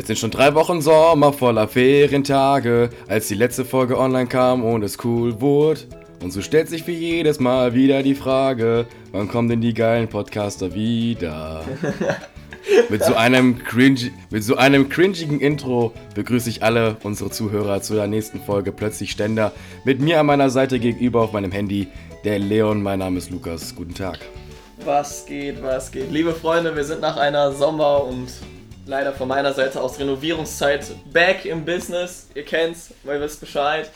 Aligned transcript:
Es 0.00 0.06
sind 0.06 0.18
schon 0.18 0.30
drei 0.30 0.54
Wochen 0.54 0.80
Sommer 0.80 1.30
voller 1.30 1.68
Ferientage, 1.68 2.88
als 3.06 3.28
die 3.28 3.34
letzte 3.34 3.66
Folge 3.66 3.98
online 3.98 4.28
kam 4.28 4.64
und 4.64 4.82
es 4.82 4.96
cool 5.04 5.42
wurde. 5.42 5.80
Und 6.22 6.32
so 6.32 6.40
stellt 6.40 6.70
sich 6.70 6.86
wie 6.86 6.94
jedes 6.94 7.38
Mal 7.38 7.74
wieder 7.74 8.02
die 8.02 8.14
Frage, 8.14 8.86
wann 9.12 9.28
kommen 9.28 9.50
denn 9.50 9.60
die 9.60 9.74
geilen 9.74 10.08
Podcaster 10.08 10.72
wieder? 10.74 11.64
mit, 12.88 13.04
so 13.04 13.14
einem 13.14 13.58
cringe, 13.58 14.10
mit 14.30 14.42
so 14.42 14.56
einem 14.56 14.88
cringigen 14.88 15.38
Intro 15.38 15.92
begrüße 16.14 16.48
ich 16.48 16.62
alle 16.62 16.96
unsere 17.02 17.28
Zuhörer 17.28 17.82
zu 17.82 17.92
der 17.92 18.06
nächsten 18.06 18.40
Folge 18.40 18.72
Plötzlich 18.72 19.10
Ständer. 19.10 19.52
Mit 19.84 20.00
mir 20.00 20.18
an 20.18 20.24
meiner 20.24 20.48
Seite 20.48 20.78
gegenüber 20.78 21.20
auf 21.20 21.32
meinem 21.32 21.52
Handy 21.52 21.88
der 22.24 22.38
Leon. 22.38 22.82
Mein 22.82 23.00
Name 23.00 23.18
ist 23.18 23.30
Lukas. 23.30 23.76
Guten 23.76 23.92
Tag. 23.92 24.20
Was 24.82 25.26
geht, 25.26 25.62
was 25.62 25.92
geht? 25.92 26.10
Liebe 26.10 26.32
Freunde, 26.32 26.74
wir 26.74 26.84
sind 26.84 27.02
nach 27.02 27.18
einer 27.18 27.52
Sommer- 27.52 28.02
und 28.04 28.30
leider 28.90 29.12
von 29.12 29.28
meiner 29.28 29.52
Seite 29.52 29.80
aus 29.80 30.00
Renovierungszeit 30.00 30.84
back 31.12 31.44
im 31.44 31.64
Business. 31.64 32.26
Ihr 32.34 32.44
kennt's, 32.44 32.92
ihr 33.04 33.20
wisst 33.20 33.38
Bescheid. 33.38 33.88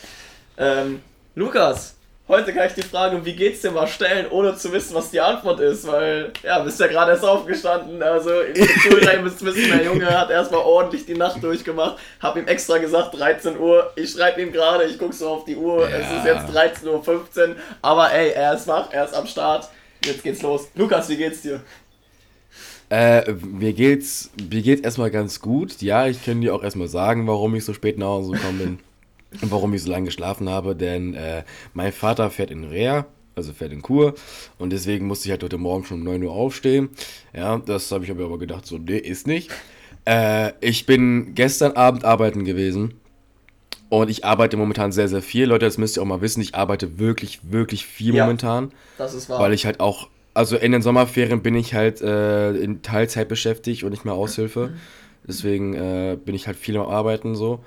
Ähm, 0.56 1.02
Lukas, 1.34 1.96
heute 2.28 2.54
kann 2.54 2.68
ich 2.68 2.74
die 2.74 2.82
Frage, 2.82 3.24
wie 3.24 3.34
geht's 3.34 3.62
dir 3.62 3.72
mal 3.72 3.88
stellen, 3.88 4.30
ohne 4.30 4.54
zu 4.54 4.70
wissen, 4.72 4.94
was 4.94 5.10
die 5.10 5.20
Antwort 5.20 5.58
ist, 5.58 5.84
weil, 5.88 6.32
ja, 6.44 6.60
bist 6.60 6.78
ja 6.78 6.86
gerade 6.86 7.10
erst 7.10 7.24
aufgestanden, 7.24 8.00
also 8.04 8.40
ihr 8.40 8.54
Zuhörer 8.54 9.20
müsst 9.20 9.44
wissen, 9.44 9.68
der 9.68 9.82
Junge 9.82 10.06
hat 10.16 10.30
erstmal 10.30 10.60
ordentlich 10.60 11.04
die 11.04 11.14
Nacht 11.14 11.42
durchgemacht, 11.42 11.96
hab 12.20 12.36
ihm 12.36 12.46
extra 12.46 12.78
gesagt, 12.78 13.18
13 13.18 13.58
Uhr, 13.58 13.90
ich 13.96 14.12
schreibe 14.12 14.42
ihm 14.42 14.52
gerade, 14.52 14.84
ich 14.84 14.96
guck 14.96 15.12
so 15.12 15.28
auf 15.28 15.44
die 15.44 15.56
Uhr, 15.56 15.90
ja. 15.90 15.96
es 15.96 16.18
ist 16.18 16.24
jetzt 16.24 16.56
13.15 16.56 16.86
Uhr, 16.86 17.56
aber 17.82 18.12
ey, 18.12 18.30
er 18.30 18.54
ist 18.54 18.68
wach, 18.68 18.92
er 18.92 19.06
ist 19.06 19.14
am 19.14 19.26
Start, 19.26 19.68
jetzt 20.04 20.22
geht's 20.22 20.42
los. 20.42 20.68
Lukas, 20.76 21.08
wie 21.08 21.16
geht's 21.16 21.42
dir? 21.42 21.60
Äh, 22.94 23.32
mir 23.32 23.72
geht's, 23.72 24.30
mir 24.48 24.62
geht's 24.62 24.82
erstmal 24.82 25.10
ganz 25.10 25.40
gut. 25.40 25.82
Ja, 25.82 26.06
ich 26.06 26.24
kann 26.24 26.40
dir 26.40 26.54
auch 26.54 26.62
erstmal 26.62 26.86
sagen, 26.86 27.26
warum 27.26 27.56
ich 27.56 27.64
so 27.64 27.74
spät 27.74 27.98
nach 27.98 28.06
Hause 28.06 28.34
gekommen 28.34 28.58
bin 28.58 28.78
und 29.42 29.50
warum 29.50 29.74
ich 29.74 29.82
so 29.82 29.90
lange 29.90 30.04
geschlafen 30.04 30.48
habe, 30.48 30.76
denn 30.76 31.12
äh, 31.14 31.42
mein 31.72 31.90
Vater 31.90 32.30
fährt 32.30 32.52
in 32.52 32.62
Reha, 32.62 33.06
also 33.34 33.52
fährt 33.52 33.72
in 33.72 33.82
Kur 33.82 34.14
und 34.58 34.70
deswegen 34.70 35.08
musste 35.08 35.26
ich 35.26 35.32
halt 35.32 35.42
heute 35.42 35.58
Morgen 35.58 35.84
schon 35.84 35.98
um 35.98 36.04
9 36.04 36.22
Uhr 36.22 36.30
aufstehen. 36.30 36.88
Ja, 37.32 37.58
das 37.58 37.90
habe 37.90 38.04
ich 38.04 38.12
aber 38.12 38.38
gedacht, 38.38 38.64
so, 38.64 38.78
nee, 38.78 38.98
ist 38.98 39.26
nicht. 39.26 39.50
Äh, 40.04 40.52
ich 40.60 40.86
bin 40.86 41.34
gestern 41.34 41.72
Abend 41.72 42.04
arbeiten 42.04 42.44
gewesen. 42.44 42.94
Und 43.88 44.08
ich 44.08 44.24
arbeite 44.24 44.56
momentan 44.56 44.92
sehr, 44.92 45.08
sehr 45.08 45.22
viel. 45.22 45.46
Leute, 45.46 45.66
das 45.66 45.78
müsst 45.78 45.96
ihr 45.96 46.02
auch 46.02 46.06
mal 46.06 46.20
wissen. 46.20 46.40
Ich 46.40 46.54
arbeite 46.54 46.98
wirklich, 46.98 47.40
wirklich 47.50 47.86
viel 47.86 48.14
ja, 48.14 48.24
momentan. 48.24 48.72
Das 48.98 49.14
ist 49.14 49.28
wahr. 49.28 49.40
Weil 49.40 49.52
ich 49.52 49.66
halt 49.66 49.78
auch 49.78 50.08
also 50.34 50.56
in 50.56 50.72
den 50.72 50.82
Sommerferien 50.82 51.42
bin 51.42 51.54
ich 51.54 51.74
halt 51.74 52.02
äh, 52.02 52.52
in 52.52 52.82
Teilzeit 52.82 53.28
beschäftigt 53.28 53.84
und 53.84 53.90
nicht 53.90 54.04
mehr 54.04 54.14
Aushilfe. 54.14 54.74
Deswegen 55.26 55.74
äh, 55.74 56.18
bin 56.22 56.34
ich 56.34 56.46
halt 56.46 56.56
viel 56.56 56.76
am 56.76 56.86
Arbeiten 56.86 57.34
so. 57.34 57.60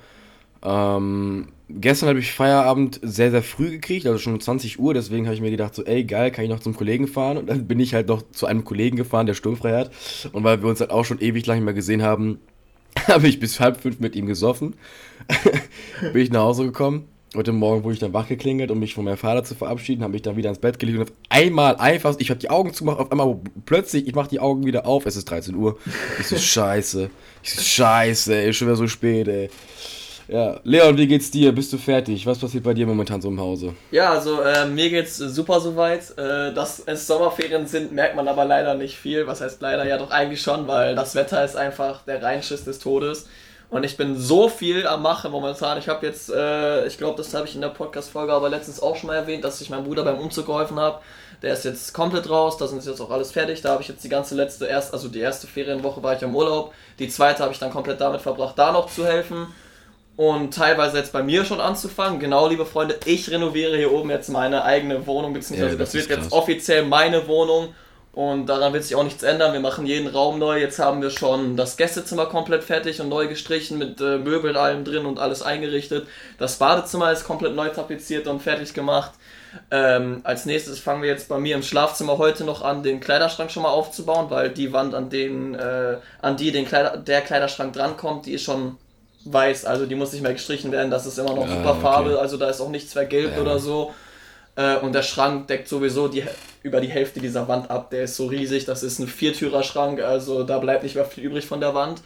Ähm, 0.62 1.48
gestern 1.68 2.10
habe 2.10 2.18
ich 2.18 2.32
Feierabend 2.32 3.00
sehr, 3.02 3.30
sehr 3.30 3.42
früh 3.42 3.70
gekriegt, 3.70 4.06
also 4.06 4.18
schon 4.18 4.34
um 4.34 4.40
20 4.40 4.78
Uhr. 4.78 4.92
Deswegen 4.92 5.26
habe 5.26 5.34
ich 5.34 5.40
mir 5.40 5.50
gedacht, 5.50 5.74
so, 5.74 5.84
ey, 5.84 6.04
geil, 6.04 6.30
kann 6.30 6.44
ich 6.44 6.50
noch 6.50 6.60
zum 6.60 6.76
Kollegen 6.76 7.08
fahren? 7.08 7.38
Und 7.38 7.48
dann 7.48 7.66
bin 7.66 7.80
ich 7.80 7.94
halt 7.94 8.08
noch 8.08 8.22
zu 8.30 8.46
einem 8.46 8.64
Kollegen 8.64 8.96
gefahren, 8.96 9.26
der 9.26 9.34
sturmfrei 9.34 9.76
hat. 9.76 9.90
Und 10.32 10.44
weil 10.44 10.62
wir 10.62 10.68
uns 10.68 10.80
halt 10.80 10.90
auch 10.90 11.04
schon 11.04 11.20
ewig 11.20 11.46
lang 11.46 11.58
nicht 11.58 11.64
mehr 11.64 11.74
gesehen 11.74 12.02
haben, 12.02 12.38
habe 13.08 13.28
ich 13.28 13.40
bis 13.40 13.60
halb 13.60 13.80
fünf 13.80 13.98
mit 13.98 14.14
ihm 14.14 14.26
gesoffen. 14.26 14.74
bin 16.12 16.22
ich 16.22 16.30
nach 16.30 16.42
Hause 16.42 16.64
gekommen 16.64 17.08
heute 17.36 17.52
Morgen 17.52 17.84
wurde 17.84 17.94
ich 17.94 18.00
dann 18.00 18.12
wach 18.12 18.28
geklingelt, 18.28 18.70
um 18.70 18.78
mich 18.78 18.94
von 18.94 19.04
meinem 19.04 19.16
Vater 19.16 19.44
zu 19.44 19.54
verabschieden, 19.54 20.02
habe 20.02 20.12
mich 20.12 20.22
dann 20.22 20.36
wieder 20.36 20.48
ins 20.48 20.58
Bett 20.58 20.78
gelegt 20.78 20.98
und 20.98 21.04
auf 21.04 21.12
einmal 21.28 21.76
einfach, 21.76 22.14
ich 22.18 22.30
habe 22.30 22.40
die 22.40 22.50
Augen 22.50 22.72
zugemacht, 22.72 23.00
auf 23.00 23.10
einmal 23.10 23.38
plötzlich, 23.66 24.06
ich 24.06 24.14
mache 24.14 24.28
die 24.28 24.40
Augen 24.40 24.64
wieder 24.64 24.86
auf, 24.86 25.06
es 25.06 25.16
ist 25.16 25.30
13 25.30 25.54
Uhr. 25.54 25.78
Ich 26.18 26.26
so, 26.26 26.36
scheiße. 26.38 27.10
Ich 27.42 27.54
so, 27.54 27.60
scheiße, 27.60 28.34
ey, 28.34 28.52
schon 28.52 28.68
wieder 28.68 28.76
so 28.76 28.86
spät, 28.86 29.28
ey. 29.28 29.50
Ja, 30.28 30.60
Leon, 30.62 30.98
wie 30.98 31.06
geht's 31.06 31.30
dir? 31.30 31.52
Bist 31.52 31.72
du 31.72 31.78
fertig? 31.78 32.26
Was 32.26 32.38
passiert 32.38 32.62
bei 32.62 32.74
dir 32.74 32.86
momentan 32.86 33.22
so 33.22 33.28
im 33.28 33.40
Hause? 33.40 33.74
Ja, 33.90 34.10
also 34.10 34.42
äh, 34.42 34.66
mir 34.66 34.90
geht's 34.90 35.16
super 35.16 35.58
soweit. 35.58 36.10
Äh, 36.18 36.52
dass 36.52 36.82
es 36.84 37.06
Sommerferien 37.06 37.66
sind, 37.66 37.92
merkt 37.92 38.14
man 38.14 38.28
aber 38.28 38.44
leider 38.44 38.74
nicht 38.74 38.98
viel. 38.98 39.26
Was 39.26 39.40
heißt 39.40 39.62
leider? 39.62 39.86
Ja, 39.86 39.96
doch 39.96 40.10
eigentlich 40.10 40.42
schon, 40.42 40.68
weil 40.68 40.94
das 40.94 41.14
Wetter 41.14 41.42
ist 41.42 41.56
einfach 41.56 42.02
der 42.04 42.22
Reinschiss 42.22 42.64
des 42.64 42.78
Todes. 42.78 43.26
Und 43.70 43.84
ich 43.84 43.98
bin 43.98 44.18
so 44.18 44.48
viel 44.48 44.86
am 44.86 45.02
Machen 45.02 45.30
momentan. 45.30 45.76
Ich 45.78 45.88
habe 45.88 46.06
jetzt, 46.06 46.30
äh, 46.30 46.86
ich 46.86 46.96
glaube, 46.96 47.18
das 47.18 47.34
habe 47.34 47.46
ich 47.46 47.54
in 47.54 47.60
der 47.60 47.68
Podcast-Folge 47.68 48.32
aber 48.32 48.48
letztens 48.48 48.80
auch 48.80 48.96
schon 48.96 49.08
mal 49.08 49.16
erwähnt, 49.16 49.44
dass 49.44 49.60
ich 49.60 49.68
meinem 49.68 49.84
Bruder 49.84 50.04
beim 50.04 50.18
Umzug 50.18 50.46
geholfen 50.46 50.80
habe. 50.80 51.00
Der 51.42 51.52
ist 51.52 51.64
jetzt 51.66 51.92
komplett 51.92 52.30
raus, 52.30 52.56
da 52.56 52.66
sind 52.66 52.84
jetzt 52.84 53.00
auch 53.00 53.10
alles 53.10 53.30
fertig. 53.30 53.60
Da 53.60 53.70
habe 53.70 53.82
ich 53.82 53.88
jetzt 53.88 54.02
die 54.02 54.08
ganze 54.08 54.34
letzte, 54.34 54.66
erst, 54.66 54.94
also 54.94 55.08
die 55.08 55.20
erste 55.20 55.46
Ferienwoche 55.46 56.02
war 56.02 56.16
ich 56.16 56.22
im 56.22 56.34
Urlaub. 56.34 56.72
Die 56.98 57.08
zweite 57.08 57.42
habe 57.42 57.52
ich 57.52 57.58
dann 57.58 57.70
komplett 57.70 58.00
damit 58.00 58.22
verbracht, 58.22 58.58
da 58.58 58.72
noch 58.72 58.90
zu 58.90 59.04
helfen. 59.06 59.46
Und 60.16 60.52
teilweise 60.54 60.96
jetzt 60.96 61.12
bei 61.12 61.22
mir 61.22 61.44
schon 61.44 61.60
anzufangen. 61.60 62.18
Genau, 62.18 62.48
liebe 62.48 62.66
Freunde, 62.66 62.98
ich 63.04 63.30
renoviere 63.30 63.76
hier 63.76 63.92
oben 63.92 64.10
jetzt 64.10 64.30
meine 64.30 64.64
eigene 64.64 65.06
Wohnung, 65.06 65.34
beziehungsweise 65.34 65.74
ja, 65.74 65.78
das, 65.78 65.92
das 65.92 66.08
wird 66.08 66.18
jetzt 66.18 66.32
offiziell 66.32 66.84
meine 66.84 67.28
Wohnung. 67.28 67.74
Und 68.18 68.46
daran 68.46 68.72
wird 68.72 68.82
sich 68.82 68.96
auch 68.96 69.04
nichts 69.04 69.22
ändern. 69.22 69.52
Wir 69.52 69.60
machen 69.60 69.86
jeden 69.86 70.08
Raum 70.08 70.40
neu. 70.40 70.58
Jetzt 70.58 70.80
haben 70.80 71.02
wir 71.02 71.10
schon 71.10 71.56
das 71.56 71.76
Gästezimmer 71.76 72.26
komplett 72.26 72.64
fertig 72.64 73.00
und 73.00 73.08
neu 73.08 73.28
gestrichen 73.28 73.78
mit 73.78 74.00
äh, 74.00 74.18
Möbeln 74.18 74.56
allem 74.56 74.84
drin 74.84 75.06
und 75.06 75.20
alles 75.20 75.40
eingerichtet. 75.40 76.08
Das 76.36 76.56
Badezimmer 76.56 77.12
ist 77.12 77.22
komplett 77.22 77.54
neu 77.54 77.68
tapeziert 77.68 78.26
und 78.26 78.42
fertig 78.42 78.74
gemacht. 78.74 79.12
Ähm, 79.70 80.22
als 80.24 80.46
nächstes 80.46 80.80
fangen 80.80 81.02
wir 81.02 81.08
jetzt 81.08 81.28
bei 81.28 81.38
mir 81.38 81.54
im 81.54 81.62
Schlafzimmer 81.62 82.18
heute 82.18 82.42
noch 82.42 82.62
an, 82.62 82.82
den 82.82 82.98
Kleiderschrank 82.98 83.52
schon 83.52 83.62
mal 83.62 83.70
aufzubauen, 83.70 84.26
weil 84.30 84.50
die 84.50 84.72
Wand, 84.72 84.96
an, 84.96 85.10
den, 85.10 85.54
äh, 85.54 85.98
an 86.20 86.36
die 86.36 86.50
den 86.50 86.66
Kleider, 86.66 86.96
der 86.96 87.20
Kleiderschrank 87.20 87.72
drankommt, 87.72 88.26
die 88.26 88.32
ist 88.32 88.42
schon 88.42 88.78
weiß. 89.26 89.64
Also 89.64 89.86
die 89.86 89.94
muss 89.94 90.10
nicht 90.10 90.22
mehr 90.22 90.32
gestrichen 90.32 90.72
werden. 90.72 90.90
Das 90.90 91.06
ist 91.06 91.20
immer 91.20 91.36
noch 91.36 91.46
ja, 91.46 91.54
super 91.54 91.70
okay. 91.70 91.82
Farbe. 91.82 92.18
Also 92.18 92.36
da 92.36 92.50
ist 92.50 92.60
auch 92.60 92.70
nichts 92.70 92.92
vergilbt 92.92 93.36
ja. 93.36 93.42
oder 93.42 93.60
so. 93.60 93.94
Äh, 94.58 94.78
und 94.78 94.92
der 94.92 95.02
Schrank 95.02 95.46
deckt 95.46 95.68
sowieso 95.68 96.08
die, 96.08 96.24
über 96.64 96.80
die 96.80 96.88
Hälfte 96.88 97.20
dieser 97.20 97.46
Wand 97.46 97.70
ab. 97.70 97.90
Der 97.90 98.02
ist 98.02 98.16
so 98.16 98.26
riesig, 98.26 98.64
das 98.64 98.82
ist 98.82 98.98
ein 98.98 99.06
Viertürer-Schrank, 99.06 100.00
also 100.00 100.42
da 100.42 100.58
bleibt 100.58 100.82
nicht 100.82 100.96
mehr 100.96 101.04
viel 101.04 101.24
übrig 101.24 101.46
von 101.46 101.60
der 101.60 101.74
Wand. 101.76 102.02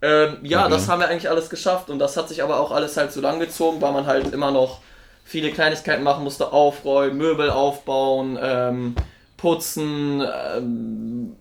Ähm, 0.00 0.38
ja, 0.42 0.62
okay. 0.62 0.70
das 0.70 0.88
haben 0.88 1.00
wir 1.00 1.08
eigentlich 1.08 1.28
alles 1.28 1.50
geschafft 1.50 1.90
und 1.90 1.98
das 1.98 2.16
hat 2.16 2.28
sich 2.28 2.40
aber 2.42 2.60
auch 2.60 2.70
alles 2.70 2.96
halt 2.96 3.12
so 3.12 3.20
lang 3.20 3.40
gezogen, 3.40 3.80
weil 3.80 3.92
man 3.92 4.06
halt 4.06 4.32
immer 4.32 4.52
noch 4.52 4.78
viele 5.24 5.50
Kleinigkeiten 5.50 6.04
machen 6.04 6.22
musste, 6.22 6.52
aufräumen, 6.52 7.16
Möbel 7.16 7.50
aufbauen, 7.50 8.38
ähm, 8.40 8.94
putzen, 9.36 10.22
ähm, 10.56 11.36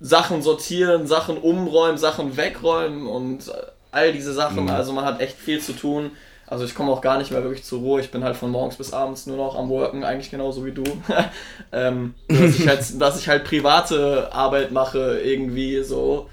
Sachen 0.00 0.40
sortieren, 0.40 1.06
Sachen 1.06 1.36
umräumen, 1.36 1.98
Sachen 1.98 2.38
wegräumen 2.38 3.06
und 3.06 3.52
all 3.92 4.12
diese 4.12 4.32
Sachen. 4.32 4.64
Mhm. 4.64 4.70
Also 4.70 4.94
man 4.94 5.04
hat 5.04 5.20
echt 5.20 5.36
viel 5.36 5.60
zu 5.60 5.74
tun. 5.74 6.12
Also 6.46 6.64
ich 6.64 6.74
komme 6.74 6.92
auch 6.92 7.00
gar 7.00 7.18
nicht 7.18 7.32
mehr 7.32 7.42
wirklich 7.42 7.64
zur 7.64 7.80
Ruhe. 7.80 8.00
Ich 8.00 8.10
bin 8.10 8.22
halt 8.22 8.36
von 8.36 8.50
morgens 8.50 8.76
bis 8.76 8.92
abends 8.92 9.26
nur 9.26 9.36
noch 9.36 9.56
am 9.56 9.68
Worken, 9.68 10.04
eigentlich 10.04 10.30
genauso 10.30 10.64
wie 10.64 10.72
du. 10.72 10.84
ähm, 11.72 12.14
dass, 12.28 12.58
ich 12.58 12.68
halt, 12.68 12.80
dass 13.00 13.18
ich 13.18 13.28
halt 13.28 13.44
private 13.44 14.32
Arbeit 14.32 14.70
mache, 14.70 15.20
irgendwie 15.24 15.82
so. 15.82 16.28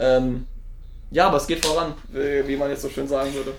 Ähm, 0.00 0.46
ja, 1.12 1.28
aber 1.28 1.36
es 1.36 1.46
geht 1.46 1.64
voran, 1.64 1.94
wie, 2.10 2.56
man 2.56 2.70
jetzt 2.70 2.82
so 2.82 2.88
schön 2.88 3.06
sagen 3.06 3.32
würde. 3.34 3.52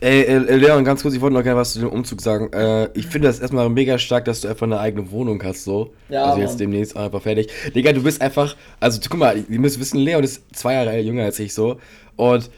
Ey, 0.00 0.22
äh, 0.24 0.56
Leon, 0.56 0.84
ganz 0.84 1.02
kurz, 1.02 1.14
ich 1.14 1.20
wollte 1.20 1.34
noch 1.34 1.42
gerne 1.42 1.58
was 1.58 1.72
zu 1.72 1.80
dem 1.80 1.88
Umzug 1.88 2.20
sagen. 2.20 2.52
Äh, 2.52 2.90
ich 2.92 3.06
finde 3.06 3.28
das 3.28 3.40
erstmal 3.40 3.68
mega 3.70 3.98
stark, 3.98 4.26
dass 4.26 4.42
du 4.42 4.48
einfach 4.48 4.66
eine 4.66 4.78
eigene 4.78 5.10
Wohnung 5.10 5.42
hast, 5.42 5.64
so. 5.64 5.94
Ja, 6.10 6.26
also 6.26 6.40
jetzt 6.40 6.50
Mann. 6.50 6.58
demnächst 6.58 6.96
einfach 6.96 7.22
fertig. 7.22 7.50
Digga, 7.74 7.92
du 7.92 8.02
bist 8.02 8.20
einfach, 8.20 8.54
also 8.78 9.00
guck 9.08 9.18
mal, 9.18 9.42
ihr 9.48 9.58
müsst 9.58 9.80
wissen, 9.80 9.98
Leon 9.98 10.22
ist 10.22 10.42
zwei 10.54 10.74
Jahre 10.74 10.98
jünger 11.00 11.24
als 11.24 11.38
ich 11.38 11.54
so. 11.54 11.80
Und 12.16 12.50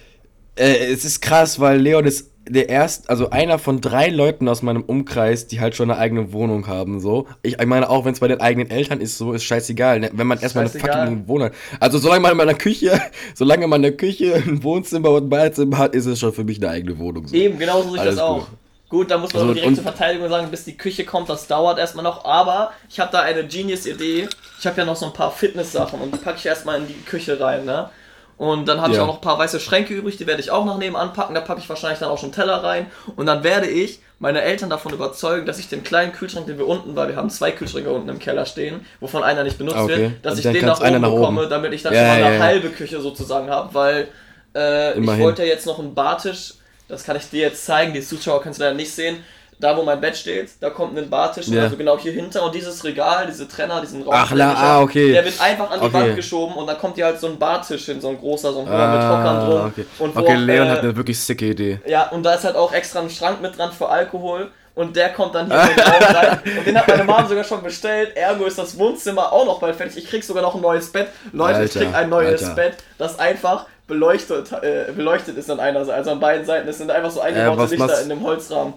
äh, 0.56 0.93
es 0.93 1.04
ist 1.04 1.22
krass, 1.22 1.60
weil 1.60 1.81
Leon 1.81 2.04
ist 2.04 2.34
der 2.49 2.69
erste, 2.69 3.09
also 3.09 3.31
einer 3.31 3.59
von 3.59 3.81
drei 3.81 4.09
Leuten 4.09 4.49
aus 4.49 4.62
meinem 4.62 4.82
Umkreis, 4.82 5.47
die 5.47 5.60
halt 5.60 5.75
schon 5.75 5.91
eine 5.91 5.99
eigene 5.99 6.32
Wohnung 6.32 6.66
haben, 6.66 7.00
so. 7.00 7.27
Ich, 7.43 7.59
ich 7.59 7.66
meine, 7.66 7.88
auch 7.88 8.05
wenn 8.05 8.12
es 8.12 8.21
bei 8.21 8.28
den 8.28 8.41
eigenen 8.41 8.71
Eltern 8.71 9.00
ist, 9.00 9.16
so, 9.16 9.32
ist 9.32 9.44
scheißegal, 9.44 10.00
ne? 10.00 10.10
wenn 10.12 10.27
man 10.27 10.38
erstmal 10.38 10.65
eine 10.65 10.78
fucking 10.78 11.27
Wohnung 11.27 11.48
hat. 11.48 11.54
Also, 11.80 11.98
solange 11.98 12.21
man 12.21 12.33
in 12.33 12.36
meiner 12.36 12.54
Küche, 12.54 13.01
solange 13.34 13.66
man 13.66 13.80
eine 13.80 13.92
Küche, 13.92 14.34
ein 14.34 14.63
Wohnzimmer 14.63 15.10
und 15.10 15.24
ein 15.24 15.28
Badezimmer 15.30 15.78
hat, 15.78 15.95
ist 15.95 16.07
es 16.07 16.21
schon 16.21 16.33
für 16.33 16.45
mich 16.45 16.59
eine 16.59 16.71
eigene 16.71 16.98
Wohnung. 16.98 17.27
So. 17.27 17.34
Eben, 17.34 17.59
genauso 17.59 17.91
sehe 17.91 17.98
ich 17.98 18.04
das 18.04 18.18
auch. 18.18 18.41
Gut. 18.41 18.59
Gut, 18.91 19.10
da 19.10 19.18
muss 19.18 19.33
man 19.33 19.42
also, 19.42 19.54
direkt 19.54 19.74
zur 19.74 19.83
Verteidigung 19.83 20.28
sagen, 20.28 20.48
bis 20.51 20.65
die 20.65 20.77
Küche 20.77 21.04
kommt, 21.04 21.28
das 21.28 21.48
dauert 21.48 21.78
erstmal 21.78 22.04
noch. 22.04 22.24
Aber 22.24 22.72
ich 22.89 23.01
habe 23.01 23.10
da 23.10 23.22
eine 23.22 23.45
Genius-Idee. 23.45 24.28
Ich 24.60 24.66
habe 24.66 24.80
ja 24.80 24.84
noch 24.84 24.95
so 24.95 25.07
ein 25.07 25.13
paar 25.13 25.33
Fitness-Sachen 25.33 26.01
und 26.01 26.15
die 26.15 26.18
packe 26.18 26.39
ich 26.39 26.47
erstmal 26.47 26.78
in 26.80 26.86
die 26.86 26.95
Küche 26.95 27.41
rein, 27.41 27.65
ne? 27.65 27.91
Und 28.36 28.66
dann 28.66 28.81
habe 28.81 28.92
ja. 28.92 28.97
ich 28.97 29.01
auch 29.01 29.07
noch 29.07 29.16
ein 29.16 29.21
paar 29.21 29.39
weiße 29.39 29.60
Schränke 29.60 29.95
übrig, 29.95 30.16
die 30.16 30.27
werde 30.27 30.41
ich 30.41 30.51
auch 30.51 30.65
noch 30.65 30.78
nebenan 30.78 31.13
packen. 31.13 31.34
Da 31.34 31.41
packe 31.41 31.60
ich 31.60 31.69
wahrscheinlich 31.69 32.01
dann 32.01 32.09
auch 32.09 32.19
schon 32.19 32.33
Teller 32.33 32.65
rein. 32.65 32.86
Und 33.15 33.27
dann 33.27 33.45
werde 33.45 33.69
ich 33.69 34.01
meine 34.19 34.42
Eltern 34.42 34.71
davon 34.71 34.92
überzeugen, 34.92 35.47
dass 35.47 35.59
ich 35.59 35.69
den 35.69 35.84
kleinen 35.84 36.13
Kühlschrank, 36.13 36.47
den 36.47 36.59
wir 36.59 36.66
unten, 36.66 36.97
weil 36.97 37.09
wir 37.09 37.16
haben 37.16 37.31
zwei 37.31 37.53
Kühlschränke 37.53 37.91
unten 37.91 38.09
im 38.09 38.19
Keller 38.19 38.47
stehen, 38.47 38.84
wovon 39.01 39.22
einer 39.22 39.45
nicht 39.45 39.59
benutzt 39.59 39.77
okay. 39.77 39.98
wird, 39.98 40.13
dass 40.22 40.39
ich 40.39 40.45
den 40.45 40.65
nach 40.65 40.81
oben 40.81 41.01
bekomme, 41.01 41.41
oben. 41.42 41.51
damit 41.51 41.72
ich 41.72 41.83
dann 41.83 41.92
ja, 41.95 42.01
schon 42.01 42.09
mal 42.09 42.25
eine 42.25 42.36
ja, 42.36 42.42
halbe 42.42 42.71
Küche 42.71 43.01
sozusagen 43.01 43.51
habe. 43.51 43.72
Weil 43.72 44.09
äh, 44.54 44.98
ich 44.98 45.07
wollte 45.07 45.42
ja 45.42 45.48
jetzt 45.48 45.66
noch 45.66 45.78
einen 45.78 45.95
Bartisch, 45.95 46.54
das 46.89 47.04
kann 47.04 47.16
ich 47.16 47.28
dir 47.30 47.42
jetzt 47.42 47.65
zeigen, 47.65 47.92
die 47.92 48.03
Zuschauer 48.03 48.42
können 48.42 48.53
es 48.53 48.59
leider 48.59 48.75
nicht 48.75 48.92
sehen. 48.92 49.22
Da 49.59 49.77
wo 49.77 49.83
mein 49.83 50.01
Bett 50.01 50.16
steht, 50.16 50.51
da 50.60 50.71
kommt 50.71 50.97
ein 50.98 51.09
Bartisch, 51.10 51.47
Ja. 51.48 51.62
also 51.62 51.77
genau 51.77 51.98
hier 51.98 52.12
hinter 52.12 52.42
und 52.45 52.54
dieses 52.54 52.83
Regal, 52.84 53.27
diese 53.27 53.47
Trenner, 53.48 53.80
diesen 53.80 54.03
Raum, 54.03 54.12
Ach, 54.15 54.30
la- 54.33 54.54
ah, 54.54 54.80
okay. 54.83 55.12
der 55.12 55.24
wird 55.24 55.41
einfach 55.41 55.71
an 55.71 55.80
die 55.80 55.86
Okay. 55.86 55.95
Wand 55.95 56.16
geschoben 56.16 56.54
und 56.56 56.66
dann 56.66 56.78
kommt 56.78 56.97
hier 56.97 57.06
halt 57.06 57.21
so 57.21 57.27
ein 57.28 57.39
Bartisch 57.39 57.84
hin, 57.86 58.01
so 58.01 58.09
ein 58.09 58.18
großer, 58.18 58.53
so 58.53 58.60
ein 58.60 58.66
Hocker 58.66 58.89
mit 58.89 59.01
Ah, 59.01 59.18
Hockern 59.18 59.51
drum. 59.51 59.66
okay. 59.66 59.86
Und 59.98 60.15
wo 60.16 60.21
okay, 60.21 60.34
Leon 60.34 60.66
äh, 60.66 60.71
hat 60.71 60.78
eine 60.80 60.97
wirklich 60.97 61.18
sicke 61.21 61.47
Idee. 61.47 61.80
ja, 61.86 62.09
und 62.10 62.22
da 62.22 62.34
ist 62.34 62.45
halt 62.45 62.56
auch 62.56 62.72
extra 62.72 63.01
ein 63.01 63.10
Schrank 63.10 63.41
mit 63.42 63.56
dran 63.59 63.72
für 63.72 63.89
Alkohol. 63.89 64.51
Und 64.77 64.97
der 64.97 65.10
kommt 65.10 65.36
dann 65.36 65.47
hier 65.47 65.60
in 65.71 65.77
den 65.77 65.84
Raum 65.84 66.03
rein. 66.16 66.39
Und 66.59 66.66
den 66.66 66.77
hat 66.77 66.89
meine 66.89 67.04
Mom 67.04 67.28
sogar 67.28 67.45
schon 67.45 67.62
bestellt. 67.62 68.16
Ergo 68.16 68.45
ist 68.45 68.59
das 68.59 68.77
Wohnzimmer 68.77 69.33
auch 69.33 69.47
noch 69.47 69.60
bald 69.60 69.77
fertig. 69.77 69.98
Ich 70.03 70.10
krieg 70.10 70.24
sogar 70.24 70.42
noch 70.42 70.56
ein 70.56 70.60
neues 70.60 70.91
Bett. 70.91 71.06
Leute, 71.33 71.53
ich 71.62 71.77
Alter, 71.77 71.78
krieg 71.78 71.95
ein 71.95 72.09
neues 72.09 72.42
Alter. 72.42 72.54
Bett, 72.56 72.74
das 72.98 73.16
einfach 73.21 73.66
beleuchtet, 73.86 74.51
äh, 74.51 74.91
beleuchtet 74.91 75.36
ist 75.39 75.48
an 75.48 75.60
einer 75.60 75.84
Seite. 75.84 75.97
Also 75.97 76.10
an 76.10 76.18
beiden 76.18 76.45
Seiten. 76.45 76.66
Es 76.68 76.78
sind 76.78 76.91
einfach 76.91 77.12
so 77.12 77.21
eingebaute 77.21 77.53
Äh, 77.56 77.62
was 77.62 77.71
Lichter 77.71 77.86
machst- 77.86 78.03
in 78.03 78.09
dem 78.09 78.22
Holzrahmen. 78.24 78.74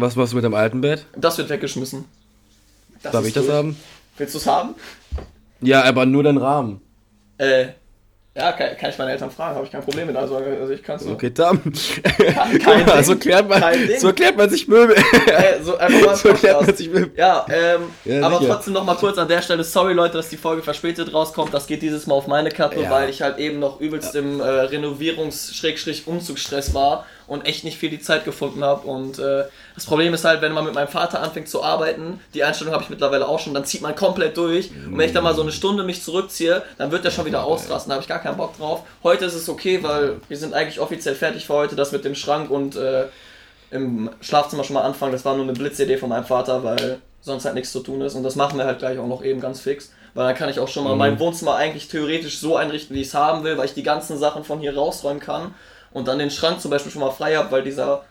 Was 0.00 0.16
machst 0.16 0.32
du 0.32 0.36
mit 0.36 0.44
dem 0.44 0.54
alten 0.54 0.80
Bett? 0.80 1.04
Das 1.16 1.38
wird 1.38 1.48
weggeschmissen. 1.48 2.04
Das 3.02 3.12
Darf 3.12 3.26
ich 3.26 3.32
das 3.32 3.46
durch. 3.46 3.56
haben? 3.56 3.76
Willst 4.18 4.34
du 4.34 4.38
es 4.38 4.46
haben? 4.46 4.74
Ja, 5.60 5.82
aber 5.84 6.06
nur 6.06 6.22
den 6.22 6.36
Rahmen. 6.36 6.80
Äh, 7.38 7.68
ja, 8.36 8.52
kann, 8.52 8.76
kann 8.78 8.90
ich 8.90 8.98
meine 8.98 9.10
Eltern 9.12 9.30
fragen, 9.30 9.56
habe 9.56 9.66
ich 9.66 9.72
kein 9.72 9.82
Problem 9.82 10.06
mit. 10.06 10.16
Also, 10.16 10.36
also 10.36 10.72
ich 10.72 10.82
kann 10.82 10.96
es 10.96 11.06
Okay, 11.06 11.30
dann. 11.34 11.60
kein 12.62 12.62
mal, 12.86 12.96
Ding. 12.96 13.04
so 13.04 13.16
klärt 13.16 13.48
man, 13.48 13.60
Ding. 13.72 13.98
so 13.98 14.06
erklärt 14.06 14.36
man 14.36 14.48
sich 14.48 14.68
Möbel. 14.68 14.94
Äh, 14.96 15.60
so 15.62 15.76
einfach 15.76 16.06
mal 16.06 16.16
so 16.16 16.28
erklärt 16.28 16.64
man 16.64 16.74
sich 16.76 16.88
Möbel. 16.88 17.10
Ja, 17.16 17.44
ähm, 17.48 17.82
Ja, 18.04 18.24
aber 18.26 18.38
sicher. 18.38 18.54
trotzdem 18.54 18.74
noch 18.74 18.84
mal 18.84 18.94
kurz 18.96 19.18
an 19.18 19.26
der 19.28 19.42
Stelle, 19.42 19.64
sorry 19.64 19.94
Leute, 19.94 20.16
dass 20.18 20.28
die 20.28 20.36
Folge 20.36 20.62
verspätet 20.62 21.12
rauskommt. 21.12 21.52
Das 21.52 21.66
geht 21.66 21.82
dieses 21.82 22.06
Mal 22.06 22.14
auf 22.14 22.28
meine 22.28 22.50
Kappe, 22.50 22.80
Ja. 22.82 22.90
weil 22.90 23.10
ich 23.10 23.20
halt 23.20 23.38
eben 23.38 23.58
noch 23.58 23.80
übelst 23.80 24.14
im 24.14 24.40
äh, 24.40 24.44
Renovierungs-Umzugsstress 24.44 26.72
war 26.72 27.06
und 27.30 27.46
echt 27.46 27.62
nicht 27.62 27.78
viel 27.78 27.90
die 27.90 28.00
Zeit 28.00 28.24
gefunden 28.24 28.64
habe. 28.64 28.88
Und 28.88 29.20
äh, 29.20 29.44
das 29.76 29.86
Problem 29.86 30.12
ist 30.12 30.24
halt, 30.24 30.42
wenn 30.42 30.50
man 30.50 30.64
mit 30.64 30.74
meinem 30.74 30.88
Vater 30.88 31.22
anfängt 31.22 31.48
zu 31.48 31.62
arbeiten, 31.62 32.18
die 32.34 32.42
Einstellung 32.42 32.74
habe 32.74 32.82
ich 32.82 32.90
mittlerweile 32.90 33.28
auch 33.28 33.38
schon, 33.38 33.54
dann 33.54 33.64
zieht 33.64 33.82
man 33.82 33.94
komplett 33.94 34.36
durch. 34.36 34.72
Und 34.84 34.98
wenn 34.98 35.06
ich 35.06 35.14
dann 35.14 35.22
mal 35.22 35.36
so 35.36 35.42
eine 35.42 35.52
Stunde 35.52 35.84
mich 35.84 36.02
zurückziehe, 36.02 36.64
dann 36.76 36.90
wird 36.90 37.04
der 37.04 37.12
schon 37.12 37.26
wieder 37.26 37.44
ausrasten. 37.44 37.90
Da 37.90 37.94
habe 37.94 38.02
ich 38.02 38.08
gar 38.08 38.18
keinen 38.18 38.36
Bock 38.36 38.58
drauf. 38.58 38.82
Heute 39.04 39.26
ist 39.26 39.34
es 39.34 39.48
okay, 39.48 39.80
weil 39.80 40.16
wir 40.26 40.36
sind 40.36 40.54
eigentlich 40.54 40.80
offiziell 40.80 41.14
fertig 41.14 41.46
für 41.46 41.54
heute. 41.54 41.76
Das 41.76 41.92
mit 41.92 42.04
dem 42.04 42.16
Schrank 42.16 42.50
und 42.50 42.74
äh, 42.74 43.04
im 43.70 44.10
Schlafzimmer 44.20 44.64
schon 44.64 44.74
mal 44.74 44.82
anfangen. 44.82 45.12
Das 45.12 45.24
war 45.24 45.36
nur 45.36 45.44
eine 45.44 45.52
Blitzidee 45.52 45.98
von 45.98 46.08
meinem 46.08 46.24
Vater, 46.24 46.64
weil 46.64 46.98
sonst 47.20 47.44
halt 47.44 47.54
nichts 47.54 47.70
zu 47.70 47.78
tun 47.78 48.00
ist. 48.00 48.16
Und 48.16 48.24
das 48.24 48.34
machen 48.34 48.58
wir 48.58 48.64
halt 48.64 48.80
gleich 48.80 48.98
auch 48.98 49.06
noch 49.06 49.22
eben 49.22 49.40
ganz 49.40 49.60
fix. 49.60 49.92
Weil 50.14 50.26
dann 50.26 50.34
kann 50.34 50.48
ich 50.48 50.58
auch 50.58 50.66
schon 50.66 50.82
mal 50.82 50.96
mein 50.96 51.20
Wohnzimmer 51.20 51.54
eigentlich 51.54 51.86
theoretisch 51.86 52.40
so 52.40 52.56
einrichten, 52.56 52.96
wie 52.96 53.02
ich 53.02 53.06
es 53.06 53.14
haben 53.14 53.44
will, 53.44 53.56
weil 53.56 53.66
ich 53.66 53.74
die 53.74 53.84
ganzen 53.84 54.18
Sachen 54.18 54.42
von 54.42 54.58
hier 54.58 54.74
rausräumen 54.74 55.20
kann. 55.20 55.54
Und 55.92 56.06
dann 56.08 56.18
den 56.18 56.30
Schrank 56.30 56.60
zum 56.60 56.70
Beispiel 56.70 56.92
schon 56.92 57.00
mal 57.02 57.10
frei 57.10 57.36
habe, 57.36 57.50
weil 57.50 57.62
dieser 57.62 58.04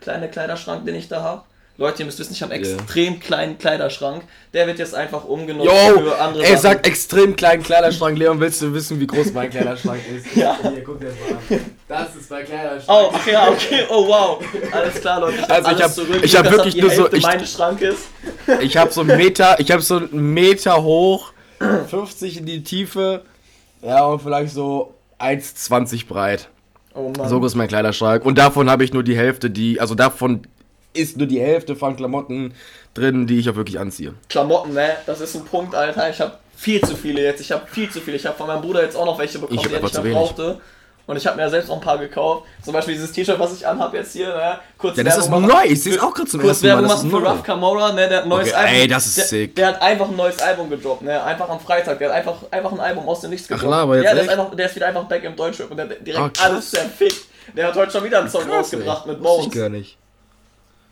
kleine 0.00 0.28
Kleiderschrank, 0.28 0.84
den 0.84 0.94
ich 0.94 1.08
da 1.08 1.22
habe. 1.22 1.42
Leute, 1.76 2.00
ihr 2.00 2.06
müsst 2.06 2.18
wissen, 2.18 2.34
ich 2.34 2.42
habe 2.42 2.52
einen 2.52 2.62
Ja. 2.64 2.74
extrem 2.74 3.20
kleinen 3.20 3.56
Kleiderschrank. 3.56 4.24
Der 4.52 4.66
wird 4.66 4.78
jetzt 4.78 4.94
einfach 4.94 5.24
umgenutzt 5.24 5.66
Yo, 5.70 5.98
für 6.00 6.18
andere 6.18 6.42
ey, 6.42 6.50
Sachen. 6.50 6.60
sag 6.62 6.86
extrem 6.86 7.36
kleinen 7.36 7.62
Kleiderschrank. 7.62 8.18
Leon, 8.18 8.38
willst 8.38 8.60
du 8.60 8.74
wissen, 8.74 9.00
wie 9.00 9.06
groß 9.06 9.32
mein 9.32 9.48
Kleiderschrank 9.48 10.00
ist? 10.14 10.26
Ja. 10.36 10.58
Hier, 10.60 10.84
guck 10.84 11.00
dir 11.00 11.06
das 11.06 11.14
mal 11.48 11.56
an. 11.58 11.64
Das 11.88 12.16
ist 12.16 12.30
mein 12.30 12.44
Kleiderschrank. 12.44 12.84
Oh, 12.88 13.10
ach 13.14 13.26
ja, 13.26 13.48
okay, 13.48 13.84
oh 13.88 14.06
wow. 14.08 14.44
Alles 14.72 15.00
klar, 15.00 15.20
Leute. 15.20 15.38
Ich 15.38 15.50
Also 15.50 15.60
ich 15.62 15.66
alles 15.68 15.82
hab- 15.84 15.94
zurück. 15.94 16.20
ich 16.22 16.36
hab 16.36 16.50
wirklich 16.50 16.76
nur 16.76 16.90
so- 16.90 17.12
ich- 17.12 17.22
meines 17.22 17.52
Schrankes. 17.52 17.96
Ich 18.60 18.76
habe 18.76 18.92
so 18.92 19.00
einen 19.00 19.16
Meter, 19.16 19.58
ich 19.58 19.70
habe 19.70 19.80
so 19.80 19.96
einen 19.96 20.34
Meter 20.34 20.82
hoch, 20.82 21.32
50 21.88 22.38
in 22.38 22.46
die 22.46 22.62
Tiefe, 22.62 23.22
ja, 23.80 24.04
und 24.04 24.20
vielleicht 24.20 24.52
so 24.52 24.92
1,20 25.18 26.06
breit. 26.06 26.48
Oh 27.00 27.12
Mann. 27.16 27.28
So 27.28 27.40
groß 27.40 27.52
ist 27.52 27.56
mein 27.56 27.68
Kleiderschrank. 27.68 28.24
Und 28.24 28.38
davon 28.38 28.68
habe 28.68 28.84
ich 28.84 28.92
nur 28.92 29.02
die 29.02 29.16
Hälfte, 29.16 29.50
die, 29.50 29.80
also 29.80 29.94
davon 29.94 30.42
ist 30.92 31.16
nur 31.16 31.26
die 31.26 31.40
Hälfte 31.40 31.76
von 31.76 31.96
Klamotten 31.96 32.52
drin, 32.94 33.26
die 33.26 33.38
ich 33.38 33.48
auch 33.48 33.56
wirklich 33.56 33.78
anziehe. 33.78 34.14
Klamotten, 34.28 34.74
ne? 34.74 34.96
Das 35.06 35.20
ist 35.20 35.34
ein 35.36 35.44
Punkt, 35.44 35.74
Alter. 35.74 36.10
Ich 36.10 36.20
habe 36.20 36.34
viel 36.56 36.80
zu 36.82 36.96
viele 36.96 37.22
jetzt. 37.22 37.40
Ich 37.40 37.52
habe 37.52 37.66
viel 37.66 37.88
zu 37.90 38.00
viele. 38.00 38.16
Ich 38.16 38.26
habe 38.26 38.36
von 38.36 38.48
meinem 38.48 38.62
Bruder 38.62 38.82
jetzt 38.82 38.96
auch 38.96 39.06
noch 39.06 39.18
welche 39.18 39.38
bekommen, 39.38 39.58
Ich 39.58 39.66
die 39.66 39.72
er 39.72 39.78
aber 39.78 39.86
nicht 39.86 40.02
mehr 40.02 40.12
brauchte. 40.12 40.60
Und 41.10 41.16
ich 41.16 41.26
habe 41.26 41.34
mir 41.36 41.42
ja 41.42 41.50
selbst 41.50 41.68
auch 41.70 41.74
ein 41.74 41.80
paar 41.80 41.98
gekauft. 41.98 42.46
Zum 42.64 42.72
Beispiel 42.72 42.94
dieses 42.94 43.10
T-Shirt, 43.10 43.36
was 43.36 43.52
ich 43.52 43.66
anhabe 43.66 43.96
jetzt 43.96 44.12
hier, 44.12 44.28
ne? 44.28 44.60
Kurz 44.78 44.96
Ja, 44.96 45.02
das 45.02 45.16
ist 45.18 45.24
Werbung 45.24 45.42
neu. 45.42 45.48
machen- 45.54 45.66
Ich 45.72 45.82
sehe 45.82 45.94
es 45.96 46.00
auch 46.00 46.14
gerade 46.14 46.28
zum 46.30 46.40
Kurz 46.40 46.50
ersten 46.62 46.66
Mal. 46.66 46.72
Werbung 46.74 46.88
Das 46.88 46.96
machen 46.98 47.06
ist 47.10 47.14
für 47.16 47.20
neu. 47.22 47.30
Ruff 47.30 47.42
Camora, 47.42 47.92
ne? 47.92 48.08
Der 48.08 48.16
hat 48.18 48.22
ein 48.24 48.28
neues 48.28 48.48
Okay, 48.48 48.56
Album. 48.56 48.74
ey, 48.76 48.86
das 48.88 49.06
ist 49.06 49.16
der, 49.18 49.24
sick. 49.24 49.56
Der 49.56 49.66
hat 49.66 49.82
einfach 49.82 50.08
ein 50.08 50.16
neues 50.16 50.38
Album 50.40 50.70
gedroppt, 50.70 51.02
ne? 51.02 51.22
Einfach 51.24 51.48
am 51.48 51.58
Freitag. 51.58 51.98
Der 51.98 52.08
hat 52.10 52.16
einfach, 52.16 52.36
einfach 52.52 52.72
ein 52.72 52.80
Album 52.80 53.08
aus 53.08 53.20
dem 53.22 53.30
Nichts 53.30 53.48
gedroppt. 53.48 53.66
klar, 53.66 53.80
aber 53.82 53.96
jetzt 53.96 54.04
ja, 54.04 54.14
der 54.14 54.22
ist, 54.22 54.28
einfach, 54.30 54.54
der 54.54 54.66
ist 54.66 54.76
wieder 54.76 54.86
einfach 54.86 55.04
back 55.04 55.24
im 55.24 55.34
Deutschrap 55.34 55.70
und 55.70 55.76
der 55.76 55.88
hat 55.88 56.06
direkt 56.06 56.36
krass. 56.36 56.46
alles 56.48 56.70
zerfickt. 56.70 57.24
Der 57.56 57.66
hat 57.66 57.74
heute 57.74 57.90
schon 57.90 58.04
wieder 58.04 58.20
einen 58.20 58.28
Song 58.30 58.42
Krass, 58.44 58.54
rausgebracht 58.58 59.06
ey. 59.06 59.10
mit 59.12 59.22
Bones. 59.22 59.46
ich 59.46 59.52
gar 59.52 59.68
nicht. 59.68 59.96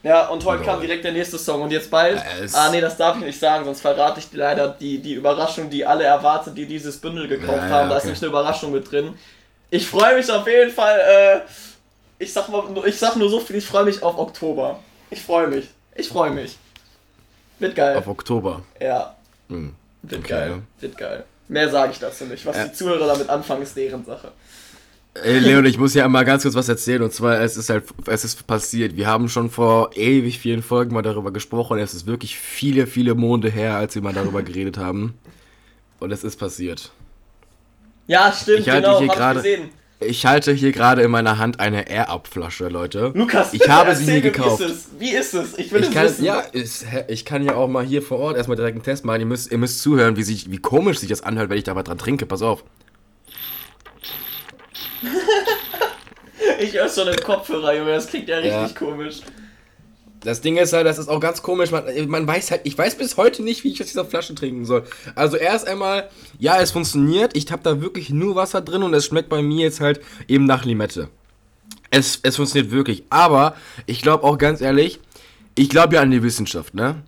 Ja, 0.02 0.28
und 0.28 0.44
heute 0.44 0.62
kam 0.62 0.80
direkt 0.80 1.04
der 1.04 1.12
nächste 1.12 1.38
Song 1.38 1.62
und 1.62 1.70
jetzt 1.72 1.90
bald. 1.90 2.20
Es- 2.42 2.54
ah, 2.54 2.70
nee, 2.70 2.80
das 2.80 2.96
darf 2.96 3.16
ich 3.18 3.24
nicht 3.24 3.38
sagen, 3.38 3.64
sonst 3.64 3.80
verrate 3.80 4.20
ich 4.20 4.30
dir 4.30 4.38
leider 4.38 4.68
die, 4.68 4.98
die 5.00 5.14
Überraschung, 5.14 5.70
die 5.70 5.84
alle 5.84 6.04
erwartet, 6.04 6.56
die 6.56 6.66
dieses 6.66 6.98
Bündel 6.98 7.26
gekauft 7.26 7.58
Ja, 7.62 7.68
ja, 7.68 7.74
haben. 7.74 7.88
Da 7.88 7.96
ist 7.96 8.02
okay. 8.02 8.06
nämlich 8.08 8.22
eine 8.22 8.28
Überraschung 8.28 8.72
mit 8.72 8.90
drin. 8.90 9.14
Ich 9.70 9.86
freue 9.86 10.16
mich 10.16 10.30
auf 10.30 10.46
jeden 10.46 10.70
Fall. 10.72 10.98
Äh, 10.98 11.40
ich, 12.18 12.32
sag 12.32 12.48
mal, 12.48 12.68
nur- 12.70 12.86
ich 12.86 12.96
sag 12.98 13.16
nur 13.16 13.28
so 13.28 13.40
viel, 13.40 13.56
ich 13.56 13.66
freue 13.66 13.84
mich 13.84 14.02
auf 14.02 14.18
Oktober. 14.18 14.80
Ich 15.10 15.20
freue 15.22 15.46
mich. 15.48 15.68
Ich 15.96 16.08
freue 16.08 16.30
mich. 16.30 16.56
Wird 17.58 17.74
geil. 17.74 17.96
Auf 17.96 18.06
Oktober. 18.06 18.62
ja, 18.80 19.16
Hm. 19.48 19.74
wird 20.02 20.20
Okay. 20.20 20.28
geil. 20.28 20.62
Wird 20.80 20.96
geil. 20.96 21.24
Mehr 21.48 21.68
sage 21.70 21.92
ich 21.92 21.98
dazu 21.98 22.24
nicht. 22.26 22.44
Was 22.46 22.56
Ja. 22.56 22.66
die 22.66 22.72
Zuhörer 22.72 23.06
damit 23.06 23.28
anfangen, 23.28 23.62
ist 23.62 23.76
deren 23.76 24.04
Sache. 24.04 24.30
Ey, 25.14 25.38
Leon, 25.40 25.64
ich 25.64 25.78
muss 25.78 25.94
ja 25.94 26.06
mal 26.06 26.24
ganz 26.24 26.42
kurz 26.44 26.54
was 26.54 26.68
erzählen. 26.68 27.02
Und 27.02 27.12
zwar, 27.12 27.40
es 27.40 27.56
ist 27.56 27.70
halt, 27.70 27.84
es 28.06 28.24
ist 28.24 28.46
passiert. 28.46 28.96
Wir 28.96 29.06
haben 29.08 29.28
schon 29.28 29.50
vor 29.50 29.90
ewig 29.96 30.38
vielen 30.38 30.62
Folgen 30.62 30.94
mal 30.94 31.02
darüber 31.02 31.32
gesprochen. 31.32 31.78
Es 31.78 31.94
ist 31.94 32.06
wirklich 32.06 32.38
viele, 32.38 32.86
viele 32.86 33.14
Monde 33.14 33.50
her, 33.50 33.76
als 33.76 33.94
wir 33.96 34.02
mal 34.02 34.12
darüber 34.12 34.42
geredet 34.42 34.76
haben. 34.78 35.18
Und 35.98 36.12
es 36.12 36.22
ist 36.22 36.36
passiert. 36.36 36.92
Ja, 38.08 38.32
stimmt, 38.32 38.60
Ich 38.60 38.68
halte 38.70 38.86
genau, 38.88 38.98
hier 38.98 39.06
ich 39.06 39.12
gerade- 39.12 39.36
gesehen. 39.40 39.70
Ich 40.00 40.24
halte 40.26 40.52
hier 40.52 40.70
gerade 40.70 41.02
in 41.02 41.10
meiner 41.10 41.38
Hand 41.38 41.58
eine 41.58 41.88
Air-Up-Flasche, 41.90 42.68
Leute. 42.68 43.10
Lukas, 43.14 43.52
ich 43.52 43.68
habe 43.68 43.96
sie 43.96 44.04
mir 44.04 44.20
gekauft. 44.20 44.60
Wie 44.60 44.64
ist 44.64 44.70
es? 44.70 44.88
Wie 44.98 45.10
ist 45.10 45.34
es? 45.34 45.58
Ich 45.58 45.72
will 45.72 45.80
Ich 45.82 45.88
es 45.88 45.94
kann, 45.94 46.04
wissen. 46.04 46.24
ja, 46.24 46.42
hä, 46.52 47.04
ich 47.08 47.24
kann 47.24 47.42
ja 47.44 47.54
auch 47.56 47.66
mal 47.66 47.84
hier 47.84 48.00
vor 48.00 48.18
Ort 48.20 48.36
erstmal 48.36 48.56
direkt 48.56 48.76
einen 48.76 48.84
Test 48.84 49.04
machen. 49.04 49.18
Ihr 49.20 49.26
müsst, 49.26 49.50
ihr 49.50 49.58
müsst 49.58 49.82
zuhören, 49.82 50.16
wie, 50.16 50.22
sich, 50.22 50.52
wie 50.52 50.58
komisch 50.58 50.98
sich 51.00 51.08
das 51.08 51.22
anhört, 51.22 51.50
wenn 51.50 51.58
ich 51.58 51.64
da 51.64 51.74
was 51.74 51.82
dran 51.84 51.98
trinke. 51.98 52.26
Pass 52.26 52.42
auf. 52.42 52.62
Ich 56.60 56.72
höre 56.74 56.88
schon 56.88 57.06
im 57.06 57.16
Kopfhörer, 57.16 57.74
Junge, 57.76 57.92
das 57.92 58.08
klingt 58.08 58.28
ja 58.28 58.36
richtig 58.38 58.52
Ja. 58.52 58.68
komisch. 58.76 59.20
Das 60.20 60.40
Ding 60.40 60.56
ist 60.56 60.72
halt, 60.72 60.86
das 60.86 60.98
ist 60.98 61.08
auch 61.08 61.20
ganz 61.20 61.42
komisch. 61.42 61.70
Man, 61.70 61.84
man 62.08 62.26
weiß 62.26 62.50
halt, 62.50 62.62
ich 62.64 62.76
weiß 62.76 62.96
bis 62.96 63.16
heute 63.16 63.42
nicht, 63.42 63.64
wie 63.64 63.72
ich 63.72 63.80
aus 63.80 63.88
dieser 63.88 64.04
Flasche 64.04 64.34
trinken 64.34 64.64
soll. 64.64 64.84
Also 65.14 65.36
erst 65.36 65.68
einmal, 65.68 66.08
ja, 66.38 66.60
es 66.60 66.72
funktioniert. 66.72 67.36
Ich 67.36 67.50
habe 67.52 67.62
da 67.62 67.80
wirklich 67.80 68.10
nur 68.10 68.34
Wasser 68.34 68.60
drin 68.60 68.82
und 68.82 68.94
es 68.94 69.06
schmeckt 69.06 69.28
bei 69.28 69.42
mir 69.42 69.64
jetzt 69.64 69.80
halt 69.80 70.00
eben 70.26 70.44
nach 70.44 70.64
Limette. 70.64 71.08
Es, 71.90 72.20
es 72.22 72.36
funktioniert 72.36 72.72
wirklich. 72.72 73.04
Aber 73.10 73.54
ich 73.86 74.02
glaube 74.02 74.24
auch 74.24 74.38
ganz 74.38 74.60
ehrlich, 74.60 75.00
ich 75.54 75.68
glaube 75.68 75.94
ja 75.96 76.02
an 76.02 76.10
die 76.10 76.22
Wissenschaft, 76.22 76.74
ne? 76.74 77.02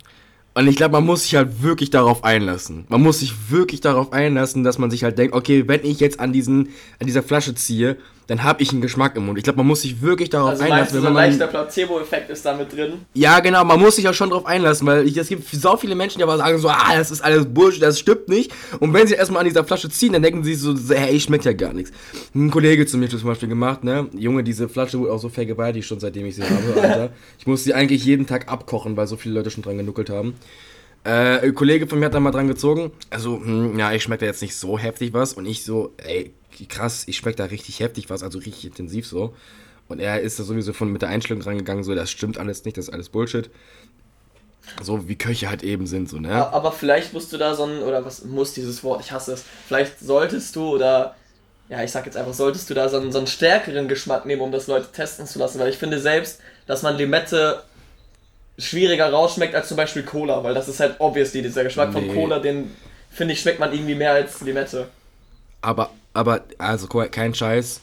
Und 0.53 0.67
ich 0.67 0.75
glaube, 0.75 0.93
man 0.93 1.07
muss 1.07 1.23
sich 1.23 1.37
halt 1.37 1.63
wirklich 1.63 1.91
darauf 1.91 2.25
einlassen. 2.25 2.85
Man 2.89 3.03
muss 3.03 3.21
sich 3.21 3.51
wirklich 3.51 3.81
darauf 3.81 4.13
einlassen, 4.13 4.65
dass 4.65 4.79
man 4.79 4.91
sich 4.91 5.05
halt 5.05 5.17
denkt, 5.17 5.35
okay, 5.35 5.69
wenn 5.69 5.85
ich 5.85 6.01
jetzt 6.01 6.19
an, 6.19 6.33
diesen, 6.33 6.71
an 6.99 7.07
dieser 7.07 7.23
Flasche 7.23 7.55
ziehe, 7.55 7.97
dann 8.27 8.43
habe 8.45 8.63
ich 8.63 8.71
einen 8.71 8.81
Geschmack 8.81 9.17
im 9.17 9.27
Mund. 9.27 9.39
Ich 9.39 9.45
glaube, 9.45 9.57
man 9.57 9.67
muss 9.67 9.83
sich 9.83 10.01
wirklich 10.03 10.31
darauf 10.31 10.51
Also 10.51 10.63
einlassen. 10.63 10.95
du, 10.97 11.01
so 11.01 11.07
ein 11.09 11.13
man, 11.15 11.25
leichter 11.25 11.47
Placebo-Effekt 11.49 12.31
ist 12.31 12.45
da 12.47 12.57
mit 12.57 12.73
drin? 12.73 12.93
ja, 13.15 13.41
genau, 13.41 13.65
man 13.65 13.81
muss 13.81 13.97
sich 13.97 14.09
auch 14.09 14.15
schon 14.15 14.31
drauf 14.31 14.47
einlassen, 14.47 14.87
weil 14.87 15.07
ich, 15.07 15.17
es 15.17 15.29
gibt 15.29 15.49
so 15.49 15.77
viele 15.77 15.95
Menschen, 15.97 16.19
die 16.19 16.23
aber 16.23 16.37
sagen 16.37 16.59
so, 16.59 16.69
ah, 16.69 16.95
das 16.97 17.11
ist 17.11 17.23
alles 17.23 17.47
Bullshit, 17.47 17.83
das 17.83 17.99
stimmt 17.99 18.29
nicht. 18.29 18.53
Und 18.79 18.93
wenn 18.93 19.07
sie 19.07 19.15
erstmal 19.15 19.41
an 19.41 19.49
dieser 19.49 19.65
Flasche 19.65 19.91
ziehen, 19.91 20.13
dann 20.13 20.23
denken 20.23 20.45
sie 20.45 20.55
so, 20.55 20.75
hey, 20.91 21.19
schmeckt 21.19 21.45
ja 21.45 21.53
gar 21.53 21.73
nichts. 21.73 21.91
Ein 22.35 22.51
Kollege 22.51 22.87
zu 22.87 22.99
mir 22.99 23.07
hat 23.07 23.13
das 23.15 23.21
zum 23.21 23.29
Beispiel 23.31 23.49
gemacht, 23.49 23.83
ne? 23.83 24.09
Junge, 24.17 24.45
diese 24.45 24.69
Flasche 24.69 24.99
wurde 25.01 25.13
auch 25.13 25.19
so 25.19 25.29
vergewaltigt 25.29 25.87
schon 25.89 25.99
seitdem 26.01 26.27
ich 26.27 26.37
sie 26.37 26.43
habe, 26.45 26.83
Alter. 26.83 27.11
Ich 27.39 27.47
muss 27.47 27.65
sie 27.65 27.75
eigentlich 27.75 28.05
jeden 28.05 28.27
Tag 28.27 28.49
abkochen, 28.51 28.97
weil 28.97 29.07
so 29.07 29.17
viele 29.17 29.35
Leute 29.35 29.51
schon 29.51 29.63
dran 29.63 29.77
genuckelt 29.77 30.11
haben. 30.11 30.35
Äh, 31.03 31.47
ein 31.47 31.55
Kollege 31.55 31.87
von 31.87 31.99
mir 31.99 32.07
hat 32.07 32.15
da 32.15 32.21
mal 32.21 32.31
dran 32.31 32.47
gezogen. 32.47 32.93
Also, 33.09 33.41
hm, 33.43 33.79
ja, 33.79 33.93
ich 33.93 34.03
schmecke 34.03 34.21
da 34.21 34.27
jetzt 34.27 34.43
nicht 34.43 34.55
so 34.55 34.79
heftig 34.79 35.15
was. 35.15 35.33
Und 35.33 35.47
ich 35.47 35.65
so, 35.65 35.95
ey, 35.97 36.33
krass, 36.67 37.05
ich 37.07 37.17
schmecke 37.17 37.37
da 37.37 37.45
richtig 37.45 37.81
heftig 37.81 38.11
was, 38.11 38.23
also 38.23 38.39
richtig 38.39 38.65
intensiv 38.65 39.07
so. 39.07 39.35
Und 39.89 39.99
er 40.01 40.21
ist 40.21 40.39
da 40.39 40.45
sowieso 40.45 40.73
von 40.73 40.91
mit 40.93 41.03
der 41.03 41.09
Einstellung 41.09 41.43
rangegangen, 41.43 41.83
so, 41.83 41.95
das 41.95 42.11
stimmt 42.11 42.39
alles 42.39 42.65
nicht, 42.65 42.77
das 42.77 42.89
ist 42.89 42.95
alles 42.95 43.09
Bullshit. 43.09 43.51
So 44.83 45.09
wie 45.09 45.17
Köche 45.17 45.49
halt 45.49 45.65
eben 45.65 45.87
sind, 45.87 46.09
so, 46.09 46.19
ne? 46.19 46.53
Aber 46.53 46.71
vielleicht 46.71 47.13
musst 47.13 47.33
du 47.33 47.39
da 47.39 47.55
so 47.55 47.65
ein, 47.65 47.83
oder 47.83 48.05
was 48.05 48.25
muss 48.25 48.53
dieses 48.53 48.85
Wort, 48.85 49.01
ich 49.01 49.11
hasse 49.11 49.33
es, 49.33 49.45
vielleicht 49.67 49.99
solltest 49.99 50.55
du 50.55 50.75
oder, 50.77 51.17
ja, 51.69 51.83
ich 51.83 51.91
sag 51.91 52.07
jetzt 52.07 52.17
einfach, 52.17 52.35
solltest 52.35 52.71
du 52.71 52.75
da 52.75 52.89
so 52.89 52.99
einen, 52.99 53.11
so 53.11 53.19
einen 53.19 53.27
stärkeren 53.27 53.89
Geschmack 53.89 54.27
nehmen, 54.27 54.43
um 54.43 54.53
das 54.53 54.69
Leute 54.69 54.93
testen 54.93 55.27
zu 55.27 55.41
lassen, 55.41 55.59
weil 55.59 55.71
ich 55.71 55.77
finde 55.79 55.99
selbst, 55.99 56.41
dass 56.67 56.83
man 56.83 56.97
Limette 56.97 57.65
schwieriger 58.59 59.11
rausschmeckt 59.11 59.55
als 59.55 59.69
zum 59.69 59.77
Beispiel 59.77 60.03
Cola, 60.05 60.45
weil 60.45 60.55
das 60.55 60.69
ist 60.69 60.79
halt 60.79 60.97
obviously 60.99 61.43
dieser 61.43 61.65
Geschmack 61.65 61.93
von 61.93 62.07
Nee. 62.07 62.15
Cola, 62.15 62.39
den 62.39 62.71
finde 63.11 63.35
ich 63.35 63.41
schmeckt 63.41 63.59
man 63.59 63.73
irgendwie 63.73 63.95
mehr 63.95 64.13
als 64.13 64.41
Limette. 64.43 64.89
Aber, 65.63 65.91
aber, 66.15 66.45
also 66.59 66.87
kein 66.89 67.35
Scheiß. 67.35 67.81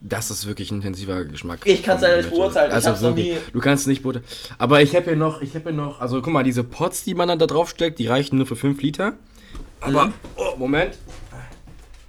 das 0.00 0.30
ist 0.30 0.46
wirklich 0.46 0.70
ein 0.70 0.76
intensiver 0.76 1.24
Geschmack. 1.24 1.60
Ich 1.64 1.82
kann 1.82 1.96
es 1.96 2.02
leider 2.02 2.18
nicht 2.18 2.30
beurteilen. 2.30 2.70
Also 2.70 2.92
ich 2.92 2.98
so 2.98 3.10
nie... 3.10 3.36
Du 3.52 3.60
kannst 3.60 3.86
nicht 3.86 4.02
beurteilen. 4.02 4.26
Aber 4.58 4.82
ich 4.82 4.94
habe 4.94 5.06
hier 5.06 5.16
noch, 5.16 5.40
ich 5.40 5.54
habe 5.54 5.70
hier 5.70 5.72
noch, 5.72 6.00
also 6.00 6.20
guck 6.20 6.32
mal, 6.32 6.44
diese 6.44 6.62
Pots, 6.62 7.04
die 7.04 7.14
man 7.14 7.28
dann 7.28 7.38
da 7.38 7.46
drauf 7.46 7.70
steckt, 7.70 7.98
die 7.98 8.06
reichen 8.06 8.36
nur 8.36 8.46
für 8.46 8.56
5 8.56 8.80
Liter. 8.82 9.14
Aber, 9.80 10.06
mhm. 10.06 10.12
oh, 10.36 10.56
Moment. 10.58 10.94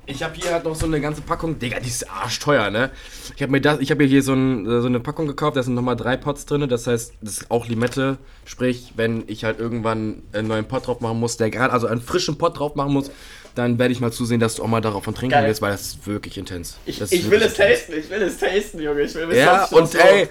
Ich 0.07 0.21
habe 0.21 0.35
hier 0.35 0.51
halt 0.51 0.65
noch 0.65 0.75
so 0.75 0.85
eine 0.85 1.01
ganze 1.01 1.21
Packung. 1.21 1.57
Digga, 1.57 1.79
die 1.79 1.87
ist 1.87 2.07
arschteuer, 2.09 2.69
ne? 2.69 2.91
Ich 3.35 3.41
habe 3.41 3.51
mir 3.51 3.61
das, 3.61 3.79
ich 3.79 3.89
habe 3.89 4.03
hier 4.03 4.21
so, 4.21 4.33
ein, 4.33 4.65
so, 4.65 4.85
eine 4.85 4.99
Packung 4.99 5.25
gekauft, 5.25 5.57
da 5.57 5.63
sind 5.63 5.73
nochmal 5.73 5.95
drei 5.95 6.15
Pots 6.15 6.45
drin. 6.45 6.67
Das 6.69 6.85
heißt, 6.85 7.13
das 7.21 7.37
ist 7.37 7.51
auch 7.51 7.67
Limette. 7.67 8.17
Sprich, 8.43 8.93
wenn 8.95 9.23
ich 9.27 9.45
halt 9.45 9.59
irgendwann 9.59 10.21
einen 10.31 10.47
neuen 10.47 10.65
Pot 10.67 10.85
drauf 10.85 11.01
machen 11.01 11.19
muss, 11.19 11.37
der 11.37 11.49
gerade, 11.49 11.73
also 11.73 11.87
einen 11.87 12.01
frischen 12.01 12.37
Pot 12.37 12.59
drauf 12.59 12.75
machen 12.75 12.93
muss, 12.93 13.09
dann 13.55 13.79
werde 13.79 13.91
ich 13.91 13.99
mal 13.99 14.11
zusehen, 14.11 14.39
dass 14.39 14.55
du 14.55 14.63
auch 14.63 14.67
mal 14.67 14.81
darauf 14.81 15.03
von 15.03 15.15
trinken 15.15 15.37
willst, 15.41 15.61
weil 15.61 15.71
das 15.71 15.81
ist 15.81 16.07
wirklich 16.07 16.37
intens. 16.37 16.77
Ich, 16.85 17.01
ich 17.01 17.29
will 17.29 17.41
es 17.41 17.53
tasten, 17.55 17.93
ich 17.97 18.09
will 18.09 18.21
es 18.21 18.37
tasten, 18.37 18.81
Junge. 18.81 19.01
Ich 19.01 19.15
will 19.15 19.31
es 19.31 19.37
Ja, 19.37 19.65
und 19.65 19.95
ey, 19.95 20.27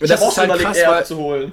ich 0.00 0.08
das 0.08 0.20
ist 0.20 0.38
halt 0.38 0.52
krass, 0.60 0.78
weil, 0.86 1.04
zu 1.06 1.16
holen. 1.16 1.52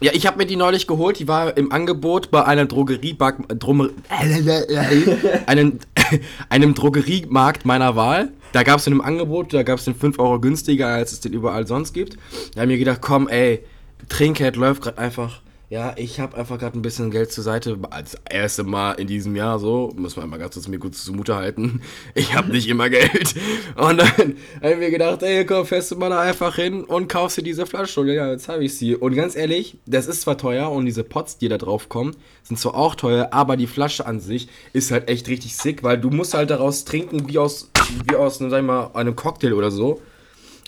Ja, 0.00 0.12
ich 0.12 0.26
habe 0.26 0.36
mir 0.36 0.46
die 0.46 0.56
neulich 0.56 0.86
geholt. 0.86 1.18
Die 1.18 1.28
war 1.28 1.56
im 1.56 1.72
Angebot 1.72 2.30
bei 2.30 2.44
einer 2.44 2.66
Drogeriemarkt, 2.66 3.62
Drum, 3.62 3.90
einem, 5.46 5.78
einem 6.50 6.74
Drogeriemarkt 6.74 7.64
meiner 7.64 7.96
Wahl. 7.96 8.28
Da 8.52 8.62
gab 8.62 8.78
es 8.78 8.86
im 8.86 9.00
Angebot, 9.00 9.54
da 9.54 9.62
gab 9.62 9.78
es 9.78 9.84
den 9.86 9.94
5 9.94 10.18
Euro 10.18 10.40
günstiger, 10.40 10.88
als 10.88 11.12
es 11.12 11.20
den 11.20 11.32
überall 11.32 11.66
sonst 11.66 11.94
gibt. 11.94 12.16
Da 12.54 12.60
habe 12.60 12.72
ich 12.72 12.78
mir 12.78 12.84
gedacht, 12.84 13.00
komm, 13.00 13.28
ey, 13.28 13.64
Trinkhead 14.08 14.56
läuft 14.56 14.82
gerade 14.82 14.98
einfach 14.98 15.40
ja, 15.68 15.94
ich 15.96 16.20
habe 16.20 16.36
einfach 16.36 16.58
gerade 16.60 16.78
ein 16.78 16.82
bisschen 16.82 17.10
Geld 17.10 17.32
zur 17.32 17.42
Seite. 17.42 17.76
Als 17.90 18.16
erste 18.30 18.62
Mal 18.62 18.92
in 18.92 19.08
diesem 19.08 19.34
Jahr 19.34 19.58
so. 19.58 19.92
Muss 19.96 20.14
man 20.14 20.24
einmal 20.24 20.38
ganz 20.38 20.54
kurz 20.54 20.68
mir 20.68 20.78
gut 20.78 20.94
zumute 20.94 21.34
halten. 21.34 21.80
Ich 22.14 22.34
habe 22.34 22.50
nicht 22.50 22.68
immer 22.68 22.88
Geld. 22.88 23.34
Und 23.74 23.98
dann 23.98 24.36
habe 24.60 24.72
ich 24.72 24.78
mir 24.78 24.90
gedacht, 24.90 25.22
ey, 25.22 25.44
komm, 25.44 25.66
fährst 25.66 25.90
du 25.90 25.96
mal 25.96 26.10
da 26.10 26.20
einfach 26.20 26.54
hin 26.54 26.84
und 26.84 27.08
kaufst 27.08 27.36
dir 27.36 27.42
diese 27.42 27.66
Flasche. 27.66 28.00
Und 28.00 28.08
ja, 28.08 28.30
jetzt 28.30 28.48
habe 28.48 28.64
ich 28.64 28.76
sie. 28.76 28.94
Und 28.94 29.14
ganz 29.14 29.34
ehrlich, 29.34 29.78
das 29.86 30.06
ist 30.06 30.22
zwar 30.22 30.38
teuer 30.38 30.70
und 30.70 30.86
diese 30.86 31.02
Pots, 31.04 31.38
die 31.38 31.48
da 31.48 31.58
drauf 31.58 31.88
kommen, 31.88 32.14
sind 32.42 32.58
zwar 32.58 32.74
auch 32.76 32.94
teuer, 32.94 33.28
aber 33.32 33.56
die 33.56 33.66
Flasche 33.66 34.06
an 34.06 34.20
sich 34.20 34.48
ist 34.72 34.92
halt 34.92 35.08
echt 35.08 35.28
richtig 35.28 35.56
sick, 35.56 35.82
weil 35.82 35.98
du 35.98 36.10
musst 36.10 36.34
halt 36.34 36.50
daraus 36.50 36.84
trinken 36.84 37.28
wie 37.28 37.38
aus, 37.38 37.70
wie 38.08 38.14
aus, 38.16 38.38
sag 38.38 38.52
ich 38.52 38.66
mal, 38.66 38.90
einem 38.94 39.16
Cocktail 39.16 39.54
oder 39.54 39.70
so. 39.70 40.00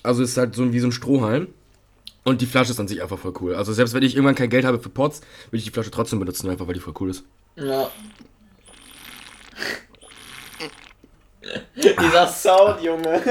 Also 0.03 0.23
ist 0.23 0.37
halt 0.37 0.55
so 0.55 0.73
wie 0.73 0.81
so 0.81 0.89
ein 0.89 0.93
Strohhalm. 0.93 1.49
Und 2.29 2.43
die 2.43 2.47
Flasche 2.47 2.73
ist 2.73 2.81
an 2.81 2.87
sich 2.87 3.03
einfach 3.03 3.19
voll 3.19 3.33
cool. 3.41 3.55
Also 3.55 3.73
selbst 3.73 3.95
wenn 3.95 4.03
ich 4.03 4.15
irgendwann 4.15 4.35
kein 4.35 4.51
Geld 4.51 4.67
habe 4.67 4.79
für 4.79 4.91
Pots, 4.91 5.23
will 5.51 5.59
ich 5.59 5.65
die 5.65 5.71
Flasche 5.71 5.91
trotzdem 5.91 6.19
benutzen, 6.19 6.51
einfach 6.51 6.67
weil 6.67 6.75
die 6.75 6.81
voll 6.81 6.93
cool 7.01 7.09
ist. 7.09 7.25
Ja. 7.57 7.91
dieser 11.83 12.29
Sound, 12.29 12.83
Junge. 12.83 13.23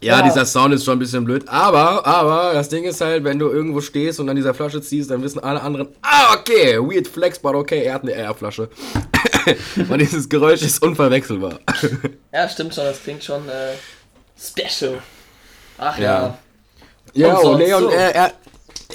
ja, 0.00 0.18
ja, 0.18 0.22
dieser 0.22 0.46
Sound 0.46 0.74
ist 0.74 0.84
schon 0.84 0.94
ein 0.94 1.00
bisschen 1.00 1.24
blöd. 1.24 1.48
Aber, 1.48 2.06
aber, 2.06 2.52
das 2.52 2.68
Ding 2.68 2.84
ist 2.84 3.00
halt, 3.00 3.24
wenn 3.24 3.40
du 3.40 3.48
irgendwo 3.48 3.80
stehst 3.80 4.20
und 4.20 4.28
an 4.28 4.36
dieser 4.36 4.54
Flasche 4.54 4.80
ziehst, 4.80 5.10
dann 5.10 5.24
wissen 5.24 5.40
alle 5.40 5.60
anderen, 5.60 5.88
ah, 6.02 6.34
okay, 6.34 6.78
weird 6.78 7.08
flex, 7.08 7.40
but 7.40 7.56
okay, 7.56 7.82
er 7.82 7.94
hat 7.94 8.02
eine 8.02 8.12
R-Flasche. 8.12 8.68
und 9.88 9.98
dieses 9.98 10.28
Geräusch 10.28 10.62
ist 10.62 10.80
unverwechselbar. 10.84 11.58
ja, 12.32 12.48
stimmt 12.48 12.76
schon, 12.76 12.84
das 12.84 13.02
klingt 13.02 13.24
schon 13.24 13.48
äh, 13.48 13.74
special. 14.38 15.02
Ach 15.78 15.98
ja. 15.98 16.38
Ja, 17.14 17.28
ja 17.28 17.36
und 17.38 17.58
Leon, 17.58 17.82
so. 17.84 17.88
er, 17.90 18.14
er, 18.14 18.32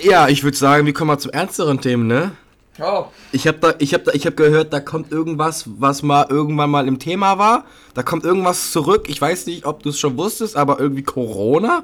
ja, 0.02 0.28
ich 0.28 0.44
würde 0.44 0.58
sagen, 0.58 0.86
wir 0.86 0.94
kommen 0.94 1.10
mal 1.10 1.20
zu 1.20 1.32
ernsteren 1.32 1.82
Themen, 1.82 2.08
ne? 2.08 2.32
Oh. 2.80 3.06
Ich 3.32 3.48
habe 3.48 3.60
da, 3.60 3.74
ich 3.80 3.94
habe 3.94 4.06
da, 4.06 4.12
ich 4.14 4.26
habe 4.26 4.36
gehört, 4.36 4.74
da 4.74 4.80
kommt 4.80 5.12
irgendwas, 5.12 5.66
was 5.68 6.02
mal 6.02 6.26
irgendwann 6.30 6.70
mal 6.70 6.88
im 6.88 7.00
Thema 7.00 7.38
war. 7.38 7.66
Da 7.94 8.02
kommt 8.02 8.24
irgendwas 8.24 8.72
zurück. 8.72 9.06
Ich 9.08 9.22
weiß 9.22 9.46
nicht, 9.48 9.66
ob 9.66 9.84
du 9.84 9.90
es 9.90 10.00
schon 10.00 10.18
wusstest, 10.18 10.56
aber 10.56 10.80
irgendwie 10.80 11.04
Corona. 11.04 11.84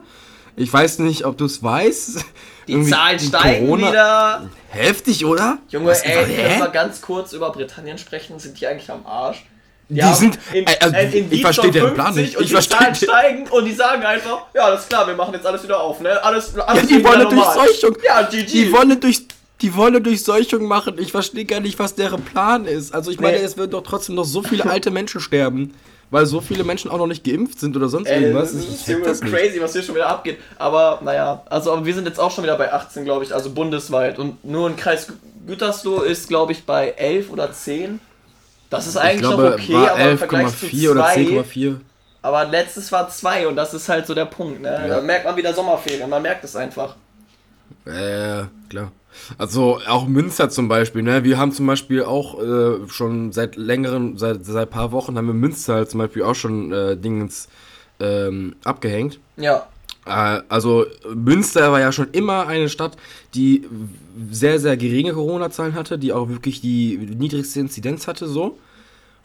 Ich 0.55 0.71
weiß 0.73 0.99
nicht, 0.99 1.25
ob 1.25 1.37
du 1.37 1.45
es 1.45 1.61
weißt. 1.61 2.25
Die 2.67 2.71
irgendwie 2.71 2.89
Zahlen 2.89 3.19
steigen 3.19 3.67
Corona. 3.67 3.89
wieder. 3.89 4.49
Heftig, 4.69 5.25
oder? 5.25 5.59
Junge, 5.69 5.87
was 5.87 6.01
ey, 6.01 6.27
wenn 6.27 6.51
wir 6.51 6.59
mal 6.59 6.71
ganz 6.71 7.01
kurz 7.01 7.33
über 7.33 7.51
Britannien 7.51 7.97
sprechen, 7.97 8.39
sind 8.39 8.59
die 8.59 8.65
eigentlich 8.65 8.89
am 8.89 9.05
Arsch? 9.05 9.45
Die, 9.89 10.01
die 10.01 10.13
sind. 10.13 10.37
In, 10.53 10.65
äh, 10.65 10.77
also, 10.81 11.17
in 11.17 11.31
ich 11.31 11.41
verstehe 11.41 11.71
den 11.71 11.93
Plan 11.93 12.13
nicht. 12.13 12.35
Und 12.35 12.43
ich 12.43 12.53
die 12.53 12.69
Zahlen 12.69 12.95
steigen 12.95 13.47
und 13.47 13.65
die 13.65 13.73
sagen 13.73 14.03
einfach, 14.03 14.45
ja, 14.53 14.65
alles 14.65 14.87
klar, 14.87 15.07
wir 15.07 15.15
machen 15.15 15.33
jetzt 15.33 15.45
alles 15.45 15.63
wieder 15.63 15.79
auf, 15.79 16.01
ne? 16.01 16.21
Alles, 16.23 16.57
alles 16.57 16.89
ja, 16.89 16.97
die 16.97 17.03
wollen 17.03 17.29
Durchseuchung. 17.29 17.97
Ja, 18.03 18.21
GG. 18.23 18.45
Die 18.45 18.71
wollen 18.71 18.99
durch. 18.99 19.21
Die 19.61 19.75
wollen 19.75 20.03
Durchseuchung 20.03 20.65
machen. 20.65 20.97
Ich 20.99 21.11
verstehe 21.11 21.45
gar 21.45 21.59
nicht, 21.61 21.79
was 21.79 21.95
deren 21.95 22.23
Plan 22.23 22.65
ist. 22.65 22.93
Also 22.93 23.09
ich 23.09 23.19
meine, 23.19 23.39
nee. 23.39 23.43
es 23.43 23.57
würden 23.57 23.71
doch 23.71 23.81
trotzdem 23.81 24.13
noch 24.13 24.25
so 24.25 24.43
viele 24.43 24.65
alte 24.69 24.91
Menschen 24.91 25.19
sterben 25.19 25.73
weil 26.09 26.25
so 26.25 26.41
viele 26.41 26.63
Menschen 26.63 26.89
auch 26.89 26.97
noch 26.97 27.07
nicht 27.07 27.23
geimpft 27.23 27.59
sind 27.59 27.75
oder 27.75 27.89
sonst 27.89 28.09
irgendwas. 28.09 28.53
Äh, 28.53 28.57
das 28.57 28.65
ist 28.65 29.05
das 29.05 29.21
crazy, 29.21 29.61
was 29.61 29.73
hier 29.73 29.83
schon 29.83 29.95
wieder 29.95 30.07
abgeht. 30.07 30.37
Aber 30.57 30.99
naja, 31.03 31.41
also 31.49 31.73
aber 31.73 31.85
wir 31.85 31.93
sind 31.93 32.07
jetzt 32.07 32.19
auch 32.19 32.31
schon 32.31 32.43
wieder 32.43 32.57
bei 32.57 32.71
18, 32.71 33.03
glaube 33.03 33.25
ich, 33.25 33.33
also 33.33 33.51
bundesweit. 33.51 34.17
Und 34.19 34.43
nur 34.45 34.69
ein 34.69 34.77
Kreis 34.77 35.11
Gütersloh 35.45 36.01
ist, 36.01 36.27
glaube 36.27 36.51
ich, 36.51 36.65
bei 36.65 36.89
11 36.89 37.31
oder 37.31 37.51
10. 37.51 37.99
Das 38.69 38.87
ist 38.87 38.97
eigentlich 38.97 39.21
glaube, 39.21 39.43
noch 39.43 39.53
okay, 39.53 39.75
aber 39.75 39.99
11, 39.99 40.11
im 40.11 40.17
Vergleich 40.17 40.47
zu 40.47 40.65
4 40.65 40.91
oder 40.91 41.07
10,4. 41.07 41.75
Aber 42.21 42.45
letztes 42.45 42.91
war 42.91 43.09
2 43.09 43.47
und 43.47 43.55
das 43.55 43.73
ist 43.73 43.87
halt 43.87 44.05
so 44.05 44.13
der 44.13 44.25
Punkt. 44.25 44.61
Ne? 44.61 44.69
Ja. 44.69 44.87
Da 44.87 45.01
merkt 45.01 45.25
man 45.25 45.35
wieder 45.37 45.53
Sommerferien, 45.53 46.09
man 46.09 46.21
merkt 46.21 46.43
es 46.43 46.55
einfach. 46.55 46.95
Äh, 47.85 48.43
klar. 48.69 48.91
Also 49.37 49.79
auch 49.87 50.07
Münster 50.07 50.49
zum 50.49 50.67
Beispiel, 50.67 51.01
ne? 51.01 51.23
Wir 51.23 51.37
haben 51.37 51.51
zum 51.51 51.65
Beispiel 51.67 52.03
auch 52.03 52.41
äh, 52.41 52.87
schon 52.87 53.31
seit 53.31 53.55
längeren, 53.55 54.17
seit 54.17 54.45
seit 54.45 54.69
paar 54.69 54.91
Wochen 54.91 55.17
haben 55.17 55.27
wir 55.27 55.33
Münster 55.33 55.75
halt 55.75 55.89
zum 55.89 55.99
Beispiel 55.99 56.23
auch 56.23 56.35
schon 56.35 56.71
äh, 56.71 56.95
Dingens 56.97 57.47
ähm, 57.99 58.55
abgehängt. 58.63 59.19
Ja. 59.37 59.67
Äh, 60.05 60.41
also 60.49 60.85
Münster 61.13 61.71
war 61.71 61.79
ja 61.79 61.91
schon 61.91 62.11
immer 62.11 62.47
eine 62.47 62.69
Stadt, 62.69 62.97
die 63.33 63.65
sehr, 64.31 64.59
sehr 64.59 64.77
geringe 64.77 65.13
Corona-Zahlen 65.13 65.75
hatte, 65.75 65.97
die 65.97 66.13
auch 66.13 66.29
wirklich 66.29 66.61
die 66.61 66.97
niedrigste 66.97 67.59
Inzidenz 67.59 68.07
hatte, 68.07 68.27
so. 68.27 68.57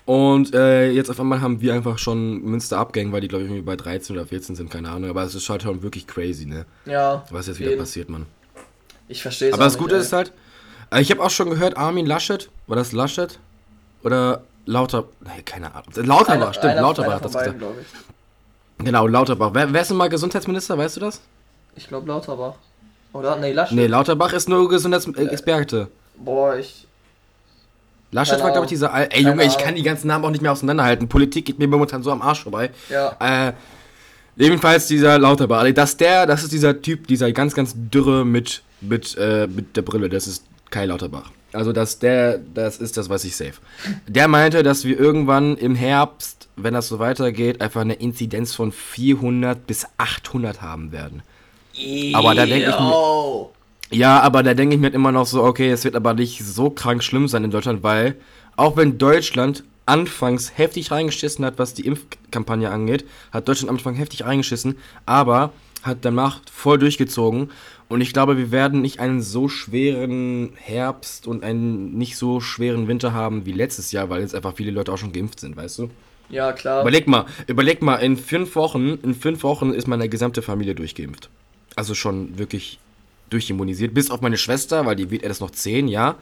Und 0.05 0.55
äh, 0.55 0.91
jetzt 0.91 1.11
auf 1.11 1.21
einmal 1.21 1.41
haben 1.41 1.61
wir 1.61 1.75
einfach 1.75 1.99
schon 1.99 2.43
Münster 2.43 2.79
abgehängt, 2.79 3.13
weil 3.13 3.21
die, 3.21 3.29
glaube 3.29 3.45
ich, 3.45 3.51
irgendwie 3.51 3.65
bei 3.65 3.77
13 3.77 4.17
oder 4.17 4.27
14 4.27 4.57
sind, 4.57 4.71
keine 4.71 4.91
Ahnung. 4.91 5.09
Aber 5.11 5.23
es 5.23 5.35
ist 5.35 5.49
halt 5.49 5.63
schon 5.63 5.83
wirklich 5.83 6.07
crazy, 6.07 6.45
ne? 6.45 6.67
Ja. 6.87 7.25
Was 7.31 7.47
jetzt 7.47 7.61
wieder 7.61 7.77
passiert, 7.77 8.09
Mann. 8.09 8.27
Ich 9.09 9.23
verstehe 9.23 9.49
es 9.49 9.55
Aber 9.55 9.65
das 9.65 9.79
Gute 9.79 9.95
ey. 9.95 10.01
ist 10.01 10.13
halt, 10.13 10.33
äh, 10.91 11.01
ich 11.01 11.11
habe 11.11 11.23
auch 11.23 11.31
schon 11.31 11.51
gehört, 11.51 11.77
Armin 11.77 12.07
Laschet, 12.07 12.51
war 12.67 12.77
das 12.77 12.93
Laschet? 12.93 13.39
Oder 14.03 14.43
Lauter, 14.67 15.05
nee, 15.21 15.43
keine 15.45 15.73
Ahnung. 15.73 15.93
Lauterbach, 15.95 16.55
stimmt, 16.55 16.77
Lauterbach 16.77 17.15
hat 17.15 17.25
das 17.25 17.33
gesagt. 17.33 17.63
Genau, 18.79 19.07
Lauterbach. 19.07 19.51
Wer, 19.53 19.73
wer 19.73 19.83
ist 19.83 19.89
denn 19.89 19.97
mal 19.97 20.09
Gesundheitsminister, 20.09 20.77
weißt 20.77 20.97
du 20.97 21.01
das? 21.01 21.21
Ich 21.77 21.87
glaube 21.87 22.09
Lauterbach. 22.09 22.55
Oder? 23.13 23.37
Nee, 23.37 23.53
Laschet. 23.53 23.77
Nee, 23.77 23.87
Lauterbach 23.87 24.33
ist 24.33 24.49
nur 24.49 24.69
Gesundheitsexperte. 24.69 25.89
Boah, 26.17 26.57
ich. 26.57 26.87
Laschet 28.11 28.41
war, 28.41 28.53
glaube 28.53 28.67
ich, 28.67 28.71
dieser. 28.71 28.93
Ey, 28.93 29.23
Junge, 29.23 29.45
ich 29.45 29.57
kann 29.59 29.75
die 29.75 29.83
ganzen 29.83 30.07
Namen 30.07 30.25
auch 30.25 30.31
nicht 30.31 30.43
mehr 30.43 30.53
auseinanderhalten. 30.53 31.09
Politik 31.09 31.47
geht 31.47 31.59
mir 31.59 31.67
momentan 31.67 32.03
so 32.03 32.11
am 32.11 32.23
Arsch 32.23 32.43
vorbei. 32.43 32.71
Ja. 32.89 33.17
Äh, 33.21 33.53
ebenfalls 34.37 34.87
dieser 34.87 35.19
Lauterbach. 35.19 35.71
Dass 35.73 35.97
der, 35.97 36.27
das 36.27 36.43
ist 36.43 36.53
dieser 36.53 36.81
Typ, 36.81 37.07
dieser 37.07 37.33
ganz, 37.33 37.55
ganz 37.55 37.75
dürre 37.75 38.25
mit, 38.25 38.63
mit, 38.81 39.17
äh, 39.19 39.47
mit 39.47 39.77
der 39.77 39.83
Brille. 39.83 40.09
Das 40.09 40.27
ist 40.27 40.45
Kai 40.71 40.87
Lauterbach. 40.87 41.31
Also, 41.55 41.73
dass 41.73 41.99
der, 41.99 42.39
das 42.55 42.79
ist 42.79 42.97
das, 42.97 43.09
was 43.09 43.25
ich 43.25 43.37
safe. 43.37 43.55
Der 44.07 44.29
meinte, 44.29 44.63
dass 44.63 44.85
wir 44.85 44.99
irgendwann 44.99 45.57
im 45.57 45.75
Herbst, 45.75 46.49
wenn 46.57 46.75
das 46.75 46.89
so 46.89 46.99
weitergeht, 46.99 47.61
einfach 47.61 47.83
eine 47.83 47.95
Inzidenz 47.95 48.55
von 48.55 48.73
400 48.73 49.67
bis 49.67 49.87
800 49.99 50.63
haben 50.63 50.93
werden. 50.93 51.23
Aber 52.15 52.35
da 52.35 52.47
denke 52.47 52.71
ich 52.71 52.79
mir. 52.81 53.49
Ja, 53.91 54.21
aber 54.21 54.43
da 54.43 54.55
denke 54.55 54.75
ich 54.75 54.81
mir 54.81 54.87
halt 54.87 54.95
immer 54.95 55.13
noch 55.13 55.27
so, 55.27 55.43
okay, 55.43 55.71
es 55.71 55.85
wird 55.85 55.97
aber 55.97 56.15
nicht 56.15 56.43
so 56.43 56.71
krank 56.71 57.05
schlimm 57.05 57.29
sein 57.29 57.45
in 57.45 57.51
Deutschland, 57.51 57.83
weil 57.83 58.17
auch 58.57 58.77
wenn 58.77 58.97
Deutschland 58.97 59.65
anfangs 59.85 60.57
heftig 60.57 60.91
reingeschissen 60.91 61.45
hat, 61.45 61.59
was 61.59 61.75
die 61.75 61.87
Impfkampagne 61.87 62.71
angeht, 62.71 63.05
hat 63.33 63.49
Deutschland 63.49 63.69
am 63.69 63.77
Anfang 63.77 63.95
heftig 63.95 64.25
reingeschissen, 64.25 64.79
aber 65.05 65.53
hat 65.83 65.99
danach 66.03 66.41
voll 66.51 66.79
durchgezogen. 66.79 67.51
Und 67.89 68.01
ich 68.01 68.13
glaube, 68.15 68.39
wir 68.39 68.51
werden 68.51 68.81
nicht 68.81 69.01
einen 69.01 69.21
so 69.21 69.49
schweren 69.49 70.53
Herbst 70.57 71.27
und 71.27 71.45
einen 71.45 71.99
nicht 71.99 72.17
so 72.17 72.41
schweren 72.41 72.89
Winter 72.89 73.13
haben 73.13 73.45
wie 73.45 73.53
letztes 73.53 73.93
Jahr, 73.93 74.09
weil 74.09 74.23
jetzt 74.23 74.35
einfach 74.35 74.55
viele 74.57 74.71
Leute 74.71 74.93
auch 74.93 74.99
schon 74.99 75.13
geimpft 75.13 75.41
sind, 75.41 75.57
weißt 75.57 75.81
du? 75.81 75.91
Ja, 76.31 76.53
klar. 76.53 76.81
Überleg 76.81 77.07
mal, 77.07 77.27
überleg 77.47 77.83
mal, 77.83 77.97
in 77.97 78.17
fünf 78.17 78.57
Wochen, 78.57 78.99
in 79.03 79.15
fünf 79.15 79.43
Wochen 79.43 79.75
ist 79.75 79.87
meine 79.87 80.09
gesamte 80.09 80.41
Familie 80.41 80.75
durchgeimpft. 80.75 81.29
Also 81.77 81.95
schon 81.95 82.39
wirklich 82.39 82.79
durchimmunisiert. 83.31 83.95
Bis 83.95 84.11
auf 84.11 84.21
meine 84.21 84.37
Schwester, 84.37 84.85
weil 84.87 84.97
die 84.97 85.11
wird 85.11 85.23
erst 85.23 85.41
noch 85.41 85.51
10, 85.51 85.89
ja. 85.89 86.17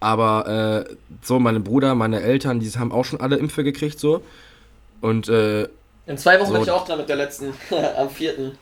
Aber 0.00 0.86
äh, 0.88 0.94
so, 1.22 1.38
meine 1.38 1.60
Bruder, 1.60 1.94
meine 1.94 2.20
Eltern, 2.20 2.60
die 2.60 2.70
haben 2.70 2.92
auch 2.92 3.04
schon 3.04 3.20
alle 3.20 3.36
Impfe 3.36 3.64
gekriegt, 3.64 3.98
so. 3.98 4.22
Und 5.00 5.28
äh, 5.28 5.64
In 6.06 6.16
zwei 6.18 6.38
Wochen 6.40 6.48
so, 6.48 6.52
bin 6.54 6.62
ich 6.62 6.70
auch 6.70 6.84
dran 6.86 6.98
mit 6.98 7.08
der 7.08 7.16
letzten. 7.16 7.54
Am 7.98 8.08
4. 8.08 8.52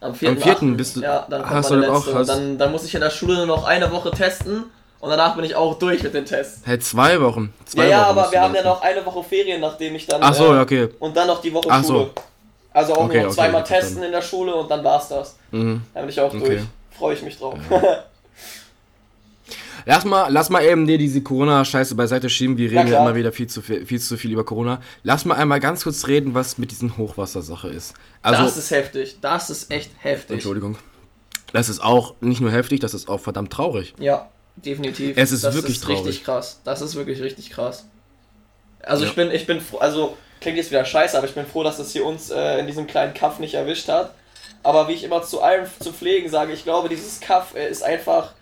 Am 0.00 0.14
4. 0.14 0.30
Am 0.30 0.36
4. 0.36 0.54
bist 0.76 0.96
du. 0.96 1.00
Ja, 1.00 1.26
dann 1.28 1.48
hast 1.48 1.70
du 1.70 1.92
auch. 1.92 2.14
Hast 2.14 2.28
dann, 2.28 2.58
dann 2.58 2.72
muss 2.72 2.84
ich 2.84 2.94
in 2.94 3.00
der 3.00 3.10
Schule 3.10 3.46
noch 3.46 3.64
eine 3.64 3.90
Woche 3.92 4.10
testen 4.10 4.64
Und 4.98 5.10
danach 5.10 5.36
bin 5.36 5.44
ich 5.44 5.54
auch 5.54 5.78
durch 5.78 6.02
mit 6.02 6.14
den 6.14 6.24
Tests. 6.24 6.62
Hey, 6.64 6.78
zwei 6.80 7.20
Wochen. 7.20 7.52
Zwei 7.66 7.84
ja, 7.84 7.90
ja, 7.90 8.00
Wochen 8.08 8.18
aber 8.18 8.32
wir 8.32 8.40
haben 8.40 8.54
ja 8.54 8.64
noch 8.64 8.82
eine 8.82 9.04
Woche 9.06 9.22
Ferien, 9.22 9.60
nachdem 9.60 9.94
ich 9.94 10.06
dann. 10.06 10.20
Ach 10.22 10.34
so, 10.34 10.54
äh, 10.54 10.60
okay. 10.60 10.88
Und 10.98 11.16
dann 11.16 11.28
noch 11.28 11.40
die 11.40 11.52
Woche 11.52 11.68
Ach 11.70 11.84
Schule. 11.84 11.98
so. 11.98 12.10
Also 12.72 12.94
auch 12.94 13.04
Okay, 13.04 13.18
nur 13.18 13.22
noch 13.24 13.26
okay, 13.26 13.34
zweimal 13.34 13.62
okay, 13.62 13.74
testen 13.80 14.02
in 14.02 14.12
der 14.12 14.22
Schule 14.22 14.54
und 14.54 14.70
dann 14.70 14.82
war's 14.82 15.08
das. 15.08 15.36
Mhm. 15.52 15.82
Dann 15.94 16.02
bin 16.02 16.08
ich 16.08 16.20
auch 16.20 16.34
Okay. 16.34 16.44
durch. 16.44 16.62
Freue 16.90 17.14
ich 17.14 17.22
mich 17.22 17.38
drauf. 17.38 17.58
Lass 19.84 20.04
mal, 20.04 20.28
lass 20.28 20.48
mal 20.48 20.62
eben 20.64 20.86
dir 20.86 20.96
diese 20.96 21.22
Corona-Scheiße 21.22 21.96
beiseite 21.96 22.30
schieben. 22.30 22.56
Wir 22.56 22.70
reden 22.70 22.86
ja 22.86 23.00
immer 23.00 23.16
wieder 23.16 23.32
viel 23.32 23.48
zu 23.48 23.60
viel, 23.62 23.84
viel 23.84 23.98
zu 24.00 24.16
viel 24.16 24.30
über 24.30 24.44
Corona. 24.44 24.80
Lass 25.02 25.24
mal 25.24 25.34
einmal 25.34 25.58
ganz 25.58 25.82
kurz 25.82 26.06
reden, 26.06 26.34
was 26.34 26.56
mit 26.56 26.70
diesen 26.70 26.96
Hochwassersache 26.96 27.68
ist. 27.68 27.94
Also, 28.22 28.44
das 28.44 28.56
ist 28.56 28.70
heftig. 28.70 29.16
Das 29.20 29.50
ist 29.50 29.72
echt 29.72 29.90
heftig. 29.98 30.34
Entschuldigung. 30.34 30.76
Das 31.52 31.68
ist 31.68 31.82
auch 31.82 32.14
nicht 32.20 32.40
nur 32.40 32.52
heftig, 32.52 32.78
das 32.78 32.94
ist 32.94 33.08
auch 33.08 33.18
verdammt 33.18 33.52
traurig. 33.52 33.92
Ja, 33.98 34.28
definitiv. 34.54 35.16
Es 35.16 35.32
ist 35.32 35.42
das 35.42 35.54
wirklich 35.56 35.76
ist 35.76 35.84
traurig. 35.84 36.06
richtig 36.06 36.24
krass. 36.24 36.60
Das 36.62 36.80
ist 36.80 36.94
wirklich 36.94 37.20
richtig 37.20 37.50
krass. 37.50 37.84
Also 38.82 39.02
Ja. 39.02 39.10
ich 39.10 39.16
bin, 39.16 39.30
ich 39.32 39.46
bin 39.46 39.60
froh, 39.60 39.78
also 39.78 40.16
klingt 40.40 40.58
jetzt 40.58 40.70
wieder 40.70 40.84
scheiße, 40.84 41.18
aber 41.18 41.26
ich 41.26 41.34
bin 41.34 41.44
froh, 41.44 41.64
dass 41.64 41.80
es 41.80 41.92
hier 41.92 42.06
uns 42.06 42.30
äh, 42.30 42.58
in 42.60 42.68
diesem 42.68 42.86
kleinen 42.86 43.14
Kaff 43.14 43.40
nicht 43.40 43.54
erwischt 43.54 43.88
hat. 43.88 44.14
Aber 44.62 44.88
wie 44.88 44.92
ich 44.92 45.04
immer 45.04 45.22
zu 45.22 45.42
allem 45.42 45.66
zu 45.80 45.92
pflegen 45.92 46.28
sage, 46.30 46.52
ich 46.52 46.62
glaube, 46.64 46.88
dieses 46.88 47.20
Kaff 47.20 47.54
äh, 47.54 47.68
ist 47.68 47.82
einfach 47.82 48.32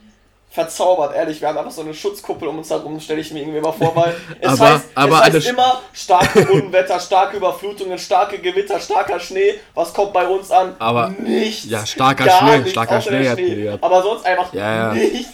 verzaubert, 0.53 1.15
ehrlich. 1.15 1.41
Wir 1.41 1.49
haben 1.49 1.59
einfach 1.59 1.71
so 1.71 1.81
eine 1.83 1.95
Schutzkuppel 1.95 2.49
um 2.49 2.59
uns 2.59 2.69
herum, 2.71 2.99
stelle 2.99 3.21
ich 3.21 3.33
mir 3.33 3.41
irgendwie 3.41 3.59
immer 3.59 3.73
vor, 3.73 3.95
weil 3.95 4.17
es 4.41 4.49
Aber- 4.61 4.75
heißt, 4.75 4.85
aber 4.97 5.17
es 5.29 5.35
heißt 5.35 5.49
immer 5.49 5.81
starke 5.93 6.47
Unwetter, 6.50 6.99
starke 6.99 7.37
Überflutungen, 7.37 7.97
starke 7.99 8.39
Gewitter, 8.39 8.81
starker 8.81 9.21
Schnee. 9.21 9.55
Was 9.75 9.95
kommt 9.95 10.12
bei 10.12 10.27
uns 10.27 10.50
an? 10.50 10.75
Aber- 10.81 11.09
nichts. 11.11 11.67
ja, 11.71 11.87
starker 11.87 12.29
Schnee, 12.29 12.57
nichts, 12.59 12.71
starker 12.73 13.00
Schnee 13.00 13.23
gehabt. 13.65 13.83
Aber 13.85 14.03
sonst 14.03 14.27
einfach 14.27 14.53
Ja, 14.53 14.75
ja. 14.89 14.93
nichts. 14.95 15.31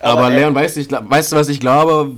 Aber, 0.00 0.28
ey, 0.30 0.36
Leon, 0.40 0.54
weißt 0.54 0.76
du, 0.76 1.10
weißt 1.10 1.32
du, 1.32 1.36
was 1.36 1.48
ich 1.48 1.60
glaube, 1.60 2.12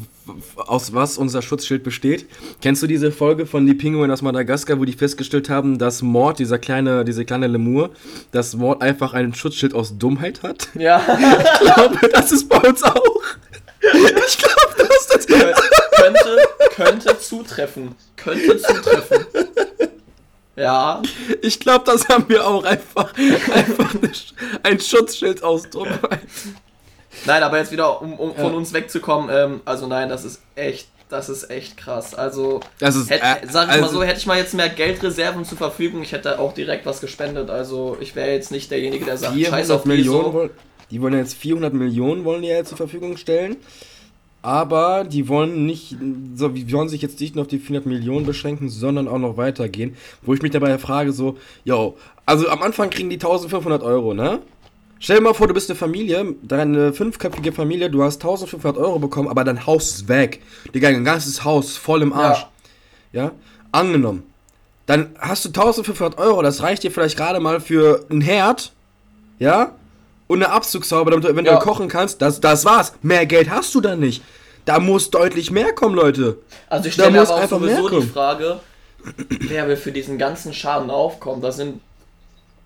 aus 0.56 0.94
was 0.94 1.18
unser 1.18 1.42
Schutzschild 1.42 1.82
besteht? 1.82 2.26
Kennst 2.60 2.82
du 2.82 2.86
diese 2.86 3.12
Folge 3.12 3.46
von 3.46 3.66
Die 3.66 3.74
Pinguine 3.74 4.12
aus 4.12 4.22
Madagaskar, 4.22 4.78
wo 4.78 4.84
die 4.84 4.92
festgestellt 4.92 5.48
haben, 5.48 5.78
dass 5.78 6.02
Mord, 6.02 6.38
dieser 6.38 6.58
kleine, 6.58 7.04
diese 7.04 7.24
kleine 7.24 7.46
Lemur, 7.46 7.90
dass 8.32 8.54
Mord 8.54 8.82
einfach 8.82 9.14
ein 9.14 9.34
Schutzschild 9.34 9.74
aus 9.74 9.98
Dummheit 9.98 10.42
hat? 10.42 10.68
Ja. 10.74 11.00
Ich 11.08 11.74
glaube, 11.74 12.08
das 12.12 12.32
ist 12.32 12.48
bei 12.48 12.58
uns 12.58 12.82
auch. 12.82 13.22
Ich 13.80 14.38
glaube, 14.38 14.74
das 14.76 14.88
ist 14.88 15.14
das. 15.14 15.26
könnte, 15.26 16.38
könnte 16.74 17.18
zutreffen. 17.18 17.94
Könnte 18.16 18.58
zutreffen. 18.58 19.26
Ja. 20.56 21.02
Ich 21.42 21.60
glaube, 21.60 21.84
das 21.84 22.08
haben 22.08 22.28
wir 22.28 22.46
auch 22.46 22.64
einfach, 22.64 23.12
einfach 23.54 23.94
ein 24.64 24.80
Schutzschild 24.80 25.42
aus 25.42 25.70
Dummheit. 25.70 26.20
Nein, 27.26 27.42
aber 27.42 27.58
jetzt 27.58 27.72
wieder, 27.72 28.00
um, 28.02 28.14
um 28.14 28.34
von 28.34 28.54
uns 28.54 28.72
wegzukommen, 28.72 29.30
ähm, 29.32 29.60
also 29.64 29.86
nein, 29.86 30.08
das 30.08 30.24
ist 30.24 30.40
echt, 30.54 30.88
das 31.08 31.28
ist 31.28 31.50
echt 31.50 31.76
krass. 31.76 32.14
Also, 32.14 32.60
Das 32.78 32.96
ist, 32.96 33.10
hätt, 33.10 33.22
äh, 33.22 33.46
sag 33.50 33.64
ich 33.68 33.76
mal 33.76 33.82
also- 33.82 33.98
so, 33.98 34.02
hätte 34.02 34.18
ich 34.18 34.26
mal 34.26 34.38
jetzt 34.38 34.54
mehr 34.54 34.68
Geldreserven 34.68 35.44
zur 35.44 35.58
Verfügung, 35.58 36.02
ich 36.02 36.12
hätte 36.12 36.38
auch 36.38 36.52
direkt 36.54 36.86
was 36.86 37.00
gespendet. 37.00 37.50
Also, 37.50 37.96
ich 38.00 38.14
wäre 38.14 38.30
jetzt 38.32 38.50
nicht 38.50 38.70
derjenige, 38.70 39.04
der 39.04 39.16
sagt, 39.16 39.32
scheiß 39.34 39.46
400 39.48 39.70
auf 39.70 39.82
die 39.82 39.88
Millionen 39.88 40.24
so. 40.24 40.32
wollen, 40.32 40.50
die 40.90 41.00
wollen 41.02 41.14
jetzt 41.14 41.34
400 41.34 41.74
Millionen 41.74 42.24
wollen 42.24 42.42
die 42.42 42.48
ja 42.48 42.56
jetzt 42.56 42.68
zur 42.68 42.78
Verfügung 42.78 43.16
stellen. 43.16 43.56
Aber 44.40 45.04
die 45.04 45.28
wollen 45.28 45.66
nicht, 45.66 45.96
so, 46.36 46.48
die 46.48 46.72
wollen 46.72 46.88
sich 46.88 47.02
jetzt 47.02 47.18
nicht 47.20 47.34
nur 47.34 47.42
auf 47.42 47.48
die 47.48 47.58
400 47.58 47.86
Millionen 47.86 48.24
beschränken, 48.24 48.68
sondern 48.68 49.08
auch 49.08 49.18
noch 49.18 49.36
weitergehen. 49.36 49.96
Wo 50.22 50.32
ich 50.32 50.42
mich 50.42 50.52
dabei 50.52 50.78
frage, 50.78 51.12
so, 51.12 51.36
yo, 51.64 51.96
also 52.24 52.48
am 52.48 52.62
Anfang 52.62 52.88
kriegen 52.90 53.10
die 53.10 53.16
1500 53.16 53.82
Euro, 53.82 54.14
ne? 54.14 54.38
Stell 55.00 55.16
dir 55.18 55.22
mal 55.22 55.34
vor, 55.34 55.46
du 55.46 55.54
bist 55.54 55.70
eine 55.70 55.76
Familie, 55.78 56.34
deine 56.42 56.92
fünfköpfige 56.92 57.52
Familie, 57.52 57.88
du 57.90 58.02
hast 58.02 58.16
1500 58.22 58.76
Euro 58.82 58.98
bekommen, 58.98 59.28
aber 59.28 59.44
dein 59.44 59.64
Haus 59.66 59.90
ist 59.92 60.08
weg. 60.08 60.42
Digga, 60.74 60.90
dein 60.90 61.04
ganzes 61.04 61.44
Haus 61.44 61.76
voll 61.76 62.02
im 62.02 62.12
Arsch. 62.12 62.46
Ja. 63.12 63.30
Angenommen. 63.70 64.24
Dann 64.86 65.10
hast 65.18 65.44
du 65.44 65.50
1500 65.50 66.18
Euro, 66.18 66.42
das 66.42 66.62
reicht 66.62 66.82
dir 66.82 66.90
vielleicht 66.90 67.16
gerade 67.16 67.38
mal 67.40 67.60
für 67.60 68.06
ein 68.10 68.20
Herd, 68.20 68.72
ja? 69.38 69.72
Und 70.26 70.42
eine 70.42 70.52
Abzugshaube, 70.52 71.10
damit 71.10 71.24
du 71.24 71.28
eventuell 71.28 71.58
Ja. 71.58 71.62
kochen 71.62 71.88
kannst. 71.88 72.20
Das, 72.20 72.40
das 72.40 72.64
war's. 72.64 72.92
Mehr 73.02 73.24
Geld 73.24 73.48
hast 73.50 73.74
du 73.74 73.80
dann 73.80 74.00
nicht. 74.00 74.22
Da 74.64 74.78
muss 74.80 75.10
deutlich 75.10 75.50
mehr 75.50 75.72
kommen, 75.74 75.94
Leute. 75.94 76.38
Also, 76.68 76.88
ich 76.88 76.94
stelle 76.94 77.12
mir 77.12 77.22
aber 77.22 77.36
auch 77.36 77.48
sowieso 77.48 77.88
die. 77.88 78.06
Frage, 78.06 78.60
wer 79.28 79.68
will 79.68 79.76
für 79.76 79.92
diesen 79.92 80.18
ganzen 80.18 80.52
Schaden 80.52 80.90
aufkommen? 80.90 81.40
Das 81.40 81.56
sind 81.56 81.80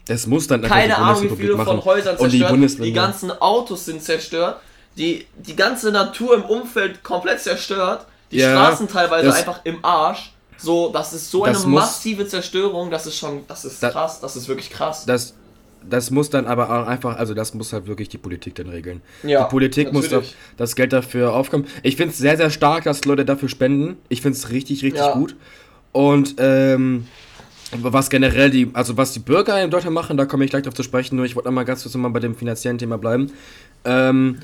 Das 0.06 0.26
muss 0.26 0.46
dann 0.48 0.62
keine 0.62 0.96
Ahnung, 0.98 1.22
wie 1.30 1.36
viele 1.36 1.56
von 1.56 1.64
machen. 1.76 1.84
Häusern 1.84 2.16
Und 2.16 2.32
die 2.32 2.40
zerstört. 2.40 2.84
Die, 2.84 2.92
ganzen 2.92 3.30
Autos 3.40 3.84
sind 3.84 4.02
zerstört. 4.02 4.60
Die, 4.96 5.26
die 5.36 5.56
ganze 5.56 5.90
Natur 5.92 6.34
im 6.34 6.42
Umfeld 6.42 7.02
komplett 7.02 7.40
zerstört. 7.40 8.06
Die 8.30 8.38
Ja, 8.38 8.50
Straßen 8.50 8.88
teilweise 8.88 9.26
das- 9.26 9.38
einfach 9.38 9.60
im 9.64 9.84
Arsch. 9.84 10.32
So, 10.58 10.90
das 10.92 11.12
ist 11.12 11.30
so 11.30 11.44
Das 11.44 11.62
eine 11.62 11.66
muss- 11.72 11.80
massive 11.82 12.26
Zerstörung. 12.26 12.90
Das 12.90 13.06
ist 13.06 13.16
schon, 13.16 13.42
das 13.48 13.64
ist 13.64 13.82
Da- 13.82 13.90
krass. 13.90 14.20
Das 14.20 14.36
ist 14.36 14.48
wirklich 14.48 14.70
krass. 14.70 15.04
das, 15.06 15.34
das 15.88 16.10
muss 16.10 16.30
dann 16.30 16.46
aber 16.46 16.68
auch 16.70 16.86
einfach, 16.86 17.16
also 17.16 17.34
das 17.34 17.54
muss 17.54 17.72
halt 17.72 17.86
wirklich 17.86 18.08
die 18.08 18.18
Politik 18.18 18.54
dann 18.54 18.68
regeln. 18.68 19.02
Ja, 19.24 19.44
die 19.44 19.50
Politik 19.50 19.92
muss 19.92 20.04
natürlich. 20.04 20.34
das 20.56 20.76
Geld 20.76 20.92
dafür 20.92 21.32
aufkommen. 21.32 21.66
Ich 21.82 21.96
finde 21.96 22.12
es 22.12 22.18
sehr, 22.18 22.36
sehr 22.36 22.50
stark, 22.50 22.84
dass 22.84 23.04
Leute 23.04 23.24
dafür 23.24 23.48
spenden. 23.48 23.96
Ich 24.08 24.20
finde 24.22 24.36
es 24.38 24.50
richtig, 24.50 24.82
richtig 24.84 25.00
Ja. 25.00 25.12
gut. 25.14 25.34
Und 25.90 26.36
ähm, 26.38 27.06
was 27.78 28.10
generell 28.10 28.50
die, 28.50 28.70
also 28.74 28.96
was 28.96 29.12
die 29.12 29.20
Bürger 29.20 29.62
in 29.62 29.70
Deutschland 29.70 29.94
machen, 29.94 30.16
da 30.16 30.26
komme 30.26 30.44
ich 30.44 30.50
gleich 30.50 30.62
drauf 30.62 30.74
zu 30.74 30.82
sprechen, 30.82 31.16
nur 31.16 31.24
ich 31.24 31.34
wollte 31.34 31.48
noch 31.48 31.54
mal 31.54 31.64
ganz 31.64 31.82
kurz 31.82 31.94
noch 31.94 32.02
mal 32.02 32.10
bei 32.10 32.20
dem 32.20 32.34
finanziellen 32.34 32.78
Thema 32.78 32.98
bleiben. 32.98 33.32
Ähm, 33.84 34.38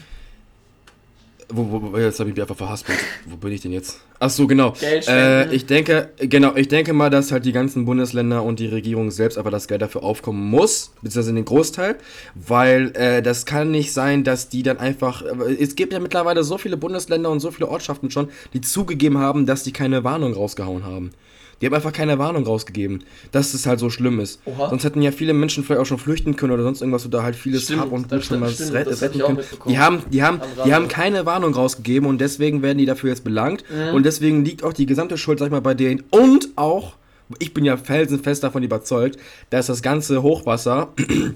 wo, 1.50 1.92
wo, 1.92 1.96
jetzt 1.96 2.20
habe 2.20 2.28
ich 2.28 2.36
mich 2.36 2.42
einfach 2.42 2.56
verhaspelt. 2.56 2.98
Wo 3.24 3.36
bin 3.36 3.52
ich 3.52 3.62
denn 3.62 3.72
jetzt? 3.72 4.00
Ach 4.20 4.28
so, 4.28 4.46
genau. 4.46 4.74
Äh, 4.82 5.54
ich 5.54 5.64
denke, 5.64 6.10
genau, 6.18 6.54
ich 6.54 6.68
denke 6.68 6.92
mal, 6.92 7.08
dass 7.08 7.32
halt 7.32 7.46
die 7.46 7.52
ganzen 7.52 7.86
Bundesländer 7.86 8.42
und 8.42 8.58
die 8.58 8.66
Regierung 8.66 9.10
selbst 9.10 9.38
aber 9.38 9.50
das 9.50 9.66
Geld 9.66 9.80
dafür 9.80 10.02
aufkommen 10.02 10.50
muss, 10.50 10.92
beziehungsweise 11.00 11.32
den 11.32 11.46
Großteil, 11.46 11.96
weil 12.34 12.92
äh, 12.94 13.22
das 13.22 13.46
kann 13.46 13.70
nicht 13.70 13.94
sein, 13.94 14.24
dass 14.24 14.50
die 14.50 14.62
dann 14.62 14.78
einfach, 14.78 15.22
äh, 15.22 15.54
es 15.58 15.74
gibt 15.74 15.94
ja 15.94 16.00
mittlerweile 16.00 16.44
so 16.44 16.58
viele 16.58 16.76
Bundesländer 16.76 17.30
und 17.30 17.40
so 17.40 17.50
viele 17.50 17.68
Ortschaften 17.68 18.10
schon, 18.10 18.28
die 18.52 18.60
zugegeben 18.60 19.16
haben, 19.16 19.46
dass 19.46 19.62
die 19.62 19.72
keine 19.72 20.04
Warnung 20.04 20.34
rausgehauen 20.34 20.84
haben. 20.84 21.12
Die 21.60 21.66
haben 21.66 21.74
einfach 21.74 21.92
keine 21.92 22.18
Warnung 22.18 22.44
rausgegeben, 22.44 23.02
dass 23.32 23.54
es 23.54 23.66
halt 23.66 23.80
so 23.80 23.90
schlimm 23.90 24.20
ist. 24.20 24.40
Oha. 24.44 24.68
Sonst 24.70 24.84
hätten 24.84 25.02
ja 25.02 25.10
viele 25.10 25.34
Menschen 25.34 25.64
vielleicht 25.64 25.80
auch 25.80 25.86
schon 25.86 25.98
flüchten 25.98 26.36
können 26.36 26.52
oder 26.52 26.62
sonst 26.62 26.80
irgendwas 26.80 27.04
oder 27.04 27.22
halt 27.22 27.36
vieles 27.36 27.64
Stimmt, 27.64 27.80
Hab 27.80 27.92
und 27.92 28.08
Gut 28.08 28.24
schon 28.24 28.40
mal 28.40 28.50
retten 28.50 29.18
können. 29.20 29.38
Die 29.66 29.78
haben, 29.78 30.02
die 30.12 30.22
haben, 30.22 30.40
die 30.64 30.72
haben 30.72 30.88
keine 30.88 31.26
Warnung 31.26 31.54
rausgegeben 31.54 32.08
und 32.08 32.20
deswegen 32.20 32.62
werden 32.62 32.78
die 32.78 32.86
dafür 32.86 33.10
jetzt 33.10 33.24
belangt. 33.24 33.64
Mhm. 33.70 33.94
Und 33.94 34.06
deswegen 34.06 34.44
liegt 34.44 34.62
auch 34.62 34.72
die 34.72 34.86
gesamte 34.86 35.18
Schuld, 35.18 35.38
sag 35.40 35.46
ich 35.46 35.52
mal, 35.52 35.60
bei 35.60 35.74
denen. 35.74 36.04
Und 36.10 36.50
auch, 36.56 36.94
ich 37.38 37.52
bin 37.54 37.64
ja 37.64 37.76
felsenfest 37.76 38.44
davon 38.44 38.62
überzeugt, 38.62 39.18
dass 39.50 39.66
das 39.66 39.82
ganze 39.82 40.22
Hochwasser 40.22 40.92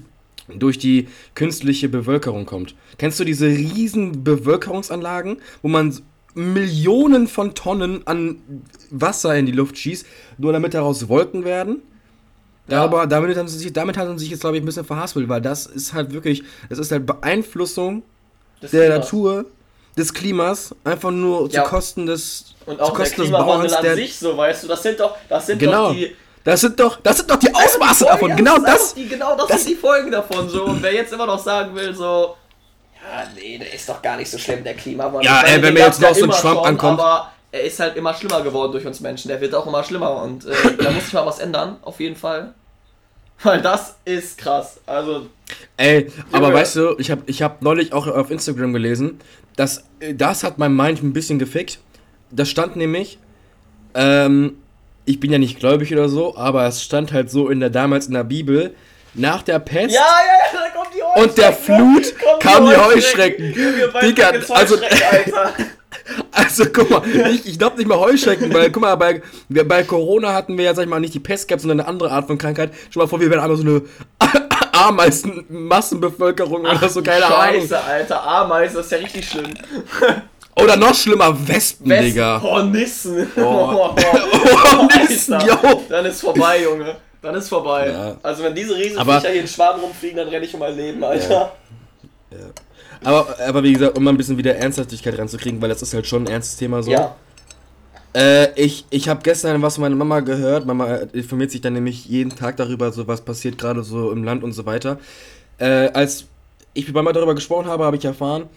durch 0.57 0.77
die 0.77 1.07
künstliche 1.35 1.89
Bewölkerung 1.89 2.45
kommt. 2.45 2.75
Kennst 2.97 3.19
du 3.19 3.23
diese 3.23 3.47
riesen 3.47 4.23
Bewölkerungsanlagen, 4.23 5.37
wo 5.61 5.67
man 5.67 5.93
Millionen 6.35 7.27
von 7.27 7.55
Tonnen 7.55 8.05
an 8.07 8.37
Wasser 8.89 9.35
in 9.35 9.45
die 9.45 9.51
Luft 9.51 9.77
schießt, 9.77 10.05
nur 10.37 10.53
damit 10.53 10.73
daraus 10.73 11.07
Wolken 11.07 11.45
werden? 11.45 11.81
Ja. 12.67 12.81
Aber 12.83 13.07
damit 13.07 13.35
haben 13.37 13.47
sie 13.47 13.57
sich, 13.57 13.73
damit 13.73 13.97
haben 13.97 14.17
sie 14.17 14.23
sich 14.25 14.31
jetzt, 14.31 14.41
glaube 14.41 14.55
ich, 14.57 14.63
ein 14.63 14.65
bisschen 14.65 14.85
verhaspelt, 14.85 15.27
weil 15.29 15.41
das 15.41 15.65
ist 15.65 15.93
halt 15.93 16.13
wirklich, 16.13 16.43
das 16.69 16.79
ist 16.79 16.91
halt 16.91 17.05
Beeinflussung 17.05 18.03
Das 18.61 18.71
der. 18.71 18.89
Natur, 18.89 19.45
des 19.97 20.11
Klimas, 20.13 20.73
einfach 20.83 21.11
nur 21.11 21.49
Ja. 21.51 21.63
zu 21.65 21.69
Kosten 21.69 22.05
des, 22.07 22.55
Und 22.65 22.77
zu 22.77 22.81
auch 22.83 22.87
der 22.89 22.97
Kosten 22.97 23.21
des 23.21 23.29
Klimawandel 23.29 23.55
Bauerns, 23.69 23.73
an 23.73 23.83
der, 23.83 23.95
sich, 23.95 24.17
so 24.17 24.35
weißt 24.35 24.63
du, 24.63 24.67
das 24.69 24.81
sind 24.81 24.99
doch, 24.99 25.15
das 25.29 25.45
sind 25.45 25.59
Genau. 25.59 25.89
doch 25.89 25.93
die. 25.95 26.15
das 26.43 26.61
sind 26.61 26.79
doch, 26.79 26.99
das 27.03 27.17
sind 27.17 27.29
doch 27.29 27.35
die 27.35 27.53
Ausmaße 27.53 28.05
davon, 28.05 28.35
genau 28.35 28.57
das, 28.57 28.95
Die, 28.95 29.07
genau 29.07 29.35
das, 29.37 29.47
das- 29.47 29.63
sind 29.65 29.71
die 29.75 29.79
Folgen 29.79 30.09
davon. 30.09 30.49
So. 30.49 30.63
Und 30.65 30.81
wer 30.81 30.93
jetzt 30.93 31.13
immer 31.13 31.27
noch 31.27 31.37
sagen 31.43 31.75
will, 31.75 31.93
so, 31.93 32.35
ja, 33.03 33.27
nee, 33.35 33.57
der 33.57 33.73
ist 33.73 33.87
doch 33.89 34.01
gar 34.01 34.17
nicht 34.17 34.29
so 34.29 34.37
schlimm, 34.37 34.63
der 34.63 34.75
Klimawandel. 34.75 35.25
Ja, 35.25 35.41
ey, 35.41 35.61
wenn 35.61 35.73
mir 35.73 35.81
jetzt 35.81 36.01
noch 36.01 36.15
so 36.15 36.25
ein 36.25 36.31
Trump 36.31 36.59
schon, 36.59 36.65
ankommt. 36.65 36.99
Aber 36.99 37.31
er 37.51 37.61
ist 37.61 37.79
halt 37.79 37.95
immer 37.95 38.13
schlimmer 38.13 38.41
geworden 38.41 38.71
durch 38.71 38.85
uns 38.85 38.99
Menschen. 38.99 39.27
Der 39.27 39.39
wird 39.41 39.53
auch 39.53 39.67
immer 39.67 39.83
schlimmer 39.83 40.23
und 40.23 40.45
äh, 40.45 40.53
da 40.81 40.91
muss 40.91 41.05
sich 41.05 41.13
mal 41.13 41.25
was 41.25 41.39
ändern, 41.39 41.77
auf 41.81 41.99
jeden 41.99 42.15
Fall. 42.15 42.53
Weil 43.43 43.61
das 43.61 43.97
ist 44.05 44.37
krass. 44.37 44.79
Also, 44.85 45.27
Ey, 45.77 46.11
aber 46.31 46.47
Junge. 46.47 46.59
weißt 46.59 46.75
du, 46.77 46.95
ich 46.97 47.11
habe 47.11 47.23
ich 47.25 47.41
hab 47.41 47.61
neulich 47.61 47.93
auch 47.93 48.07
auf 48.07 48.31
Instagram 48.31 48.73
gelesen, 48.73 49.19
dass 49.55 49.85
äh, 49.99 50.13
das 50.13 50.43
hat 50.43 50.57
mein 50.57 50.75
Mind 50.75 51.03
ein 51.03 51.13
bisschen 51.13 51.39
gefickt. 51.39 51.79
Das 52.31 52.49
stand 52.49 52.75
nämlich, 52.75 53.19
ähm, 53.93 54.55
ich 55.05 55.19
bin 55.19 55.31
ja 55.31 55.37
nicht 55.37 55.59
gläubig 55.59 55.91
oder 55.93 56.09
so, 56.09 56.35
aber 56.37 56.65
es 56.65 56.83
stand 56.83 57.11
halt 57.11 57.29
so 57.29 57.49
in 57.49 57.59
der 57.59 57.69
damals 57.69 58.07
in 58.07 58.13
der 58.13 58.23
Bibel, 58.23 58.73
nach 59.13 59.41
der 59.43 59.59
Pest 59.59 59.93
ja, 59.93 60.01
ja, 60.01 60.59
ja, 60.59 60.59
da 60.73 60.79
kommt 60.79 60.93
die 60.95 61.01
Heuschrecken. 61.01 61.23
und 61.29 61.37
der 61.37 61.53
Flut 61.53 62.19
Kommen 62.19 62.39
kamen 62.39 62.69
die 62.69 62.77
Heuschrecken. 62.77 63.55
Bei 63.93 64.01
Digga, 64.01 64.31
also- 64.49 64.77
Alter. 64.77 65.53
Also 66.31 66.65
guck 66.73 66.89
mal, 66.89 67.01
ich, 67.31 67.45
ich 67.45 67.57
glaube 67.57 67.77
nicht 67.77 67.87
mal 67.87 67.97
Heuschrecken, 67.97 68.53
weil 68.53 68.69
guck 68.71 68.81
mal, 68.81 68.95
bei, 68.95 69.21
bei 69.47 69.83
Corona 69.83 70.33
hatten 70.33 70.57
wir 70.57 70.65
ja, 70.65 70.73
sag 70.73 70.83
ich 70.83 70.89
mal, 70.89 70.99
nicht 70.99 71.13
die 71.13 71.19
Pest 71.19 71.47
gehabt, 71.47 71.61
sondern 71.61 71.79
eine 71.79 71.87
andere 71.87 72.11
Art 72.11 72.27
von 72.27 72.37
Krankheit. 72.37 72.71
Schon 72.89 73.01
mal 73.01 73.07
vor, 73.07 73.21
wir 73.21 73.29
wären 73.29 73.39
einmal 73.39 73.55
so 73.55 73.63
eine 73.63 73.81
Ameisenmassenbevölkerung 74.73 76.61
oder 76.65 76.89
so, 76.89 77.01
keine 77.01 77.21
Scheiße, 77.21 77.35
Ahnung. 77.37 77.61
Scheiße, 77.61 77.83
Alter, 77.83 78.23
Ameisen, 78.27 78.75
das 78.77 78.85
ist 78.87 78.91
ja 78.91 78.97
richtig 78.97 79.29
schlimm. 79.29 79.53
Oder 80.55 80.75
noch 80.75 80.93
schlimmer, 80.93 81.35
Wespen, 81.47 81.89
Digga. 81.89 82.39
Hornissen. 82.39 83.31
Oh. 83.37 83.95
Hornissen, 83.95 85.39
yo. 85.41 85.83
Dann 85.89 86.05
ist 86.05 86.21
vorbei, 86.21 86.61
Junge. 86.61 86.95
Dann 87.23 87.35
ist 87.35 87.47
vorbei. 87.49 87.89
Ja. 87.89 88.17
Also 88.21 88.43
wenn 88.43 88.53
diese 88.53 88.75
Riesenviecher 88.75 89.01
Aber- 89.01 89.19
hier 89.21 89.41
in 89.41 89.47
Schwaben 89.47 89.81
rumfliegen, 89.81 90.17
dann 90.17 90.27
renne 90.27 90.45
ich 90.45 90.53
um 90.53 90.59
mein 90.59 90.75
Leben, 90.75 91.03
Alter. 91.03 91.53
Aber, 93.03 93.35
aber 93.47 93.63
wie 93.63 93.73
gesagt, 93.73 93.97
um 93.97 94.03
mal 94.03 94.11
ein 94.11 94.17
bisschen 94.17 94.37
wieder 94.37 94.55
Ernsthaftigkeit 94.55 95.17
ranzukriegen, 95.17 95.61
weil 95.61 95.69
das 95.69 95.81
ist 95.81 95.93
halt 95.93 96.05
schon 96.05 96.23
ein 96.23 96.27
ernstes 96.27 96.57
Thema 96.57 96.83
so. 96.83 96.91
Ja. 96.91 97.15
Äh, 98.15 98.51
ich 98.61 98.85
ich 98.89 99.09
habe 99.09 99.21
gestern 99.23 99.61
was 99.61 99.75
von 99.75 99.83
meiner 99.83 99.95
Mama 99.95 100.19
gehört. 100.19 100.65
Mama 100.65 100.95
informiert 101.13 101.51
sich 101.51 101.61
dann 101.61 101.73
nämlich 101.73 102.05
jeden 102.05 102.35
Tag 102.35 102.57
darüber, 102.57 102.91
so 102.91 103.07
was 103.07 103.21
passiert 103.21 103.57
gerade 103.57 103.83
so 103.83 104.11
im 104.11 104.23
Land 104.23 104.43
und 104.43 104.51
so 104.51 104.65
weiter. 104.65 104.99
Äh, 105.57 105.89
als 105.93 106.25
ich 106.73 106.85
mit 106.87 106.95
Mama 106.95 107.11
darüber 107.13 107.35
gesprochen 107.35 107.67
habe, 107.67 107.85
habe 107.85 107.97
ich 107.97 108.05
erfahren, 108.05 108.49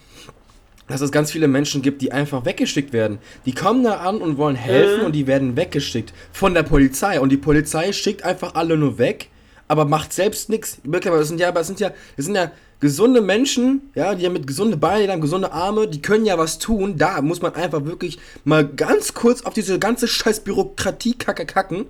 dass 0.87 1.01
es 1.01 1.11
ganz 1.11 1.31
viele 1.31 1.47
Menschen 1.47 1.81
gibt, 1.81 2.01
die 2.01 2.11
einfach 2.11 2.45
weggeschickt 2.45 2.93
werden. 2.93 3.19
Die 3.45 3.53
kommen 3.53 3.83
da 3.83 3.97
an 3.97 4.17
und 4.17 4.37
wollen 4.37 4.55
helfen 4.55 4.99
Mhm. 5.01 5.05
und 5.07 5.11
die 5.13 5.27
werden 5.27 5.55
weggeschickt 5.57 6.13
von 6.31 6.53
der 6.53 6.63
Polizei. 6.63 7.19
Und 7.19 7.29
die 7.29 7.37
Polizei 7.37 7.91
schickt 7.91 8.23
einfach 8.23 8.55
alle 8.55 8.77
nur 8.77 8.97
weg, 8.97 9.29
aber 9.67 9.85
macht 9.85 10.13
selbst 10.13 10.49
nichts. 10.49 10.79
Wirklich, 10.83 11.07
aber 11.09 11.19
das 11.19 11.27
sind 11.27 11.39
ja, 11.39 11.49
aber 11.49 11.59
das 11.59 11.67
sind 11.67 11.79
ja, 11.79 11.91
das 12.15 12.25
sind 12.25 12.35
ja 12.35 12.51
gesunde 12.79 13.21
Menschen, 13.21 13.81
ja, 13.95 14.13
die 14.15 14.25
haben 14.25 14.33
mit 14.33 14.45
gesunde 14.47 14.77
Beine, 14.77 15.05
die 15.07 15.11
haben 15.11 15.21
gesunde 15.21 15.51
Arme, 15.51 15.87
die 15.87 16.01
können 16.01 16.25
ja 16.25 16.37
was 16.37 16.59
tun. 16.59 16.95
Da 16.97 17.21
muss 17.21 17.41
man 17.41 17.55
einfach 17.55 17.83
wirklich 17.85 18.19
mal 18.45 18.65
ganz 18.67 19.13
kurz 19.13 19.41
auf 19.41 19.53
diese 19.53 19.79
ganze 19.79 20.07
scheiß 20.07 20.41
Bürokratie-Kacke 20.41 21.45
kacken 21.45 21.85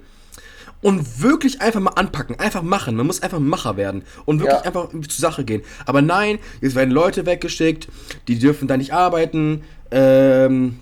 und 0.81 1.21
wirklich 1.21 1.61
einfach 1.61 1.79
mal 1.79 1.91
anpacken, 1.91 2.39
einfach 2.39 2.61
machen. 2.61 2.95
Man 2.95 3.07
muss 3.07 3.23
einfach 3.23 3.39
Macher 3.39 3.77
werden 3.77 4.03
und 4.25 4.39
wirklich 4.39 4.59
Ja. 4.59 4.65
einfach 4.65 4.89
zur 4.89 5.01
Sache 5.09 5.43
gehen. 5.43 5.61
Aber 5.85 6.01
nein, 6.01 6.39
jetzt 6.61 6.75
werden 6.75 6.91
Leute 6.91 7.25
weggeschickt, 7.25 7.87
die 8.27 8.37
dürfen 8.39 8.67
da 8.67 8.77
nicht 8.77 8.93
arbeiten, 8.93 9.63
ähm, 9.91 10.79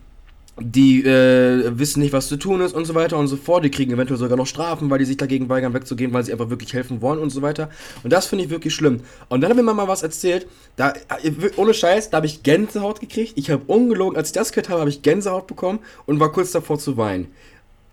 die 0.58 1.03
äh, 1.05 1.77
wissen 1.77 1.99
nicht, 1.99 2.13
was 2.13 2.29
zu 2.29 2.38
tun 2.38 2.62
ist 2.62 2.73
und 2.73 2.86
so 2.86 2.95
weiter 2.95 3.17
und 3.17 3.27
so 3.27 3.36
fort. 3.36 3.65
Die 3.65 3.69
kriegen 3.71 3.91
eventuell 3.91 4.17
sogar 4.17 4.38
noch 4.38 4.47
Strafen, 4.47 4.89
weil 4.89 4.99
die 4.99 5.05
sich 5.05 5.17
dagegen 5.17 5.49
weigern, 5.49 5.73
wegzugehen, 5.73 6.13
weil 6.13 6.23
sie 6.23 6.31
einfach 6.31 6.49
wirklich 6.49 6.73
helfen 6.73 7.01
wollen 7.01 7.19
und 7.19 7.29
so 7.29 7.41
weiter. 7.41 7.69
Und 8.03 8.13
das 8.13 8.27
finde 8.27 8.45
ich 8.45 8.49
wirklich 8.49 8.73
schlimm. 8.73 9.01
Und 9.27 9.41
dann 9.41 9.49
hat 9.49 9.58
mir 9.58 9.63
Mama 9.63 9.88
was 9.89 10.01
erzählt, 10.01 10.47
da, 10.77 10.91
äh, 10.91 11.31
ohne 11.58 11.73
Scheiß, 11.73 12.10
da 12.10 12.17
habe 12.17 12.25
ich 12.27 12.41
Gänsehaut 12.43 13.01
gekriegt. 13.01 13.34
Ich 13.36 13.49
habe 13.51 13.63
ungelogen, 13.67 14.15
als 14.17 14.29
ich 14.29 14.34
das 14.34 14.51
gehört 14.53 14.69
habe, 14.69 14.79
habe 14.79 14.89
ich 14.89 15.01
Gänsehaut 15.01 15.45
bekommen 15.47 15.79
und 16.05 16.21
war 16.21 16.31
kurz 16.31 16.51
davor 16.53 16.79
zu 16.79 16.95
weinen. 16.95 17.27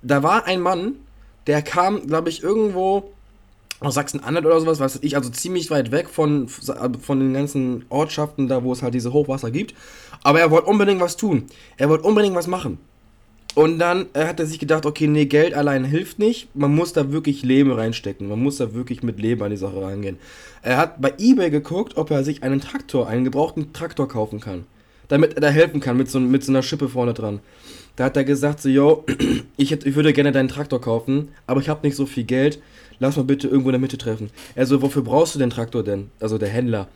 Da 0.02 0.22
war 0.22 0.46
ein 0.46 0.60
Mann, 0.60 0.94
der 1.46 1.62
kam, 1.62 2.06
glaube 2.06 2.28
ich, 2.28 2.42
irgendwo 2.42 3.12
aus 3.80 3.94
Sachsen-Anhalt 3.94 4.46
oder 4.46 4.60
sowas, 4.60 4.80
weiß 4.80 5.00
ich, 5.02 5.16
also 5.16 5.30
ziemlich 5.30 5.70
weit 5.70 5.90
weg 5.90 6.08
von, 6.08 6.48
von 6.48 7.18
den 7.18 7.34
ganzen 7.34 7.84
Ortschaften, 7.88 8.46
da 8.48 8.62
wo 8.62 8.72
es 8.72 8.82
halt 8.82 8.94
diese 8.94 9.12
Hochwasser 9.12 9.50
gibt. 9.50 9.74
Aber 10.22 10.40
er 10.40 10.50
wollte 10.50 10.66
unbedingt 10.66 11.00
was 11.00 11.16
tun. 11.16 11.46
Er 11.76 11.88
wollte 11.88 12.04
unbedingt 12.04 12.36
was 12.36 12.46
machen. 12.46 12.78
Und 13.54 13.78
dann 13.78 14.06
äh, 14.14 14.24
hat 14.24 14.40
er 14.40 14.46
sich 14.46 14.58
gedacht, 14.58 14.86
okay, 14.86 15.06
nee, 15.06 15.26
Geld 15.26 15.52
allein 15.52 15.84
hilft 15.84 16.18
nicht. 16.18 16.54
Man 16.54 16.74
muss 16.74 16.94
da 16.94 17.12
wirklich 17.12 17.42
Leben 17.42 17.72
reinstecken. 17.72 18.28
Man 18.28 18.42
muss 18.42 18.56
da 18.56 18.72
wirklich 18.72 19.02
mit 19.02 19.20
Leben 19.20 19.42
an 19.42 19.50
die 19.50 19.56
Sache 19.56 19.82
rangehen. 19.82 20.18
Er 20.62 20.78
hat 20.78 21.02
bei 21.02 21.12
Ebay 21.18 21.50
geguckt, 21.50 21.96
ob 21.96 22.10
er 22.10 22.24
sich 22.24 22.42
einen 22.42 22.60
Traktor, 22.60 23.08
einen 23.08 23.24
gebrauchten 23.24 23.72
Traktor 23.74 24.08
kaufen 24.08 24.40
kann. 24.40 24.64
Damit 25.12 25.34
er 25.34 25.42
da 25.42 25.50
helfen 25.50 25.78
kann, 25.80 25.98
mit 25.98 26.10
so, 26.10 26.18
mit 26.18 26.42
so 26.42 26.50
einer 26.52 26.62
Schippe 26.62 26.88
vorne 26.88 27.12
dran. 27.12 27.40
Da 27.96 28.04
hat 28.04 28.16
er 28.16 28.24
gesagt, 28.24 28.62
so, 28.62 28.70
yo, 28.70 29.04
ich, 29.58 29.70
hätte, 29.70 29.86
ich 29.86 29.94
würde 29.94 30.14
gerne 30.14 30.32
deinen 30.32 30.48
Traktor 30.48 30.80
kaufen, 30.80 31.28
aber 31.46 31.60
ich 31.60 31.68
habe 31.68 31.86
nicht 31.86 31.96
so 31.96 32.06
viel 32.06 32.24
Geld. 32.24 32.62
Lass 32.98 33.18
mal 33.18 33.24
bitte 33.24 33.46
irgendwo 33.46 33.68
in 33.68 33.74
der 33.74 33.80
Mitte 33.80 33.98
treffen. 33.98 34.30
Er 34.54 34.64
so, 34.64 34.80
wofür 34.80 35.02
brauchst 35.02 35.34
du 35.34 35.38
den 35.38 35.50
Traktor 35.50 35.84
denn? 35.84 36.08
Also 36.18 36.38
der 36.38 36.48
Händler. 36.48 36.88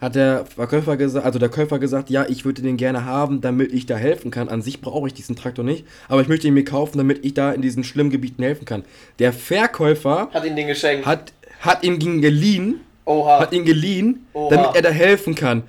Hat 0.00 0.14
der 0.14 0.46
Verkäufer 0.46 0.96
gesagt, 0.96 1.26
also 1.26 1.40
der 1.40 1.48
Käufer 1.48 1.80
gesagt, 1.80 2.08
ja, 2.08 2.24
ich 2.28 2.44
würde 2.44 2.62
den 2.62 2.76
gerne 2.76 3.04
haben, 3.04 3.40
damit 3.40 3.72
ich 3.72 3.84
da 3.86 3.96
helfen 3.96 4.30
kann. 4.30 4.48
An 4.48 4.62
sich 4.62 4.80
brauche 4.80 5.08
ich 5.08 5.14
diesen 5.14 5.34
Traktor 5.34 5.64
nicht, 5.64 5.84
aber 6.06 6.20
ich 6.20 6.28
möchte 6.28 6.46
ihn 6.46 6.54
mir 6.54 6.64
kaufen, 6.64 6.98
damit 6.98 7.24
ich 7.24 7.34
da 7.34 7.50
in 7.50 7.62
diesen 7.62 7.82
schlimmen 7.82 8.10
Gebieten 8.10 8.44
helfen 8.44 8.64
kann. 8.64 8.84
Der 9.18 9.32
Verkäufer 9.32 10.28
Hat 10.32 10.44
ihn 10.44 10.54
den 10.54 10.68
geschenkt. 10.68 11.04
hat, 11.04 11.32
hat 11.58 11.82
ihn 11.82 11.98
geliehen, 12.20 12.76
Oha. 13.06 13.40
hat 13.40 13.52
ihn 13.52 13.64
geliehen, 13.64 14.24
Oha. 14.34 14.54
damit 14.54 14.76
er 14.76 14.82
da 14.82 14.90
helfen 14.90 15.34
kann. 15.34 15.64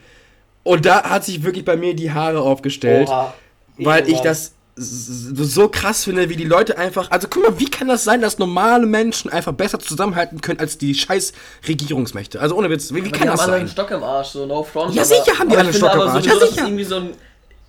Und 0.68 0.86
da 0.86 1.04
hat 1.04 1.24
sich 1.26 1.44
wirklich 1.44 1.66
bei 1.66 1.78
mir 1.78 1.96
die 1.96 2.12
Haare 2.12 2.42
aufgestellt, 2.42 3.08
Oha. 3.08 3.34
weil 3.78 4.10
ich 4.10 4.20
das 4.20 4.54
so 4.80 5.70
krass 5.70 6.04
finde, 6.04 6.30
wie 6.30 6.36
die 6.36 6.44
Leute 6.44 6.78
einfach. 6.78 7.10
Also 7.10 7.28
guck 7.30 7.42
mal, 7.44 7.60
wie 7.60 7.70
kann 7.70 7.88
das 7.88 8.04
sein, 8.04 8.22
dass 8.22 8.38
normale 8.38 8.86
Menschen 8.86 9.32
einfach 9.32 9.54
besser 9.54 9.80
zusammenhalten 9.80 10.40
können 10.42 10.60
als 10.60 10.78
die 10.78 10.94
scheiß 10.94 11.34
Regierungsmächte? 11.68 12.40
Also 12.40 12.56
ohne 12.56 12.70
Witz, 12.70 12.94
wie, 12.94 13.04
wie 13.04 13.10
kann 13.10 13.22
die 13.24 13.28
das 13.28 13.32
haben 13.34 13.40
alle 13.40 13.52
sein? 13.54 13.60
einen 13.62 13.70
Stock 13.70 13.90
im 13.92 14.04
Arsch, 14.04 14.28
so 14.30 14.46
no 14.46 14.62
front. 14.64 14.94
Ja, 14.94 15.02
aber- 15.02 15.10
sicher 15.16 15.40
haben 15.40 15.50
die 15.50 15.58
einen 15.58 15.74
Stock 15.74 15.94
im 15.96 16.00
aber 16.02 16.12
Arsch, 16.12 16.26
sowieso, 16.26 16.40
ja, 16.46 16.48
sicher. 16.52 16.66
irgendwie 16.66 16.84
so 16.84 16.96
ein. 16.98 17.10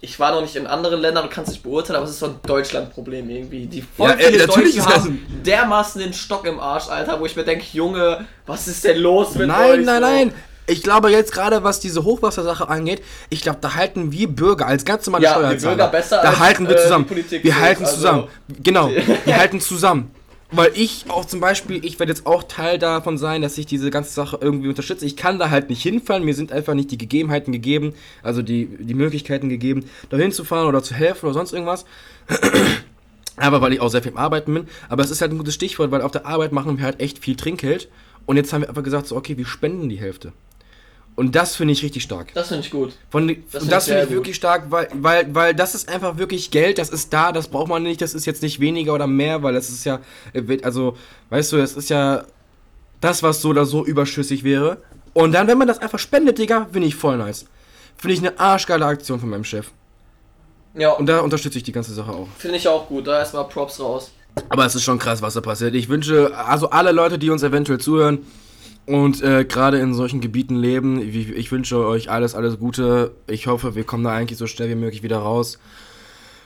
Ich 0.00 0.20
war 0.20 0.32
noch 0.32 0.42
nicht 0.42 0.54
in 0.54 0.66
anderen 0.68 1.00
Ländern 1.00 1.24
und 1.24 1.30
kann 1.30 1.42
es 1.44 1.50
nicht 1.50 1.62
beurteilen, 1.62 1.96
aber 1.96 2.04
es 2.04 2.10
ist 2.12 2.20
so 2.20 2.26
ein 2.26 2.36
Deutschland-Problem 2.46 3.28
irgendwie. 3.30 3.66
Die 3.66 3.82
voll 3.82 4.10
Ja, 4.10 4.14
ey, 4.16 4.26
viele 4.32 4.46
natürlich 4.46 4.76
Deutschen 4.76 4.94
haben 4.94 5.26
dermaßen 5.44 6.00
den 6.00 6.12
Stock 6.12 6.46
im 6.46 6.60
Arsch, 6.60 6.88
Alter, 6.88 7.18
wo 7.18 7.26
ich 7.26 7.34
mir 7.34 7.44
denke, 7.44 7.64
Junge, 7.72 8.24
was 8.46 8.68
ist 8.68 8.84
denn 8.84 8.98
los 8.98 9.34
mit 9.34 9.48
Nein, 9.48 9.80
euch? 9.80 9.84
nein, 9.86 10.02
so? 10.02 10.08
nein. 10.08 10.32
Ich 10.68 10.82
glaube 10.82 11.10
jetzt 11.10 11.32
gerade, 11.32 11.64
was 11.64 11.80
diese 11.80 12.04
Hochwassersache 12.04 12.68
angeht, 12.68 13.02
ich 13.30 13.40
glaube, 13.40 13.58
da 13.60 13.74
halten 13.74 14.12
wir 14.12 14.28
Bürger 14.28 14.66
als 14.66 14.84
ganz 14.84 15.06
normale 15.06 15.24
Ja, 15.24 15.32
Steuerzahler. 15.34 15.76
Bürger 15.76 15.90
besser 15.90 16.20
da 16.22 16.28
als, 16.30 16.38
halten 16.38 16.68
wir 16.68 16.76
äh, 16.76 16.82
zusammen. 16.82 17.04
die 17.04 17.08
Politik 17.14 17.44
wir 17.44 17.58
halten 17.58 17.84
also- 17.84 17.96
zusammen. 17.96 18.24
Genau, 18.62 18.90
wir 19.24 19.36
halten 19.36 19.60
zusammen. 19.60 20.10
Weil 20.50 20.70
ich 20.74 21.04
auch 21.08 21.26
zum 21.26 21.40
Beispiel, 21.40 21.84
ich 21.84 21.98
werde 21.98 22.10
jetzt 22.12 22.24
auch 22.26 22.42
Teil 22.42 22.78
davon 22.78 23.18
sein, 23.18 23.42
dass 23.42 23.58
ich 23.58 23.66
diese 23.66 23.90
ganze 23.90 24.14
Sache 24.14 24.38
irgendwie 24.40 24.68
unterstütze. 24.68 25.04
Ich 25.04 25.14
kann 25.14 25.38
da 25.38 25.50
halt 25.50 25.68
nicht 25.68 25.82
hinfahren, 25.82 26.24
mir 26.24 26.34
sind 26.34 26.52
einfach 26.52 26.72
nicht 26.72 26.90
die 26.90 26.96
Gegebenheiten 26.96 27.52
gegeben, 27.52 27.92
also 28.22 28.40
die, 28.40 28.64
die 28.78 28.94
Möglichkeiten 28.94 29.50
gegeben, 29.50 29.84
da 30.08 30.16
hinzufahren 30.16 30.66
oder 30.66 30.82
zu 30.82 30.94
helfen 30.94 31.26
oder 31.26 31.34
sonst 31.34 31.52
irgendwas. 31.52 31.84
Aber 33.36 33.60
weil 33.60 33.72
ich 33.72 33.80
auch 33.80 33.88
sehr 33.90 34.02
viel 34.02 34.12
am 34.12 34.18
Arbeiten 34.18 34.52
bin. 34.54 34.68
Aber 34.88 35.02
es 35.04 35.10
ist 35.10 35.20
halt 35.20 35.32
ein 35.32 35.38
gutes 35.38 35.54
Stichwort, 35.54 35.90
weil 35.90 36.02
auf 36.02 36.10
der 36.12 36.26
Arbeit 36.26 36.52
machen 36.52 36.78
wir 36.78 36.84
halt 36.84 37.00
echt 37.00 37.18
viel 37.18 37.36
Trinkgeld. 37.36 37.88
Und 38.26 38.36
jetzt 38.36 38.52
haben 38.52 38.62
wir 38.62 38.68
einfach 38.68 38.82
gesagt, 38.82 39.06
so, 39.06 39.16
okay, 39.16 39.36
wir 39.38 39.46
spenden 39.46 39.88
die 39.88 39.96
Hälfte. 39.98 40.32
Und 41.18 41.34
das 41.34 41.56
finde 41.56 41.72
ich 41.72 41.82
richtig 41.82 42.04
stark. 42.04 42.32
Das 42.34 42.46
finde 42.46 42.62
ich 42.64 42.70
gut. 42.70 42.92
Von, 43.10 43.26
Das 43.26 43.36
das 43.50 43.60
find 43.62 43.72
das 43.72 43.86
ich 43.88 43.92
finde 43.92 44.02
ich 44.04 44.08
gut. 44.10 44.16
wirklich 44.18 44.36
stark, 44.36 44.70
weil, 44.70 44.88
weil, 44.94 45.34
weil 45.34 45.52
das 45.52 45.74
ist 45.74 45.88
einfach 45.88 46.16
wirklich 46.16 46.52
Geld, 46.52 46.78
das 46.78 46.90
ist 46.90 47.12
da, 47.12 47.32
das 47.32 47.48
braucht 47.48 47.66
man 47.68 47.82
nicht, 47.82 48.00
das 48.00 48.14
ist 48.14 48.24
jetzt 48.24 48.40
nicht 48.40 48.60
weniger 48.60 48.94
oder 48.94 49.08
mehr, 49.08 49.42
weil 49.42 49.52
das 49.52 49.68
ist 49.68 49.84
ja, 49.84 49.98
äh, 50.32 50.58
also, 50.62 50.96
weißt 51.30 51.50
du, 51.50 51.56
das 51.56 51.72
ist 51.72 51.90
ja 51.90 52.24
das, 53.00 53.24
was 53.24 53.42
so 53.42 53.48
oder 53.48 53.66
so 53.66 53.84
überschüssig 53.84 54.44
wäre. 54.44 54.76
Und 55.12 55.32
dann, 55.32 55.48
wenn 55.48 55.58
man 55.58 55.66
das 55.66 55.80
einfach 55.80 55.98
spendet, 55.98 56.38
Digga, 56.38 56.68
finde 56.72 56.86
ich 56.86 56.94
voll 56.94 57.16
nice. 57.16 57.46
Finde 57.96 58.14
ich 58.14 58.20
eine 58.20 58.38
arschgeile 58.38 58.86
Aktion 58.86 59.18
von 59.18 59.28
meinem 59.28 59.42
Chef. 59.42 59.72
Ja, 60.74 60.92
Und 60.92 61.06
da 61.06 61.18
unterstütze 61.18 61.58
ich 61.58 61.64
die 61.64 61.72
ganze 61.72 61.94
Sache 61.94 62.12
auch. 62.12 62.28
finde 62.38 62.58
ich 62.58 62.68
auch 62.68 62.86
gut. 62.86 63.08
Da 63.08 63.18
erstmal 63.18 63.48
Props 63.48 63.80
raus. 63.80 64.12
Aber 64.50 64.64
es 64.66 64.76
ist 64.76 64.84
schon 64.84 65.00
krass, 65.00 65.20
was 65.20 65.34
da 65.34 65.40
passiert. 65.40 65.74
Ich 65.74 65.88
wünsche, 65.88 66.32
also 66.38 66.70
alle 66.70 66.92
Leute, 66.92 67.18
die 67.18 67.30
uns 67.30 67.42
eventuell 67.42 67.80
zuhören 67.80 68.24
und 68.88 69.22
äh, 69.22 69.44
gerade 69.44 69.78
in 69.78 69.92
solchen 69.92 70.20
Gebieten 70.20 70.56
leben, 70.56 71.00
ich, 71.00 71.28
ich 71.30 71.52
wünsche 71.52 71.84
euch 71.86 72.10
alles, 72.10 72.34
alles 72.34 72.58
Gute. 72.58 73.12
Ich 73.26 73.46
hoffe, 73.46 73.74
wir 73.74 73.84
kommen 73.84 74.04
da 74.04 74.14
eigentlich 74.14 74.38
so 74.38 74.46
schnell 74.46 74.70
wie 74.70 74.74
möglich 74.74 75.02
wieder 75.02 75.18
raus. 75.18 75.58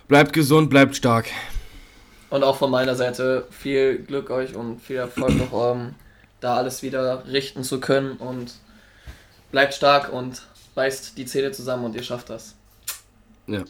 Bleibt 0.09 0.33
gesund, 0.33 0.69
bleibt 0.69 0.97
stark. 0.97 1.27
Und 2.31 2.43
auch 2.43 2.57
von 2.57 2.71
meiner 2.71 2.97
Seite 2.97 3.47
viel 3.51 3.99
Glück 3.99 4.31
euch 4.31 4.57
und 4.57 4.81
viel 4.81 4.97
Erfolg 4.97 5.37
noch, 5.37 5.75
ähm, 5.75 5.95
da 6.41 6.57
alles 6.57 6.83
wieder 6.83 7.25
richten 7.27 7.63
zu 7.63 7.79
können. 7.79 8.17
Und 8.17 8.55
bleibt 9.53 9.75
stark 9.75 10.13
und 10.13 10.43
beißt 10.75 11.17
die 11.17 11.27
Zähne 11.27 11.53
zusammen 11.53 11.85
und 11.85 11.95
ihr 11.95 12.03
schafft 12.03 12.29
das. 12.31 12.57
Ja. 13.47 13.65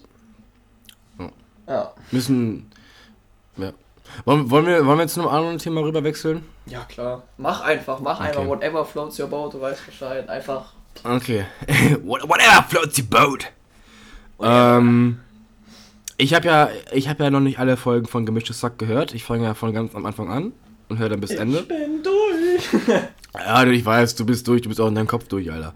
Ja, 1.67 1.93
Müssen. 2.11 2.71
Ja. 3.57 3.73
Wollen, 4.25 4.51
wollen, 4.51 4.67
wir, 4.67 4.87
wollen 4.87 4.99
wir 4.99 5.03
jetzt 5.03 5.15
zu 5.15 5.21
einem 5.21 5.31
anderen 5.31 5.59
Thema 5.59 5.81
rüber 5.83 6.05
wechseln? 6.05 6.45
ja 6.67 6.85
klar. 6.85 7.23
Mach 7.39 7.61
einfach, 7.63 8.01
mach 8.01 8.21
einfach. 8.21 8.41
Okay. 8.41 8.49
Whatever 8.49 8.85
floats 8.85 9.19
your 9.19 9.27
boat, 9.29 9.55
du 9.55 9.61
weißt 9.61 9.85
Bescheid. 9.87 10.29
Einfach. 10.29 10.73
Okay. 11.05 11.45
What- 12.05 12.29
Whatever 12.29 12.65
floats 12.69 12.99
your 12.99 13.07
boat. 13.07 13.47
Ähm, 14.41 15.21
ich 16.19 16.35
habe 16.35 16.47
ja, 16.47 16.69
ich 16.93 17.09
habe 17.09 17.25
ja 17.25 17.31
noch 17.31 17.41
nicht 17.41 17.59
alle 17.59 17.77
Folgen 17.77 18.07
von 18.07 18.27
Gemischtes 18.27 18.61
Sack 18.61 18.79
gehört. 18.79 19.15
Ich 19.15 19.25
fange 19.25 19.45
ja 19.45 19.55
von 19.55 19.73
ganz 19.73 19.95
am 19.95 20.05
Anfang 20.07 20.31
an 20.31 20.53
und 20.89 20.99
höre 20.99 21.09
dann 21.09 21.21
bis 21.21 21.31
Ende. 21.31 21.61
Ich 21.61 21.69
bin 21.69 22.03
durch. 22.03 23.03
Ja, 23.35 23.65
ich 23.65 23.83
weiß, 23.83 24.15
du 24.17 24.27
bist 24.27 24.47
durch, 24.47 24.61
du 24.61 24.69
bist 24.69 24.79
auch 24.79 24.89
in 24.89 24.95
deinem 24.95 25.07
Kopf 25.07 25.27
durch, 25.27 25.51
Alter. 25.51 25.73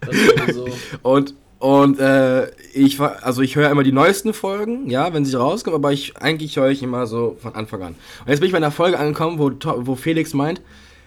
Das 0.00 0.14
ist 0.14 0.38
sowieso. 0.38 0.68
Und 1.02 1.34
und 1.64 1.98
äh, 1.98 2.50
ich 2.74 2.98
war, 2.98 3.22
also 3.22 3.40
ich 3.40 3.56
höre 3.56 3.70
immer 3.70 3.84
die 3.84 3.90
neuesten 3.90 4.34
Folgen, 4.34 4.90
ja, 4.90 5.14
wenn 5.14 5.24
sie 5.24 5.34
rauskommen, 5.34 5.76
aber 5.76 5.92
ich 5.92 6.14
eigentlich 6.18 6.58
höre 6.58 6.68
ich 6.68 6.82
immer 6.82 7.06
so 7.06 7.38
von 7.40 7.54
Anfang 7.54 7.82
an. 7.82 7.94
Und 8.20 8.28
jetzt 8.28 8.40
bin 8.40 8.48
ich 8.48 8.52
bei 8.52 8.58
einer 8.58 8.70
Folge 8.70 8.98
angekommen, 8.98 9.38
wo, 9.38 9.50
wo 9.86 9.94
Felix 9.94 10.34
meint, 10.34 10.60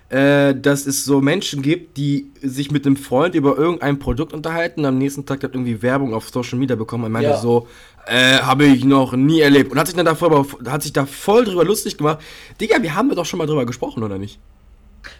äh, 0.09 0.55
dass 0.55 0.87
es 0.87 1.05
so 1.05 1.21
Menschen 1.21 1.61
gibt, 1.61 1.97
die 1.97 2.31
sich 2.41 2.71
mit 2.71 2.87
einem 2.87 2.95
Freund 2.95 3.35
über 3.35 3.55
irgendein 3.55 3.99
Produkt 3.99 4.33
unterhalten 4.33 4.79
und 4.79 4.87
am 4.87 4.97
nächsten 4.97 5.27
Tag 5.27 5.43
hat 5.43 5.53
irgendwie 5.53 5.83
Werbung 5.83 6.15
auf 6.15 6.27
Social 6.29 6.57
Media 6.57 6.75
bekommen 6.75 7.03
und 7.03 7.11
meinte 7.11 7.29
Ja. 7.29 7.37
so, 7.37 7.67
äh, 8.07 8.39
habe 8.39 8.65
ich 8.65 8.83
noch 8.83 9.13
nie 9.13 9.41
erlebt. 9.41 9.71
Und 9.71 9.77
hat 9.77 9.85
sich 9.85 9.95
dann 9.95 10.07
davor, 10.07 10.47
hat 10.65 10.81
sich 10.81 10.91
da 10.91 11.05
voll 11.05 11.45
drüber 11.45 11.65
lustig 11.65 11.99
gemacht. 11.99 12.17
Digga, 12.59 12.81
wir 12.81 12.95
haben 12.95 13.11
doch 13.11 13.25
schon 13.25 13.37
mal 13.37 13.45
drüber 13.45 13.67
gesprochen, 13.67 14.01
oder 14.01 14.17
nicht? 14.17 14.39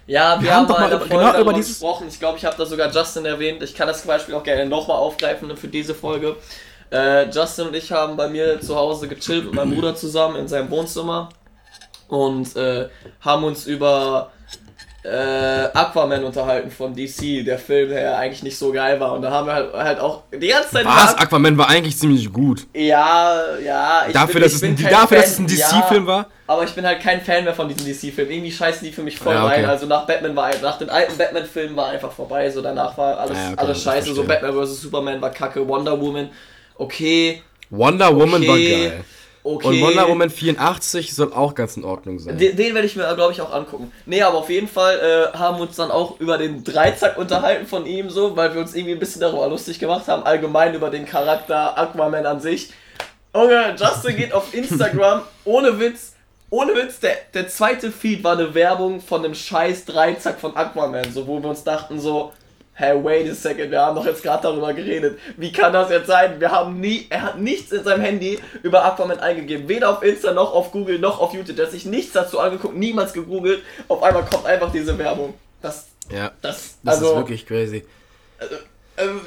Ja, 0.05 0.37
wir, 0.37 0.43
Wir 0.45 0.55
haben, 0.55 0.67
haben 0.67 0.67
doch 0.67 0.79
mal 0.79 0.89
Folge 0.99 1.09
genau 1.31 1.39
über 1.41 1.53
dieses- 1.53 1.73
gesprochen. 1.79 2.07
Ich 2.07 2.19
glaube, 2.19 2.37
ich 2.37 2.45
habe 2.45 2.55
da 2.57 2.65
sogar 2.65 2.91
Justin 2.91 3.25
erwähnt. 3.25 3.61
Ich 3.63 3.75
kann 3.75 3.87
das 3.87 4.01
Beispiel 4.03 4.35
auch 4.35 4.43
gerne 4.43 4.65
nochmal 4.65 4.97
aufgreifen 4.97 5.55
für 5.57 5.67
diese 5.67 5.93
Folge. 5.95 6.35
Äh, 6.91 7.29
Justin 7.29 7.67
und 7.67 7.75
ich 7.75 7.91
haben 7.91 8.15
bei 8.15 8.27
mir 8.29 8.61
zu 8.61 8.75
Hause 8.75 9.07
gechillt 9.07 9.45
mit 9.45 9.53
meinem 9.53 9.75
Bruder 9.75 9.95
zusammen 9.95 10.37
in 10.37 10.47
seinem 10.47 10.69
Wohnzimmer 10.71 11.29
und 12.07 12.55
äh, 12.55 12.87
haben 13.21 13.43
uns 13.43 13.67
über 13.67 14.31
äh, 15.07 15.69
Aquaman 15.73 16.23
unterhalten 16.23 16.69
von 16.69 16.93
DC, 16.93 17.45
der 17.45 17.57
Film, 17.57 17.89
der 17.89 18.01
ja 18.01 18.17
eigentlich 18.17 18.43
nicht 18.43 18.57
so 18.57 18.71
geil 18.71 18.99
war. 18.99 19.13
Und 19.13 19.21
da 19.21 19.31
haben 19.31 19.47
wir 19.47 19.53
halt, 19.53 19.73
halt 19.73 19.99
auch 19.99 20.23
die 20.33 20.47
ganze 20.47 20.69
Zeit 20.71 20.85
Was? 20.85 21.15
Aquaman 21.17 21.57
war 21.57 21.69
eigentlich 21.69 21.97
ziemlich 21.97 22.31
gut. 22.31 22.67
Ja, 22.73 23.41
ja. 23.63 24.03
Ich 24.07 24.13
Dafür, 24.13 24.33
bin, 24.33 24.43
dass 24.43 24.51
ich 24.51 24.55
es 24.55 24.61
bin 24.61 24.85
ein, 24.85 24.91
dafür, 24.91 25.17
dass 25.17 25.31
es 25.31 25.39
ein 25.39 25.47
ja, 25.47 25.55
DC-Film 25.69 26.05
war. 26.07 26.27
aber 26.45 26.63
ich 26.65 26.71
bin 26.73 26.85
halt 26.85 26.99
kein 27.01 27.21
Fan 27.21 27.45
mehr 27.45 27.53
von 27.53 27.69
diesen 27.69 27.85
DC-Filmen. 27.85 28.31
Irgendwie 28.31 28.51
scheißen 28.51 28.85
die 28.85 28.91
für 28.93 29.03
mich 29.03 29.17
voll 29.17 29.33
Ja, 29.33 29.45
okay. 29.45 29.55
rein. 29.61 29.65
Also 29.65 29.85
nach 29.85 30.05
Batman 30.05 30.35
war 30.35 30.51
nach 30.61 30.77
den 30.77 30.89
alten 30.89 31.17
Batman-Filmen 31.17 31.75
war 31.77 31.87
einfach 31.89 32.11
vorbei. 32.11 32.49
So 32.49 32.61
danach 32.61 32.97
war 32.97 33.17
alles, 33.17 33.37
Ja, 33.37 33.47
okay, 33.53 33.55
alles 33.57 33.83
scheiße. 33.83 34.13
So. 34.13 34.23
Batman 34.25 34.53
vs. 34.53 34.81
Superman 34.81 35.21
war 35.21 35.29
kacke. 35.31 35.65
Wonder 35.67 35.99
Woman, 35.99 36.29
okay. 36.75 37.41
Wonder 37.69 38.13
Woman 38.15 38.45
war 38.47 38.55
Okay. 38.55 38.89
geil. 38.89 39.03
Okay. 39.47 39.67
Und 39.67 39.81
Wonder 39.81 40.09
Woman 40.09 40.29
84 40.29 41.15
soll 41.15 41.31
auch 41.31 41.55
ganz 41.55 41.77
in 41.77 41.85
Ordnung 41.85 42.19
sein. 42.19 42.37
Den, 42.37 42.57
den 42.57 42.73
werde 42.73 42.85
ich 42.85 42.97
mir, 42.97 43.15
glaube 43.15 43.31
ich, 43.31 43.39
auch 43.39 43.53
angucken. 43.53 43.93
Nee, 44.05 44.21
aber 44.21 44.39
auf 44.39 44.49
jeden 44.49 44.67
Fall 44.67 44.99
äh, 44.99 45.37
haben 45.37 45.57
wir 45.57 45.61
uns 45.61 45.77
dann 45.77 45.89
auch 45.89 46.19
über 46.19 46.37
den 46.37 46.65
Dreizack 46.65 47.17
unterhalten 47.17 47.65
von 47.65 47.85
ihm, 47.85 48.09
so, 48.09 48.35
weil 48.35 48.53
wir 48.53 48.59
uns 48.59 48.75
irgendwie 48.75 48.91
ein 48.93 48.99
bisschen 48.99 49.21
darüber 49.21 49.47
lustig 49.47 49.79
gemacht 49.79 50.09
haben, 50.09 50.23
allgemein 50.23 50.75
über 50.75 50.89
den 50.89 51.05
Charakter 51.05 51.77
Aquaman 51.77 52.25
an 52.25 52.41
sich. 52.41 52.73
Junge, 53.33 53.73
Justin 53.79 54.17
geht 54.17 54.33
auf 54.33 54.53
Instagram, 54.53 55.21
ohne 55.45 55.79
Witz, 55.79 56.13
ohne 56.49 56.75
Witz, 56.75 56.99
der, 56.99 57.15
der 57.33 57.47
zweite 57.47 57.89
Feed 57.89 58.25
war 58.25 58.33
eine 58.33 58.53
Werbung 58.53 58.99
von 58.99 59.23
einem 59.23 59.33
scheiß 59.33 59.85
Dreizack 59.85 60.41
von 60.41 60.57
Aquaman, 60.57 61.13
so, 61.13 61.25
wo 61.25 61.41
wir 61.41 61.49
uns 61.49 61.63
dachten 61.63 62.01
so, 62.01 62.33
hey, 62.77 63.03
wait 63.03 63.27
a 63.29 63.33
second, 63.33 63.71
wir 63.71 63.81
haben 63.81 63.95
doch 63.95 64.05
jetzt 64.05 64.21
gerade 64.21 64.43
darüber 64.43 64.71
geredet. 64.71 65.17
Wie 65.35 65.51
kann 65.51 65.73
das 65.73 65.89
jetzt 65.89 66.05
sein? 66.05 66.39
Wir 66.39 66.51
haben 66.51 66.79
nie, 66.79 67.07
er 67.09 67.23
hat 67.23 67.39
nichts 67.39 67.71
in 67.71 67.83
seinem 67.83 68.01
Handy 68.01 68.37
über 68.61 68.85
Aquaman 68.85 69.19
eingegeben. 69.19 69.67
Weder 69.67 69.89
auf 69.89 70.03
Insta, 70.03 70.31
noch 70.31 70.53
auf 70.53 70.71
Google, 70.71 70.99
noch 70.99 71.19
auf 71.19 71.33
YouTube. 71.33 71.57
Er 71.57 71.65
hat 71.65 71.71
sich 71.71 71.85
nichts 71.85 72.13
dazu 72.13 72.39
angeguckt, 72.39 72.77
niemals 72.77 73.13
gegoogelt. 73.13 73.63
Auf 73.87 74.03
einmal 74.03 74.23
kommt 74.25 74.45
einfach 74.45 74.71
diese 74.71 74.95
Werbung. 74.97 75.33
Das, 75.59 75.87
ja, 76.13 76.31
das, 76.41 76.77
das 76.83 76.95
also, 76.95 77.09
ist 77.09 77.15
wirklich 77.17 77.45
crazy. 77.47 77.83
ähm, 78.97 79.21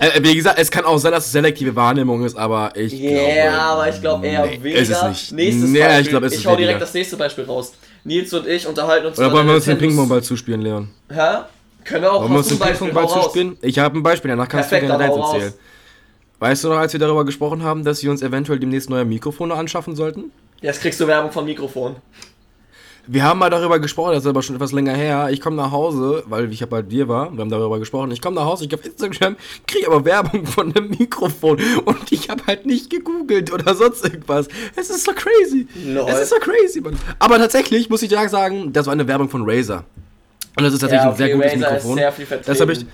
Äh, 0.00 0.22
wie 0.22 0.34
gesagt, 0.34 0.58
es 0.58 0.70
kann 0.70 0.84
auch 0.84 0.98
sein, 0.98 1.12
dass 1.12 1.26
es 1.26 1.32
selektive 1.32 1.74
Wahrnehmung 1.76 2.24
ist, 2.24 2.36
aber 2.36 2.72
ich 2.74 2.92
Ja, 2.92 3.10
glaube... 3.10 3.52
aber 3.52 3.88
ich 3.88 4.00
glaube 4.00 4.26
eher 4.26 4.46
nee, 4.46 4.62
weniger. 4.62 4.80
Ist 4.80 4.90
es 4.90 5.02
nicht. 5.04 5.32
Nächstes 5.32 5.70
nee, 5.70 5.78
Beispiel. 5.80 6.00
ich 6.02 6.08
glaube, 6.08 6.26
es 6.26 6.34
ich 6.34 6.46
hau 6.46 6.56
direkt 6.56 6.82
das 6.82 6.92
nächste 6.92 7.16
Beispiel 7.16 7.44
raus. 7.44 7.72
Nils 8.02 8.32
und 8.32 8.46
ich 8.46 8.66
unterhalten 8.66 9.06
uns 9.06 9.18
Oder 9.18 9.32
wollen 9.32 9.46
wir 9.46 9.54
uns 9.54 9.64
den 9.64 9.78
Ping-Pong-Ball 9.78 10.22
zuspielen, 10.22 10.60
Leon? 10.60 10.90
Hä? 11.08 11.44
Können 11.84 12.02
wir 12.02 12.12
auch 12.12 12.22
du 12.22 12.28
den 12.28 12.36
ein 12.36 12.58
Beispiel? 12.58 12.94
Hau 12.94 13.00
raus. 13.00 13.24
zuspielen? 13.24 13.56
Ich 13.62 13.78
habe 13.78 13.98
ein 13.98 14.02
Beispiel, 14.02 14.30
danach 14.30 14.48
kannst 14.48 14.70
Perfekt, 14.70 14.90
du 14.90 14.96
gerne 14.96 15.14
deins 15.14 15.32
erzählen. 15.32 15.52
Weißt 16.38 16.64
du 16.64 16.68
noch, 16.68 16.76
als 16.76 16.92
wir 16.92 17.00
darüber 17.00 17.24
gesprochen 17.24 17.62
haben, 17.62 17.84
dass 17.84 18.02
wir 18.02 18.10
uns 18.10 18.22
eventuell 18.22 18.58
demnächst 18.58 18.90
neue 18.90 19.04
Mikrofone 19.04 19.54
anschaffen 19.54 19.94
sollten? 19.94 20.32
Jetzt 20.60 20.80
kriegst 20.80 21.00
du 21.00 21.06
Werbung 21.06 21.30
von 21.30 21.44
Mikrofon. 21.44 21.96
Wir 23.06 23.22
haben 23.22 23.38
mal 23.38 23.50
darüber 23.50 23.78
gesprochen, 23.78 24.12
das 24.12 24.24
ist 24.24 24.28
aber 24.28 24.42
schon 24.42 24.56
etwas 24.56 24.72
länger 24.72 24.94
her. 24.94 25.28
Ich 25.30 25.42
komme 25.42 25.56
nach 25.56 25.70
Hause, 25.70 26.22
weil 26.26 26.50
ich 26.50 26.60
ja 26.60 26.66
bei 26.66 26.80
dir 26.80 27.06
war, 27.06 27.30
wir 27.30 27.40
haben 27.42 27.50
darüber 27.50 27.78
gesprochen. 27.78 28.10
Ich 28.12 28.22
komme 28.22 28.36
nach 28.36 28.46
Hause, 28.46 28.64
ich 28.64 28.74
auf 28.74 28.82
Instagram, 28.82 29.36
kriege 29.66 29.86
aber 29.88 30.06
Werbung 30.06 30.46
von 30.46 30.74
einem 30.74 30.88
Mikrofon 30.88 31.60
und 31.84 32.12
ich 32.12 32.30
habe 32.30 32.46
halt 32.46 32.64
nicht 32.64 32.88
gegoogelt 32.88 33.52
oder 33.52 33.74
sonst 33.74 34.04
irgendwas. 34.04 34.48
Es 34.74 34.88
ist 34.88 35.04
so 35.04 35.12
crazy. 35.12 35.66
Lol. 35.84 36.08
Es 36.08 36.20
ist 36.20 36.30
so 36.30 36.36
crazy, 36.36 36.80
Mann. 36.80 36.98
Aber 37.18 37.36
tatsächlich 37.36 37.90
muss 37.90 38.00
ich 38.00 38.08
dir 38.08 38.26
sagen, 38.30 38.72
das 38.72 38.86
war 38.86 38.94
eine 38.94 39.06
Werbung 39.06 39.28
von 39.28 39.42
Razer. 39.44 39.84
Und 40.56 40.62
das 40.64 40.72
ist 40.74 40.80
tatsächlich 40.80 41.04
Ja, 41.04 41.10
ein 41.10 41.16
sehr 41.16 41.26
okay, 41.26 41.34
gutes 41.34 41.52
Razer 41.52 41.66
ist 41.66 41.72
Mikrofon. 41.84 41.98
sehr 41.98 42.12
viel 42.12 42.26
vertreten. 42.26 42.50
Das 42.52 42.60
habe 42.60 42.72
ich 42.72 42.86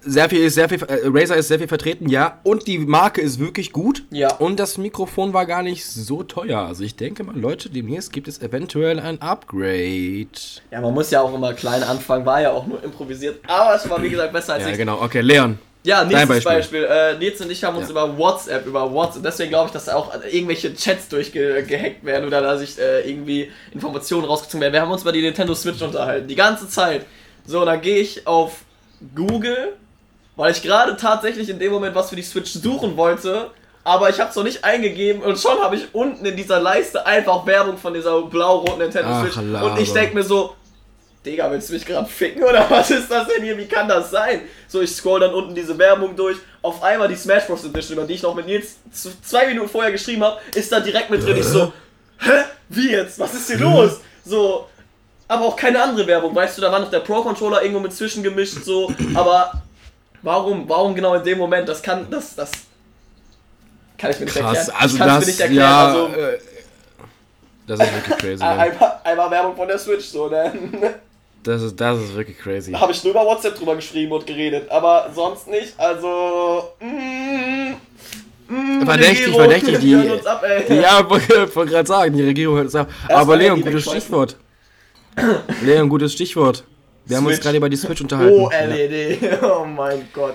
sehr 0.00 0.28
viel 0.30 0.44
ist 0.44 0.54
sehr 0.54 0.68
viel 0.68 0.82
äh, 0.84 1.00
Razer 1.06 1.36
ist 1.36 1.48
sehr 1.48 1.58
viel 1.58 1.68
vertreten, 1.68 2.08
ja, 2.08 2.38
und 2.44 2.66
die 2.68 2.78
Marke 2.78 3.20
ist 3.20 3.40
wirklich 3.40 3.72
gut. 3.72 4.04
Ja. 4.10 4.32
Und 4.36 4.58
das 4.58 4.78
Mikrofon 4.78 5.32
war 5.34 5.44
gar 5.44 5.62
nicht 5.62 5.84
so 5.84 6.22
teuer. 6.22 6.60
Also 6.60 6.84
ich 6.84 6.94
denke 6.96 7.24
mal, 7.24 7.36
Leute, 7.36 7.68
demnächst 7.68 8.12
gibt 8.12 8.28
es 8.28 8.40
eventuell 8.40 9.00
ein 9.00 9.20
Upgrade. 9.20 10.28
Ja, 10.70 10.80
man 10.80 10.94
muss 10.94 11.10
ja 11.10 11.20
auch 11.20 11.34
immer 11.34 11.52
klein 11.52 11.82
anfangen, 11.82 12.24
war 12.24 12.40
ja 12.40 12.52
auch 12.52 12.66
nur 12.66 12.82
improvisiert. 12.82 13.40
Aber 13.48 13.74
es 13.74 13.90
war 13.90 14.00
wie 14.02 14.08
gesagt 14.08 14.32
besser 14.32 14.54
als 14.54 14.62
Ja, 14.62 14.68
nichts. 14.68 14.78
genau. 14.78 15.02
Okay, 15.02 15.20
Leon. 15.20 15.58
Ja, 15.84 16.04
nächstes 16.04 16.28
Beispiel. 16.44 16.52
Beispiel. 16.52 16.84
Äh, 16.84 17.18
Nils 17.18 17.40
und 17.40 17.50
ich 17.50 17.62
haben 17.64 17.76
uns 17.76 17.86
Ja. 17.86 17.92
über 17.92 18.18
WhatsApp, 18.18 18.66
über 18.66 18.92
WhatsApp, 18.92 19.22
deswegen 19.22 19.50
glaube 19.50 19.66
ich, 19.66 19.72
dass 19.72 19.84
da 19.86 19.94
auch 19.94 20.12
irgendwelche 20.30 20.74
Chats 20.74 21.08
durchgehackt 21.08 22.04
werden 22.04 22.26
oder 22.26 22.40
da 22.42 22.56
sich 22.58 22.78
äh, 22.78 23.08
irgendwie 23.08 23.50
Informationen 23.72 24.24
rausgezogen 24.24 24.60
werden. 24.60 24.72
Wir 24.74 24.82
haben 24.82 24.90
uns 24.90 25.02
über 25.02 25.12
die 25.12 25.22
Nintendo 25.22 25.54
Switch 25.54 25.80
unterhalten, 25.80 26.26
die 26.28 26.34
ganze 26.34 26.68
Zeit. 26.68 27.06
So, 27.46 27.60
und 27.60 27.66
dann 27.66 27.80
gehe 27.80 27.98
ich 27.98 28.26
auf 28.26 28.56
Google, 29.14 29.74
weil 30.36 30.52
ich 30.52 30.62
gerade 30.62 30.96
tatsächlich 30.96 31.48
in 31.48 31.58
dem 31.58 31.72
Moment 31.72 31.94
was 31.94 32.10
für 32.10 32.16
die 32.16 32.22
Switch 32.22 32.50
suchen 32.52 32.96
wollte, 32.96 33.50
aber 33.84 34.10
ich 34.10 34.20
habe 34.20 34.28
es 34.30 34.36
noch 34.36 34.44
nicht 34.44 34.64
eingegeben 34.64 35.22
und 35.22 35.38
schon 35.38 35.58
habe 35.60 35.76
ich 35.76 35.94
unten 35.94 36.26
in 36.26 36.36
dieser 36.36 36.60
Leiste 36.60 37.06
einfach 37.06 37.46
Werbung 37.46 37.78
von 37.78 37.94
dieser 37.94 38.20
blau-roten 38.22 38.78
Nintendo 38.80 39.08
Ach, 39.10 39.22
Switch. 39.22 39.36
Und 39.38 39.52
Laber. 39.52 39.78
ich 39.80 39.92
denke 39.92 40.14
mir 40.16 40.24
so, 40.24 40.54
Digga, 41.24 41.50
willst 41.50 41.68
du 41.68 41.74
mich 41.74 41.84
gerade 41.84 42.08
ficken 42.08 42.42
oder 42.42 42.66
was 42.70 42.90
ist 42.90 43.10
das 43.10 43.26
denn 43.28 43.42
hier? 43.42 43.56
Wie 43.58 43.66
kann 43.66 43.88
das 43.88 44.10
sein? 44.10 44.42
So, 44.66 44.80
ich 44.80 44.94
scroll 44.94 45.20
dann 45.20 45.34
unten 45.34 45.54
diese 45.54 45.76
Werbung 45.76 46.14
durch. 46.16 46.38
Auf 46.62 46.82
einmal 46.82 47.08
die 47.08 47.16
Smash 47.16 47.46
Bros. 47.46 47.64
Edition, 47.64 47.98
über 47.98 48.06
die 48.06 48.14
ich 48.14 48.22
noch 48.22 48.34
mit 48.34 48.46
Nils 48.46 48.76
zwei 49.22 49.46
Minuten 49.46 49.68
vorher 49.68 49.92
geschrieben 49.92 50.22
habe, 50.24 50.40
ist 50.54 50.70
da 50.70 50.80
direkt 50.80 51.10
mit 51.10 51.22
drin. 51.22 51.36
Ich 51.36 51.44
so, 51.44 51.72
hä? 52.18 52.44
Wie 52.68 52.90
jetzt? 52.90 53.18
Was 53.18 53.34
ist 53.34 53.48
hier 53.48 53.58
los? 53.58 54.00
So, 54.24 54.68
aber 55.26 55.44
auch 55.44 55.56
keine 55.56 55.82
andere 55.82 56.06
Werbung. 56.06 56.34
Weißt 56.34 56.56
du, 56.56 56.62
da 56.62 56.70
war 56.70 56.80
noch 56.80 56.90
der 56.90 57.00
Pro-Controller 57.00 57.62
irgendwo 57.62 57.80
mit 57.80 57.92
zwischengemischt, 57.92 58.64
so. 58.64 58.92
Aber 59.14 59.62
warum, 60.22 60.68
warum 60.68 60.94
genau 60.94 61.14
in 61.14 61.24
dem 61.24 61.38
Moment? 61.38 61.68
Das 61.68 61.82
kann, 61.82 62.10
das, 62.10 62.34
das 62.34 62.50
kann 63.96 64.10
ich 64.10 64.18
mir 64.20 64.26
nicht 64.26 64.36
Krass. 64.36 64.68
erklären. 64.68 64.80
Also 64.80 64.94
ich 64.96 65.02
das 65.02 65.20
mir 65.20 65.26
nicht 65.26 65.40
erklären. 65.40 65.70
ja 65.70 65.86
also, 65.86 66.06
äh, 66.14 66.38
das 67.66 67.80
ist 67.80 67.94
wirklich 67.94 68.18
crazy. 68.18 68.42
einmal, 68.42 69.00
einmal 69.04 69.30
Werbung 69.30 69.56
von 69.56 69.68
der 69.68 69.78
Switch, 69.78 70.06
so, 70.06 70.28
ne? 70.28 70.52
Das 71.42 71.62
ist 71.62 71.80
das 71.80 72.00
ist 72.00 72.14
wirklich 72.16 72.38
crazy. 72.38 72.72
Habe 72.72 72.92
ich 72.92 73.02
nur 73.04 73.12
über 73.12 73.24
WhatsApp 73.24 73.56
drüber 73.56 73.76
geschrieben 73.76 74.12
und 74.12 74.26
geredet, 74.26 74.70
aber 74.70 75.10
sonst 75.14 75.48
nicht. 75.48 75.72
Also. 75.78 76.72
Mm, 76.80 77.74
mm, 78.52 78.84
Verdächtig, 78.84 79.26
Regierung, 79.28 79.40
verdächtig, 79.40 79.78
die- 79.80 79.94
uns 79.94 80.26
ab, 80.26 80.42
ey. 80.44 80.80
Ja, 80.80 81.08
wollte 81.10 81.54
wollte 81.54 81.72
gerade 81.72 81.86
sagen, 81.88 82.16
die 82.16 82.22
Regierung 82.24 82.56
hört 82.56 82.66
es 82.68 82.74
ab. 82.74 82.88
Erst 83.08 83.22
Aber 83.22 83.36
Leon, 83.36 83.62
gutes. 83.62 83.82
Stichwort. 83.84 84.36
Leon, 85.64 85.88
gutes 85.88 86.12
Stichwort. 86.12 86.64
Wir 87.06 87.16
haben 87.16 87.24
uns 87.24 87.36
Switch. 87.36 87.44
gerade 87.44 87.56
über 87.56 87.68
die 87.68 87.76
Switch 87.76 88.00
unterhalten. 88.00 88.34
Oh, 88.38 88.50
Ja. 88.52 88.64
LED. 88.66 89.18
Oh 89.42 89.64
mein 89.64 90.08
Gott. 90.12 90.34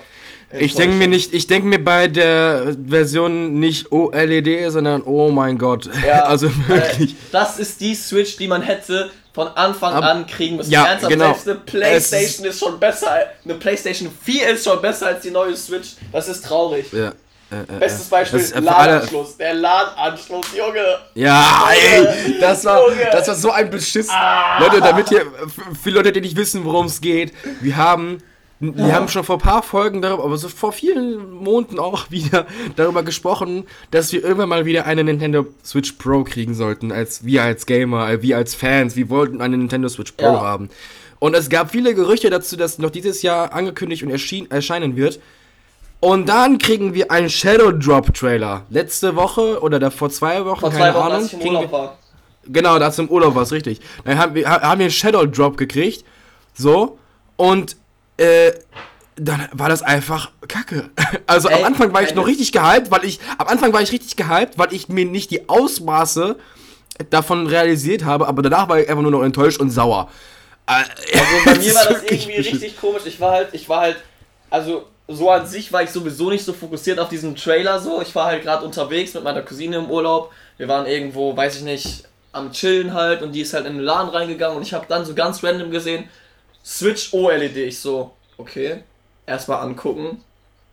Ich 0.60 0.76
denke 0.76 0.96
mir 0.96 1.08
nicht, 1.08 1.34
ich 1.34 1.48
denke 1.48 1.68
mir 1.68 1.84
bei 1.84 2.08
der 2.08 2.76
Version 2.88 3.60
nicht 3.60 3.92
OLED, 3.92 4.72
sondern 4.72 5.02
oh 5.02 5.30
mein 5.32 5.58
Gott. 5.58 5.89
Ja, 6.06 6.26
also 6.26 6.48
wirklich. 6.68 7.13
Äh, 7.13 7.16
das 7.32 7.58
ist 7.58 7.82
die 7.82 7.96
Switch, 7.96 8.38
die 8.38 8.48
man 8.48 8.62
hätte 8.62 9.10
von 9.34 9.48
Anfang 9.56 9.93
Ab- 9.96 10.04
an 10.04 10.28
kriegen 10.28 10.58
müssen. 10.58 10.72
Ja, 10.72 10.86
Ernsthaft, 10.86 11.12
genau. 11.12 11.26
selbst 11.34 11.48
eine 11.50 11.60
Playstation 11.60 12.46
ist 12.48 12.60
schon 12.60 12.80
besser. 12.80 13.10
Eine 13.43 13.56
Playstation 13.56 14.10
4 14.24 14.50
ist 14.50 14.63
schon 14.63 14.82
besser 14.82 15.08
als 15.08 15.22
die 15.22 15.32
neue 15.32 15.56
Switch. 15.58 15.89
Das 16.12 16.28
ist 16.28 16.46
traurig. 16.46 16.86
Ja. 16.93 17.10
Äh, 17.52 17.62
äh, 17.76 17.80
Bestes 17.80 18.08
äh. 18.08 18.10
Beispiel, 18.12 18.39
Das 18.39 18.48
ist 18.50 18.56
alle, 18.56 18.65
LAN-Anschluss. 18.65 19.38
Der 19.38 19.54
LAN-Anschluss, 19.54 20.46
Junge. 20.56 20.86
Ja, 21.15 21.69
ey, 21.72 22.39
das 22.39 22.63
war, 22.65 22.82
Junge. 22.89 23.10
das 23.12 23.28
war 23.28 23.36
so 23.36 23.52
ein 23.52 23.69
Beschiss. 23.69 24.08
Ah. 24.10 24.60
Leute, 24.60 24.80
damit 24.80 25.12
f- 25.12 25.28
für 25.84 25.89
Leute, 25.91 26.12
die 26.12 26.22
nicht 26.22 26.36
wissen, 26.36 26.63
worum 26.65 26.86
es 26.88 27.00
geht, 27.02 27.32
wir 27.62 27.76
haben, 27.76 28.24
wir 28.76 28.93
haben 28.95 29.08
schon 29.10 29.23
vor 29.23 29.36
ein 29.38 29.41
paar 29.41 29.62
Folgen 29.63 30.02
darüber, 30.02 30.23
aber 30.23 30.38
so 30.38 30.47
vor 30.47 30.71
vielen 30.71 31.32
Monaten 31.34 31.80
auch 31.80 32.10
wieder 32.12 32.45
darüber 32.76 33.04
gesprochen, 33.04 33.65
dass 33.91 34.12
wir 34.13 34.23
irgendwann 34.23 34.49
mal 34.49 34.65
wieder 34.65 34.86
eine 34.86 35.04
Nintendo 35.04 35.45
Switch 35.65 35.93
Pro 35.93 36.23
kriegen 36.23 36.54
sollten, 36.54 36.91
als 36.91 37.26
wir 37.26 37.43
als 37.43 37.65
Gamer, 37.65 38.10
äh, 38.10 38.21
wir 38.21 38.38
als 38.38 38.56
Fans, 38.56 38.95
wir 38.95 39.10
wollten 39.10 39.41
eine 39.41 39.58
Nintendo 39.58 39.89
Switch 39.89 40.13
Pro 40.13 40.26
Ja. 40.26 40.41
haben. 40.41 40.69
Und 41.19 41.36
es 41.36 41.49
gab 41.49 41.71
viele 41.71 41.93
Gerüchte 41.95 42.30
dazu, 42.30 42.56
dass 42.58 42.80
noch 42.80 42.89
dieses 42.89 43.21
Jahr 43.21 43.54
angekündigt 43.54 44.04
und 44.04 44.10
erschien, 44.10 44.49
erscheinen 44.52 44.95
wird. 44.95 45.19
Und 45.99 46.28
dann 46.28 46.58
kriegen 46.58 46.93
wir 46.93 47.12
einen 47.12 47.30
Shadow 47.30 47.71
Drop 47.71 48.13
Trailer. 48.13 48.65
Letzte 48.69 49.15
Woche 49.15 49.62
oder 49.62 49.80
da 49.80 49.89
vor 49.89 50.10
zwei 50.10 50.43
Wochen, 50.45 50.60
Vor 50.60 50.69
keine 50.71 50.91
zwei 50.91 50.93
Wochen, 50.95 51.06
Ahnung. 51.06 51.21
als 51.23 51.34
ich 51.34 51.39
im 51.39 51.47
Urlaub 51.47 51.71
war. 51.71 51.97
Genau, 52.45 52.78
da 52.78 52.89
im 52.97 53.08
Urlaub 53.08 53.36
war 53.36 53.43
es 53.43 53.54
richtig. 53.54 53.80
Dann 54.04 54.17
haben 54.17 54.36
wir, 54.36 54.49
ha- 54.49 54.62
haben 54.62 54.80
wir 54.80 54.86
einen 54.86 54.91
Shadow 54.91 55.26
Drop 55.26 55.56
gekriegt. 55.56 56.04
So. 56.54 56.97
Und 57.38 57.78
äh, 58.17 58.54
dann 59.15 59.47
war 59.52 59.69
das 59.69 59.82
einfach 59.82 60.32
Kacke. 60.47 60.89
Also 61.28 61.47
Ey, 61.47 61.56
am 61.56 61.63
Anfang 61.65 61.93
war 61.93 62.02
ich 62.02 62.15
noch 62.15 62.28
richtig 62.28 62.52
gehypt, 62.52 62.91
weil 62.91 63.06
ich. 63.06 63.19
Am 63.38 63.47
Anfang 63.47 63.71
war 63.71 63.82
ich 63.82 63.91
richtig 63.91 64.15
gehypt, 64.15 64.58
weil 64.58 64.73
ich 64.73 64.89
mir 64.89 65.06
nicht 65.06 65.32
die 65.32 65.47
Ausmaße 65.47 66.38
davon 67.10 67.47
realisiert 67.47 68.04
habe, 68.04 68.28
aber 68.28 68.41
danach 68.41 68.69
war 68.69 68.80
ich 68.80 68.89
einfach 68.89 69.02
nur 69.02 69.12
noch 69.12 69.23
enttäuscht 69.23 69.60
und 69.60 69.71
sauer. 69.71 70.10
Also 70.65 70.91
bei 71.45 71.56
mir 71.56 71.76
war 71.76 71.86
das 71.86 72.04
irgendwie 72.04 72.38
richtig 72.38 72.80
komisch. 72.80 73.04
Ich 73.06 73.19
war 73.19 73.32
halt, 73.32 73.49
ich 73.54 73.67
war 73.69 73.82
halt, 73.82 73.97
also 74.49 74.86
so 75.08 75.30
an 75.30 75.45
sich 75.45 75.71
war 75.71 75.84
ich 75.84 75.89
sowieso 75.89 76.30
nicht 76.30 76.45
so 76.45 76.54
fokussiert 76.54 76.99
auf 76.99 77.10
diesen 77.10 77.36
Trailer 77.36 77.80
so. 77.80 78.02
Ich 78.02 78.13
war 78.15 78.26
halt 78.26 78.43
gerade 78.43 78.65
unterwegs 78.65 79.13
mit 79.13 79.23
meiner 79.23 79.41
Cousine 79.41 79.78
im 79.78 79.89
Urlaub. 79.89 80.32
Wir 80.58 80.67
waren 80.67 80.86
irgendwo, 80.86 81.36
weiß 81.36 81.58
ich 81.58 81.63
nicht, 81.63 82.04
am 82.32 82.52
Chillen 82.52 82.93
halt 82.93 83.21
und 83.21 83.34
die 83.34 83.41
ist 83.41 83.54
halt 83.54 83.65
in 83.65 83.73
den 83.73 83.84
Laden 83.84 84.10
reingegangen 84.10 84.58
und 84.58 84.63
ich 84.63 84.73
habe 84.73 84.86
dann 84.88 85.06
so 85.06 85.13
ganz 85.13 85.43
random 85.43 85.71
gesehen, 85.71 86.10
Switch 86.63 87.13
OLED. 87.13 87.58
Ich 87.58 87.80
so, 87.80 88.12
okay, 88.38 88.84
erstmal 89.26 89.62
angucken. 89.62 90.23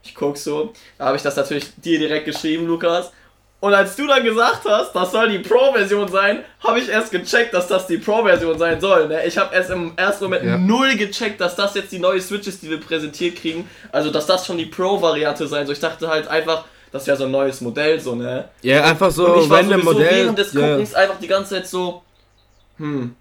Ich 0.02 0.14
guck 0.14 0.36
so, 0.36 0.72
da 0.96 1.06
habe 1.06 1.16
ich 1.16 1.22
das 1.22 1.36
natürlich 1.36 1.74
dir 1.76 1.98
direkt 1.98 2.24
geschrieben, 2.24 2.66
Lukas. 2.66 3.12
Und 3.60 3.74
als 3.74 3.94
du 3.94 4.06
dann 4.06 4.24
gesagt 4.24 4.62
hast, 4.64 4.94
das 4.94 5.12
soll 5.12 5.28
die 5.28 5.38
Pro-Version 5.38 6.08
sein, 6.08 6.44
habe 6.60 6.80
ich 6.80 6.88
erst 6.88 7.10
gecheckt, 7.12 7.52
dass 7.52 7.68
das 7.68 7.86
die 7.86 7.98
Pro-Version 7.98 8.58
sein 8.58 8.80
soll. 8.80 9.08
Ne? 9.08 9.26
Ich 9.26 9.36
habe 9.36 9.54
erst 9.54 9.68
im 9.68 9.92
ersten 9.96 10.24
Moment 10.24 10.44
ja. 10.44 10.56
null 10.56 10.96
gecheckt, 10.96 11.42
dass 11.42 11.56
das 11.56 11.74
jetzt 11.74 11.92
die 11.92 11.98
neue 11.98 12.22
Switch 12.22 12.46
ist, 12.46 12.62
die 12.62 12.70
wir 12.70 12.80
präsentiert 12.80 13.36
kriegen. 13.36 13.68
Also, 13.92 14.10
dass 14.10 14.24
das 14.24 14.46
schon 14.46 14.56
die 14.56 14.64
Pro-Variante 14.64 15.46
sein 15.46 15.66
soll. 15.66 15.74
Ich 15.74 15.80
dachte 15.80 16.08
halt 16.08 16.26
einfach, 16.28 16.64
das 16.90 17.06
wäre 17.06 17.18
so 17.18 17.24
ein 17.24 17.30
neues 17.30 17.60
Modell, 17.60 18.00
so, 18.00 18.14
ne? 18.14 18.48
Ja, 18.62 18.84
einfach 18.84 19.10
so, 19.10 19.34
und 19.34 19.42
ich 19.42 19.50
war 19.50 19.62
Modell. 19.62 20.10
während 20.10 20.38
des 20.38 20.52
Guckens 20.52 20.92
ja. 20.92 20.98
einfach 20.98 21.18
die 21.20 21.28
ganze 21.28 21.56
Zeit 21.56 21.68
so, 21.68 22.02
hm, 22.78 23.14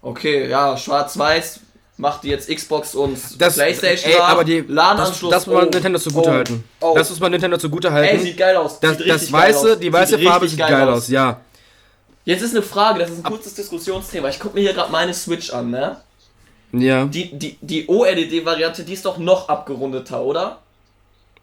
okay, 0.00 0.48
ja, 0.48 0.76
schwarz-weiß, 0.76 1.60
macht 1.96 2.24
die 2.24 2.28
jetzt 2.28 2.48
Xbox 2.48 2.94
und 2.94 3.18
das, 3.38 3.54
Playstation 3.54 4.12
ey, 4.12 4.18
aber 4.20 4.44
die 4.44 4.60
LAN-Anschluss. 4.60 5.30
Das, 5.30 5.44
das 5.44 5.46
muss 5.46 5.54
man 5.54 5.68
oh, 5.68 5.70
Nintendo 5.70 5.98
zugute 5.98 6.28
oh, 6.28 6.32
halten. 6.32 6.64
Oh. 6.80 6.94
Das 6.94 7.10
muss 7.10 7.20
man 7.20 7.32
Nintendo 7.32 7.56
zugute 7.56 7.90
halten. 7.90 8.16
Ey, 8.16 8.22
sieht 8.22 8.36
geil 8.36 8.56
aus. 8.56 8.80
Das, 8.80 8.98
das 8.98 9.32
weiße, 9.32 9.72
aus. 9.72 9.78
die 9.78 9.92
weiße 9.92 10.18
sieht 10.18 10.28
Farbe 10.28 10.48
sieht 10.48 10.58
geil, 10.58 10.70
geil 10.70 10.88
aus. 10.88 10.98
aus. 10.98 11.08
ja. 11.08 11.40
Jetzt 12.24 12.42
ist 12.42 12.50
eine 12.50 12.62
Frage, 12.62 12.98
das 12.98 13.10
ist 13.10 13.18
ein 13.18 13.22
kurzes 13.22 13.54
Diskussionsthema. 13.54 14.28
Ich 14.28 14.40
gucke 14.40 14.56
mir 14.56 14.62
hier 14.62 14.72
gerade 14.72 14.90
meine 14.90 15.14
Switch 15.14 15.50
an, 15.50 15.70
ne? 15.70 15.96
Ja. 16.72 17.04
Die, 17.04 17.38
die, 17.38 17.56
die 17.60 17.88
OLED-Variante, 17.88 18.82
die 18.82 18.94
ist 18.94 19.04
doch 19.04 19.18
noch 19.18 19.48
abgerundeter, 19.48 20.20
oder? 20.22 20.58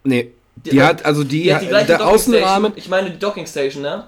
Nee. 0.04 0.32
Die, 0.58 0.72
die 0.72 0.84
hat, 0.84 1.06
also 1.06 1.24
die, 1.24 1.44
die 1.44 1.56
hat 1.56 1.62
die 1.62 1.88
der 1.88 2.06
Außenrahmen. 2.06 2.74
Ich 2.76 2.90
meine 2.90 3.12
die 3.12 3.18
Docking 3.18 3.48
Station, 3.48 3.82
ne? 3.82 4.08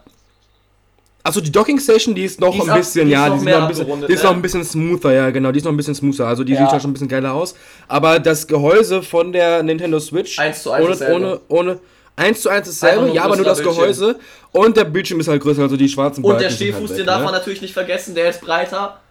Also 1.25 1.41
die 1.41 1.51
Docking 1.51 1.79
Station, 1.79 2.13
die 2.13 2.23
ist 2.23 2.39
noch 2.39 2.53
die 2.53 2.69
ein 2.69 2.77
bisschen, 2.77 3.07
ab, 3.07 3.11
ja, 3.11 3.29
die, 3.31 3.37
ist 3.37 3.45
noch 3.45 3.61
ein 3.63 3.67
bisschen, 3.67 4.07
die 4.07 4.13
ist 4.13 4.23
noch 4.23 4.31
ein 4.31 4.41
bisschen 4.43 4.63
smoother, 4.63 5.11
ja, 5.11 5.31
genau, 5.31 5.51
die 5.51 5.57
ist 5.57 5.63
noch 5.63 5.71
ein 5.71 5.77
bisschen 5.77 5.95
smoother. 5.95 6.27
Also 6.27 6.43
die 6.43 6.53
ja. 6.53 6.59
sieht 6.59 6.71
ja 6.71 6.79
schon 6.79 6.91
ein 6.91 6.93
bisschen 6.93 7.07
geiler 7.07 7.33
aus. 7.33 7.55
Aber 7.87 8.19
das 8.19 8.45
Gehäuse 8.45 9.01
von 9.01 9.33
der 9.33 9.63
Nintendo 9.63 9.99
Switch 9.99 10.37
1 10.37 10.61
zu 10.61 10.69
1 10.69 11.01
ohne, 11.01 11.15
ohne, 11.15 11.39
ohne 11.47 11.79
1 12.15 12.41
zu 12.41 12.49
1 12.49 12.67
dasselbe, 12.67 13.11
ja, 13.11 13.23
aber 13.23 13.37
nur 13.37 13.43
das 13.43 13.57
Bildschirm. 13.57 13.81
Gehäuse 13.81 14.19
und 14.51 14.77
der 14.77 14.83
Bildschirm 14.83 15.19
ist 15.19 15.27
halt 15.27 15.41
größer, 15.41 15.63
also 15.63 15.75
die 15.77 15.89
schwarzen 15.89 16.23
Und 16.23 16.39
der 16.39 16.51
Stehfuß, 16.51 16.91
halt 16.91 16.99
den 16.99 17.07
darf 17.07 17.17
ne? 17.17 17.25
man 17.25 17.33
natürlich 17.33 17.63
nicht 17.63 17.73
vergessen, 17.73 18.13
der 18.13 18.29
ist 18.29 18.41
breiter. 18.41 19.01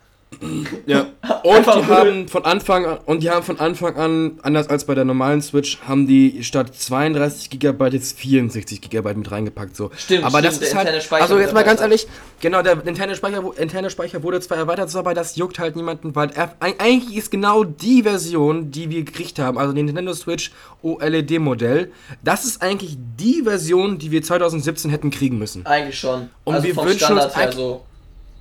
Ja. 0.87 1.07
Und 1.43 1.67
die 1.67 1.87
haben 1.87 2.29
von 2.29 2.45
Anfang 2.45 2.87
an, 2.87 2.99
und 3.05 3.23
die 3.23 3.31
haben 3.31 3.43
von 3.43 3.59
Anfang 3.61 3.97
an, 3.97 4.39
anders 4.43 4.69
als 4.69 4.87
bei 4.87 4.95
der 4.95 5.05
normalen 5.05 5.43
Switch, 5.43 5.79
haben 5.87 6.07
die 6.07 6.43
statt 6.43 6.75
32 6.75 7.51
GB 7.51 7.89
jetzt 7.89 8.19
64 8.19 8.81
GB 8.81 9.15
mit 9.15 9.31
reingepackt. 9.31 9.77
So. 9.77 9.91
Stimmt, 9.97 10.25
aber 10.25 10.39
stimmt, 10.39 10.57
das 10.57 10.69
ist 10.69 10.75
halt, 10.75 11.13
also 11.13 11.39
jetzt 11.39 11.53
mal 11.53 11.65
ganz 11.65 11.81
ehrlich, 11.81 12.07
genau, 12.41 12.63
der 12.63 12.87
interne 12.87 13.15
Speicher, 13.15 13.43
interne 13.59 13.91
Speicher 13.91 14.23
wurde 14.23 14.41
zwar 14.41 14.59
erweitert, 14.59 14.95
aber 14.97 15.13
das 15.13 15.37
juckt 15.37 15.59
halt 15.59 15.77
niemanden, 15.77 16.15
weil 16.15 16.31
eigentlich 16.61 17.17
ist 17.17 17.31
genau 17.31 17.65
die 17.65 18.03
Version, 18.03 18.71
die 18.71 18.91
wir 18.91 19.05
gekriegt 19.05 19.39
haben, 19.39 19.59
also 19.59 19.73
den 19.73 19.87
Nintendo 19.87 20.15
Switch 20.15 20.51
OLED-Modell, 20.83 21.93
das 22.23 22.45
ist 22.45 22.63
eigentlich 22.63 22.97
die 23.19 23.43
Version, 23.43 23.99
die 23.99 24.11
wir 24.11 24.23
2017 24.23 24.91
hätten 24.91 25.11
kriegen 25.11 25.39
müssen. 25.39 25.67
Eigentlich 25.67 25.99
schon. 25.99 26.31
Und 26.45 26.55
also 26.55 26.67
wir 26.67 26.77
wünschen 26.77 26.99
Standard 26.99 27.27
uns 27.27 27.37
her 27.37 27.53
so 27.53 27.85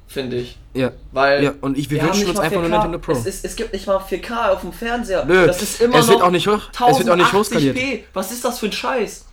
finde 0.07 0.37
ich. 0.37 0.57
Ja. 0.73 0.91
Weil 1.11 1.43
ja, 1.43 1.53
und 1.61 1.77
ich, 1.77 1.89
wir, 1.89 2.01
wünschen 2.01 2.29
uns 2.29 2.39
einfach 2.39 2.61
nur 2.61 2.69
Nintendo 2.69 2.99
Pro. 2.99 3.11
Es, 3.11 3.25
ist, 3.25 3.45
es 3.45 3.55
gibt 3.55 3.73
nicht 3.73 3.87
mal 3.87 3.97
4K 3.97 4.49
auf 4.49 4.61
dem 4.61 4.73
Fernseher. 4.73 5.25
Nö, 5.25 5.45
das 5.47 5.61
ist 5.61 5.81
immer 5.81 5.97
es 5.97 6.07
wird 6.07 6.21
auch 6.21 6.31
nicht 6.31 6.47
hoch, 6.47 6.61
es 6.89 6.99
wird 6.99 7.09
auch 7.09 7.15
nicht 7.15 7.33
hochskaliert. 7.33 7.77
Was 8.13 8.31
ist 8.31 8.43
das 8.43 8.59
für 8.59 8.67
ein 8.67 8.71
Scheiß? 8.71 9.25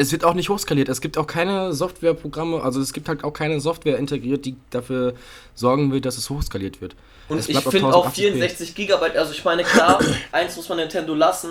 Es 0.00 0.12
wird 0.12 0.24
auch 0.24 0.34
nicht 0.34 0.48
hochskaliert. 0.48 0.88
Es 0.88 1.00
gibt 1.00 1.18
auch 1.18 1.26
keine 1.26 1.72
Softwareprogramme, 1.72 2.62
also 2.62 2.80
es 2.80 2.92
gibt 2.92 3.08
halt 3.08 3.24
auch 3.24 3.32
keine 3.32 3.60
Software 3.60 3.98
integriert, 3.98 4.44
die 4.44 4.56
dafür 4.70 5.14
sorgen 5.54 5.90
will, 5.90 6.00
dass 6.00 6.16
es 6.16 6.30
hochskaliert 6.30 6.80
wird. 6.80 6.94
Und 7.28 7.46
ich 7.48 7.58
finde 7.58 7.94
auch 7.94 8.10
64 8.10 8.74
GB, 8.74 9.18
also 9.18 9.32
ich 9.32 9.44
meine, 9.44 9.64
klar, 9.64 10.00
eins 10.32 10.56
muss 10.56 10.68
man 10.68 10.78
Nintendo 10.78 11.14
lassen, 11.14 11.50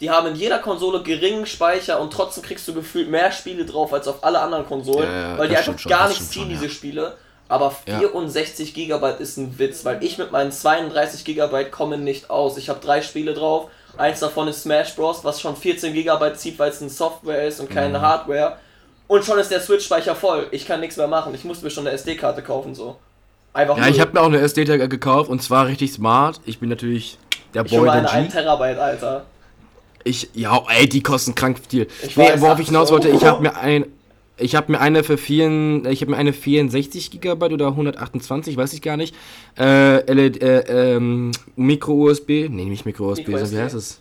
die 0.00 0.10
haben 0.10 0.26
in 0.26 0.34
jeder 0.34 0.58
Konsole 0.58 1.02
geringen 1.02 1.46
Speicher 1.46 2.00
und 2.00 2.12
trotzdem 2.12 2.42
kriegst 2.42 2.68
du 2.68 2.74
gefühlt 2.74 3.08
mehr 3.08 3.32
Spiele 3.32 3.64
drauf 3.64 3.92
als 3.92 4.08
auf 4.08 4.22
alle 4.24 4.40
anderen 4.40 4.66
Konsolen, 4.66 5.08
ja, 5.08 5.32
ja, 5.32 5.38
weil 5.38 5.48
die 5.48 5.56
einfach 5.56 5.82
gar 5.84 6.08
nichts 6.08 6.28
ziehen, 6.30 6.42
schon, 6.42 6.50
ja. 6.50 6.58
diese 6.58 6.70
Spiele. 6.70 7.16
Aber 7.48 7.70
64 7.70 8.76
ja. 8.76 8.98
GB 8.98 9.22
ist 9.22 9.36
ein 9.36 9.58
Witz, 9.58 9.84
weil 9.84 10.02
ich 10.02 10.18
mit 10.18 10.32
meinen 10.32 10.50
32 10.50 11.24
GB 11.24 11.66
komme 11.66 11.96
nicht 11.96 12.30
aus. 12.30 12.56
Ich 12.56 12.68
habe 12.68 12.80
drei 12.80 13.02
Spiele 13.02 13.34
drauf. 13.34 13.70
Eins 13.96 14.20
davon 14.20 14.48
ist 14.48 14.62
Smash 14.62 14.94
Bros., 14.94 15.24
was 15.24 15.40
schon 15.40 15.56
14 15.56 15.94
GB 15.94 16.34
zieht, 16.34 16.58
weil 16.58 16.70
es 16.70 16.80
eine 16.80 16.90
Software 16.90 17.46
ist 17.46 17.60
und 17.60 17.70
keine 17.70 17.98
mhm. 17.98 18.02
Hardware. 18.02 18.56
Und 19.08 19.24
schon 19.24 19.38
ist 19.38 19.50
der 19.50 19.60
Switch-Speicher 19.60 20.16
voll. 20.16 20.48
Ich 20.50 20.66
kann 20.66 20.80
nichts 20.80 20.96
mehr 20.96 21.06
machen. 21.06 21.34
Ich 21.34 21.44
musste 21.44 21.64
mir 21.64 21.70
schon 21.70 21.86
eine 21.86 21.94
SD-Karte 21.94 22.42
kaufen, 22.42 22.74
so. 22.74 22.96
Einfach 23.52 23.78
ja, 23.78 23.88
ich 23.88 24.00
habe 24.00 24.12
mir 24.12 24.20
auch 24.20 24.26
eine 24.26 24.40
SD-Karte 24.40 24.88
gekauft 24.88 25.30
und 25.30 25.42
zwar 25.42 25.66
richtig 25.66 25.92
smart. 25.92 26.40
Ich 26.44 26.58
bin 26.58 26.68
natürlich 26.68 27.18
der 27.54 27.64
ich 27.64 27.70
Boy 27.70 27.90
der 27.90 28.02
G. 28.02 28.08
1 28.08 28.32
Terabyte, 28.32 28.78
Alter. 28.78 29.24
Ich, 30.04 30.28
ja, 30.34 30.62
ey, 30.68 30.88
die 30.88 31.02
kosten 31.02 31.34
krank 31.34 31.58
viel. 31.68 31.88
Ich 32.02 32.16
nee, 32.16 32.30
worauf 32.36 32.58
ich 32.60 32.66
hinaus 32.66 32.92
wollte, 32.92 33.08
ich 33.08 33.24
habe 33.24 33.42
mir 33.42 33.56
ein, 33.56 33.86
ich 34.38 34.54
habe 34.54 34.72
mir 34.72 34.80
eine 34.80 35.02
für 35.02 35.16
vier, 35.16 35.82
ich 35.88 36.00
habe 36.02 36.10
mir 36.12 36.16
eine 36.16 36.32
64 36.32 37.10
GB 37.20 37.46
oder 37.46 37.68
128, 37.68 38.56
weiß 38.56 38.72
ich 38.74 38.82
gar 38.82 38.96
nicht. 38.96 39.14
Äh, 39.58 40.12
LED, 40.12 40.42
äh, 40.42 40.94
ähm, 40.96 41.32
Micro 41.56 41.92
USB, 41.92 42.48
nee, 42.48 42.64
nicht 42.64 42.84
Micro 42.84 43.10
USB, 43.10 43.28
Micro 43.28 43.50
wie 43.50 43.58
heißt 43.58 43.74
es? 43.74 44.00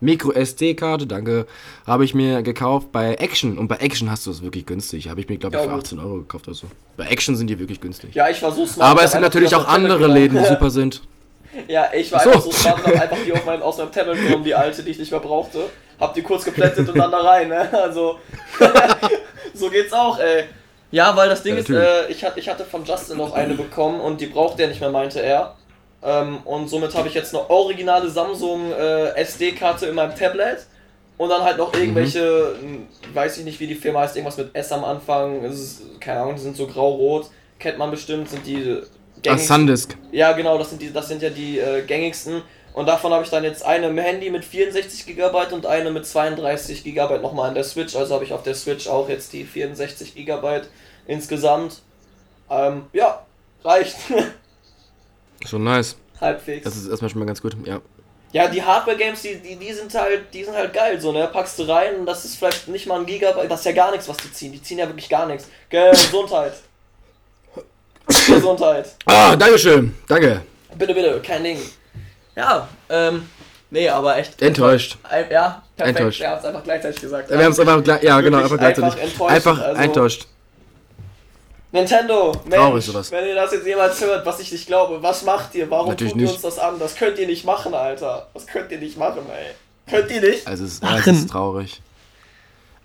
Micro 0.00 0.32
SD-Karte, 0.32 1.06
danke, 1.06 1.46
habe 1.86 2.04
ich 2.04 2.14
mir 2.14 2.42
gekauft 2.42 2.92
bei 2.92 3.14
Action. 3.14 3.56
Und 3.56 3.68
bei 3.68 3.76
Action 3.76 4.10
hast 4.10 4.26
du 4.26 4.30
es 4.30 4.42
wirklich 4.42 4.66
günstig. 4.66 5.08
Habe 5.08 5.20
ich 5.20 5.28
mir, 5.28 5.38
glaube 5.38 5.56
ich, 5.56 5.62
für 5.62 5.70
18 5.70 5.98
Euro 5.98 6.18
gekauft 6.18 6.48
oder 6.48 6.54
so. 6.54 6.66
Bei 6.96 7.06
Action 7.06 7.34
sind 7.36 7.48
die 7.48 7.58
wirklich 7.58 7.80
günstig. 7.80 8.14
Ja, 8.14 8.28
ich 8.28 8.38
so 8.38 8.66
smart. 8.66 8.90
Aber 8.90 9.04
es 9.04 9.12
sind 9.12 9.22
natürlich 9.22 9.54
auch 9.54 9.66
andere 9.66 10.06
Läden, 10.06 10.38
die 10.38 10.44
super 10.48 10.70
sind. 10.70 11.02
Ja, 11.68 11.88
ich 11.94 12.12
war 12.12 12.20
so. 12.20 12.30
einfach 12.30 12.42
so 12.42 12.52
smart 12.52 12.86
und 12.86 12.92
einfach 12.92 13.16
die 13.24 13.32
auf 13.32 13.46
mein, 13.46 13.62
aus 13.62 13.78
meinem 13.78 13.90
Tablet 13.92 14.22
genommen, 14.22 14.44
die 14.44 14.54
alte, 14.54 14.82
die 14.82 14.90
ich 14.90 14.98
nicht 14.98 15.10
mehr 15.10 15.20
brauchte. 15.20 15.60
Hab 15.98 16.14
die 16.14 16.22
kurz 16.22 16.44
geplättet 16.44 16.88
und 16.88 16.98
dann 16.98 17.10
da 17.10 17.18
rein, 17.18 17.48
ne? 17.48 17.68
Also. 17.72 18.18
so 19.54 19.70
geht's 19.70 19.92
auch, 19.92 20.18
ey. 20.18 20.44
Ja, 20.90 21.16
weil 21.16 21.28
das 21.28 21.42
Ding 21.42 21.54
ja, 21.54 21.60
ist, 21.60 21.70
äh, 21.70 22.08
ich, 22.08 22.24
hat, 22.24 22.36
ich 22.36 22.48
hatte 22.48 22.64
von 22.64 22.84
Justin 22.84 23.18
noch 23.18 23.32
eine 23.34 23.54
bekommen 23.54 24.00
und 24.00 24.20
die 24.20 24.26
braucht 24.26 24.58
der 24.58 24.68
nicht 24.68 24.80
mehr, 24.80 24.90
meinte 24.90 25.20
er. 25.20 25.56
Ähm, 26.02 26.38
und 26.44 26.68
somit 26.68 26.94
habe 26.94 27.08
ich 27.08 27.14
jetzt 27.14 27.34
eine 27.34 27.48
originale 27.50 28.08
Samsung 28.08 28.72
äh, 28.72 29.08
SD-Karte 29.16 29.86
in 29.86 29.94
meinem 29.94 30.14
Tablet. 30.14 30.66
Und 31.18 31.30
dann 31.30 31.42
halt 31.42 31.56
noch 31.56 31.72
mhm. 31.72 31.80
irgendwelche, 31.80 32.54
mhm. 32.60 32.86
weiß 33.14 33.38
ich 33.38 33.44
nicht, 33.44 33.58
wie 33.58 33.66
die 33.66 33.74
Firma 33.74 34.00
heißt, 34.00 34.16
irgendwas 34.16 34.36
mit 34.36 34.54
S 34.54 34.70
am 34.72 34.84
Anfang. 34.84 35.42
Ist, 35.44 35.82
keine 36.00 36.20
Ahnung, 36.20 36.36
die 36.36 36.42
sind 36.42 36.56
so 36.56 36.66
grau-rot. 36.66 37.30
Kennt 37.58 37.78
man 37.78 37.90
bestimmt, 37.90 38.28
sind 38.28 38.46
die 38.46 38.82
gängigsten. 39.22 39.32
Ach, 39.32 39.38
Sandisk. 39.38 39.96
Ja, 40.12 40.32
genau, 40.32 40.58
das 40.58 40.70
sind, 40.70 40.82
die, 40.82 40.92
das 40.92 41.08
sind 41.08 41.22
ja 41.22 41.30
die 41.30 41.58
äh, 41.58 41.82
gängigsten. 41.82 42.42
Und 42.76 42.84
davon 42.84 43.10
habe 43.10 43.24
ich 43.24 43.30
dann 43.30 43.42
jetzt 43.42 43.64
eine 43.64 43.86
im 43.86 43.96
Handy 43.96 44.28
mit 44.28 44.44
64 44.44 45.06
GB 45.06 45.54
und 45.54 45.64
eine 45.64 45.90
mit 45.90 46.04
32 46.04 46.84
GB 46.84 47.20
nochmal 47.20 47.48
an 47.48 47.54
der 47.54 47.64
Switch. 47.64 47.96
Also 47.96 48.14
habe 48.14 48.24
ich 48.24 48.34
auf 48.34 48.42
der 48.42 48.54
Switch 48.54 48.86
auch 48.86 49.08
jetzt 49.08 49.32
die 49.32 49.44
64 49.44 50.14
GB 50.14 50.60
insgesamt. 51.06 51.80
Ähm, 52.50 52.84
ja, 52.92 53.24
reicht. 53.64 53.96
Schon 55.46 55.64
nice. 55.64 55.96
Halbwegs. 56.20 56.64
Das 56.64 56.76
ist 56.76 56.86
erstmal 56.86 57.08
schon 57.08 57.20
mal 57.20 57.24
ganz 57.24 57.40
gut, 57.40 57.56
ja. 57.64 57.80
Ja, 58.32 58.48
die 58.48 58.62
Hardware-Games, 58.62 59.22
die, 59.22 59.36
die, 59.36 59.56
die 59.56 59.72
sind 59.72 59.94
halt, 59.94 60.34
die 60.34 60.44
sind 60.44 60.54
halt 60.54 60.74
geil, 60.74 61.00
so, 61.00 61.12
ne? 61.12 61.30
Packst 61.32 61.58
du 61.58 61.62
rein 61.62 62.00
und 62.00 62.04
das 62.04 62.26
ist 62.26 62.36
vielleicht 62.36 62.68
nicht 62.68 62.86
mal 62.86 63.00
ein 63.00 63.06
Gigabyte, 63.06 63.50
das 63.50 63.60
ist 63.60 63.66
ja 63.66 63.72
gar 63.72 63.90
nichts, 63.90 64.06
was 64.06 64.18
die 64.18 64.30
ziehen. 64.30 64.52
Die 64.52 64.62
ziehen 64.62 64.78
ja 64.78 64.86
wirklich 64.86 65.08
gar 65.08 65.24
nichts. 65.24 65.48
Gesundheit. 65.70 66.52
Gesundheit. 68.06 68.94
Ah, 69.06 69.34
Dankeschön. 69.34 69.94
Danke. 70.06 70.42
Bitte, 70.76 70.92
bitte, 70.92 71.22
kein 71.22 71.42
Ding. 71.42 71.58
Ja, 72.36 72.68
ähm, 72.90 73.28
nee, 73.70 73.88
aber 73.88 74.18
echt. 74.18 74.40
Enttäuscht. 74.42 74.98
Ein, 75.02 75.30
ja, 75.30 75.62
perfekt. 75.76 75.98
Enttäuscht. 75.98 76.20
Wir 76.20 76.28
haben 76.28 76.38
es 76.38 76.44
einfach 76.44 76.62
gleichzeitig 76.62 77.00
gesagt. 77.00 77.30
Wir 77.30 77.38
haben 77.38 77.52
es 77.52 77.58
einfach, 77.60 78.02
ja, 78.02 78.20
genau, 78.20 78.38
einfach 78.38 78.58
gleichzeitig. 78.58 79.02
Einfach 79.02 79.02
enttäuscht. 79.02 79.32
Einfach 79.32 79.60
also, 79.60 79.82
enttäuscht. 79.82 80.26
Nintendo, 81.72 82.32
Mensch, 82.44 82.84
sowas. 82.84 83.10
wenn 83.10 83.26
ihr 83.26 83.34
das 83.34 83.52
jetzt 83.52 83.66
jemals 83.66 84.00
hört, 84.00 84.24
was 84.24 84.40
ich 84.40 84.52
nicht 84.52 84.66
glaube, 84.66 85.02
was 85.02 85.24
macht 85.24 85.54
ihr? 85.54 85.68
Warum 85.70 85.88
Natürlich 85.88 86.12
tut 86.12 86.22
ihr 86.22 86.30
uns 86.30 86.40
das 86.40 86.58
an? 86.58 86.78
Das 86.78 86.94
könnt 86.94 87.18
ihr 87.18 87.26
nicht 87.26 87.44
machen, 87.44 87.74
Alter. 87.74 88.28
Das 88.32 88.46
könnt 88.46 88.70
ihr 88.70 88.78
nicht 88.78 88.96
machen, 88.96 89.26
ey. 89.30 89.54
Könnt 89.90 90.10
ihr 90.10 90.20
nicht? 90.20 90.46
Also 90.46 90.64
es 90.64 90.74
ist, 90.74 90.82
es 90.82 91.06
ist 91.06 91.30
traurig. 91.30 91.82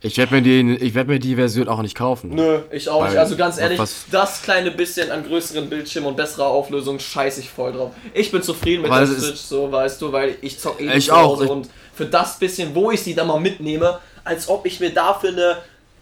Ich 0.03 0.17
werde 0.17 0.33
mir, 0.33 0.41
die, 0.41 0.95
werd 0.95 1.07
mir 1.07 1.19
die 1.19 1.35
Version 1.35 1.67
auch 1.67 1.81
nicht 1.83 1.95
kaufen. 1.95 2.31
Nö, 2.33 2.59
ich 2.71 2.89
auch 2.89 3.05
nicht. 3.07 3.17
Also 3.17 3.35
ganz 3.35 3.59
ehrlich, 3.59 3.79
das 4.09 4.41
kleine 4.41 4.71
bisschen 4.71 5.11
an 5.11 5.23
größeren 5.23 5.69
Bildschirm 5.69 6.07
und 6.07 6.17
besserer 6.17 6.47
Auflösung 6.47 6.97
scheiße 6.97 7.39
ich 7.41 7.49
voll 7.51 7.73
drauf. 7.73 7.91
Ich 8.13 8.31
bin 8.31 8.41
zufrieden 8.41 8.81
mit 8.81 8.91
der 8.91 9.05
Switch, 9.05 9.39
so 9.41 9.71
weißt 9.71 10.01
du, 10.01 10.11
weil 10.11 10.35
ich 10.41 10.59
zock 10.59 10.81
eh 10.81 10.91
ich 10.97 11.11
auch. 11.11 11.39
und 11.47 11.69
für 11.93 12.05
das 12.07 12.39
bisschen, 12.39 12.73
wo 12.73 12.89
ich 12.89 13.01
sie 13.03 13.13
dann 13.13 13.27
mal 13.27 13.39
mitnehme, 13.39 13.99
als 14.23 14.49
ob 14.49 14.65
ich 14.65 14.79
mir 14.79 14.91
dafür 14.91 15.29
eine 15.29 15.57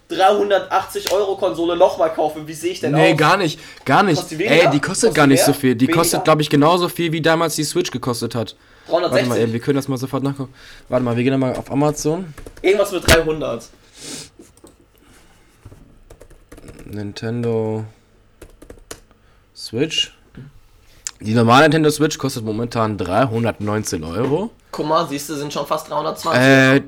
380 0.08 1.12
Euro 1.12 1.36
Konsole 1.36 1.76
nochmal 1.76 2.12
kaufe. 2.12 2.46
Wie 2.46 2.52
sehe 2.54 2.72
ich 2.72 2.80
denn 2.80 2.92
Nee, 2.92 3.12
aus? 3.12 3.18
gar 3.18 3.36
nicht. 3.36 3.60
Gar 3.84 4.02
nicht. 4.02 4.16
Kostet? 4.20 4.40
Ey, 4.40 4.60
die 4.70 4.80
kostet 4.80 4.82
Kostet 4.82 5.14
gar 5.14 5.26
nicht 5.26 5.38
mehr? 5.38 5.46
so 5.46 5.52
viel. 5.52 5.74
Die 5.74 5.86
Weniger? 5.86 5.98
kostet, 5.98 6.24
glaube 6.24 6.42
ich, 6.42 6.50
genauso 6.50 6.88
viel, 6.88 7.12
wie 7.12 7.20
damals 7.20 7.54
die 7.56 7.64
Switch 7.64 7.90
gekostet 7.90 8.34
hat. 8.34 8.56
Warte 8.88 9.08
360. 9.08 9.28
mal, 9.28 9.38
ey, 9.38 9.52
wir 9.52 9.60
können 9.60 9.76
das 9.76 9.88
mal 9.88 9.98
sofort 9.98 10.22
nachgucken. 10.22 10.52
Warte 10.88 11.04
mal, 11.04 11.16
wir 11.16 11.22
gehen 11.22 11.38
mal 11.38 11.54
auf 11.54 11.70
Amazon. 11.70 12.32
Irgendwas 12.62 12.90
mit 12.92 13.06
300. 13.06 13.64
Nintendo 16.90 17.84
Switch. 19.54 20.12
Die 21.20 21.34
normale 21.34 21.64
Nintendo 21.64 21.90
Switch 21.90 22.16
kostet 22.18 22.44
momentan 22.44 22.96
319 22.96 24.04
Euro. 24.04 24.50
Guck 24.70 24.86
mal, 24.86 25.06
siehst 25.08 25.28
du, 25.28 25.34
sind 25.34 25.52
schon 25.52 25.66
fast 25.66 25.90
320. 25.90 26.40
Äh, 26.42 26.80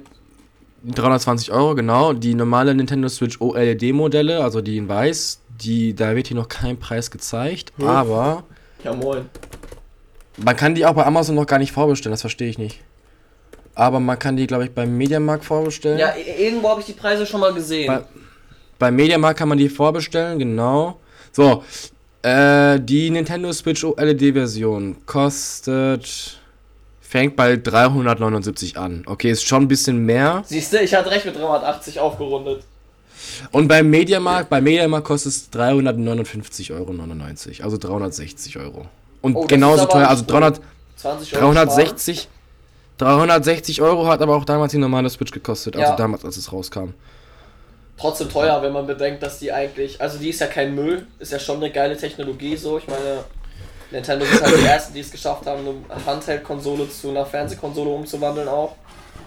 320 0.84 1.52
Euro, 1.52 1.74
genau. 1.74 2.12
Die 2.12 2.34
normale 2.34 2.74
Nintendo 2.74 3.08
Switch 3.08 3.40
OLED-Modelle, 3.40 4.42
also 4.42 4.60
die 4.60 4.78
in 4.78 4.88
weiß, 4.88 5.40
die, 5.62 5.94
da 5.94 6.16
wird 6.16 6.28
hier 6.28 6.36
noch 6.36 6.48
kein 6.48 6.78
Preis 6.78 7.10
gezeigt. 7.10 7.72
Hm. 7.76 7.86
Aber 7.86 8.44
Ja, 8.82 8.94
moin. 8.94 9.26
man 10.38 10.56
kann 10.56 10.74
die 10.74 10.86
auch 10.86 10.94
bei 10.94 11.04
Amazon 11.04 11.34
noch 11.34 11.46
gar 11.46 11.58
nicht 11.58 11.72
vorbestellen, 11.72 12.12
das 12.12 12.22
verstehe 12.22 12.48
ich 12.48 12.58
nicht. 12.58 12.80
Aber 13.74 14.00
man 14.00 14.18
kann 14.18 14.36
die, 14.36 14.46
glaube 14.46 14.64
ich, 14.64 14.70
beim 14.72 14.96
Mediamarkt 14.96 15.44
vorbestellen. 15.44 15.98
Ja, 15.98 16.14
i- 16.16 16.42
irgendwo 16.44 16.68
habe 16.70 16.80
ich 16.80 16.86
die 16.86 16.92
Preise 16.92 17.26
schon 17.26 17.40
mal 17.40 17.52
gesehen. 17.54 17.86
Bei- 17.86 18.04
Beim 18.82 18.96
Mediamarkt 18.96 19.38
kann 19.38 19.48
man 19.48 19.58
die 19.58 19.68
vorbestellen, 19.68 20.40
genau. 20.40 20.98
So, 21.30 21.62
äh, 22.22 22.80
die 22.80 23.10
Nintendo 23.10 23.52
Switch 23.52 23.84
OLED-Version 23.84 24.96
kostet. 25.06 26.40
fängt 27.00 27.36
bei 27.36 27.56
379 27.56 28.76
an. 28.78 29.04
Okay, 29.06 29.30
ist 29.30 29.46
schon 29.46 29.62
ein 29.62 29.68
bisschen 29.68 30.04
mehr. 30.04 30.42
Siehst 30.46 30.72
du, 30.72 30.80
ich 30.80 30.92
hatte 30.96 31.12
recht 31.12 31.26
mit 31.26 31.36
380 31.38 32.00
aufgerundet. 32.00 32.64
Und 33.52 33.68
beim 33.68 33.88
Mediamarkt, 33.88 34.50
bei 34.50 34.60
Mediamarkt 34.60 35.06
kostet 35.06 35.30
es 35.32 35.48
359,99 35.52 36.72
Euro. 36.72 37.64
Also 37.64 37.78
360 37.78 38.58
Euro. 38.58 38.86
Und 39.20 39.36
Oh, 39.36 39.44
genauso 39.46 39.84
teuer, 39.86 40.08
also 40.08 40.24
Sprung. 40.24 40.40
300, 40.40 40.60
20 40.96 41.36
Euro. 41.36 41.52
360. 41.52 42.28
360 42.98 43.80
Euro 43.80 44.08
hat 44.08 44.20
aber 44.20 44.34
auch 44.34 44.44
damals 44.44 44.72
die 44.72 44.78
normale 44.78 45.08
Switch 45.08 45.30
gekostet, 45.30 45.76
also 45.76 45.92
Ja. 45.92 45.96
damals, 45.96 46.24
als 46.24 46.36
es 46.36 46.52
rauskam. 46.52 46.94
Trotzdem 48.02 48.28
teuer, 48.28 48.60
wenn 48.62 48.72
man 48.72 48.86
bedenkt, 48.86 49.22
dass 49.22 49.38
die 49.38 49.52
eigentlich. 49.52 50.00
Also, 50.00 50.18
die 50.18 50.28
ist 50.30 50.40
ja 50.40 50.46
kein 50.48 50.74
Müll. 50.74 51.06
Ist 51.20 51.32
ja 51.32 51.38
schon 51.38 51.56
eine 51.56 51.70
geile 51.70 51.96
Technologie 51.96 52.56
so. 52.56 52.76
Ich 52.78 52.86
meine, 52.88 53.24
Nintendo 53.90 54.24
sind 54.26 54.42
halt 54.42 54.56
die 54.58 54.66
ersten, 54.66 54.92
die 54.94 55.00
es 55.00 55.10
geschafft 55.10 55.46
haben, 55.46 55.60
eine 55.60 56.04
Handheld-Konsole 56.06 56.88
zu 56.90 57.10
einer 57.10 57.24
Fernsehkonsole 57.24 57.88
umzuwandeln 57.90 58.48
auch. 58.48 58.74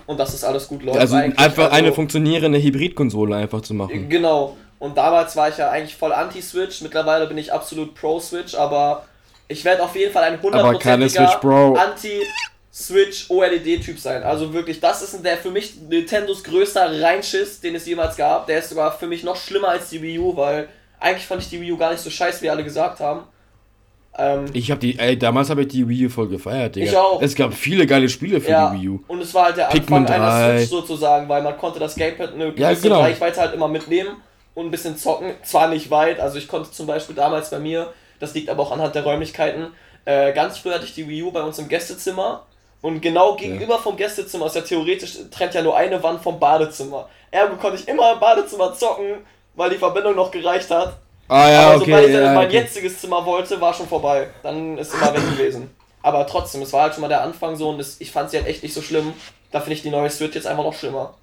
Und 0.06 0.20
dass 0.20 0.34
das 0.34 0.44
alles 0.44 0.68
gut 0.68 0.84
läuft. 0.84 1.00
Also 1.00 1.16
eigentlich. 1.16 1.40
einfach 1.40 1.72
eine 1.72 1.88
Also- 1.88 1.96
funktionierende 1.96 2.62
Hybridkonsole 2.62 3.36
einfach 3.36 3.62
zu 3.62 3.74
machen. 3.74 4.08
Genau. 4.10 4.56
Und 4.78 4.98
damals 4.98 5.36
war 5.36 5.50
ich 5.50 5.58
ja 5.58 5.70
eigentlich 5.72 5.96
voll 5.96 6.12
anti-Switch. 6.14 6.82
Mittlerweile 6.82 7.26
bin 7.28 7.38
ich 7.38 7.52
absolut 7.52 7.96
pro-Switch, 7.96 8.54
aber 8.56 9.06
ich 9.48 9.64
werde 9.64 9.82
auf 9.84 9.96
jeden 9.96 10.12
Fall 10.12 10.24
ein 10.24 10.40
Aber 10.54 10.78
keine 10.78 11.08
Switch 12.76 13.30
OLED-Typ 13.30 13.98
sein. 13.98 14.24
Also 14.24 14.52
wirklich, 14.54 14.82
das 14.82 15.02
ist 15.02 15.24
der 15.24 15.38
für 15.38 15.50
mich 15.50 15.76
Nintendos 15.88 16.44
größter 16.44 17.02
Reinschiss, 17.02 17.62
den 17.62 17.74
es 17.76 17.86
jemals 17.86 18.18
gab. 18.18 18.48
Der 18.48 18.60
ist 18.60 18.70
sogar 18.70 18.92
für 18.92 19.08
mich 19.08 19.24
noch 19.24 19.38
schlimmer 19.38 19.70
als 19.70 19.90
die 19.90 20.02
Wii 20.02 20.20
U, 20.20 20.36
weil 20.36 20.68
eigentlich 21.00 21.26
fand 21.26 21.42
ich 21.42 21.50
die 21.50 21.62
Wii 21.62 21.72
U 21.72 21.78
gar 21.78 21.92
nicht 21.92 22.02
so 22.02 22.10
scheiße, 22.10 22.42
wie 22.42 22.50
alle 22.50 22.66
gesagt 22.66 23.00
haben. 23.00 23.22
Ähm, 24.18 24.46
Ich 24.52 24.70
habe 24.72 24.82
die, 24.82 25.00
ey, 25.00 25.18
damals 25.18 25.50
habe 25.50 25.62
ich 25.62 25.70
die 25.70 25.88
Wii 25.88 26.08
U 26.08 26.10
voll 26.10 26.28
gefeiert, 26.28 26.76
Digga. 26.76 26.86
Ich 26.92 26.98
auch. 26.98 27.22
Es 27.22 27.34
gab 27.34 27.54
viele 27.54 27.88
geile 27.88 28.10
Spiele 28.10 28.42
für 28.42 28.52
ja, 28.52 28.70
die 28.70 28.82
Wii 28.82 28.90
U. 28.90 29.00
und 29.08 29.22
es 29.22 29.34
war 29.34 29.46
halt 29.46 29.58
der 29.58 29.68
Pikmin 29.68 30.00
Anfang 30.00 30.16
einer 30.22 30.48
3. 30.50 30.58
Switch 30.58 30.70
sozusagen, 30.70 31.30
weil 31.30 31.44
man 31.44 31.58
konnte 31.58 31.80
das 31.80 31.96
Gamepad 31.96 32.34
eine 32.34 32.52
gewisse 32.52 32.62
Ja, 32.62 32.74
genau. 32.74 33.00
Reichweite 33.00 33.40
halt 33.40 33.54
immer 33.54 33.70
mitnehmen 33.70 34.18
und 34.54 34.66
ein 34.66 34.72
bisschen 34.72 34.98
zocken. 34.98 35.32
Zwar 35.44 35.70
nicht 35.70 35.90
weit, 35.92 36.20
also 36.20 36.38
ich 36.38 36.50
konnte 36.50 36.72
zum 36.72 36.88
Beispiel 36.88 37.16
damals 37.16 37.52
bei 37.52 37.60
mir, 37.60 37.94
das 38.20 38.34
liegt 38.34 38.50
aber 38.50 38.64
auch 38.64 38.72
anhand 38.74 38.96
der 38.96 39.04
Räumlichkeiten, 39.04 39.68
äh, 40.04 40.34
ganz 40.34 40.58
früh 40.58 40.72
hatte 40.72 40.84
ich 40.86 40.94
die 40.94 41.08
Wii 41.08 41.24
U 41.24 41.32
bei 41.32 41.42
uns 41.42 41.58
im 41.58 41.70
Gästezimmer 41.70 42.46
und 42.86 43.02
genau 43.02 43.36
gegenüber 43.36 43.80
vom 43.80 43.98
Gästezimmer 43.98 44.46
ist 44.46 44.56
ja 44.56 44.62
theoretisch, 44.62 45.18
trennt 45.32 45.56
ja 45.56 45.64
nur 45.64 45.76
eine 45.76 46.04
Wand 46.04 46.22
vom 46.22 46.40
Badezimmer. 46.40 47.10
Ergo 47.32 47.56
konnte 47.56 47.78
ich 47.80 47.88
immer 47.88 48.14
im 48.14 48.20
Badezimmer 48.20 48.76
zocken, 48.76 49.26
weil 49.56 49.72
die 49.72 49.78
Verbindung 49.78 50.16
noch 50.16 50.30
gereicht 50.30 50.70
hat. 50.70 50.96
Ah 51.28 51.50
ja, 51.50 51.70
aber 51.70 51.80
sobald 51.80 52.06
ich 52.06 52.14
dann 52.14 52.22
in 52.22 52.28
ja, 52.28 52.34
mein 52.36 52.46
okay. 52.46 52.58
jetziges 52.58 53.00
Zimmer 53.00 53.26
wollte, 53.26 53.60
war 53.60 53.74
schon 53.74 53.88
vorbei. 53.88 54.28
Dann 54.44 54.78
ist 54.78 54.94
immer 54.94 55.12
weg 55.16 55.24
gewesen. 55.32 55.72
Aber 56.04 56.28
trotzdem, 56.28 56.62
es 56.62 56.72
war 56.74 56.84
halt 56.84 56.94
schon 56.94 57.02
mal 57.02 57.08
der 57.08 57.24
Anfang 57.24 57.56
so 57.56 57.70
und 57.70 57.80
das, 57.80 58.00
ich 58.00 58.12
fand 58.12 58.30
sie 58.30 58.38
halt 58.38 58.46
echt 58.46 58.62
nicht 58.62 58.76
so 58.76 58.84
schlimm. 58.84 59.14
Da 59.50 59.62
finde 59.62 59.74
ich 59.78 59.82
die 59.82 59.90
neue 59.90 60.12
Switch 60.12 60.36
jetzt 60.36 60.46
einfach 60.46 60.64
noch 60.64 60.76
schlimmer. 60.76 61.16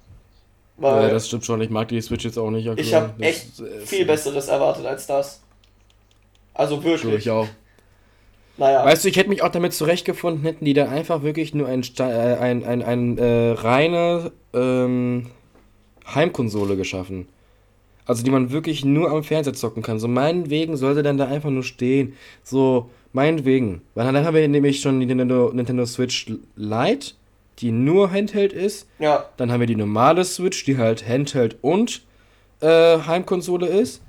Weil 0.75 1.03
Ja, 1.03 1.09
das 1.11 1.27
stimmt 1.27 1.45
schon. 1.45 1.61
Ich 1.61 1.69
mag 1.69 1.87
die 1.87 2.01
Switch 2.01 2.25
jetzt 2.25 2.37
auch 2.37 2.49
nicht. 2.49 2.67
aktuell. 2.67 2.85
ich 2.85 2.93
habe 2.93 3.23
echt 3.23 3.57
ist, 3.57 3.87
viel 3.87 4.03
Besseres 4.03 4.49
erwartet 4.49 4.85
als 4.85 5.07
das. 5.07 5.39
Also 6.53 6.75
Ich 6.79 6.83
wirklich. 6.83 7.29
auch. 7.29 7.47
Naja. 8.57 8.85
Weißt 8.85 9.03
du, 9.03 9.09
ich 9.09 9.17
hätte 9.17 9.29
mich 9.29 9.41
auch 9.41 9.49
damit 9.49 9.73
zurechtgefunden, 9.73 10.43
hätten 10.43 10.65
die 10.65 10.73
dann 10.73 10.89
einfach 10.89 11.23
wirklich 11.23 11.53
nur 11.53 11.67
ein, 11.67 11.81
äh, 11.99 12.03
ein, 12.03 12.63
ein, 12.63 12.83
ein 12.83 13.17
äh, 13.17 13.51
reine 13.51 14.31
ähm, 14.53 15.27
Heimkonsole 16.13 16.75
geschaffen. 16.75 17.27
Also 18.05 18.23
die 18.23 18.31
man 18.31 18.51
wirklich 18.51 18.83
nur 18.83 19.09
am 19.11 19.23
Fernseher 19.23 19.53
zocken 19.53 19.81
kann. 19.81 19.97
So 19.99 20.07
meinetwegen 20.07 20.75
sollte 20.75 21.03
dann 21.03 21.17
da 21.17 21.27
einfach 21.27 21.49
nur 21.49 21.63
stehen. 21.63 22.13
So, 22.43 22.89
meinetwegen. 23.13 23.81
Weil 23.95 24.11
dann 24.11 24.25
haben 24.25 24.35
wir 24.35 24.47
nämlich 24.47 24.81
schon 24.81 24.99
die 24.99 25.05
Nintendo, 25.05 25.51
Nintendo 25.53 25.85
Switch 25.85 26.31
Lite, 26.55 27.13
die 27.59 27.71
nur 27.71 28.11
Handheld 28.11 28.51
ist. 28.51 28.87
ja, 28.99 29.25
Dann 29.37 29.51
haben 29.51 29.61
wir 29.61 29.67
die 29.67 29.75
normale 29.75 30.25
Switch, 30.25 30.65
die 30.65 30.77
halt 30.77 31.07
Handheld 31.07 31.57
und 31.61 32.01
äh, 32.59 32.97
Heimkonsole 32.99 33.67
ist. 33.67 34.01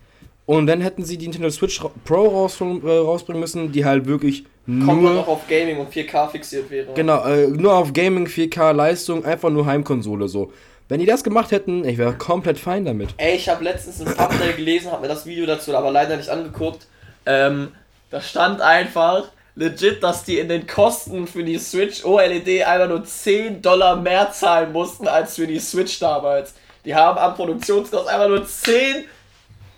Und 0.46 0.66
dann 0.66 0.80
hätten 0.80 1.04
sie 1.04 1.16
die 1.16 1.26
Nintendo 1.26 1.50
Switch 1.50 1.80
Pro 2.04 2.28
raus, 2.28 2.60
äh, 2.60 2.64
rausbringen 2.64 3.40
müssen, 3.40 3.72
die 3.72 3.84
halt 3.84 4.06
wirklich 4.06 4.44
kommt 4.66 4.86
man 4.86 5.02
nur, 5.02 5.14
noch 5.14 5.28
auf 5.28 5.48
Gaming 5.48 5.78
und 5.78 5.92
4K 5.92 6.30
fixiert 6.30 6.70
wäre. 6.70 6.92
genau, 6.94 7.24
äh, 7.24 7.48
nur 7.48 7.74
auf 7.74 7.92
Gaming 7.92 8.26
4K 8.26 8.72
Leistung, 8.72 9.24
einfach 9.24 9.50
nur 9.50 9.66
Heimkonsole 9.66 10.28
so. 10.28 10.52
Wenn 10.88 11.00
die 11.00 11.06
das 11.06 11.24
gemacht 11.24 11.50
hätten, 11.50 11.84
ich 11.84 11.96
wäre 11.96 12.12
komplett 12.14 12.58
fein 12.58 12.84
damit. 12.84 13.10
Ey, 13.16 13.36
ich 13.36 13.48
habe 13.48 13.64
letztens 13.64 14.00
ein 14.00 14.14
Thumbnail 14.14 14.52
gelesen, 14.54 14.90
habe 14.92 15.02
mir 15.02 15.08
das 15.08 15.24
Video 15.24 15.46
dazu 15.46 15.74
aber 15.74 15.90
leider 15.90 16.16
nicht 16.16 16.28
angeguckt. 16.28 16.86
Ähm, 17.24 17.68
da 18.10 18.20
stand 18.20 18.60
einfach 18.60 19.30
legit, 19.56 20.02
dass 20.02 20.24
die 20.24 20.38
in 20.38 20.48
den 20.48 20.66
Kosten 20.66 21.26
für 21.26 21.42
die 21.42 21.58
Switch 21.58 22.04
OLED 22.04 22.64
einfach 22.64 22.88
nur 22.88 23.04
10 23.04 23.62
Dollar 23.62 23.96
mehr 23.96 24.30
zahlen 24.32 24.72
mussten 24.72 25.08
als 25.08 25.36
für 25.36 25.46
die 25.46 25.58
Switch 25.58 25.98
damals. 25.98 26.54
Die 26.84 26.94
haben 26.94 27.18
am 27.18 27.34
Produktionskost 27.34 28.08
einfach 28.08 28.28
nur 28.28 28.46
10, 28.46 29.04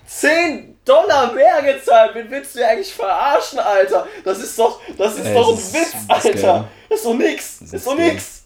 10 0.07 0.79
Dollar 0.85 1.33
mehr 1.33 1.63
gezahlt. 1.63 2.15
Wen 2.15 2.31
willst 2.31 2.55
du 2.57 2.67
eigentlich 2.67 2.93
verarschen, 2.95 3.59
Alter? 3.59 4.07
Das 4.25 4.39
ist 4.39 4.59
doch, 4.59 4.81
das 4.97 5.17
ist 5.17 5.27
Ey, 5.27 5.35
doch 5.35 5.49
ein 5.51 5.55
das 5.57 5.65
ist- 5.65 5.75
Witz, 5.75 5.93
das 6.09 6.25
ist 6.25 6.35
Alter. 6.45 6.69
Das 6.89 6.99
ist 6.99 7.07
doch 7.07 7.15
nix. 7.15 7.59
Das 7.59 7.71
Das 7.71 7.81
ist 7.81 7.87
doch 7.87 7.97
nix. 7.97 8.43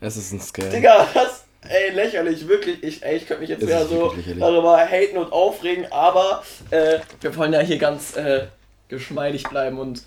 Es 0.00 0.16
ist 0.16 0.32
ein 0.32 0.40
Scam. 0.40 0.70
Digga, 0.70 1.06
das, 1.12 1.44
ey, 1.68 1.90
lächerlich, 1.90 2.46
wirklich. 2.46 2.82
Ich, 2.84 3.02
ey, 3.02 3.16
ich 3.16 3.26
könnte 3.26 3.40
mich 3.40 3.50
jetzt 3.50 3.62
Das 3.62 3.68
wieder 3.68 3.82
ist 3.82 3.88
so 3.90 4.12
lächerlich. 4.12 4.38
darüber 4.38 4.78
haten 4.78 5.18
und 5.18 5.32
aufregen, 5.32 5.90
aber 5.90 6.42
äh, 6.70 7.00
wir 7.20 7.36
wollen 7.36 7.52
ja 7.52 7.60
hier 7.60 7.78
ganz 7.78 8.14
äh, 8.16 8.46
geschmeidig 8.88 9.42
bleiben 9.44 9.78
und 9.80 10.02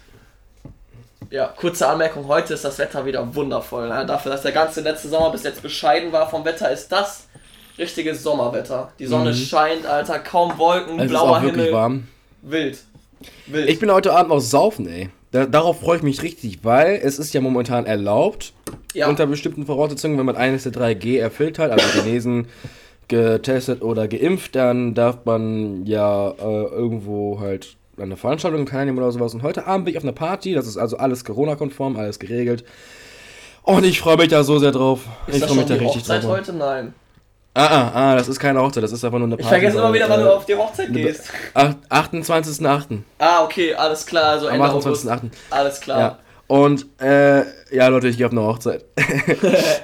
ja, 1.29 1.47
kurze 1.47 1.88
Anmerkung, 1.88 2.27
heute 2.27 2.53
ist 2.53 2.65
das 2.65 2.77
Wetter 2.77 3.05
wieder 3.05 3.36
wundervoll. 3.36 3.88
Ne? 3.89 4.05
Dafür, 4.05 4.32
dass 4.32 4.41
der 4.41 4.51
ganze 4.51 4.82
letzte 4.82 5.07
Sommer 5.07 5.29
bis 5.32 5.43
jetzt 5.43 5.61
bescheiden 5.61 6.11
war 6.11 6.29
vom 6.29 6.43
Wetter, 6.45 6.69
ist 6.71 6.91
das 6.91 7.27
richtiges 7.82 8.23
Sommerwetter. 8.23 8.91
Die 8.99 9.05
Sonne 9.07 9.32
Mhm. 9.32 9.36
scheint, 9.36 9.86
Alter, 9.86 10.19
kaum 10.19 10.57
Wolken, 10.57 10.97
Es 10.99 11.05
ist 11.05 11.09
blauer 11.11 11.38
auch 11.38 11.41
wirklich 11.41 11.65
Himmel, 11.65 11.73
warm. 11.73 12.03
wild. 12.41 12.79
Wild. 13.47 13.69
Ich 13.69 13.79
bin 13.79 13.91
heute 13.91 14.13
Abend 14.13 14.32
auch 14.32 14.39
saufen, 14.39 14.88
ey. 14.88 15.09
Da, 15.32 15.45
darauf 15.45 15.79
freue 15.79 15.97
ich 15.97 16.03
mich 16.03 16.21
richtig, 16.23 16.59
weil 16.63 16.99
es 17.03 17.17
ist 17.19 17.34
ja 17.34 17.39
momentan 17.41 17.86
erlaubt, 17.86 18.53
ja, 18.93 19.07
unter 19.07 19.25
bestimmten 19.27 19.65
Voraussetzungen, 19.65 20.17
wenn 20.17 20.25
man 20.25 20.36
eines 20.36 20.63
der 20.63 20.71
3G 20.73 21.17
erfüllt 21.19 21.57
hat, 21.59 21.71
also 21.71 22.01
genesen, 22.01 22.47
getestet 23.07 23.82
oder 23.82 24.07
geimpft, 24.07 24.55
dann 24.55 24.93
darf 24.93 25.19
man 25.25 25.86
ja 25.86 26.29
äh, 26.32 26.63
irgendwo 26.65 27.39
halt 27.39 27.75
an 27.97 28.03
einer 28.03 28.17
Veranstaltung 28.17 28.65
teilnehmen 28.65 28.97
oder 28.97 29.11
sowas. 29.11 29.34
Und 29.34 29.43
heute 29.43 29.67
Abend 29.67 29.86
bin 29.86 29.93
ich 29.93 29.97
auf 29.97 30.03
einer 30.03 30.13
Party, 30.13 30.53
das 30.53 30.67
ist 30.67 30.77
also 30.77 30.97
alles 30.97 31.23
Corona-konform, 31.25 31.95
alles 31.97 32.19
geregelt. 32.19 32.63
Und 33.63 33.86
ich 33.86 33.99
freue 33.99 34.17
mich 34.17 34.29
da 34.29 34.43
so 34.43 34.59
sehr 34.59 34.71
drauf. 34.71 35.01
ist 35.27 35.38
ich 35.38 35.43
freue 35.43 35.57
mich 35.57 35.65
da 35.67 35.73
richtig 35.75 35.95
Hochzeit 36.01 36.23
drauf. 36.23 36.32
heute? 36.32 36.53
Nein. 36.53 36.93
Ah, 37.54 37.66
ah, 37.66 37.91
ah, 37.93 38.16
das 38.16 38.30
ist 38.30 38.39
keine 38.39 38.62
Hochzeit, 38.62 38.82
das 38.84 38.93
ist 38.93 39.04
einfach 39.04 39.18
nur 39.20 39.28
eine 39.28 39.36
Ich 39.36 39.41
Party. 39.41 39.56
vergesse 39.60 39.78
immer 39.78 39.93
wieder, 39.93 40.08
wann 40.10 40.22
äh, 40.22 40.24
du 40.24 40.34
auf 40.36 40.45
die 40.45 40.56
Hochzeit 40.56 40.93
gehst. 40.93 41.30
ach- 41.54 41.76
28.08. 41.89 42.99
Ah, 43.20 43.43
okay, 43.43 43.74
alles 43.74 44.06
klar, 44.06 44.24
also 44.32 44.47
Am 44.47 44.56
Ende 44.56 44.70
August. 44.72 45.06
28.08. 45.06 45.32
Alles 45.49 45.82
klar. 45.82 45.99
Ja. 45.99 46.20
Und 46.47 46.86
äh, 47.02 47.43
ja, 47.76 47.88
Leute, 47.88 48.08
ich 48.10 48.18
gehe 48.18 48.26
auf 48.26 48.32
eine 48.32 48.41
Hochzeit. 48.43 48.86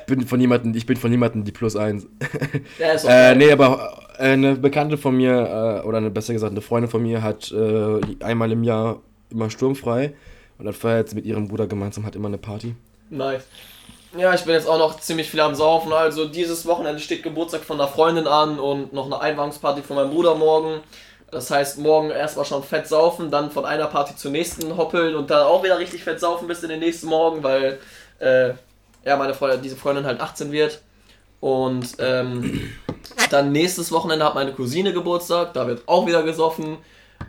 bin 0.07 0.25
von 0.27 0.39
jemandem, 0.39 0.75
ich 0.75 0.85
bin 0.85 0.97
von 0.97 1.11
jemandem 1.11 1.43
die 1.43 1.51
Plus 1.51 1.75
1. 1.75 2.05
Ja, 2.79 2.91
ist 2.93 3.03
äh, 3.03 3.07
okay. 3.07 3.35
nee, 3.35 3.51
aber 3.51 3.99
äh, 4.17 4.23
eine 4.31 4.55
Bekannte 4.55 4.97
von 4.97 5.15
mir, 5.15 5.81
äh, 5.83 5.87
oder 5.87 5.97
eine, 5.97 6.09
besser 6.09 6.33
gesagt, 6.33 6.51
eine 6.51 6.61
Freundin 6.61 6.89
von 6.89 7.01
mir 7.03 7.21
hat 7.21 7.51
äh, 7.51 7.99
einmal 8.23 8.51
im 8.51 8.63
Jahr 8.63 8.99
immer 9.29 9.49
sturmfrei. 9.49 10.13
Und 10.57 10.65
dann 10.65 10.73
feiert 10.73 11.09
sie 11.09 11.15
mit 11.15 11.25
ihrem 11.25 11.47
Bruder 11.49 11.67
gemeinsam, 11.67 12.05
hat 12.05 12.15
immer 12.15 12.27
eine 12.29 12.37
Party. 12.37 12.75
Nice. 13.09 13.43
Ja, 14.15 14.33
ich 14.33 14.43
bin 14.43 14.53
jetzt 14.53 14.67
auch 14.67 14.77
noch 14.77 14.99
ziemlich 14.99 15.29
viel 15.29 15.41
am 15.41 15.55
Saufen. 15.55 15.91
Also 15.91 16.25
dieses 16.25 16.65
Wochenende 16.65 17.01
steht 17.01 17.23
Geburtstag 17.23 17.63
von 17.63 17.79
einer 17.79 17.89
Freundin 17.89 18.27
an 18.27 18.59
und 18.59 18.93
noch 18.93 19.05
eine 19.05 19.19
Einweihungsparty 19.19 19.81
von 19.81 19.97
meinem 19.97 20.11
Bruder 20.11 20.35
morgen. 20.35 20.81
Das 21.29 21.51
heißt, 21.51 21.79
morgen 21.79 22.09
erstmal 22.09 22.45
schon 22.45 22.63
fett 22.63 22.87
saufen, 22.87 23.29
dann 23.29 23.51
von 23.51 23.65
einer 23.65 23.87
Party 23.87 24.15
zur 24.15 24.31
nächsten 24.31 24.77
hoppeln 24.77 25.15
und 25.15 25.29
dann 25.29 25.43
auch 25.45 25.61
wieder 25.61 25.77
richtig 25.77 26.03
fett 26.03 26.21
saufen 26.21 26.47
bis 26.47 26.63
in 26.63 26.69
den 26.69 26.79
nächsten 26.79 27.07
Morgen, 27.07 27.43
weil 27.43 27.79
äh, 28.19 28.53
ja, 29.03 29.17
meine 29.17 29.33
Freundin, 29.33 29.61
diese 29.61 29.75
Freundin 29.75 30.05
halt 30.05 30.21
18 30.21 30.51
wird. 30.53 30.81
Und 31.41 31.97
ähm, 31.99 32.73
dann 33.29 33.51
nächstes 33.51 33.91
Wochenende 33.91 34.25
hat 34.25 34.35
meine 34.35 34.53
Cousine 34.53 34.93
Geburtstag, 34.93 35.53
da 35.53 35.67
wird 35.67 35.83
auch 35.85 36.07
wieder 36.07 36.23
gesoffen. 36.23 36.77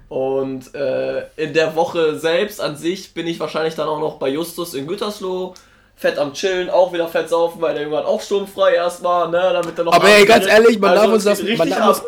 Und 0.09 0.74
äh, 0.74 1.26
in 1.37 1.53
der 1.53 1.74
Woche 1.74 2.18
selbst 2.18 2.61
an 2.61 2.76
sich 2.76 3.14
bin 3.14 3.26
ich 3.26 3.41
wahrscheinlich 3.41 3.74
dann 3.74 3.89
auch 3.89 4.01
noch 4.01 4.18
bei 4.18 4.29
Justus 4.29 4.74
in 4.74 4.87
Gütersloh. 4.87 5.55
Fett 5.99 6.16
am 6.16 6.32
Chillen, 6.32 6.70
auch 6.70 6.92
wieder 6.92 7.09
fett 7.09 7.28
saufen, 7.28 7.61
weil 7.61 7.74
der 7.74 7.82
Junge 7.82 7.96
hat 7.96 8.05
auch 8.05 8.20
sturmfrei 8.20 8.74
erstmal, 8.74 9.28
ne, 9.30 9.51
damit 9.53 9.76
er 9.76 9.84
noch. 9.84 9.92
Aber 9.92 10.09
ey, 10.09 10.24
ganz 10.24 10.46
ehrlich, 10.46 10.78
man 10.78 10.90
also 10.90 11.03
darf 11.03 11.12
uns 11.12 11.24
das. 11.24 11.42
Man 11.59 11.68
darf 11.68 11.88
uns, 11.88 12.03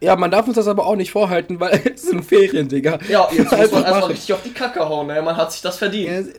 ja, 0.00 0.16
man 0.16 0.30
darf 0.30 0.46
uns 0.46 0.56
das 0.56 0.66
aber 0.66 0.86
auch 0.86 0.96
nicht 0.96 1.12
vorhalten, 1.12 1.60
weil 1.60 1.80
es 1.94 2.02
sind 2.02 2.24
Ferien, 2.24 2.68
Digga. 2.68 2.98
Ja, 3.08 3.28
jetzt 3.30 3.52
muss 3.52 3.70
man 3.72 3.84
erstmal 3.84 4.04
richtig 4.04 4.32
auf 4.32 4.42
die 4.42 4.54
Kacke 4.54 4.88
hauen, 4.88 5.08
ne? 5.08 5.20
Man 5.20 5.36
hat 5.36 5.52
sich 5.52 5.60
das 5.60 5.76
verdient. 5.76 6.32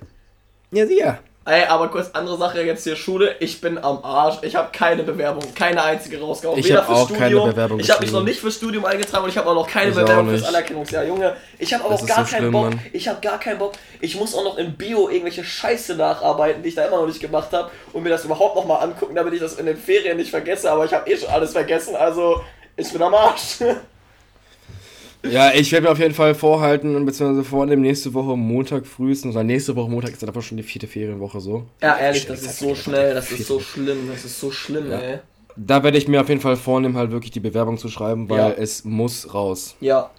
Ja, 0.71 0.84
ja, 0.84 0.89
ja. 0.91 1.19
Ey, 1.45 1.65
aber 1.65 1.89
kurz 1.89 2.11
andere 2.13 2.37
Sache 2.37 2.61
jetzt 2.61 2.85
hier 2.85 2.95
Schule. 2.95 3.35
Ich 3.41 3.59
bin 3.59 3.77
am 3.77 4.01
Arsch. 4.01 4.37
Ich 4.43 4.55
habe 4.55 4.69
keine 4.71 5.03
Bewerbung, 5.03 5.43
keine 5.53 5.83
einzige 5.83 6.21
rausgehauen. 6.21 6.57
Ich 6.57 6.71
habe 6.71 6.87
auch 6.87 7.05
Studium. 7.05 7.19
keine 7.19 7.51
Bewerbung. 7.51 7.79
Ich 7.81 7.91
habe 7.91 8.01
mich 8.01 8.13
noch 8.13 8.23
nicht 8.23 8.39
fürs 8.39 8.55
Studium 8.55 8.85
eingetragen 8.85 9.25
und 9.25 9.29
ich 9.29 9.37
habe 9.37 9.49
auch 9.49 9.55
noch 9.55 9.67
keine 9.67 9.89
ich 9.89 9.95
Bewerbung 9.95 10.29
fürs 10.29 10.45
Anerkennungsjahr. 10.45 11.03
Junge, 11.03 11.35
ich 11.59 11.73
habe 11.73 11.83
aber 11.83 11.95
auch 11.95 12.05
gar 12.05 12.23
so 12.23 12.31
keinen 12.31 12.39
schlimm, 12.39 12.51
Bock. 12.53 12.69
Mann. 12.69 12.79
Ich 12.93 13.09
habe 13.09 13.19
gar 13.19 13.39
keinen 13.39 13.59
Bock. 13.59 13.73
Ich 13.99 14.15
muss 14.15 14.33
auch 14.33 14.45
noch 14.45 14.57
in 14.57 14.77
Bio 14.77 15.09
irgendwelche 15.09 15.43
Scheiße 15.43 15.95
nacharbeiten, 15.95 16.63
die 16.63 16.69
ich 16.69 16.75
da 16.75 16.85
immer 16.85 16.97
noch 16.97 17.07
nicht 17.07 17.19
gemacht 17.19 17.51
habe 17.51 17.69
und 17.91 18.03
mir 18.03 18.09
das 18.09 18.23
überhaupt 18.23 18.55
noch 18.55 18.65
mal 18.65 18.77
angucken, 18.77 19.13
damit 19.13 19.33
ich 19.33 19.41
das 19.41 19.55
in 19.55 19.65
den 19.65 19.75
Ferien 19.75 20.15
nicht 20.15 20.29
vergesse. 20.29 20.71
Aber 20.71 20.85
ich 20.85 20.93
habe 20.93 21.09
eh 21.11 21.17
schon 21.17 21.27
alles 21.27 21.51
vergessen. 21.51 21.97
Also 21.97 22.41
ich 22.77 22.89
bin 22.89 23.01
am 23.01 23.13
Arsch. 23.13 23.57
Ja, 25.30 25.51
ich 25.53 25.71
werde 25.71 25.86
mir 25.86 25.91
auf 25.91 25.99
jeden 25.99 26.13
Fall 26.13 26.36
vorhalten, 26.36 27.05
beziehungsweise 27.05 27.43
vornehmen, 27.43 27.82
nächste 27.82 28.13
Woche 28.13 28.36
Montag 28.36 28.86
frühestens, 28.86 29.36
oder 29.36 29.43
nächste 29.43 29.76
Woche 29.76 29.89
Montag 29.89 30.11
ist 30.11 30.21
dann 30.21 30.30
einfach 30.30 30.41
schon 30.41 30.57
die 30.57 30.63
vierte 30.63 30.88
Ferienwoche 30.88 31.39
so. 31.39 31.65
Ja, 31.82 31.97
ehrlich, 31.97 32.26
das 32.26 32.41
ist 32.41 32.59
so 32.59 32.76
schnell, 32.76 33.13
das 33.13 33.32
ist 33.32 33.47
so 33.47 33.59
schlimm, 33.59 34.09
das 34.11 34.26
ist 34.26 34.39
so 34.39 34.51
schlimm, 34.51 34.91
ja. 34.91 34.99
ey. 34.99 35.19
Da 35.55 35.84
werde 35.84 35.97
ich 35.97 36.07
mir 36.07 36.19
auf 36.19 36.30
jeden 36.30 36.41
Fall 36.41 36.57
vornehmen, 36.57 36.97
halt 36.97 37.11
wirklich 37.11 37.32
die 37.32 37.39
Bewerbung 37.39 37.78
zu 37.78 37.88
schreiben, 37.88 38.30
weil 38.30 38.39
ja. 38.39 38.51
es 38.51 38.84
muss 38.84 39.34
raus. 39.34 39.76
Ja. 39.80 40.09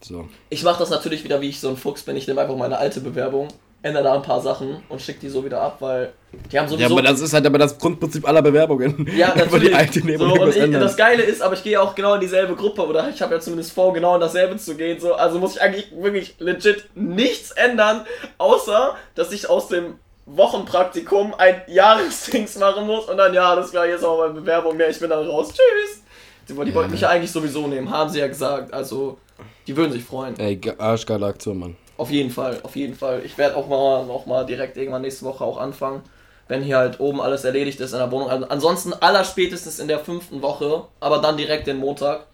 So. 0.00 0.28
Ich 0.50 0.62
mache 0.64 0.78
das 0.78 0.90
natürlich 0.90 1.24
wieder, 1.24 1.40
wie 1.40 1.48
ich 1.48 1.60
so 1.60 1.68
ein 1.68 1.76
Fuchs 1.76 2.02
bin. 2.02 2.16
Ich 2.16 2.26
nehme 2.26 2.40
einfach 2.40 2.56
meine 2.56 2.78
alte 2.78 3.00
Bewerbung 3.00 3.48
ändere 3.82 4.04
da 4.04 4.14
ein 4.14 4.22
paar 4.22 4.40
Sachen 4.40 4.82
und 4.88 5.02
schicke 5.02 5.20
die 5.20 5.28
so 5.28 5.44
wieder 5.44 5.60
ab, 5.60 5.76
weil 5.80 6.12
die 6.50 6.58
haben 6.58 6.68
sowieso... 6.68 6.88
Ja, 6.88 6.90
aber 6.90 7.02
das 7.02 7.20
ist 7.20 7.32
halt 7.32 7.44
aber 7.44 7.58
das 7.58 7.76
Grundprinzip 7.76 8.26
aller 8.26 8.40
Bewerbungen. 8.40 9.08
Ja, 9.14 9.28
natürlich. 9.36 9.68
die 9.68 9.74
alte 9.74 10.00
nehmen 10.00 10.18
so, 10.18 10.32
und, 10.32 10.40
und 10.40 10.56
ich, 10.56 10.72
das 10.72 10.96
Geile 10.96 11.22
ist, 11.22 11.42
aber 11.42 11.54
ich 11.54 11.64
gehe 11.64 11.80
auch 11.80 11.94
genau 11.94 12.14
in 12.14 12.20
dieselbe 12.20 12.54
Gruppe 12.54 12.86
oder 12.86 13.08
ich 13.08 13.20
habe 13.20 13.34
ja 13.34 13.40
zumindest 13.40 13.72
vor, 13.72 13.92
genau 13.92 14.14
in 14.14 14.20
dasselbe 14.20 14.56
zu 14.56 14.76
gehen. 14.76 15.00
So, 15.00 15.14
also 15.14 15.38
muss 15.38 15.56
ich 15.56 15.62
eigentlich 15.62 15.92
wirklich 15.96 16.36
legit 16.38 16.88
nichts 16.94 17.50
ändern, 17.50 18.06
außer 18.38 18.94
dass 19.14 19.32
ich 19.32 19.50
aus 19.50 19.68
dem 19.68 19.94
Wochenpraktikum 20.26 21.34
ein 21.36 21.62
Jahresdings 21.66 22.56
machen 22.58 22.86
muss 22.86 23.06
und 23.06 23.16
dann, 23.16 23.34
ja, 23.34 23.56
das 23.56 23.74
war 23.74 23.86
jetzt 23.86 24.04
auch 24.04 24.18
meine 24.18 24.34
Bewerbung, 24.34 24.76
mehr, 24.76 24.88
ich 24.88 25.00
bin 25.00 25.10
dann 25.10 25.26
raus, 25.26 25.48
tschüss. 25.48 26.02
Die, 26.48 26.54
die 26.54 26.70
ja. 26.70 26.74
wollten 26.74 26.92
mich 26.92 27.00
ja 27.00 27.08
eigentlich 27.08 27.30
sowieso 27.30 27.66
nehmen, 27.66 27.90
haben 27.90 28.10
sie 28.10 28.20
ja 28.20 28.28
gesagt, 28.28 28.72
also 28.72 29.18
die 29.66 29.76
würden 29.76 29.92
sich 29.92 30.04
freuen. 30.04 30.38
Ey, 30.38 30.60
arschgeile 30.78 31.26
Aktion, 31.26 31.58
Mann. 31.58 31.76
Auf 32.02 32.10
jeden 32.10 32.30
Fall, 32.30 32.58
auf 32.64 32.74
jeden 32.74 32.96
Fall. 32.96 33.22
Ich 33.24 33.38
werde 33.38 33.56
auch 33.56 33.68
mal 33.68 34.04
noch 34.04 34.26
mal 34.26 34.44
direkt 34.44 34.76
irgendwann 34.76 35.02
nächste 35.02 35.24
Woche 35.24 35.44
auch 35.44 35.56
anfangen, 35.56 36.02
wenn 36.48 36.60
hier 36.60 36.78
halt 36.78 36.98
oben 36.98 37.20
alles 37.20 37.44
erledigt 37.44 37.78
ist 37.78 37.92
in 37.92 38.00
der 38.00 38.10
Wohnung. 38.10 38.28
Also 38.28 38.44
ansonsten 38.48 38.92
allerspätestens 38.92 39.78
in 39.78 39.86
der 39.86 40.00
fünften 40.00 40.42
Woche, 40.42 40.82
aber 40.98 41.18
dann 41.18 41.36
direkt 41.36 41.68
den 41.68 41.76
Montag. 41.76 42.26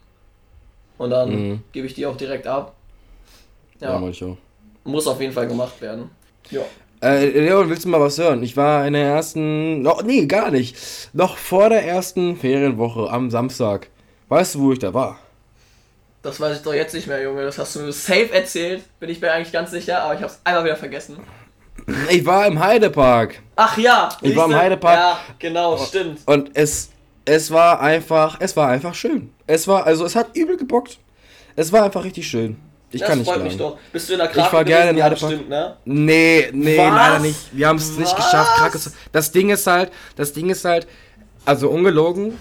Und 0.96 1.10
dann 1.10 1.30
mhm. 1.30 1.62
gebe 1.70 1.86
ich 1.86 1.92
die 1.92 2.06
auch 2.06 2.16
direkt 2.16 2.46
ab. 2.46 2.76
Ja, 3.78 4.00
ja 4.00 4.08
ich 4.08 4.24
auch. 4.24 4.38
Muss 4.84 5.06
auf 5.06 5.20
jeden 5.20 5.34
Fall 5.34 5.46
gemacht 5.46 5.78
werden. 5.82 6.08
Ja. 6.50 6.62
Äh, 7.02 7.26
Leon, 7.26 7.68
willst 7.68 7.84
du 7.84 7.90
mal 7.90 8.00
was 8.00 8.16
hören? 8.16 8.42
Ich 8.42 8.56
war 8.56 8.86
in 8.86 8.94
der 8.94 9.04
ersten. 9.04 9.82
No, 9.82 10.00
nee, 10.02 10.24
gar 10.24 10.50
nicht. 10.50 11.10
Noch 11.12 11.36
vor 11.36 11.68
der 11.68 11.84
ersten 11.84 12.38
Ferienwoche 12.38 13.10
am 13.10 13.30
Samstag. 13.30 13.90
Weißt 14.30 14.54
du, 14.54 14.60
wo 14.60 14.72
ich 14.72 14.78
da 14.78 14.94
war? 14.94 15.18
Das 16.22 16.40
weiß 16.40 16.56
ich 16.56 16.62
doch 16.62 16.74
jetzt 16.74 16.94
nicht 16.94 17.06
mehr, 17.06 17.22
Junge. 17.22 17.42
Das 17.42 17.58
hast 17.58 17.76
du 17.76 17.80
mir 17.80 17.92
safe 17.92 18.32
erzählt. 18.32 18.82
Bin 18.98 19.08
ich 19.08 19.20
mir 19.20 19.32
eigentlich 19.32 19.52
ganz 19.52 19.70
sicher, 19.70 20.02
aber 20.02 20.14
ich 20.14 20.22
hab's 20.22 20.40
einmal 20.44 20.64
wieder 20.64 20.76
vergessen. 20.76 21.18
Ich 22.10 22.26
war 22.26 22.46
im 22.46 22.58
Heidepark. 22.58 23.40
Ach 23.56 23.78
ja, 23.78 24.08
ich 24.20 24.34
war 24.36 24.46
im 24.46 24.54
Heidepark. 24.54 24.96
Ja, 24.98 25.20
genau, 25.38 25.76
stimmt. 25.78 26.20
Und 26.26 26.50
es, 26.54 26.90
es 27.24 27.50
war 27.50 27.80
einfach, 27.80 28.36
es 28.40 28.56
war 28.56 28.68
einfach 28.68 28.94
schön. 28.94 29.32
Es 29.46 29.68
war, 29.68 29.86
also 29.86 30.04
es 30.04 30.16
hat 30.16 30.36
übel 30.36 30.56
gebockt. 30.56 30.98
Es 31.56 31.72
war 31.72 31.84
einfach 31.84 32.04
richtig 32.04 32.26
schön. 32.28 32.56
Ich 32.90 33.00
das 33.00 33.08
kann 33.08 33.18
nicht 33.18 33.28
freut 33.28 33.42
mich 33.42 33.56
doch. 33.56 33.78
Bist 33.92 34.08
du 34.08 34.14
in 34.14 34.18
der 34.18 34.28
Krake 34.28 34.46
Ich 34.46 34.52
war 34.52 34.64
gerne 34.64 34.90
in 34.90 35.02
Heidepark. 35.02 35.32
Stimmt, 35.32 35.48
ne? 35.48 35.76
Nee, 35.84 36.48
nee, 36.52 36.78
Was? 36.78 36.94
leider 36.94 37.18
nicht. 37.20 37.38
Wir 37.52 37.68
haben 37.68 37.76
es 37.76 37.96
nicht 37.96 38.16
geschafft. 38.16 38.56
Krake 38.56 38.78
das 39.12 39.32
Ding 39.32 39.50
ist 39.50 39.66
halt, 39.66 39.92
das 40.16 40.32
Ding 40.32 40.50
ist 40.50 40.64
halt, 40.64 40.86
also 41.44 41.70
ungelogen. 41.70 42.38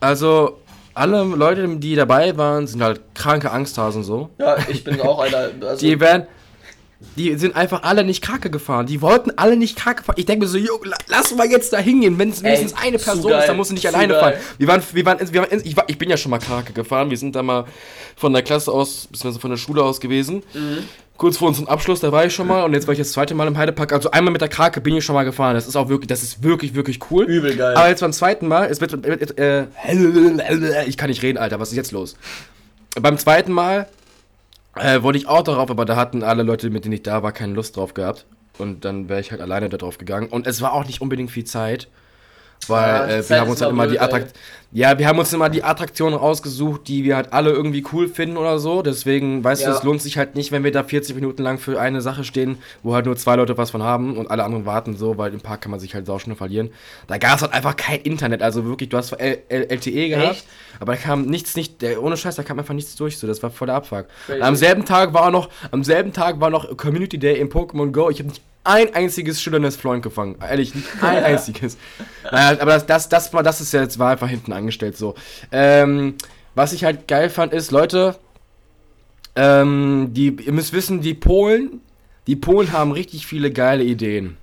Also 0.00 0.60
alle 0.96 1.22
Leute, 1.22 1.68
die 1.76 1.94
dabei 1.94 2.36
waren, 2.36 2.66
sind 2.66 2.82
halt 2.82 3.00
kranke 3.14 3.50
Angsthasen 3.50 4.02
so. 4.02 4.30
Ja, 4.38 4.56
ich 4.68 4.82
bin 4.82 5.00
auch 5.00 5.20
einer. 5.20 5.50
Also 5.60 5.86
die 5.86 6.00
werden. 6.00 6.26
Die 7.14 7.34
sind 7.36 7.54
einfach 7.54 7.82
alle 7.82 8.04
nicht 8.04 8.22
kacke 8.22 8.48
gefahren. 8.48 8.86
Die 8.86 9.02
wollten 9.02 9.30
alle 9.36 9.58
nicht 9.58 9.76
kacke 9.76 10.02
fahren. 10.02 10.16
Ich 10.18 10.24
denke 10.24 10.46
mir 10.46 10.50
so, 10.50 10.56
jo, 10.56 10.80
lass 11.08 11.34
mal 11.34 11.46
jetzt 11.46 11.74
da 11.74 11.76
hingehen. 11.76 12.18
Wenn 12.18 12.30
es 12.30 12.42
wenigstens 12.42 12.72
eine 12.74 12.98
Person 12.98 13.32
ist, 13.32 13.46
dann 13.46 13.56
musst 13.58 13.68
du 13.70 13.74
nicht 13.74 13.86
alleine 13.86 14.14
geil. 14.14 14.22
fahren. 14.22 14.34
Wir 14.56 14.66
waren, 14.66 14.82
wir 14.92 15.04
waren, 15.04 15.32
wir 15.32 15.42
waren 15.42 15.60
ich, 15.62 15.76
war, 15.76 15.84
ich 15.88 15.98
bin 15.98 16.08
ja 16.08 16.16
schon 16.16 16.30
mal 16.30 16.38
kacke 16.38 16.72
gefahren. 16.72 17.10
Wir 17.10 17.18
sind 17.18 17.36
da 17.36 17.42
mal 17.42 17.66
von 18.16 18.32
der 18.32 18.42
Klasse 18.42 18.72
aus, 18.72 19.08
beziehungsweise 19.08 19.40
von 19.40 19.50
der 19.50 19.58
Schule 19.58 19.82
aus 19.82 20.00
gewesen. 20.00 20.42
Mhm 20.54 20.88
kurz 21.16 21.38
vor 21.38 21.48
unserem 21.48 21.68
Abschluss, 21.68 22.00
da 22.00 22.12
war 22.12 22.24
ich 22.24 22.34
schon 22.34 22.46
mal 22.46 22.64
und 22.64 22.72
jetzt 22.72 22.86
war 22.86 22.92
ich 22.92 22.98
das 22.98 23.12
zweite 23.12 23.34
Mal 23.34 23.46
im 23.46 23.56
Heidepark. 23.56 23.92
Also 23.92 24.10
einmal 24.10 24.32
mit 24.32 24.40
der 24.40 24.48
Krake 24.48 24.80
bin 24.80 24.96
ich 24.96 25.04
schon 25.04 25.14
mal 25.14 25.24
gefahren. 25.24 25.54
Das 25.54 25.66
ist 25.66 25.76
auch 25.76 25.88
wirklich, 25.88 26.08
das 26.08 26.22
ist 26.22 26.42
wirklich, 26.42 26.74
wirklich 26.74 27.00
cool. 27.10 27.24
Übel 27.24 27.56
geil. 27.56 27.74
Aber 27.76 27.88
jetzt 27.88 28.00
beim 28.00 28.12
zweiten 28.12 28.48
Mal, 28.48 28.66
es 28.66 28.80
wird, 28.80 28.92
äh, 29.38 29.66
ich 30.86 30.96
kann 30.96 31.08
nicht 31.08 31.22
reden, 31.22 31.38
Alter, 31.38 31.60
was 31.60 31.70
ist 31.70 31.76
jetzt 31.76 31.92
los? 31.92 32.16
Beim 33.00 33.18
zweiten 33.18 33.52
Mal 33.52 33.88
äh, 34.74 35.02
wollte 35.02 35.18
ich 35.18 35.28
auch 35.28 35.42
darauf, 35.42 35.70
aber 35.70 35.84
da 35.84 35.96
hatten 35.96 36.22
alle 36.22 36.42
Leute, 36.42 36.70
mit 36.70 36.84
denen 36.84 36.94
ich 36.94 37.02
da 37.02 37.22
war, 37.22 37.32
keine 37.32 37.54
Lust 37.54 37.76
drauf 37.76 37.94
gehabt. 37.94 38.26
Und 38.58 38.84
dann 38.84 39.08
wäre 39.08 39.20
ich 39.20 39.30
halt 39.30 39.40
alleine 39.40 39.68
da 39.68 39.76
drauf 39.76 39.98
gegangen. 39.98 40.28
Und 40.28 40.46
es 40.46 40.60
war 40.62 40.72
auch 40.72 40.86
nicht 40.86 41.00
unbedingt 41.00 41.30
viel 41.30 41.44
Zeit. 41.44 41.88
Weil 42.68 43.10
ja, 43.10 43.16
äh, 43.18 43.28
wir 43.28 43.40
haben 43.40 43.50
uns 43.50 43.60
halt 43.60 43.70
immer 43.70 43.86
die 43.86 44.00
Attraktion. 44.00 44.32
Ja, 44.76 44.98
wir 44.98 45.08
haben 45.08 45.18
uns 45.18 45.32
immer 45.32 45.48
die 45.48 45.64
Attraktionen 45.64 46.18
rausgesucht, 46.18 46.86
die 46.86 47.02
wir 47.02 47.16
halt 47.16 47.32
alle 47.32 47.50
irgendwie 47.50 47.82
cool 47.94 48.08
finden 48.08 48.36
oder 48.36 48.58
so. 48.58 48.82
Deswegen, 48.82 49.42
weißt 49.42 49.62
ja. 49.62 49.70
du, 49.70 49.74
es 49.78 49.82
lohnt 49.84 50.02
sich 50.02 50.18
halt 50.18 50.34
nicht, 50.34 50.52
wenn 50.52 50.64
wir 50.64 50.70
da 50.70 50.84
40 50.84 51.14
Minuten 51.14 51.42
lang 51.42 51.56
für 51.56 51.80
eine 51.80 52.02
Sache 52.02 52.24
stehen, 52.24 52.58
wo 52.82 52.94
halt 52.94 53.06
nur 53.06 53.16
zwei 53.16 53.36
Leute 53.36 53.56
was 53.56 53.70
von 53.70 53.82
haben 53.82 54.18
und 54.18 54.30
alle 54.30 54.44
anderen 54.44 54.66
warten 54.66 54.94
so, 54.94 55.16
weil 55.16 55.32
im 55.32 55.40
Park 55.40 55.62
kann 55.62 55.70
man 55.70 55.80
sich 55.80 55.94
halt 55.94 56.04
sauschnell 56.04 56.36
verlieren. 56.36 56.68
Da 57.06 57.16
gab 57.16 57.36
es 57.36 57.40
halt 57.40 57.54
einfach 57.54 57.74
kein 57.74 58.02
Internet. 58.02 58.42
Also 58.42 58.66
wirklich, 58.66 58.90
du 58.90 58.98
hast 58.98 59.12
L 59.12 59.38
L 59.48 59.62
LTE 59.62 60.10
gehabt, 60.10 60.30
Echt? 60.32 60.46
aber 60.78 60.92
da 60.92 60.98
kam 60.98 61.22
nichts, 61.22 61.56
nicht, 61.56 61.82
ohne 61.98 62.18
Scheiß, 62.18 62.36
da 62.36 62.42
kam 62.42 62.58
einfach 62.58 62.74
nichts 62.74 62.96
durch. 62.96 63.16
So, 63.16 63.26
das 63.26 63.42
war 63.42 63.48
voll 63.48 63.68
der 63.68 63.76
Abfuck. 63.76 64.08
Am 64.42 64.56
selben 64.56 64.84
Tag 64.84 65.14
war 65.14 65.24
auch 65.28 65.30
noch, 65.30 65.48
am 65.70 65.84
selben 65.84 66.12
Tag 66.12 66.38
war 66.38 66.50
noch 66.50 66.76
Community 66.76 67.16
Day 67.16 67.40
in 67.40 67.48
Pokémon 67.48 67.92
Go. 67.92 68.10
Ich 68.10 68.18
habe 68.18 68.28
nicht 68.28 68.42
ein 68.66 68.92
einziges 68.94 69.40
schillerndes 69.40 69.76
Freund 69.76 70.02
gefangen. 70.02 70.36
Ehrlich, 70.40 70.74
nicht 70.74 70.88
ein 71.00 71.24
einziges. 71.24 71.78
Naja, 72.30 72.60
aber 72.60 72.72
das, 72.72 72.86
das, 72.86 73.08
das, 73.08 73.32
war, 73.32 73.42
das 73.44 73.60
ist 73.60 73.72
ja 73.72 73.82
jetzt 73.82 73.98
war 73.98 74.10
einfach 74.10 74.28
hinten 74.28 74.52
angestellt 74.66 74.96
so. 74.96 75.14
Ähm, 75.52 76.14
was 76.54 76.72
ich 76.72 76.84
halt 76.84 77.06
geil 77.06 77.30
fand, 77.30 77.52
ist, 77.52 77.70
Leute, 77.70 78.16
ähm, 79.36 80.08
die, 80.10 80.36
ihr 80.44 80.52
müsst 80.52 80.72
wissen, 80.72 81.00
die 81.00 81.14
Polen, 81.14 81.80
die 82.26 82.36
Polen 82.36 82.72
haben 82.72 82.92
richtig 82.92 83.26
viele 83.26 83.52
geile 83.52 83.84
Ideen. 83.84 84.36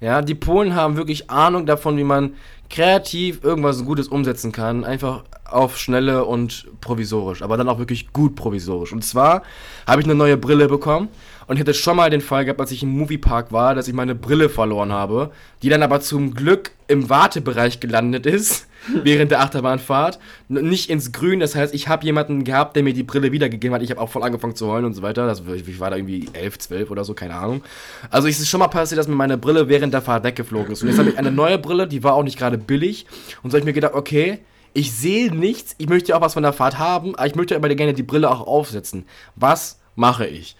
Ja, 0.00 0.22
die 0.22 0.34
Polen 0.34 0.74
haben 0.74 0.96
wirklich 0.96 1.28
Ahnung 1.30 1.66
davon, 1.66 1.96
wie 1.96 2.04
man 2.04 2.34
kreativ 2.70 3.42
irgendwas 3.42 3.84
Gutes 3.84 4.08
umsetzen 4.08 4.52
kann. 4.52 4.84
Einfach 4.84 5.24
auf 5.44 5.76
Schnelle 5.76 6.24
und 6.24 6.68
provisorisch. 6.80 7.42
Aber 7.42 7.56
dann 7.56 7.68
auch 7.68 7.78
wirklich 7.78 8.12
gut 8.12 8.36
provisorisch. 8.36 8.92
Und 8.92 9.04
zwar 9.04 9.42
habe 9.86 10.00
ich 10.00 10.06
eine 10.06 10.14
neue 10.14 10.36
Brille 10.36 10.68
bekommen 10.68 11.08
und 11.48 11.56
ich 11.56 11.60
hatte 11.60 11.74
schon 11.74 11.96
mal 11.96 12.10
den 12.10 12.20
Fall 12.20 12.44
gehabt, 12.44 12.60
als 12.60 12.70
ich 12.70 12.82
im 12.82 12.90
Moviepark 12.90 13.50
war, 13.52 13.74
dass 13.74 13.88
ich 13.88 13.94
meine 13.94 14.14
Brille 14.14 14.48
verloren 14.48 14.92
habe, 14.92 15.32
die 15.62 15.68
dann 15.68 15.82
aber 15.82 16.00
zum 16.00 16.34
Glück 16.34 16.72
im 16.86 17.08
Wartebereich 17.08 17.80
gelandet 17.80 18.26
ist 18.26 18.67
während 19.02 19.30
der 19.30 19.40
Achterbahnfahrt, 19.40 20.18
nicht 20.48 20.90
ins 20.90 21.12
Grün. 21.12 21.40
Das 21.40 21.54
heißt, 21.54 21.74
ich 21.74 21.88
habe 21.88 22.04
jemanden 22.04 22.44
gehabt, 22.44 22.76
der 22.76 22.82
mir 22.82 22.92
die 22.92 23.02
Brille 23.02 23.32
wiedergegeben 23.32 23.74
hat. 23.74 23.82
Ich 23.82 23.90
habe 23.90 24.00
auch 24.00 24.08
voll 24.08 24.22
angefangen 24.22 24.54
zu 24.56 24.66
heulen 24.66 24.84
und 24.84 24.94
so 24.94 25.02
weiter. 25.02 25.26
Das, 25.26 25.42
ich 25.46 25.80
war 25.80 25.90
da 25.90 25.96
irgendwie 25.96 26.28
11, 26.32 26.58
12 26.58 26.90
oder 26.90 27.04
so, 27.04 27.14
keine 27.14 27.34
Ahnung. 27.34 27.62
Also 28.10 28.28
es 28.28 28.40
ist 28.40 28.48
schon 28.48 28.60
mal 28.60 28.68
passiert, 28.68 28.98
dass 28.98 29.08
mir 29.08 29.14
meine 29.14 29.38
Brille 29.38 29.68
während 29.68 29.94
der 29.94 30.02
Fahrt 30.02 30.24
weggeflogen 30.24 30.72
ist. 30.72 30.82
Und 30.82 30.88
jetzt 30.88 30.98
habe 30.98 31.10
ich 31.10 31.18
eine 31.18 31.30
neue 31.30 31.58
Brille, 31.58 31.86
die 31.86 32.02
war 32.02 32.14
auch 32.14 32.22
nicht 32.22 32.38
gerade 32.38 32.58
billig. 32.58 33.06
Und 33.42 33.50
so 33.50 33.54
habe 33.54 33.60
ich 33.60 33.66
mir 33.66 33.72
gedacht, 33.72 33.94
okay, 33.94 34.40
ich 34.74 34.92
sehe 34.92 35.34
nichts, 35.34 35.74
ich 35.78 35.88
möchte 35.88 36.16
auch 36.16 36.20
was 36.20 36.34
von 36.34 36.42
der 36.42 36.52
Fahrt 36.52 36.78
haben, 36.78 37.14
aber 37.16 37.26
ich 37.26 37.34
möchte 37.34 37.56
aber 37.56 37.68
gerne 37.74 37.94
die 37.94 38.02
Brille 38.02 38.30
auch 38.30 38.46
aufsetzen. 38.46 39.06
Was 39.34 39.78
mache 39.96 40.26
ich? 40.26 40.56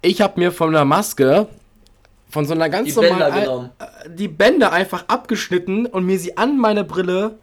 Ich 0.00 0.20
habe 0.20 0.38
mir 0.38 0.52
von 0.52 0.72
der 0.72 0.84
Maske 0.84 1.48
von 2.30 2.44
so 2.44 2.54
einer 2.54 2.68
ganz 2.68 2.88
die 2.88 2.94
normalen. 2.94 3.18
Bänder 3.18 3.40
genommen. 3.40 3.70
Äh, 3.78 4.10
die 4.10 4.28
Bänder 4.28 4.72
einfach 4.72 5.04
abgeschnitten 5.08 5.86
und 5.86 6.04
mir 6.04 6.18
sie 6.18 6.36
an 6.36 6.58
meine 6.58 6.84
Brille 6.84 7.38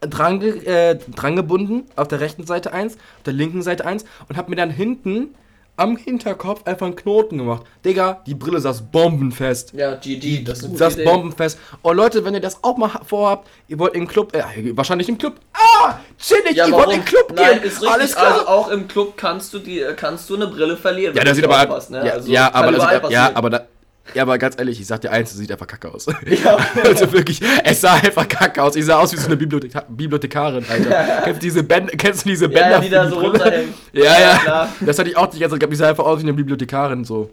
dran, 0.00 0.40
äh, 0.42 0.98
dran 1.14 1.36
gebunden. 1.36 1.84
Auf 1.96 2.08
der 2.08 2.20
rechten 2.20 2.46
Seite 2.46 2.72
eins, 2.72 2.94
auf 2.94 3.22
der 3.24 3.32
linken 3.32 3.62
Seite 3.62 3.86
eins. 3.86 4.04
Und 4.28 4.36
hab 4.36 4.48
mir 4.48 4.56
dann 4.56 4.70
hinten 4.70 5.34
am 5.76 5.96
Hinterkopf 5.96 6.62
einfach 6.66 6.86
einen 6.86 6.96
Knoten 6.96 7.38
gemacht. 7.38 7.64
Digga, 7.84 8.22
die 8.26 8.34
Brille 8.34 8.60
saß 8.60 8.90
bombenfest. 8.90 9.74
Ja, 9.74 9.94
GG, 9.94 10.44
das 10.44 10.62
ist 10.62 10.78
saß 10.78 10.96
bombenfest. 11.04 11.58
Und 11.82 11.90
oh, 11.90 11.92
Leute, 11.92 12.24
wenn 12.24 12.34
ihr 12.34 12.40
das 12.40 12.62
auch 12.64 12.76
mal 12.76 12.90
vorhabt, 13.04 13.48
ihr 13.68 13.78
wollt 13.78 13.94
im 13.94 14.08
Club, 14.08 14.34
äh, 14.34 14.42
wahrscheinlich 14.76 15.08
im 15.08 15.18
Club. 15.18 15.34
Ah, 15.52 15.98
chillig, 16.18 16.56
ja, 16.56 16.66
ihr 16.66 16.72
warum? 16.72 16.86
wollt 16.86 16.96
im 16.96 17.04
Club 17.04 17.32
Nein, 17.34 17.60
gehen. 17.60 17.62
Ist 17.64 17.82
richtig, 17.82 17.90
Alles 17.90 18.14
klar. 18.14 18.32
Also 18.32 18.46
auch 18.48 18.70
im 18.70 18.88
Club 18.88 19.14
kannst 19.16 19.52
du 19.52 19.58
die, 19.58 19.84
kannst 19.96 20.28
du 20.30 20.36
eine 20.36 20.46
Brille 20.46 20.76
verlieren. 20.76 21.14
Ja, 21.14 21.24
das 21.24 21.36
sieht 21.36 21.44
aber, 21.44 21.66
passt, 21.66 21.90
ne? 21.90 22.06
ja, 22.06 22.12
also, 22.14 22.30
ja, 22.30 22.54
aber 22.54 22.72
das, 22.72 23.10
ja, 23.10 23.30
aber 23.34 23.50
da, 23.50 23.66
ja, 24.14 24.22
aber 24.22 24.38
ganz 24.38 24.56
ehrlich, 24.58 24.80
ich 24.80 24.86
sag 24.86 25.00
dir 25.00 25.10
eins, 25.10 25.32
es 25.32 25.38
sieht 25.38 25.50
einfach 25.50 25.66
kacke 25.66 25.92
aus. 25.92 26.06
Ja. 26.26 26.56
also 26.84 27.12
wirklich, 27.12 27.40
es 27.64 27.80
sah 27.80 27.94
einfach 27.94 28.28
kacke 28.28 28.62
aus. 28.62 28.76
Ich 28.76 28.84
sah 28.84 28.98
aus 28.98 29.12
wie 29.12 29.16
so 29.16 29.26
eine 29.26 29.36
Bibliothek 29.36 29.72
Bibliothekarin, 29.88 30.64
Alter. 30.68 31.22
kennst, 31.24 31.42
du 31.42 31.46
diese 31.46 31.62
Bänd 31.62 31.98
kennst 31.98 32.24
du 32.24 32.30
diese 32.30 32.48
Bänder? 32.48 32.70
Ja, 32.70 32.80
die 32.80 32.88
da 32.88 33.08
so 33.08 33.18
runterhängen. 33.18 33.74
Ja, 33.92 34.04
ja. 34.04 34.20
ja. 34.20 34.38
Klar. 34.38 34.72
Das 34.80 34.98
hatte 34.98 35.10
ich 35.10 35.16
auch 35.16 35.32
nicht 35.32 35.40
ganz. 35.40 35.72
Ich 35.72 35.78
sah 35.78 35.88
einfach 35.88 36.04
aus 36.04 36.18
wie 36.20 36.24
eine 36.24 36.34
Bibliothekarin, 36.34 37.04
so. 37.04 37.30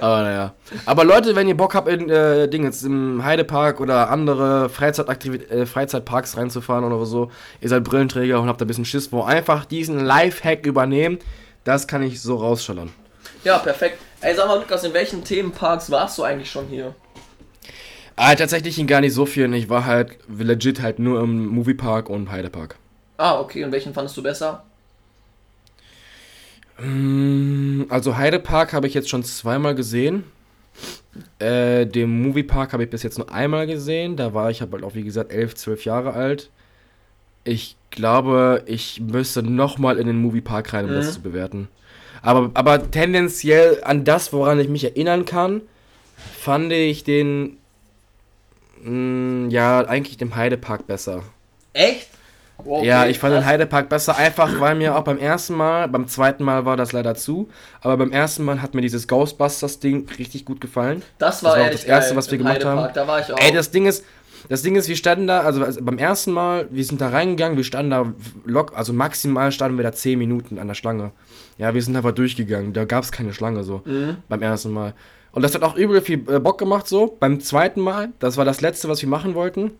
aber 0.00 0.22
naja. 0.22 0.54
Aber 0.86 1.04
Leute, 1.04 1.34
wenn 1.36 1.48
ihr 1.48 1.56
Bock 1.56 1.74
habt, 1.74 1.88
in 1.88 2.08
äh, 2.08 2.48
Dingens, 2.48 2.82
im 2.82 3.24
Heidepark 3.24 3.80
oder 3.80 4.10
andere 4.10 4.68
Freizeitaktivit 4.68 5.50
äh, 5.50 5.66
Freizeitparks 5.66 6.36
reinzufahren 6.36 6.84
oder 6.84 7.04
so, 7.04 7.30
ihr 7.60 7.68
seid 7.68 7.84
Brillenträger 7.84 8.40
und 8.40 8.48
habt 8.48 8.60
ein 8.62 8.68
bisschen 8.68 8.84
Schiss, 8.84 9.12
wo 9.12 9.22
einfach 9.22 9.64
diesen 9.64 10.00
Lifehack 10.04 10.66
übernehmen, 10.66 11.18
das 11.64 11.86
kann 11.86 12.02
ich 12.02 12.22
so 12.22 12.36
rausschallern. 12.36 12.90
Ja, 13.44 13.58
perfekt. 13.58 13.98
Ey, 14.22 14.34
sag 14.34 14.48
mal, 14.48 14.58
Lukas, 14.58 14.84
in 14.84 14.92
welchen 14.92 15.24
Themenparks 15.24 15.90
warst 15.90 16.18
du 16.18 16.24
eigentlich 16.24 16.50
schon 16.50 16.66
hier? 16.66 16.94
Ah, 18.16 18.34
tatsächlich 18.34 18.78
in 18.78 18.86
gar 18.86 19.00
nicht 19.00 19.14
so 19.14 19.24
vielen. 19.24 19.54
Ich 19.54 19.70
war 19.70 19.86
halt 19.86 20.18
legit 20.28 20.82
halt 20.82 20.98
nur 20.98 21.22
im 21.22 21.46
Moviepark 21.46 22.10
und 22.10 22.30
Heidepark. 22.30 22.76
Ah, 23.16 23.40
okay. 23.40 23.64
Und 23.64 23.72
welchen 23.72 23.94
fandest 23.94 24.16
du 24.18 24.22
besser? 24.22 24.64
Mm, 26.78 27.84
also 27.88 28.18
Heidepark 28.18 28.74
habe 28.74 28.86
ich 28.86 28.92
jetzt 28.92 29.08
schon 29.08 29.24
zweimal 29.24 29.74
gesehen. 29.74 30.24
Äh, 31.38 31.86
den 31.86 32.22
Moviepark 32.22 32.74
habe 32.74 32.84
ich 32.84 32.90
bis 32.90 33.02
jetzt 33.02 33.16
nur 33.16 33.32
einmal 33.32 33.66
gesehen. 33.66 34.16
Da 34.16 34.34
war 34.34 34.50
ich 34.50 34.60
halt 34.60 34.82
auch, 34.82 34.94
wie 34.94 35.04
gesagt, 35.04 35.32
elf, 35.32 35.54
zwölf 35.54 35.86
Jahre 35.86 36.12
alt. 36.12 36.50
Ich 37.44 37.76
glaube, 37.90 38.64
ich 38.66 39.00
müsste 39.00 39.42
nochmal 39.42 39.98
in 39.98 40.06
den 40.06 40.20
Moviepark 40.20 40.74
rein, 40.74 40.84
um 40.84 40.90
mhm. 40.90 40.96
das 40.96 41.14
zu 41.14 41.22
bewerten. 41.22 41.68
Aber, 42.22 42.50
aber 42.54 42.90
tendenziell 42.90 43.80
an 43.82 44.04
das, 44.04 44.32
woran 44.32 44.60
ich 44.60 44.68
mich 44.68 44.84
erinnern 44.84 45.24
kann, 45.24 45.62
fand 46.38 46.72
ich 46.72 47.04
den, 47.04 47.58
mh, 48.82 48.90
mm, 48.90 49.50
ja, 49.50 49.80
eigentlich 49.80 50.16
dem 50.16 50.36
Heidepark 50.36 50.86
besser. 50.86 51.22
Echt? 51.72 52.08
Okay, 52.64 52.86
ja, 52.86 53.06
ich 53.06 53.18
fand 53.18 53.32
krass. 53.32 53.44
den 53.44 53.48
Heidepark 53.48 53.88
besser, 53.88 54.16
einfach 54.16 54.60
weil 54.60 54.74
mir 54.74 54.96
auch 54.96 55.02
beim 55.02 55.18
ersten 55.18 55.54
Mal, 55.54 55.88
beim 55.88 56.08
zweiten 56.08 56.44
Mal 56.44 56.64
war 56.64 56.76
das 56.76 56.92
leider 56.92 57.14
zu, 57.14 57.48
aber 57.80 57.96
beim 57.96 58.12
ersten 58.12 58.44
Mal 58.44 58.60
hat 58.60 58.74
mir 58.74 58.82
dieses 58.82 59.08
Ghostbusters-Ding 59.08 60.08
richtig 60.18 60.44
gut 60.44 60.60
gefallen. 60.60 61.02
Das 61.18 61.42
war, 61.42 61.52
das, 61.52 61.58
war 61.58 61.66
auch 61.66 61.72
das 61.72 61.84
erste, 61.84 62.16
was 62.16 62.30
wir 62.30 62.38
gemacht 62.38 62.56
Heidepark, 62.56 62.78
haben. 62.78 62.94
Da 62.94 63.06
war 63.06 63.20
ich 63.20 63.32
auch. 63.32 63.38
Ey, 63.38 63.52
das 63.52 63.70
Ding 63.70 63.86
ist, 63.86 64.04
das 64.48 64.62
Ding 64.62 64.76
ist, 64.76 64.88
wir 64.88 64.96
standen 64.96 65.26
da, 65.26 65.40
also, 65.40 65.64
also 65.64 65.82
beim 65.82 65.98
ersten 65.98 66.32
Mal, 66.32 66.68
wir 66.70 66.84
sind 66.84 67.00
da 67.00 67.08
reingegangen, 67.08 67.56
wir 67.56 67.64
standen 67.64 67.90
da 67.90 68.12
lock, 68.44 68.72
also 68.76 68.92
maximal 68.92 69.52
standen 69.52 69.78
wir 69.78 69.84
da 69.84 69.92
10 69.92 70.18
Minuten 70.18 70.58
an 70.58 70.68
der 70.68 70.74
Schlange. 70.74 71.12
Ja, 71.58 71.74
wir 71.74 71.82
sind 71.82 71.96
einfach 71.96 72.12
durchgegangen, 72.12 72.72
da 72.72 72.84
gab 72.84 73.04
es 73.04 73.12
keine 73.12 73.32
Schlange 73.32 73.64
so 73.64 73.82
mhm. 73.84 74.16
beim 74.28 74.42
ersten 74.42 74.72
Mal. 74.72 74.94
Und 75.32 75.42
das 75.42 75.54
hat 75.54 75.62
auch 75.62 75.76
übel 75.76 76.00
viel 76.00 76.22
äh, 76.28 76.40
Bock 76.40 76.58
gemacht 76.58 76.88
so. 76.88 77.16
Beim 77.20 77.40
zweiten 77.40 77.80
Mal, 77.80 78.10
das 78.18 78.36
war 78.36 78.44
das 78.44 78.60
letzte, 78.60 78.88
was 78.88 79.00
wir 79.02 79.08
machen 79.08 79.34
wollten. 79.34 79.72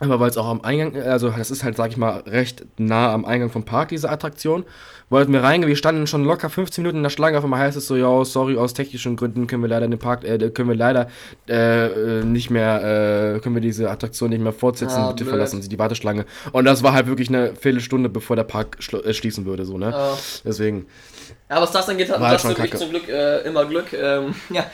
Aber 0.00 0.20
weil 0.20 0.30
es 0.30 0.36
auch 0.36 0.46
am 0.46 0.60
Eingang, 0.60 0.96
also 1.02 1.30
das 1.30 1.50
ist 1.50 1.64
halt, 1.64 1.76
sag 1.76 1.90
ich 1.90 1.96
mal, 1.96 2.22
recht 2.26 2.64
nah 2.78 3.12
am 3.12 3.24
Eingang 3.24 3.50
vom 3.50 3.64
Park, 3.64 3.88
diese 3.88 4.08
Attraktion. 4.10 4.64
Wollten 5.10 5.32
wir 5.32 5.42
reingehen, 5.42 5.68
wir 5.68 5.76
standen 5.76 6.06
schon 6.06 6.22
locker 6.24 6.50
15 6.50 6.82
Minuten 6.82 6.98
in 6.98 7.02
der 7.02 7.10
Schlange, 7.10 7.38
auf 7.38 7.44
einmal 7.44 7.60
heißt 7.60 7.78
es 7.78 7.86
so, 7.86 7.96
ja, 7.96 8.24
sorry, 8.24 8.58
aus 8.58 8.74
technischen 8.74 9.16
Gründen 9.16 9.46
können 9.46 9.62
wir 9.62 9.68
leider 9.68 9.88
den 9.88 9.98
Park, 9.98 10.22
äh, 10.22 10.50
können 10.50 10.68
wir 10.68 10.76
leider 10.76 11.08
äh, 11.48 12.22
nicht 12.22 12.50
mehr, 12.50 13.36
äh, 13.36 13.40
können 13.40 13.54
wir 13.54 13.62
diese 13.62 13.90
Attraktion 13.90 14.28
nicht 14.30 14.42
mehr 14.42 14.52
fortsetzen, 14.52 14.98
ah, 14.98 15.08
bitte 15.08 15.24
blöd. 15.24 15.30
verlassen 15.30 15.62
Sie 15.62 15.68
die 15.68 15.78
Warteschlange. 15.78 16.26
Und 16.52 16.66
das 16.66 16.82
war 16.82 16.92
halt 16.92 17.06
wirklich 17.06 17.30
eine 17.30 17.56
Viertelstunde, 17.56 18.10
bevor 18.10 18.36
der 18.36 18.44
Park 18.44 18.78
äh, 18.92 19.14
schließen 19.14 19.46
würde, 19.46 19.64
so, 19.64 19.78
ne? 19.78 19.94
Oh. 19.96 20.16
Deswegen. 20.44 20.86
Ja, 21.48 21.60
was 21.62 21.72
das 21.72 21.88
angeht, 21.88 22.10
hat 22.10 22.20
halt 22.20 22.32
Justin 22.34 22.50
wirklich 22.50 22.76
zum 22.76 22.90
Glück 22.90 23.08
äh, 23.08 23.40
immer 23.48 23.64
Glück. 23.64 23.92
Ähm, 23.94 24.34
ja, 24.50 24.66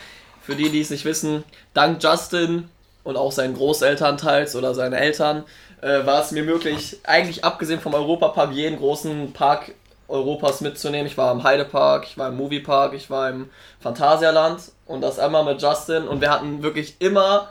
für 0.43 0.57
die, 0.57 0.69
die 0.69 0.81
es 0.81 0.91
nicht 0.91 1.05
wissen, 1.05 1.45
dank 1.73 2.03
Justin 2.03 2.65
und 3.05 3.17
auch 3.17 3.33
seinen 3.33 3.55
Großeltern 3.55 4.17
teils 4.19 4.57
oder 4.57 4.75
seinen 4.75 4.95
Eltern 4.95 5.45
äh, 5.83 6.05
war 6.05 6.23
es 6.23 6.33
mir 6.33 6.43
möglich, 6.43 6.99
eigentlich 7.05 7.45
abgesehen 7.45 7.81
vom 7.81 7.95
Europapark, 7.95 8.53
jeden 8.53 8.79
großen 8.79 9.33
Park 9.33 9.75
Europas 10.09 10.61
mitzunehmen. 10.61 11.07
Ich 11.07 11.17
war 11.17 11.33
im 11.33 11.45
Heidepark, 11.45 12.05
ich 12.05 12.19
war 12.19 12.29
im 12.29 12.37
Moviepark, 12.37 12.95
ich 12.95 13.11
war 13.11 13.31
im 13.31 13.51
Phantasialand 13.81 14.61
und 14.87 15.01
das 15.01 15.19
einmal 15.19 15.45
mit 15.45 15.63
Justin 15.63 16.09
und 16.09 16.21
wir 16.21 16.31
hatten 16.31 16.63
wirklich 16.63 16.97
immer 16.99 17.49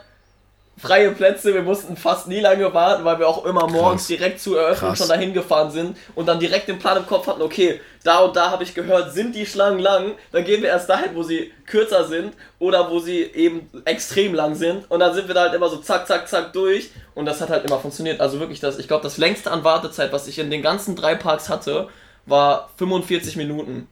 freie 0.76 1.10
Plätze. 1.12 1.54
Wir 1.54 1.62
mussten 1.62 1.96
fast 1.96 2.26
nie 2.26 2.40
lange 2.40 2.72
warten, 2.74 3.04
weil 3.04 3.18
wir 3.18 3.28
auch 3.28 3.44
immer 3.44 3.66
morgens 3.68 4.02
Krass. 4.02 4.06
direkt 4.08 4.40
zur 4.40 4.60
Eröffnung 4.60 4.90
Krass. 4.90 4.98
schon 4.98 5.08
dahin 5.08 5.32
gefahren 5.32 5.70
sind 5.70 5.96
und 6.14 6.26
dann 6.26 6.40
direkt 6.40 6.68
den 6.68 6.78
Plan 6.78 6.96
im 6.96 7.06
Kopf 7.06 7.26
hatten, 7.26 7.42
okay, 7.42 7.80
da 8.02 8.18
und 8.18 8.36
da 8.36 8.50
habe 8.50 8.64
ich 8.64 8.74
gehört, 8.74 9.12
sind 9.14 9.34
die 9.34 9.46
Schlangen 9.46 9.78
lang, 9.78 10.12
dann 10.32 10.44
gehen 10.44 10.62
wir 10.62 10.68
erst 10.68 10.90
dahin, 10.90 11.14
wo 11.14 11.22
sie 11.22 11.52
kürzer 11.66 12.04
sind 12.04 12.34
oder 12.58 12.90
wo 12.90 12.98
sie 12.98 13.22
eben 13.22 13.70
extrem 13.84 14.34
lang 14.34 14.54
sind 14.54 14.90
und 14.90 15.00
dann 15.00 15.14
sind 15.14 15.28
wir 15.28 15.34
da 15.34 15.42
halt 15.42 15.54
immer 15.54 15.68
so 15.68 15.78
zack, 15.78 16.06
zack, 16.06 16.28
zack 16.28 16.52
durch 16.52 16.90
und 17.14 17.24
das 17.24 17.40
hat 17.40 17.50
halt 17.50 17.64
immer 17.64 17.78
funktioniert. 17.78 18.20
Also 18.20 18.40
wirklich, 18.40 18.60
das, 18.60 18.78
ich 18.78 18.88
glaube, 18.88 19.02
das 19.02 19.16
längste 19.16 19.50
an 19.50 19.64
Wartezeit, 19.64 20.12
was 20.12 20.26
ich 20.26 20.38
in 20.38 20.50
den 20.50 20.62
ganzen 20.62 20.96
drei 20.96 21.14
Parks 21.14 21.48
hatte, 21.48 21.88
war 22.26 22.70
45 22.76 23.36
Minuten. 23.36 23.88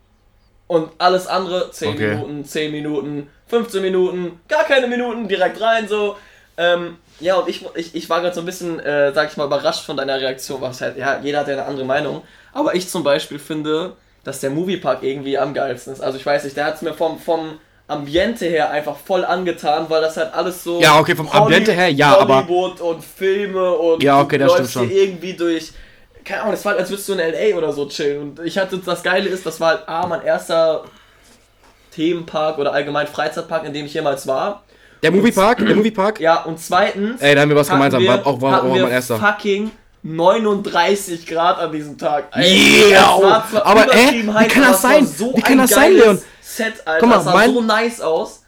Und 0.66 0.90
alles 0.98 1.26
andere 1.26 1.70
10 1.70 1.88
okay. 1.90 2.14
Minuten, 2.14 2.44
10 2.44 2.72
Minuten, 2.72 3.30
15 3.48 3.82
Minuten, 3.82 4.40
gar 4.48 4.64
keine 4.64 4.86
Minuten, 4.86 5.28
direkt 5.28 5.60
rein 5.60 5.86
so. 5.86 6.16
Ähm, 6.57 6.98
ja, 7.20 7.36
und 7.36 7.48
ich, 7.48 7.64
ich, 7.74 7.94
ich 7.94 8.11
war 8.11 8.20
gerade 8.20 8.34
so 8.34 8.40
ein 8.40 8.46
bisschen, 8.46 8.78
äh, 8.80 9.12
sag 9.12 9.30
ich 9.30 9.36
mal, 9.36 9.46
überrascht 9.46 9.84
von 9.84 9.96
deiner 9.96 10.20
Reaktion, 10.20 10.61
was 10.61 10.80
halt, 10.80 10.98
ja, 10.98 11.20
jeder 11.22 11.40
hat 11.40 11.48
ja 11.48 11.55
eine 11.55 11.64
andere 11.64 11.86
Meinung. 11.86 12.22
Aber 12.53 12.74
ich 12.74 12.88
zum 12.88 13.03
Beispiel 13.03 13.38
finde, 13.38 13.96
dass 14.24 14.40
der 14.40 14.50
Moviepark 14.50 15.03
irgendwie 15.03 15.38
am 15.38 15.55
geilsten 15.55 15.92
ist. 15.92 16.00
Also 16.00 16.18
ich 16.18 16.26
weiß 16.26 16.44
nicht, 16.44 16.57
der 16.57 16.66
hat 16.66 16.76
es 16.76 16.82
mir 16.82 16.94
vom, 16.94 17.18
vom 17.18 17.59
Ambiente 17.88 18.46
her 18.46 18.70
einfach 18.70 18.96
voll 18.96 19.24
angetan, 19.24 19.86
weil 19.88 20.00
das 20.00 20.16
halt 20.16 20.32
alles 20.34 20.62
so. 20.62 20.80
Ja, 20.80 20.98
okay, 20.98 21.16
vom 21.16 21.32
Holly 21.32 21.42
Ambiente 21.42 21.72
her, 21.72 21.90
ja, 21.90 22.16
Hollywood 22.16 22.80
aber. 22.80 22.90
und 22.90 23.05
Filme 23.05 23.72
und 23.72 24.03
ja, 24.03 24.20
okay, 24.20 24.38
das 24.38 24.53
stimmt 24.53 24.70
schon. 24.70 24.90
irgendwie 24.90 25.34
durch. 25.34 25.72
Keine 26.24 26.42
Ahnung, 26.42 26.53
das 26.53 26.64
war 26.64 26.72
halt, 26.72 26.80
als 26.82 26.90
würdest 26.90 27.09
du 27.09 27.14
in 27.14 27.18
LA 27.18 27.57
oder 27.57 27.72
so 27.72 27.88
chillen. 27.88 28.20
Und 28.20 28.40
ich 28.44 28.57
hatte 28.57 28.78
das 28.78 29.03
Geile 29.03 29.28
ist, 29.28 29.44
das 29.44 29.59
war 29.61 29.70
halt 29.70 29.88
A, 29.88 30.07
mein 30.07 30.22
erster 30.22 30.84
Themenpark 31.90 32.59
oder 32.59 32.72
allgemein 32.72 33.09
Freizeitpark, 33.09 33.64
in 33.64 33.72
dem 33.72 33.86
ich 33.86 33.94
jemals 33.94 34.26
war. 34.26 34.62
Der 35.03 35.11
Moviepark, 35.11 35.59
der 35.59 35.76
Moviepark. 35.76 36.20
Ja, 36.20 36.42
und 36.42 36.59
zweitens. 36.61 37.20
Ey, 37.20 37.34
da 37.34 37.40
haben 37.40 37.48
wir 37.48 37.57
was 37.57 37.68
gemeinsam. 37.68 38.03
Wir, 38.03 38.26
auch 38.26 38.40
war, 38.40 38.62
auch 38.62 38.68
mein 38.68 38.90
erster. 38.90 39.18
Fucking 39.18 39.70
39 40.03 41.26
Grad 41.26 41.59
an 41.59 41.72
diesem 41.72 41.96
Tag. 41.96 42.24
yeah! 42.36 43.44
aber 43.64 43.94
ey, 43.94 44.24
wie 44.26 44.48
kann 44.48 44.62
das 44.62 44.82
sein? 44.82 45.07
So 45.07 45.32
wie 45.36 45.40
kann 45.40 45.59
das 45.59 45.70
sein, 45.70 45.92
Leon? 45.92 46.18
Set, 46.40 46.74
Alter. 46.84 47.00
Guck 47.00 47.09
mal, 47.09 47.14
das 47.16 47.24
sah 47.24 47.32
mein, 47.32 47.55
so 47.55 47.61
nice 47.62 48.00
aus. 48.00 48.42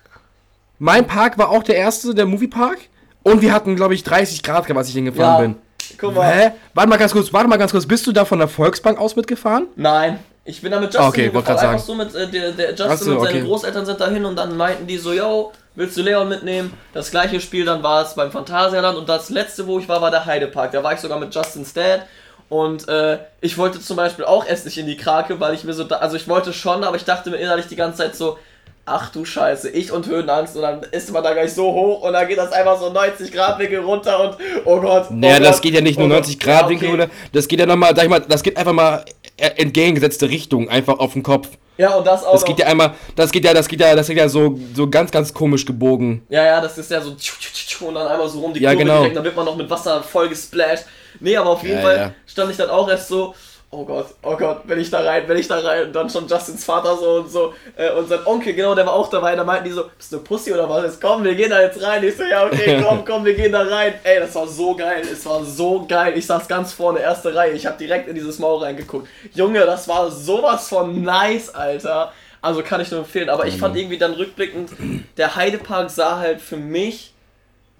Mein 0.78 1.06
Park 1.06 1.38
war 1.38 1.50
auch 1.50 1.62
der 1.62 1.76
erste, 1.76 2.14
der 2.14 2.26
Moviepark. 2.26 2.78
Und 3.22 3.40
wir 3.40 3.52
hatten, 3.52 3.74
glaube 3.74 3.94
ich, 3.94 4.02
30 4.02 4.42
Grad, 4.42 4.70
als 4.70 4.88
ich 4.88 4.94
hingefahren 4.94 5.34
ja. 5.34 5.40
bin. 5.40 5.56
Guck 5.98 6.14
mal. 6.14 6.32
Hä? 6.32 6.50
Warte 6.74 6.90
mal 6.90 6.96
ganz 6.98 7.12
kurz, 7.12 7.32
warte 7.32 7.48
mal 7.48 7.56
ganz 7.56 7.70
kurz. 7.70 7.86
Bist 7.86 8.06
du 8.06 8.12
da 8.12 8.24
von 8.24 8.38
der 8.38 8.48
Volksbank 8.48 8.98
aus 8.98 9.16
mitgefahren? 9.16 9.66
Nein. 9.76 10.18
Ich 10.44 10.60
bin 10.60 10.70
da 10.70 10.78
mit 10.78 10.92
Justin 10.92 11.08
okay, 11.08 11.30
gefahren. 11.30 11.58
Einfach 11.58 11.78
so 11.78 11.94
mit, 11.94 12.14
äh, 12.14 12.28
der, 12.28 12.52
der 12.52 12.74
Justin 12.74 12.96
so, 12.98 13.12
und 13.12 13.24
seine 13.24 13.38
okay. 13.38 13.46
Großeltern 13.46 13.86
sind 13.86 13.98
dahin 13.98 14.24
und 14.26 14.36
dann 14.36 14.54
meinten 14.56 14.86
die 14.86 14.98
so, 14.98 15.14
yo, 15.14 15.52
willst 15.74 15.96
du 15.96 16.02
Leon 16.02 16.28
mitnehmen? 16.28 16.72
Das 16.92 17.10
gleiche 17.10 17.40
Spiel, 17.40 17.64
dann 17.64 17.82
war 17.82 18.02
es 18.04 18.14
beim 18.14 18.30
Phantasialand 18.30 18.96
und 18.96 19.08
das 19.08 19.30
letzte, 19.30 19.66
wo 19.66 19.78
ich 19.78 19.88
war, 19.88 20.00
war 20.00 20.10
der 20.10 20.26
Heidepark. 20.26 20.72
Da 20.72 20.82
war 20.82 20.92
ich 20.92 21.00
sogar 21.00 21.18
mit 21.18 21.34
Justin's 21.34 21.72
Dad 21.72 22.06
und 22.48 22.88
äh, 22.88 23.18
ich 23.40 23.58
wollte 23.58 23.80
zum 23.80 23.96
Beispiel 23.96 24.24
auch 24.24 24.46
erst 24.46 24.64
nicht 24.64 24.78
in 24.78 24.86
die 24.86 24.96
Krake, 24.96 25.40
weil 25.40 25.54
ich 25.54 25.64
mir 25.64 25.72
so, 25.72 25.84
da, 25.84 25.96
also 25.96 26.16
ich 26.16 26.28
wollte 26.28 26.52
schon, 26.52 26.84
aber 26.84 26.96
ich 26.96 27.04
dachte 27.04 27.30
mir 27.30 27.36
innerlich 27.36 27.66
die 27.66 27.76
ganze 27.76 27.98
Zeit 27.98 28.14
so, 28.14 28.38
ach 28.86 29.10
du 29.10 29.24
Scheiße, 29.24 29.70
ich 29.70 29.92
und 29.92 30.06
Höhenangst 30.06 30.56
und 30.56 30.62
dann 30.62 30.82
ist 30.90 31.10
man 31.10 31.22
da 31.22 31.32
gleich 31.32 31.54
so 31.54 31.72
hoch 31.72 32.02
und 32.02 32.12
dann 32.12 32.28
geht 32.28 32.36
das 32.36 32.52
einfach 32.52 32.78
so 32.78 32.90
90 32.90 33.32
Grad 33.32 33.58
Winkel 33.58 33.80
runter 33.80 34.20
und 34.22 34.36
oh 34.66 34.78
Gott. 34.80 35.06
Oh 35.10 35.14
naja, 35.14 35.38
Gott, 35.38 35.46
das 35.46 35.60
geht 35.62 35.74
ja 35.74 35.80
nicht 35.80 35.98
nur 35.98 36.08
90 36.08 36.38
Grad 36.38 36.54
ja, 36.54 36.64
okay. 36.64 36.70
Winkel 36.72 36.90
runter, 36.90 37.08
das 37.32 37.48
geht 37.48 37.60
ja 37.60 37.66
nochmal, 37.66 37.96
sag 37.96 38.04
ich 38.04 38.10
mal, 38.10 38.20
das 38.20 38.42
geht 38.42 38.56
einfach 38.58 38.74
mal 38.74 39.04
entgegengesetzte 39.36 40.28
Richtung, 40.28 40.68
einfach 40.68 40.98
auf 40.98 41.12
den 41.12 41.22
Kopf. 41.22 41.48
Ja, 41.76 41.94
und 41.94 42.06
das 42.06 42.24
auch. 42.24 42.32
Das 42.32 42.44
geht 42.44 42.58
ja 42.58 42.66
einmal, 42.66 42.94
das 43.16 43.32
geht 43.32 43.44
ja, 43.44 43.52
das 43.52 43.66
geht 43.66 43.80
ja, 43.80 43.94
das 43.96 44.06
geht 44.06 44.16
ja 44.16 44.28
so, 44.28 44.58
so 44.74 44.88
ganz, 44.88 45.10
ganz 45.10 45.34
komisch 45.34 45.66
gebogen. 45.66 46.24
Ja, 46.28 46.44
ja, 46.44 46.60
das 46.60 46.78
ist 46.78 46.90
ja 46.90 47.00
so 47.00 47.10
und 47.10 47.94
dann 47.94 48.06
einmal 48.06 48.28
so 48.28 48.40
rum 48.40 48.54
die 48.54 48.60
ja, 48.60 48.70
Kurve 48.70 48.84
genau. 48.84 48.98
direkt, 48.98 49.16
dann 49.16 49.24
wird 49.24 49.36
man 49.36 49.44
noch 49.44 49.56
mit 49.56 49.68
Wasser 49.68 50.02
voll 50.02 50.28
gesplasht. 50.28 50.84
Nee, 51.20 51.36
aber 51.36 51.50
auf 51.50 51.62
jeden 51.62 51.76
ja, 51.76 51.82
Fall 51.82 51.96
ja. 51.96 52.14
stand 52.26 52.50
ich 52.50 52.56
dann 52.56 52.70
auch 52.70 52.88
erst 52.88 53.08
so, 53.08 53.34
oh 53.74 53.84
Gott, 53.84 54.06
oh 54.22 54.36
Gott, 54.36 54.66
will 54.68 54.78
ich 54.78 54.90
da 54.90 55.00
rein, 55.00 55.26
will 55.28 55.38
ich 55.38 55.48
da 55.48 55.58
rein. 55.58 55.86
Und 55.86 55.92
dann 55.92 56.08
schon 56.08 56.28
Justins 56.28 56.64
Vater 56.64 56.96
so 56.96 57.10
und 57.16 57.30
so. 57.30 57.54
Äh, 57.76 57.90
und 57.92 58.08
sein 58.08 58.20
Onkel, 58.24 58.54
genau, 58.54 58.74
der 58.74 58.86
war 58.86 58.94
auch 58.94 59.10
dabei. 59.10 59.34
Da 59.34 59.44
meinten 59.44 59.64
die 59.64 59.70
so, 59.72 59.84
bist 59.96 60.12
du 60.12 60.16
eine 60.16 60.24
Pussy 60.24 60.52
oder 60.52 60.68
was? 60.68 60.84
Jetzt 60.84 61.00
komm, 61.00 61.24
wir 61.24 61.34
gehen 61.34 61.50
da 61.50 61.60
jetzt 61.60 61.82
rein. 61.82 62.02
Ich 62.04 62.16
so, 62.16 62.24
ja, 62.24 62.46
okay, 62.46 62.82
komm, 62.86 63.04
komm, 63.04 63.24
wir 63.24 63.34
gehen 63.34 63.52
da 63.52 63.62
rein. 63.62 63.94
Ey, 64.04 64.20
das 64.20 64.34
war 64.34 64.46
so 64.46 64.74
geil. 64.74 65.02
Es 65.10 65.26
war 65.26 65.44
so 65.44 65.84
geil. 65.86 66.16
Ich 66.16 66.26
saß 66.26 66.46
ganz 66.48 66.72
vorne, 66.72 67.00
erste 67.00 67.34
Reihe. 67.34 67.52
Ich 67.52 67.66
habe 67.66 67.76
direkt 67.76 68.08
in 68.08 68.14
dieses 68.14 68.38
Maul 68.38 68.62
reingeguckt. 68.62 69.08
Junge, 69.32 69.60
das 69.60 69.88
war 69.88 70.10
sowas 70.10 70.68
von 70.68 71.02
nice, 71.02 71.50
Alter. 71.50 72.12
Also 72.40 72.62
kann 72.62 72.80
ich 72.80 72.90
nur 72.90 73.00
empfehlen. 73.00 73.30
Aber 73.30 73.46
ich 73.46 73.56
fand 73.56 73.76
irgendwie 73.76 73.98
dann 73.98 74.12
rückblickend, 74.12 74.70
der 75.16 75.34
Heidepark 75.34 75.90
sah 75.90 76.18
halt 76.18 76.40
für 76.40 76.56
mich 76.58 77.14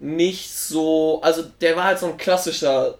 nicht 0.01 0.51
so. 0.51 1.21
Also 1.23 1.43
der 1.61 1.77
war 1.77 1.85
halt 1.85 1.99
so 1.99 2.07
ein 2.07 2.17
klassischer 2.17 2.95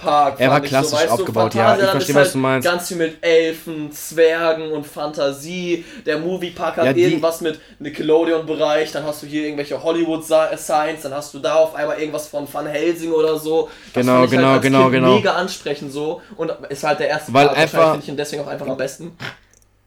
Park. 0.00 0.36
Er 0.38 0.50
war 0.50 0.60
klassisch 0.60 0.90
so, 0.90 0.96
weißt 0.96 1.10
aufgebaut, 1.10 1.54
ja. 1.54 1.76
Ich 1.76 1.84
verstehe, 1.84 2.14
was 2.14 2.24
halt 2.24 2.34
du 2.34 2.38
meinst. 2.38 2.68
Ganz 2.68 2.88
viel 2.88 2.96
mit 2.96 3.24
Elfen, 3.24 3.92
Zwergen 3.92 4.72
und 4.72 4.86
Fantasie. 4.86 5.84
Der 6.06 6.18
Moviepark 6.18 6.76
hat 6.76 6.86
ja, 6.86 6.92
irgendwas 6.92 7.40
mit 7.40 7.60
Nickelodeon-Bereich. 7.78 8.92
Dann 8.92 9.04
hast 9.04 9.22
du 9.22 9.26
hier 9.26 9.44
irgendwelche 9.44 9.82
Hollywood-Signs. 9.82 11.02
Dann 11.02 11.14
hast 11.14 11.34
du 11.34 11.38
da 11.38 11.54
auf 11.54 11.74
einmal 11.74 11.98
irgendwas 11.98 12.28
von 12.28 12.46
Van 12.52 12.66
Helsing 12.66 13.12
oder 13.12 13.38
so. 13.38 13.68
Das 13.92 14.04
genau, 14.04 14.26
genau, 14.26 14.48
halt 14.48 14.62
genau, 14.62 14.82
kind 14.82 14.92
genau. 14.92 15.14
Mega 15.16 15.32
ansprechend 15.34 15.92
so. 15.92 16.22
Und 16.36 16.52
ist 16.68 16.84
halt 16.84 17.00
der 17.00 17.08
erste 17.08 17.32
Weil 17.32 17.46
Park. 17.46 17.58
Einfach, 17.58 17.90
finde 17.92 18.02
ich 18.02 18.08
ihn 18.08 18.16
deswegen 18.16 18.42
auch 18.42 18.48
einfach 18.48 18.66
am 18.66 18.76
besten. 18.76 19.16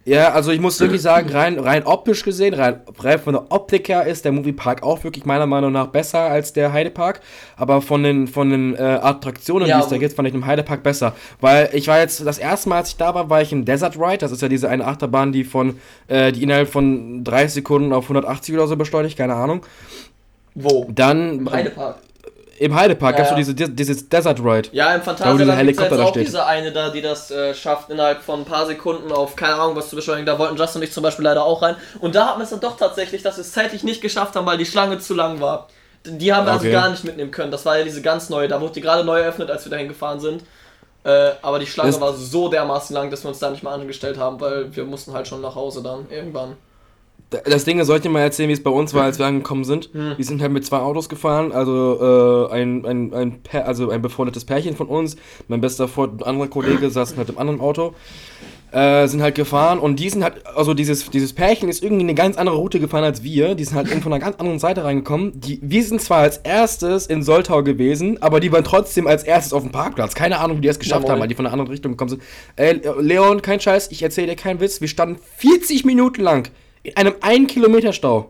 Ja, 0.06 0.34
also 0.34 0.52
ich 0.52 0.60
muss 0.60 0.80
wirklich 0.82 1.02
sagen, 1.02 1.30
rein, 1.30 1.58
rein 1.58 1.84
optisch 1.86 2.24
gesehen, 2.24 2.54
rein, 2.54 2.82
rein 3.00 3.20
von 3.20 3.34
der 3.34 3.52
Optik 3.52 3.88
her 3.88 4.06
ist 4.06 4.26
der 4.26 4.34
Moviepark 4.34 4.84
auch 4.84 5.04
wirklich 5.06 5.24
meiner 5.24 5.46
Meinung 5.46 5.72
nach 5.72 5.88
besser 5.88 6.20
als 6.20 6.52
der 6.52 6.74
Heidepark. 6.74 7.22
Aber 7.56 7.82
von 7.82 8.04
den, 8.04 8.28
von 8.28 8.50
den 8.50 8.76
äh, 8.76 8.82
Attraktionen, 8.82 9.68
ja, 9.68 9.78
die 9.78 9.84
es 9.84 9.90
da 9.90 9.98
gibt, 9.98 10.14
fand 10.14 10.28
ich 10.28 10.34
im 10.34 10.46
Heidepark 10.46 10.84
besser. 10.84 11.14
Weil 11.40 11.70
ich 11.72 11.88
war 11.88 12.00
jetzt, 12.00 12.26
das 12.26 12.38
erste 12.38 12.68
Mal, 12.68 12.80
als 12.80 12.90
ich 12.90 12.98
da 12.98 13.16
war, 13.16 13.30
war 13.30 13.42
ich 13.42 13.54
in 13.54 13.64
Desert 13.64 13.98
Ride. 13.98 14.18
Das 14.18 14.34
ist 14.34 14.42
ja 14.42 14.50
diese 14.50 14.68
eine 14.68 14.86
Achterbahn, 14.86 15.32
die 15.32 15.46
von, 15.46 15.80
äh, 16.10 16.34
die 16.34 16.44
innerhalb 16.44 16.68
von 16.68 17.24
30 17.24 17.54
Sekunden 17.54 17.94
auf 17.94 18.06
180 18.06 18.56
oder 18.56 18.68
so 18.68 18.76
beschleunigt, 18.76 19.18
keine 19.18 19.36
Ahnung. 19.36 19.66
Wo? 20.54 20.86
Dann. 20.94 21.40
Im 21.40 21.52
Heidepark. 21.52 21.98
Im 22.60 22.76
Heidepark 22.76 23.18
ja, 23.18 23.34
gibst 23.34 23.50
du 23.50 23.54
diese, 23.54 23.70
dieses 23.70 24.10
Desert 24.10 24.40
Ride. 24.40 24.70
Ja, 24.72 24.94
im 24.94 25.02
Phantasialand 25.02 25.68
gibt 25.68 25.80
es 25.80 26.00
auch 26.00 26.10
steht. 26.10 26.28
diese 26.28 26.46
eine 26.46 26.72
da, 26.72 26.90
die 26.90 27.02
das 27.02 27.32
äh, 27.32 27.56
schafft, 27.56 27.90
innerhalb 27.90 28.22
von 28.22 28.42
ein 28.42 28.46
paar 28.46 28.66
Sekunden 28.66 29.12
auf 29.12 29.36
keine 29.36 29.56
Ahnung 29.56 29.76
was 29.76 29.90
zu 29.90 29.96
beschleunigen. 29.96 30.26
Da 30.26 30.38
wollten 30.38 30.56
Justin 30.58 30.82
und 30.82 30.88
ich 30.88 30.94
zum 30.94 31.04
Beispiel 31.04 31.26
leider 31.26 31.44
auch 31.44 31.62
rein. 31.62 31.76
Und 32.00 32.16
da 32.16 32.28
hatten 32.28 32.40
wir 32.40 32.44
es 32.44 32.52
dann 32.52 32.60
doch 32.60 32.78
tatsächlich, 32.78 33.24
dass 33.24 33.38
wir 33.38 33.42
es 33.42 33.52
zeitlich 33.52 33.84
nicht 33.84 34.02
geschafft 34.02 34.36
haben, 34.36 34.46
weil 34.46 34.58
die 34.58 34.66
Schlange 34.66 35.00
zu 35.00 35.14
lang 35.14 35.42
war. 35.42 35.68
Die 36.06 36.34
haben 36.34 36.46
wir 36.46 36.54
also 36.54 36.66
okay. 36.66 36.76
also 36.76 36.86
gar 36.86 36.92
nicht 36.92 37.04
mitnehmen 37.04 37.32
können. 37.32 37.52
Das 37.52 37.66
war 37.66 37.78
ja 37.78 37.84
diese 37.84 38.02
ganz 38.02 38.30
neue, 38.30 38.48
da 38.48 38.62
wurde 38.62 38.74
die 38.74 38.82
gerade 38.82 39.04
neu 39.04 39.20
eröffnet, 39.20 39.50
als 39.50 39.66
wir 39.66 39.72
dahin 39.72 39.88
gefahren 39.88 40.20
sind. 40.20 40.44
Äh, 41.06 41.32
aber 41.42 41.60
die 41.60 41.66
Schlange 41.66 41.92
das 41.92 42.00
war 42.00 42.14
so 42.14 42.50
dermaßen 42.50 42.94
lang, 42.94 43.10
dass 43.10 43.24
wir 43.24 43.30
uns 43.30 43.40
da 43.40 43.50
nicht 43.50 43.64
mal 43.64 43.74
angestellt 43.74 44.18
haben, 44.18 44.40
weil 44.40 44.76
wir 44.76 44.86
mussten 44.86 45.14
halt 45.14 45.28
schon 45.28 45.42
nach 45.42 45.56
Hause 45.56 45.82
dann 45.82 46.06
irgendwann 46.10 46.56
das 47.46 47.66
Ding 47.66 47.80
ist, 47.80 47.88
soll 47.88 47.98
ich 47.98 48.04
dir 48.04 48.10
mal 48.10 48.22
erzählen, 48.22 48.50
wie 48.50 48.54
es 48.54 48.64
bei 48.64 48.70
uns 48.70 48.94
war, 48.94 49.04
als 49.04 49.20
wir 49.20 49.26
angekommen 49.26 49.64
sind? 49.64 49.90
Hm. 49.94 50.14
Wir 50.18 50.26
sind 50.26 50.42
halt 50.42 50.52
mit 50.52 50.66
zwei 50.66 50.78
Autos 50.78 51.10
gefahren, 51.10 51.52
also 51.52 52.50
äh, 52.52 52.54
ein, 52.54 52.86
ein, 52.86 53.14
ein, 53.14 53.40
also 53.66 53.90
ein 53.90 54.02
befreundetes 54.02 54.46
Pärchen 54.46 54.76
von 54.76 54.88
uns, 54.88 55.16
mein 55.48 55.62
bester 55.62 55.88
Freund 55.88 56.14
und 56.14 56.24
ein 56.24 56.30
anderer 56.30 56.48
Kollege 56.48 56.90
saßen 56.90 57.18
halt 57.18 57.30
im 57.30 57.38
anderen 57.38 57.60
Auto, 57.60 57.94
äh, 58.72 59.08
sind 59.08 59.22
halt 59.22 59.36
gefahren 59.36 59.80
und 59.80 60.00
die 60.00 60.10
sind 60.10 60.24
halt, 60.24 60.46
also 60.48 60.74
dieses, 60.74 61.10
dieses 61.10 61.34
Pärchen 61.34 61.70
ist 61.70 61.84
irgendwie 61.84 62.04
eine 62.04 62.16
ganz 62.16 62.38
andere 62.38 62.56
Route 62.56 62.80
gefahren 62.80 63.04
als 63.04 63.24
wir, 63.24 63.56
die 63.56 63.64
sind 63.64 63.76
halt 63.76 63.88
von 63.88 64.12
einer 64.12 64.24
ganz 64.24 64.38
anderen 64.38 64.60
Seite 64.60 64.84
reingekommen. 64.84 65.40
Die, 65.40 65.60
wir 65.62 65.84
sind 65.84 66.02
zwar 66.02 66.20
als 66.20 66.38
erstes 66.38 67.06
in 67.06 67.24
Soltau 67.24 67.64
gewesen, 67.64 68.22
aber 68.22 68.40
die 68.40 68.52
waren 68.52 68.64
trotzdem 68.64 69.06
als 69.06 69.24
erstes 69.24 69.54
auf 69.54 69.62
dem 69.62 69.72
Parkplatz. 69.72 70.16
Keine 70.16 70.40
Ahnung, 70.40 70.58
wie 70.58 70.62
die 70.62 70.68
es 70.68 70.80
geschafft 70.80 71.06
ja, 71.06 71.12
haben, 71.12 71.22
weil 71.22 71.28
die 71.28 71.36
von 71.36 71.46
einer 71.46 71.54
anderen 71.54 71.70
Richtung 71.70 71.92
gekommen 71.94 72.10
sind. 72.10 72.24
Ey, 72.56 72.82
Leon, 73.00 73.42
kein 73.44 73.60
Scheiß, 73.60 73.92
ich 73.92 74.02
erzähle 74.02 74.28
dir 74.28 74.36
keinen 74.36 74.60
Witz, 74.60 74.82
wir 74.82 74.88
standen 74.88 75.20
40 75.38 75.86
Minuten 75.86 76.22
lang 76.22 76.50
in 76.84 76.96
einem 76.96 77.16
1 77.22 77.52
Kilometer 77.52 77.94
Stau. 77.94 78.30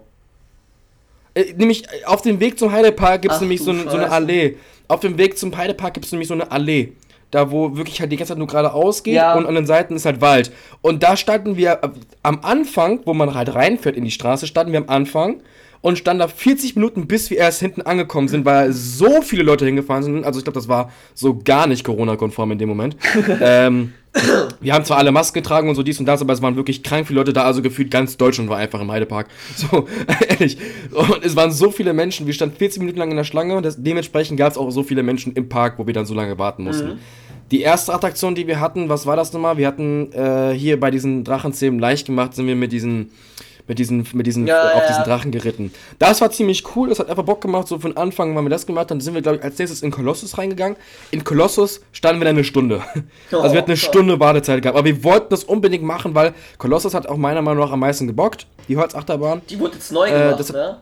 Äh, 1.33 1.53
nämlich 1.53 1.85
äh, 1.85 2.05
auf 2.05 2.21
dem 2.21 2.39
Weg 2.39 2.59
zum 2.59 2.71
Heidepark 2.71 3.21
gibt 3.21 3.33
es 3.33 3.41
nämlich 3.41 3.61
so, 3.61 3.73
so, 3.73 3.97
eine 3.97 4.11
Allee. 4.11 4.57
Auf 4.87 4.99
dem 4.99 5.17
Weg 5.17 5.37
zum 5.37 5.55
Heidepark 5.55 5.93
gibt 5.95 6.05
es 6.05 6.11
nämlich 6.11 6.27
so 6.27 6.33
eine 6.33 6.51
Allee. 6.51 6.93
Da, 7.31 7.49
wo 7.49 7.75
wirklich 7.75 7.99
halt 7.99 8.11
die 8.11 8.17
ganze 8.17 8.33
Zeit 8.33 8.37
nur 8.37 8.47
geradeaus 8.47 9.01
geht 9.01 9.15
ja. 9.15 9.33
und 9.33 9.47
an 9.47 9.55
den 9.55 9.65
Seiten 9.65 9.95
ist 9.95 10.05
halt 10.05 10.21
Wald. 10.21 10.51
Und 10.81 11.01
da 11.01 11.17
standen 11.17 11.57
wir 11.57 11.79
äh, 11.81 11.89
am 12.21 12.39
Anfang, 12.43 12.99
wo 13.05 13.13
man 13.15 13.33
halt 13.33 13.55
reinfährt 13.55 13.95
in 13.95 14.03
die 14.03 14.11
Straße, 14.11 14.45
standen 14.45 14.71
wir 14.71 14.79
am 14.79 14.89
Anfang 14.89 15.41
und 15.83 15.97
standen 15.97 16.21
da 16.21 16.29
40 16.29 16.77
Minuten, 16.77 17.07
bis 17.07 17.29
wir 17.29 17.37
erst 17.37 17.59
hinten 17.59 17.81
angekommen 17.81 18.29
sind, 18.29 18.45
weil 18.45 18.71
so 18.71 19.21
viele 19.21 19.43
Leute 19.43 19.65
hingefahren 19.65 20.01
sind. 20.01 20.23
Also 20.23 20.39
ich 20.39 20.45
glaube, 20.45 20.57
das 20.57 20.69
war 20.69 20.89
so 21.13 21.37
gar 21.37 21.67
nicht 21.67 21.83
Corona-konform 21.83 22.53
in 22.53 22.57
dem 22.57 22.69
Moment. 22.69 22.95
ähm, 23.41 23.91
wir 24.61 24.73
haben 24.73 24.85
zwar 24.85 24.97
alle 24.97 25.11
Masken 25.11 25.39
getragen 25.41 25.67
und 25.67 25.75
so 25.75 25.83
dies 25.83 25.99
und 25.99 26.05
das, 26.05 26.21
aber 26.21 26.31
es 26.31 26.41
waren 26.41 26.55
wirklich 26.55 26.83
krank 26.83 27.07
viele 27.07 27.19
Leute 27.19 27.33
da, 27.33 27.43
also 27.43 27.61
gefühlt 27.61 27.91
ganz 27.91 28.15
Deutschland 28.15 28.49
war 28.49 28.57
einfach 28.57 28.79
im 28.79 28.89
Heidepark. 28.89 29.27
So, 29.55 29.87
ehrlich. 30.29 30.57
Und 30.91 31.25
es 31.25 31.35
waren 31.35 31.51
so 31.51 31.69
viele 31.69 31.91
Menschen, 31.91 32.27
wir 32.27 32.33
standen 32.33 32.55
40 32.55 32.79
Minuten 32.79 32.99
lang 32.99 33.11
in 33.11 33.17
der 33.17 33.25
Schlange 33.25 33.53
und 33.57 33.65
das, 33.65 33.83
dementsprechend 33.83 34.39
gab 34.39 34.53
es 34.53 34.57
auch 34.57 34.71
so 34.71 34.83
viele 34.83 35.03
Menschen 35.03 35.33
im 35.33 35.49
Park, 35.49 35.79
wo 35.79 35.85
wir 35.85 35.93
dann 35.93 36.05
so 36.05 36.13
lange 36.13 36.39
warten 36.39 36.63
mussten. 36.63 36.91
Mhm. 36.91 36.99
Die 37.51 37.59
erste 37.59 37.93
Attraktion, 37.93 38.35
die 38.35 38.47
wir 38.47 38.61
hatten, 38.61 38.87
was 38.87 39.05
war 39.05 39.17
das 39.17 39.33
nochmal? 39.33 39.57
Wir 39.57 39.67
hatten 39.67 40.13
äh, 40.13 40.53
hier 40.53 40.79
bei 40.79 40.91
diesen 40.91 41.25
Drachenzähmen 41.25 41.77
leicht 41.77 42.05
gemacht, 42.05 42.35
sind 42.35 42.47
wir 42.47 42.55
mit 42.55 42.71
diesen 42.71 43.11
mit 43.67 43.79
diesen, 43.79 44.07
mit 44.13 44.27
diesen, 44.27 44.45
ja, 44.45 44.73
auf 44.73 44.81
ja. 44.81 44.87
diesen 44.87 45.03
Drachen 45.03 45.31
geritten. 45.31 45.73
Das 45.99 46.21
war 46.21 46.31
ziemlich 46.31 46.63
cool, 46.75 46.89
das 46.89 46.99
hat 46.99 47.09
einfach 47.09 47.23
Bock 47.23 47.41
gemacht, 47.41 47.67
so 47.67 47.79
von 47.79 47.95
Anfang 47.95 48.35
haben 48.35 48.45
wir 48.45 48.49
das 48.49 48.65
gemacht, 48.65 48.91
dann 48.91 48.99
sind 48.99 49.13
wir, 49.13 49.21
glaube 49.21 49.37
ich, 49.37 49.43
als 49.43 49.57
nächstes 49.57 49.81
in 49.81 49.91
Kolossus 49.91 50.37
reingegangen. 50.37 50.77
In 51.11 51.23
Kolossus 51.23 51.81
standen 51.91 52.21
wir 52.21 52.25
dann 52.25 52.35
eine 52.35 52.43
Stunde. 52.43 52.81
Oh, 53.31 53.37
also 53.37 53.53
wir 53.53 53.61
hatten 53.61 53.71
eine 53.71 53.77
Stunde 53.77 54.19
Wartezeit 54.19 54.61
gehabt, 54.61 54.77
aber 54.77 54.85
wir 54.85 55.03
wollten 55.03 55.27
das 55.29 55.43
unbedingt 55.43 55.83
machen, 55.83 56.13
weil 56.13 56.33
Kolossus 56.57 56.93
hat 56.93 57.07
auch 57.07 57.17
meiner 57.17 57.41
Meinung 57.41 57.63
nach 57.63 57.71
am 57.71 57.79
meisten 57.79 58.07
gebockt, 58.07 58.47
die 58.67 58.77
Holzachterbahn. 58.77 59.41
Die 59.49 59.59
wurde 59.59 59.75
jetzt 59.75 59.91
neu 59.91 60.09
gemacht, 60.09 60.33
äh, 60.33 60.37
das, 60.37 60.51
ne? 60.53 60.77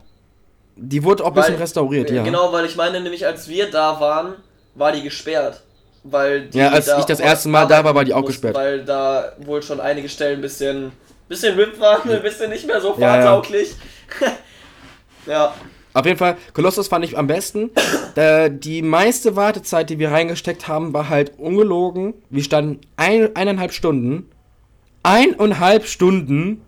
Die 0.75 1.03
wurde 1.03 1.23
auch 1.23 1.27
ein 1.27 1.33
bisschen 1.33 1.55
restauriert, 1.55 2.09
ja. 2.09 2.23
Genau, 2.23 2.51
weil 2.51 2.65
ich 2.65 2.75
meine 2.75 2.99
nämlich, 2.99 3.25
als 3.25 3.47
wir 3.47 3.69
da 3.69 3.99
waren, 3.99 4.35
war 4.75 4.91
die 4.91 5.03
gesperrt. 5.03 5.61
Weil 6.03 6.47
die 6.47 6.57
ja, 6.57 6.69
als 6.69 6.87
ich 6.87 7.05
das 7.05 7.19
erste 7.19 7.49
Mal 7.49 7.67
da 7.67 7.83
war, 7.83 7.93
war 7.93 8.03
die 8.03 8.13
auch 8.13 8.21
mussten, 8.21 8.31
gesperrt. 8.31 8.55
Weil 8.55 8.83
da 8.83 9.33
wohl 9.37 9.61
schon 9.61 9.79
einige 9.79 10.09
Stellen 10.09 10.39
ein 10.39 10.41
bisschen 10.41 10.91
bisschen 11.31 11.55
RIP 11.57 11.79
war, 11.79 12.05
ein 12.05 12.21
bisschen 12.21 12.51
nicht 12.51 12.67
mehr 12.67 12.79
so 12.79 12.93
fahrtauglich. 12.93 13.73
Ja, 14.21 14.31
ja. 15.25 15.53
Auf 15.93 16.05
jeden 16.05 16.17
Fall, 16.17 16.37
Kolossus 16.53 16.87
fand 16.87 17.03
ich 17.03 17.17
am 17.17 17.27
besten. 17.27 17.71
äh, 18.15 18.49
die 18.51 18.81
meiste 18.81 19.35
Wartezeit, 19.35 19.89
die 19.89 19.99
wir 19.99 20.11
reingesteckt 20.11 20.67
haben, 20.67 20.93
war 20.93 21.09
halt 21.09 21.37
ungelogen. 21.37 22.13
Wir 22.29 22.43
standen 22.43 22.79
ein, 22.95 23.35
eineinhalb 23.35 23.73
Stunden. 23.73 24.29
Eineinhalb 25.03 25.85
Stunden. 25.87 26.61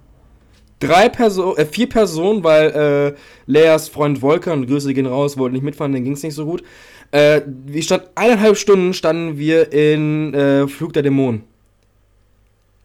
Drei 0.80 1.08
Personen, 1.08 1.58
äh, 1.58 1.66
vier 1.66 1.88
Personen, 1.88 2.44
weil 2.44 3.16
äh, 3.16 3.20
Leas 3.46 3.88
Freund 3.88 4.20
Volker, 4.20 4.52
und 4.52 4.68
Grüße 4.68 4.94
gehen 4.94 5.06
raus, 5.06 5.38
wollte 5.38 5.54
nicht 5.54 5.64
mitfahren, 5.64 5.94
denen 5.94 6.04
ging 6.04 6.14
es 6.14 6.24
nicht 6.24 6.36
so 6.36 6.46
gut. 6.46 6.64
Äh, 7.12 7.42
wir 7.48 7.84
standen 7.84 8.08
eineinhalb 8.16 8.58
Stunden 8.58 8.94
standen 8.94 9.38
wir 9.38 9.72
in 9.72 10.34
äh, 10.34 10.68
Flug 10.68 10.92
der 10.92 11.04
Dämonen. 11.04 11.44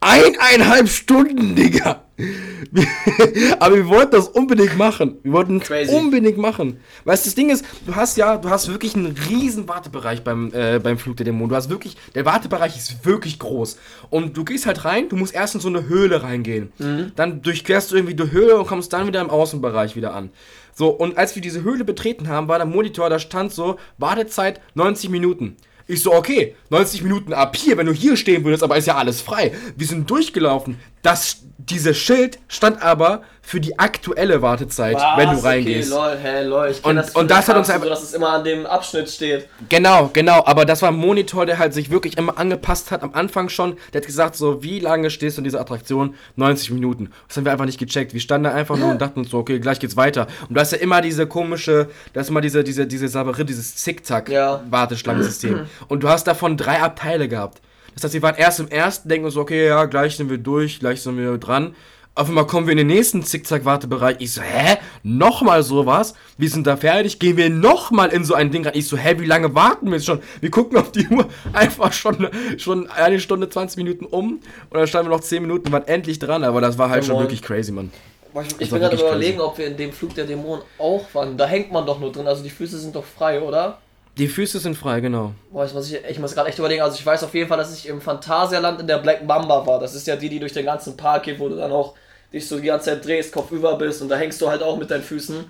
Eineinhalb 0.01 0.88
Stunden, 0.88 1.55
Digga. 1.55 2.05
Aber 3.61 3.76
wir 3.76 3.86
wollten 3.88 4.12
das 4.12 4.28
unbedingt 4.28 4.76
machen. 4.76 5.18
Wir 5.22 5.32
wollten 5.32 5.61
es 5.61 5.88
unbedingt 5.88 6.38
machen. 6.38 6.80
Weißt 7.05 7.24
du, 7.24 7.28
das 7.28 7.34
Ding 7.34 7.51
ist, 7.51 7.64
du 7.86 7.94
hast 7.94 8.16
ja, 8.16 8.36
du 8.36 8.51
hast 8.51 8.68
wirklich 8.68 8.94
einen 8.96 9.16
riesen 9.28 9.68
Wartebereich 9.68 10.22
beim, 10.24 10.53
äh, 10.53 10.80
beim 10.80 10.99
Flug 10.99 11.16
der 11.16 11.24
Dämonen. 11.24 11.51
Du 11.51 11.57
hast 11.57 11.70
wirklich, 11.70 11.96
der 12.14 12.24
Wartebereich 12.24 12.76
ist 12.76 13.05
wirklich 13.05 13.38
groß. 13.38 13.78
Und 14.11 14.36
du 14.36 14.44
gehst 14.44 14.66
halt 14.66 14.84
rein, 14.84 15.09
du 15.09 15.16
musst 15.16 15.34
erst 15.34 15.55
in 15.55 15.61
so 15.61 15.68
eine 15.68 15.88
Höhle 15.88 16.22
reingehen. 16.22 16.72
Mhm. 16.78 17.12
Dann 17.14 17.42
durchquerst 17.42 17.90
du 17.90 17.96
irgendwie 17.96 18.14
die 18.14 18.30
Höhle 18.30 18.57
und 18.57 18.66
kommst 18.66 18.92
dann 18.92 19.07
wieder 19.07 19.20
im 19.20 19.30
Außenbereich 19.30 19.94
wieder 19.94 20.14
an. 20.14 20.30
So, 20.74 20.90
und 20.90 21.18
als 21.18 21.34
wir 21.34 21.42
diese 21.42 21.62
Höhle 21.62 21.84
betreten 21.84 22.28
haben, 22.28 22.46
war 22.49 22.59
der 22.59 22.66
Monitor, 22.66 23.11
da 23.11 23.18
stand 23.18 23.53
so, 23.53 23.78
Wartezeit 23.99 24.61
90 24.74 25.11
Minuten. 25.11 25.57
Ich 25.91 26.03
so, 26.03 26.12
okay, 26.12 26.55
90 26.68 27.03
Minuten 27.03 27.32
ab 27.32 27.57
hier, 27.57 27.78
wenn 27.78 27.86
du 27.86 27.93
hier 27.93 28.18
stehen 28.18 28.45
würdest, 28.45 28.62
aber 28.62 28.76
ist 28.76 28.86
ja 28.86 28.97
alles 28.97 29.22
frei. 29.22 29.53
Wir 29.74 29.86
sind 29.86 30.09
durchgelaufen. 30.09 30.78
Das, 31.01 31.45
dieses 31.71 31.97
Schild 31.99 32.39
stand 32.49 32.83
aber 32.83 33.23
für 33.49 33.61
die 33.61 33.79
aktuelle 33.79 34.43
Wartezeit, 34.43 34.97
Was? 34.97 35.16
wenn 35.16 35.31
du 35.31 35.43
reingehst. 35.43 35.91
Okay, 35.91 36.03
lol, 36.03 36.19
hä, 36.23 36.43
lol. 36.45 36.69
Ich 36.71 36.85
und, 36.85 36.97
das, 36.97 37.16
und 37.16 37.31
das 37.31 37.49
hat 37.49 37.57
uns 37.57 37.71
einfach. 37.71 37.85
So, 37.85 37.89
dass 37.89 38.03
es 38.03 38.12
immer 38.12 38.29
an 38.35 38.45
dem 38.45 38.66
Abschnitt 38.66 39.09
steht. 39.09 39.49
Genau, 39.71 40.11
genau. 40.12 40.45
Aber 40.45 40.66
das 40.66 40.83
war 40.83 40.91
ein 40.91 40.97
Monitor, 40.97 41.47
der 41.47 41.59
halt 41.59 41.73
sich 41.73 41.91
wirklich 41.91 42.19
immer 42.19 42.37
angepasst 42.37 42.91
hat. 42.91 43.03
Am 43.03 43.14
Anfang 43.14 43.49
schon. 43.49 43.79
Der 43.95 44.03
hat 44.03 44.07
gesagt, 44.07 44.37
so, 44.37 44.62
wie 44.62 44.81
lange 44.81 45.09
stehst 45.09 45.39
du 45.39 45.41
in 45.41 45.45
dieser 45.45 45.62
Attraktion? 45.62 46.14
90 46.37 46.73
Minuten. 46.73 47.11
Das 47.27 47.39
haben 47.39 47.47
wir 47.47 47.53
einfach 47.53 47.64
nicht 47.64 47.79
gecheckt. 47.79 48.12
Wir 48.12 48.21
standen 48.21 48.45
da 48.45 48.53
einfach 48.53 48.77
nur 48.77 48.91
und 48.91 49.01
dachten 49.01 49.21
uns 49.21 49.31
so, 49.31 49.39
okay, 49.39 49.59
gleich 49.61 49.81
geht's 49.81 49.97
weiter. 49.97 50.27
Und 50.49 50.55
da 50.55 50.61
ist 50.61 50.73
ja 50.73 50.79
immer 50.79 51.01
diese 51.01 51.27
komische, 51.27 51.89
da 52.12 52.21
ist 52.21 52.29
immer 52.29 52.43
diese, 52.43 52.62
diese, 52.62 52.87
diese 52.87 53.09
Saberin, 53.09 53.47
dieses 53.47 53.77
Zickzack-Warteschlangensystem. 53.77 55.57
Ja. 55.57 55.66
und 55.89 56.03
du 56.03 56.11
hast 56.11 56.27
davon 56.27 56.59
drei 56.59 56.83
Abteile 56.83 57.29
gehabt. 57.29 57.62
Das 57.99 58.05
heißt, 58.05 58.14
wir 58.14 58.22
waren 58.22 58.36
erst 58.36 58.61
im 58.61 58.68
ersten, 58.68 59.09
denken 59.09 59.26
uns, 59.26 59.36
okay, 59.36 59.66
ja, 59.66 59.84
gleich 59.86 60.16
sind 60.16 60.30
wir 60.30 60.38
durch, 60.38 60.78
gleich 60.78 61.03
sind 61.03 61.18
wir 61.18 61.36
dran. 61.38 61.74
Auf 62.14 62.28
einmal 62.28 62.46
kommen 62.46 62.66
wir 62.66 62.72
in 62.72 62.78
den 62.78 62.86
nächsten 62.86 63.24
Zickzack-Wartebereich. 63.24 64.16
Ich 64.20 64.32
so, 64.32 64.42
hä? 64.42 64.78
Nochmal 65.03 65.62
sowas? 65.62 66.14
Wir 66.36 66.49
sind 66.49 66.66
da 66.66 66.76
fertig. 66.76 67.18
Gehen 67.18 67.36
wir 67.36 67.51
nochmal 67.51 68.11
in 68.11 68.24
so 68.24 68.34
ein 68.34 68.51
Ding 68.51 68.64
rein. 68.64 68.74
Ich 68.76 68.88
so, 68.88 68.96
hä, 68.96 69.16
wie 69.18 69.24
lange 69.24 69.55
warten 69.55 69.86
wir 69.86 69.94
jetzt 69.94 70.07
schon? 70.07 70.20
Wir 70.40 70.51
gucken 70.51 70.78
auf 70.78 70.92
die 70.92 71.07
Uhr. 71.09 71.28
Einfach 71.53 71.92
schon, 71.92 72.28
schon 72.57 72.88
eine 72.90 73.20
Stunde, 73.20 73.49
20 73.49 73.78
Minuten 73.78 74.05
um. 74.05 74.34
Und 74.34 74.42
dann 74.72 74.86
standen 74.86 75.11
wir 75.11 75.16
noch 75.16 75.22
10 75.22 75.42
Minuten, 75.42 75.70
waren 75.72 75.86
endlich 75.86 76.18
dran. 76.20 76.44
Aber 76.44 76.61
das 76.61 76.78
war 76.78 76.90
halt 76.90 77.05
schon 77.05 77.18
wirklich 77.18 77.42
crazy, 77.42 77.72
Mann. 77.72 77.92
Ich, 78.34 78.61
ich 78.61 78.70
bin 78.70 78.80
gerade 78.80 78.96
überlegen, 78.96 79.40
ob 79.40 79.59
wir 79.59 79.66
in 79.66 79.76
dem 79.76 79.92
Flug 79.92 80.14
der 80.14 80.24
Dämonen 80.24 80.62
auch 80.78 81.07
waren. 81.14 81.36
Da 81.36 81.46
hängt 81.46 81.72
man 81.72 81.86
doch 81.86 81.99
nur 81.99 82.12
drin. 82.12 82.26
Also 82.26 82.42
die 82.42 82.51
Füße 82.51 82.78
sind 82.78 82.94
doch 82.94 83.05
frei, 83.05 83.40
oder? 83.40 83.78
Die 84.19 84.27
Füße 84.27 84.59
sind 84.59 84.77
frei, 84.77 85.01
genau. 85.01 85.33
Boah, 85.53 85.64
ich 85.64 85.73
muss, 85.73 85.91
ich, 85.91 86.01
ich 86.09 86.19
muss 86.19 86.35
gerade 86.35 86.49
echt 86.49 86.59
überlegen. 86.59 86.83
Also 86.83 86.97
ich 86.99 87.07
weiß 87.07 87.23
auf 87.23 87.35
jeden 87.35 87.49
Fall, 87.49 87.59
dass 87.59 87.73
ich 87.73 87.89
im 87.89 88.01
Phantasialand 88.01 88.81
in 88.81 88.87
der 88.89 88.99
Black 88.99 89.25
Mamba 89.25 89.64
war. 89.64 89.79
Das 89.79 89.95
ist 89.95 90.09
ja 90.09 90.16
die, 90.16 90.29
die 90.29 90.41
durch 90.41 90.53
den 90.53 90.66
ganzen 90.66 90.97
Park 90.97 91.23
geht, 91.23 91.39
wo 91.39 91.49
du 91.49 91.55
dann 91.55 91.71
auch 91.71 91.95
dich 92.33 92.47
so 92.49 92.59
die 92.59 92.66
ganze 92.66 92.87
Zeit 92.87 93.05
drehst, 93.05 93.33
kopfüber 93.33 93.77
bist 93.77 94.03
und 94.03 94.09
da 94.09 94.16
hängst 94.16 94.41
du 94.43 94.49
halt 94.49 94.62
auch 94.62 94.77
mit 94.77 94.91
deinen 94.91 95.05
Füßen. 95.05 95.45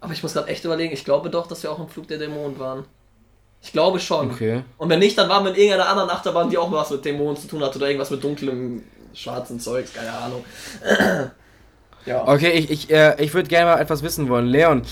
Aber 0.00 0.12
ich 0.12 0.22
muss 0.22 0.32
gerade 0.32 0.48
echt 0.48 0.64
überlegen, 0.64 0.92
ich 0.92 1.04
glaube 1.04 1.30
doch, 1.30 1.46
dass 1.46 1.62
wir 1.62 1.70
auch 1.70 1.78
im 1.78 1.88
Flug 1.88 2.08
der 2.08 2.18
Dämonen 2.18 2.58
waren. 2.58 2.84
Ich 3.62 3.72
glaube 3.72 4.00
schon. 4.00 4.30
Okay. 4.30 4.62
Und 4.78 4.88
wenn 4.88 4.98
nicht, 4.98 5.18
dann 5.18 5.28
waren 5.28 5.44
wir 5.44 5.50
in 5.50 5.56
irgendeiner 5.56 5.88
anderen 5.88 6.10
Achterbahn, 6.10 6.50
die 6.50 6.58
auch 6.58 6.70
was 6.72 6.90
mit 6.90 7.04
Dämonen 7.04 7.36
zu 7.36 7.48
tun 7.48 7.62
hat 7.62 7.74
oder 7.76 7.86
irgendwas 7.86 8.10
mit 8.10 8.22
dunklem, 8.22 8.82
schwarzen 9.12 9.60
Zeugs, 9.60 9.92
keine 9.92 10.12
Ahnung. 10.12 10.44
Ja. 12.06 12.26
Okay, 12.26 12.50
ich, 12.50 12.70
ich, 12.70 12.90
äh, 12.90 13.22
ich 13.22 13.34
würde 13.34 13.48
gerne 13.48 13.72
mal 13.72 13.80
etwas 13.80 14.02
wissen 14.02 14.28
wollen. 14.28 14.46
Leon, 14.46 14.82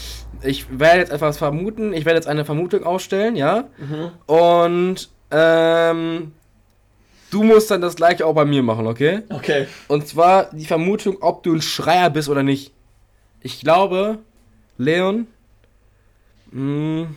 ich 0.43 0.79
werde 0.79 1.01
jetzt 1.01 1.12
etwas 1.12 1.39
vermuten, 1.39 1.93
ich 1.93 2.05
werde 2.05 2.19
jetzt 2.19 2.29
eine 2.29 2.45
Vermutung 2.45 2.85
ausstellen, 2.85 3.37
ja? 3.37 3.65
Mhm. 3.79 4.11
Und 4.27 5.09
ähm, 5.31 6.33
Du 7.35 7.43
musst 7.43 7.69
dann 7.69 7.81
das 7.81 7.97
gleiche 7.97 8.25
auch 8.25 8.35
bei 8.35 8.45
mir 8.45 8.62
machen, 8.62 8.87
okay? 8.87 9.23
Okay. 9.29 9.67
Und 9.89 10.07
zwar 10.07 10.51
die 10.53 10.67
Vermutung, 10.67 11.17
ob 11.21 11.43
du 11.43 11.53
ein 11.53 11.62
Schreier 11.62 12.09
bist 12.09 12.29
oder 12.29 12.45
nicht. 12.45 12.73
Ich 13.41 13.59
glaube, 13.59 14.21
Leon, 14.79 15.27
mh, 16.53 17.07
hm, 17.07 17.17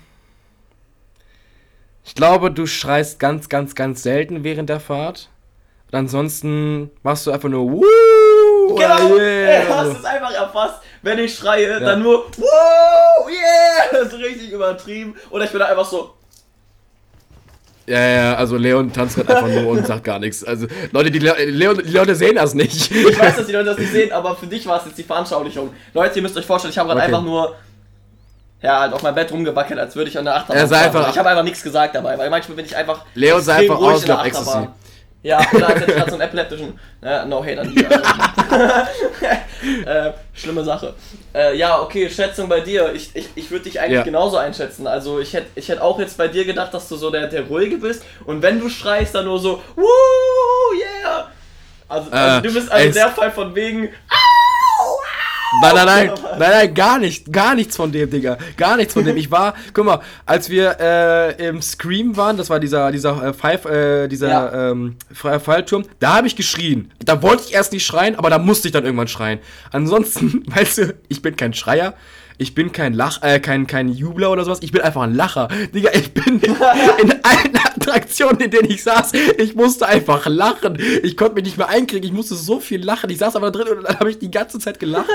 ich 2.04 2.16
glaube, 2.16 2.50
du 2.50 2.66
schreist 2.66 3.20
ganz, 3.20 3.48
ganz, 3.48 3.76
ganz 3.76 4.02
selten 4.02 4.44
während 4.44 4.70
der 4.70 4.80
Fahrt. 4.80 5.30
Und 5.92 6.00
ansonsten 6.00 6.90
machst 7.04 7.28
du 7.28 7.32
einfach 7.32 7.50
nur 7.50 7.66
Woo! 8.70 8.76
Genau, 8.76 9.18
yeah. 9.18 9.66
du 9.68 9.76
hast 9.76 10.00
es 10.00 10.06
einfach 10.06 10.34
erfasst. 10.34 10.82
Wenn 11.02 11.20
ich 11.20 11.36
schreie, 11.36 11.70
ja. 11.70 11.80
dann 11.80 12.02
nur 12.02 12.26
Woo! 12.38 13.30
Yeah! 13.30 13.92
Das 13.92 14.14
ist 14.14 14.20
richtig 14.20 14.52
übertrieben. 14.52 15.16
Oder 15.30 15.46
ich 15.46 15.52
bin 15.52 15.60
da 15.60 15.68
einfach 15.68 15.86
so 15.86 16.14
ja, 17.88 18.06
ja, 18.06 18.34
also 18.36 18.58
Leon 18.58 18.92
tanzt 18.92 19.16
gerade 19.16 19.38
einfach 19.38 19.62
nur 19.62 19.72
und 19.72 19.88
sagt 19.88 20.04
gar 20.04 20.20
nichts. 20.20 20.44
Also 20.44 20.68
Leute, 20.92 21.10
die, 21.10 21.20
Leon, 21.20 21.82
die 21.82 21.94
Leute 21.94 22.16
sehen 22.16 22.36
das 22.36 22.54
nicht. 22.54 22.92
Ich 22.92 23.18
weiß, 23.18 23.36
dass 23.38 23.46
die 23.46 23.54
Leute 23.54 23.68
das 23.68 23.78
nicht 23.78 23.94
sehen, 23.94 24.12
aber 24.12 24.36
für 24.36 24.46
dich 24.46 24.68
war 24.68 24.80
es 24.80 24.88
jetzt 24.88 24.98
die 24.98 25.04
Veranschaulichung. 25.04 25.74
Leute, 25.94 26.18
ihr 26.18 26.22
müsst 26.22 26.36
euch 26.36 26.46
vorstellen, 26.46 26.74
ich 26.74 26.78
habe 26.78 26.90
gerade 26.90 27.00
okay. 27.00 27.14
einfach 27.14 27.24
nur 27.24 27.56
ja, 28.62 28.82
halt 28.82 28.94
auf 28.94 29.04
mein 29.04 29.16
Bett 29.16 29.32
rumgewackelt, 29.32 29.80
als 29.80 29.96
würde 29.96 30.10
ich 30.10 30.18
an 30.18 30.26
der 30.26 30.36
Achterbahn. 30.36 30.70
Er 30.70 30.82
einfach, 30.82 31.12
ich 31.12 31.18
habe 31.18 31.30
einfach 31.30 31.44
nichts 31.44 31.64
gesagt 31.64 31.96
dabei, 31.96 32.18
weil 32.18 32.30
manchmal 32.30 32.58
bin 32.58 32.66
ich 32.66 32.76
einfach 32.76 33.06
Leon 33.14 33.42
sah 33.42 33.56
einfach 33.56 33.78
aus 33.80 34.06
wie 34.06 34.12
auf 34.12 34.26
Ecstasy. 34.26 34.68
Ja, 35.28 35.46
oder 35.54 35.68
als 35.68 35.82
hätte 35.82 35.92
ich 35.92 35.98
gerade 35.98 36.10
so 36.10 36.16
einen 36.16 36.26
epileptischen. 36.26 36.80
Äh, 37.02 37.26
no 37.26 37.44
hate 37.44 37.60
an 37.60 37.76
dir. 37.76 37.90
äh, 39.86 40.14
schlimme 40.34 40.64
Sache. 40.64 40.94
Äh, 41.36 41.58
ja, 41.58 41.82
okay, 41.82 42.10
Schätzung 42.10 42.48
bei 42.48 42.62
dir. 42.62 42.94
Ich, 42.94 43.14
ich, 43.14 43.28
ich 43.36 43.52
würde 43.52 43.66
dich 43.66 43.78
eigentlich 43.82 43.98
ja. 43.98 44.04
genauso 44.04 44.38
einschätzen. 44.38 44.88
Also 44.88 45.20
ich 45.20 45.34
hätte 45.34 45.48
ich 45.56 45.68
hätt 45.68 45.82
auch 45.82 46.00
jetzt 46.00 46.18
bei 46.18 46.30
dir 46.30 46.46
gedacht, 46.46 46.74
dass 46.74 46.88
du 46.88 46.96
so 46.96 47.12
der, 47.12 47.28
der 47.28 47.42
Ruhige 47.42 47.76
bist. 47.76 48.06
Und 48.26 48.42
wenn 48.42 48.62
du 48.62 48.70
schreist, 48.70 49.16
dann 49.16 49.26
nur 49.26 49.38
so, 49.38 49.62
Woo, 49.76 49.84
yeah! 51.04 51.30
Also, 51.90 52.10
also 52.10 52.48
du 52.48 52.54
bist 52.54 52.72
also 52.72 52.94
der 52.94 53.10
Fall 53.10 53.32
von 53.32 53.54
wegen, 53.54 53.90
ah! 54.10 54.27
Nein, 55.62 55.76
nein, 55.76 55.86
nein, 55.86 56.12
nein, 56.38 56.50
nein, 56.52 56.74
gar 56.74 57.00
nicht, 57.00 57.32
gar 57.32 57.56
nichts 57.56 57.76
von 57.78 57.92
dem, 57.92 58.10
Digga. 58.10 58.38
Gar 58.58 58.78
nichts 58.78 58.94
von 58.94 59.06
dem. 59.06 59.16
Ich 59.16 59.32
war, 59.32 59.54
guck 59.74 59.86
mal, 59.86 60.02
als 60.26 60.50
wir 60.50 60.78
äh, 60.80 61.48
im 61.48 61.62
Scream 61.62 62.18
waren, 62.18 62.36
das 62.36 62.50
war 62.50 62.60
dieser, 62.60 62.92
dieser 62.92 63.24
äh, 63.24 63.34
Pfeif, 63.34 63.66
äh, 63.66 64.08
dieser 64.10 64.28
ja. 64.28 64.72
ähm, 64.72 64.98
Fallturm, 65.14 65.86
da 66.00 66.16
habe 66.16 66.28
ich 66.28 66.36
geschrien. 66.36 66.92
Da 67.00 67.22
wollte 67.22 67.44
ich 67.48 67.54
erst 67.54 67.72
nicht 67.72 67.86
schreien, 67.86 68.16
aber 68.16 68.30
da 68.30 68.40
musste 68.40 68.68
ich 68.68 68.74
dann 68.74 68.84
irgendwann 68.84 69.08
schreien. 69.08 69.40
Ansonsten, 69.72 70.44
weißt 70.48 70.78
du, 70.80 70.96
ich 71.08 71.22
bin 71.22 71.36
kein 71.36 71.54
Schreier. 71.54 71.94
Ich 72.40 72.54
bin 72.54 72.72
kein 72.72 72.94
Lach, 72.94 73.24
äh, 73.24 73.40
kein, 73.40 73.66
kein 73.66 73.90
Jubler 73.90 74.30
oder 74.30 74.46
sowas. 74.46 74.60
Ich 74.62 74.72
bin 74.72 74.82
einfach 74.82 75.02
ein 75.02 75.16
Lacher. 75.16 75.48
Digga, 75.74 75.90
ich 75.94 76.14
bin 76.14 76.40
in, 76.40 76.56
in 77.02 77.12
allen 77.24 77.58
Attraktionen, 77.76 78.40
in 78.42 78.52
denen 78.52 78.70
ich 78.70 78.84
saß, 78.84 79.14
ich 79.14 79.56
musste 79.56 79.88
einfach 79.88 80.28
lachen. 80.28 80.78
Ich 81.02 81.18
konnte 81.18 81.36
mich 81.36 81.46
nicht 81.46 81.58
mehr 81.58 81.68
einkriegen. 81.68 82.06
Ich 82.06 82.14
musste 82.14 82.36
so 82.36 82.60
viel 82.60 82.84
lachen. 82.84 83.10
Ich 83.10 83.18
saß 83.18 83.36
aber 83.36 83.50
drin 83.50 83.68
und 83.70 83.84
dann 83.84 84.00
habe 84.00 84.12
ich 84.12 84.20
die 84.20 84.30
ganze 84.30 84.60
Zeit 84.60 84.80
gelacht. 84.80 85.10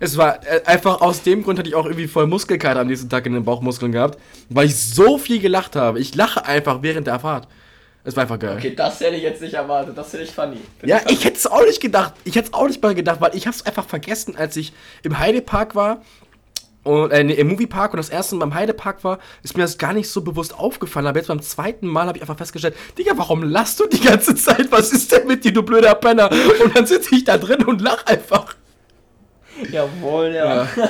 es 0.00 0.18
war 0.18 0.46
äh, 0.46 0.62
einfach 0.66 1.00
aus 1.00 1.22
dem 1.22 1.44
Grund 1.44 1.58
hatte 1.58 1.68
ich 1.68 1.74
auch 1.74 1.86
irgendwie 1.86 2.08
voll 2.08 2.26
Muskelkater 2.26 2.80
am 2.80 2.88
nächsten 2.88 3.08
Tag 3.08 3.24
in 3.24 3.32
den 3.32 3.44
Bauchmuskeln 3.44 3.92
gehabt, 3.92 4.18
weil 4.50 4.66
ich 4.66 4.76
so 4.76 5.16
viel 5.16 5.40
gelacht 5.40 5.76
habe. 5.76 5.98
Ich 5.98 6.14
lache 6.14 6.44
einfach 6.44 6.82
während 6.82 7.06
der 7.06 7.18
Fahrt. 7.20 7.48
Es 8.04 8.14
war 8.14 8.22
einfach 8.22 8.38
geil. 8.38 8.56
Okay, 8.56 8.72
das 8.74 9.00
hätte 9.00 9.16
ich 9.16 9.22
jetzt 9.22 9.42
nicht 9.42 9.54
erwartet. 9.54 9.98
Das 9.98 10.12
hätte 10.12 10.22
ich 10.22 10.30
funny. 10.30 10.58
Find 10.78 10.90
ja, 10.90 11.00
ich, 11.06 11.12
ich 11.12 11.24
hätte 11.24 11.38
es 11.38 11.46
auch 11.48 11.64
nicht 11.64 11.80
gedacht. 11.80 12.12
Ich 12.22 12.36
hätte 12.36 12.48
es 12.48 12.54
auch 12.54 12.68
nicht 12.68 12.80
mal 12.80 12.94
gedacht, 12.94 13.20
weil 13.20 13.34
ich 13.34 13.46
habe 13.46 13.56
es 13.56 13.66
einfach 13.66 13.84
vergessen, 13.84 14.36
als 14.36 14.56
ich 14.56 14.72
im 15.02 15.18
Heidepark 15.18 15.74
war 15.74 16.02
und, 16.86 17.10
äh, 17.10 17.20
im 17.20 17.48
Moviepark 17.48 17.92
und 17.92 17.98
das 17.98 18.08
erste 18.08 18.36
Mal 18.36 18.46
beim 18.46 18.54
Heidepark 18.54 19.04
war, 19.04 19.18
ist 19.42 19.56
mir 19.56 19.62
das 19.62 19.78
gar 19.78 19.92
nicht 19.92 20.08
so 20.08 20.22
bewusst 20.22 20.58
aufgefallen. 20.58 21.06
Aber 21.06 21.18
jetzt 21.18 21.28
beim 21.28 21.42
zweiten 21.42 21.86
Mal 21.86 22.06
habe 22.06 22.18
ich 22.18 22.22
einfach 22.22 22.38
festgestellt, 22.38 22.76
Digga, 22.96 23.12
warum 23.16 23.42
lachst 23.42 23.80
du 23.80 23.86
die 23.86 24.00
ganze 24.00 24.34
Zeit? 24.34 24.70
Was 24.70 24.92
ist 24.92 25.12
denn 25.12 25.26
mit 25.26 25.44
dir, 25.44 25.52
du 25.52 25.62
blöder 25.62 25.94
Penner? 25.94 26.30
Und 26.64 26.76
dann 26.76 26.86
sitze 26.86 27.14
ich 27.14 27.24
da 27.24 27.38
drin 27.38 27.64
und 27.64 27.80
lach 27.80 28.06
einfach. 28.06 28.54
Jawohl, 29.70 30.32
ja. 30.34 30.62
ja. 30.62 30.68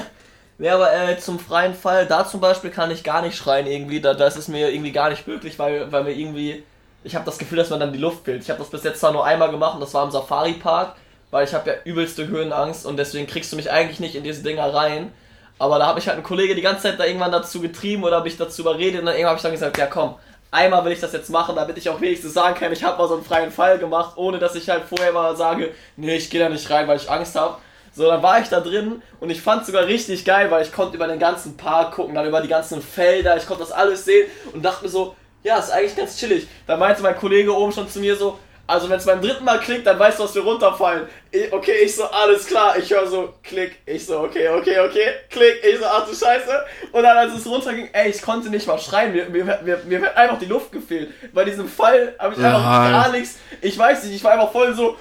Ja, 0.59 0.75
aber 0.75 0.91
äh, 0.91 1.19
zum 1.19 1.39
freien 1.39 1.75
Fall, 1.75 2.07
da 2.07 2.27
zum 2.27 2.41
Beispiel 2.41 2.71
kann 2.71 2.91
ich 2.91 3.05
gar 3.05 3.21
nicht 3.21 3.37
schreien 3.37 3.67
irgendwie, 3.67 4.01
da, 4.01 4.15
das 4.15 4.37
ist 4.39 4.49
mir 4.49 4.71
irgendwie 4.71 4.93
gar 4.93 5.11
nicht 5.11 5.27
möglich, 5.27 5.59
weil, 5.59 5.93
weil 5.93 6.05
mir 6.05 6.13
irgendwie, 6.13 6.65
ich 7.05 7.15
habe 7.15 7.27
das 7.27 7.37
Gefühl, 7.37 7.59
dass 7.59 7.69
man 7.69 7.79
dann 7.79 7.93
die 7.93 7.99
Luft 7.99 8.25
fehlt. 8.25 8.43
Ich 8.43 8.49
habe 8.49 8.61
das 8.61 8.71
bis 8.71 8.83
jetzt 8.83 9.01
zwar 9.01 9.13
nur 9.13 9.27
einmal 9.27 9.51
gemacht 9.51 9.75
und 9.75 9.81
das 9.81 9.93
war 9.93 10.05
im 10.05 10.11
Safari-Park, 10.11 10.97
weil 11.31 11.45
ich 11.45 11.53
habe 11.53 11.71
ja 11.71 11.77
übelste 11.85 12.29
Höhenangst 12.29 12.87
und 12.87 12.97
deswegen 12.97 13.27
kriegst 13.27 13.53
du 13.53 13.57
mich 13.57 13.71
eigentlich 13.71 14.01
nicht 14.01 14.15
in 14.15 14.25
diese 14.25 14.43
Dinger 14.43 14.73
rein. 14.73 15.13
Aber 15.59 15.79
da 15.79 15.87
habe 15.87 15.99
ich 15.99 16.07
halt 16.07 16.17
einen 16.17 16.27
Kollege 16.27 16.55
die 16.55 16.63
ganze 16.63 16.83
Zeit 16.83 17.01
da 17.01 17.05
irgendwann 17.05 17.33
dazu 17.33 17.61
getrieben 17.61 18.05
oder 18.05 18.17
habe 18.17 18.29
ich 18.29 18.37
dazu 18.37 18.63
überredet 18.63 19.01
und 19.01 19.07
dann 19.07 19.15
irgendwann 19.15 19.31
habe 19.31 19.39
ich 19.39 19.43
dann 19.43 19.53
gesagt, 19.53 19.79
ja 19.79 19.87
komm, 19.87 20.17
einmal 20.51 20.85
will 20.85 20.93
ich 20.93 21.01
das 21.01 21.13
jetzt 21.13 21.31
machen, 21.31 21.57
damit 21.57 21.79
ich 21.79 21.89
auch 21.89 22.01
wenigstens 22.01 22.35
sagen 22.35 22.55
kann, 22.55 22.73
ich 22.73 22.85
habe 22.85 22.99
mal 22.99 23.09
so 23.09 23.15
einen 23.15 23.25
freien 23.25 23.51
Fall 23.51 23.79
gemacht, 23.79 24.13
ohne 24.17 24.39
dass 24.39 24.55
ich 24.55 24.69
halt 24.69 24.85
vorher 24.85 25.13
mal 25.13 25.37
sage, 25.37 25.73
nee, 25.97 26.17
ich 26.17 26.31
gehe 26.31 26.41
da 26.41 26.49
nicht 26.49 26.71
rein, 26.71 26.87
weil 26.89 26.99
ich 26.99 27.11
Angst 27.11 27.37
habe. 27.37 27.57
So, 27.95 28.07
dann 28.07 28.23
war 28.23 28.41
ich 28.41 28.49
da 28.49 28.61
drin 28.61 29.03
und 29.21 29.31
ich 29.31 29.41
fand 29.41 29.63
es 29.63 29.69
sogar 29.69 29.87
richtig 29.87 30.27
geil, 30.27 30.51
weil 30.51 30.63
ich 30.63 30.73
konnte 30.73 30.97
über 30.97 31.07
den 31.07 31.19
ganzen 31.19 31.57
Park 31.57 31.95
gucken, 31.95 32.15
dann 32.15 32.27
über 32.27 32.43
die 32.43 32.49
ganzen 32.49 32.83
Felder, 32.83 33.39
ich 33.39 33.47
konnte 33.47 33.63
das 33.63 33.73
alles 33.73 34.05
sehen 34.05 34.29
und 34.53 34.63
dachte 34.63 34.85
mir 34.85 34.91
so, 34.91 35.17
ja, 35.43 35.59
ist 35.59 35.71
eigentlich 35.71 35.97
ganz 35.97 36.19
chillig. 36.19 36.47
Da 36.67 36.77
meinte 36.77 37.03
mein 37.03 37.17
Kollege 37.17 37.57
oben 37.57 37.73
schon 37.73 37.89
zu 37.89 38.01
mir 38.01 38.17
so, 38.17 38.39
also 38.67 38.89
wenn 38.89 38.99
es 38.99 39.07
beim 39.07 39.21
dritten 39.21 39.45
Mal 39.45 39.61
klickt, 39.61 39.87
dann 39.87 39.99
weißt 39.99 40.19
du, 40.19 40.25
dass 40.25 40.35
wir 40.35 40.43
runterfallen. 40.43 41.07
Ich, 41.31 41.53
okay, 41.53 41.75
ich 41.85 41.95
so, 41.95 42.05
alles 42.05 42.47
klar. 42.47 42.77
Ich 42.77 42.91
höre 42.91 43.07
so, 43.07 43.35
klick. 43.43 43.77
Ich 43.87 44.05
so, 44.07 44.21
okay, 44.21 44.49
okay, 44.49 44.81
okay. 44.81 45.07
Klick. 45.31 45.63
Ich 45.65 45.79
so, 45.79 45.85
ach 45.87 46.07
du 46.07 46.15
Scheiße. 46.15 46.65
Und 46.93 47.03
dann 47.03 47.17
als 47.17 47.35
es 47.35 47.47
runterging, 47.47 47.89
ey, 47.93 48.11
ich 48.11 48.21
konnte 48.23 48.51
nicht 48.51 48.67
mal 48.67 48.79
schreien. 48.79 49.13
Mir, 49.13 49.29
mir, 49.29 49.61
mir, 49.63 49.81
mir 49.85 50.03
hat 50.03 50.17
einfach 50.17 50.39
die 50.39 50.47
Luft 50.47 50.73
gefehlt. 50.73 51.11
Bei 51.33 51.45
diesem 51.45 51.69
Fall 51.69 52.15
habe 52.19 52.35
ich 52.35 52.41
einfach 52.41 52.63
ja. 52.63 52.91
gar 52.91 53.13
nichts. 53.13 53.39
Ich 53.61 53.79
weiß 53.79 54.05
nicht, 54.05 54.17
ich 54.17 54.25
war 54.25 54.33
einfach 54.33 54.51
voll 54.51 54.75
so, 54.75 54.97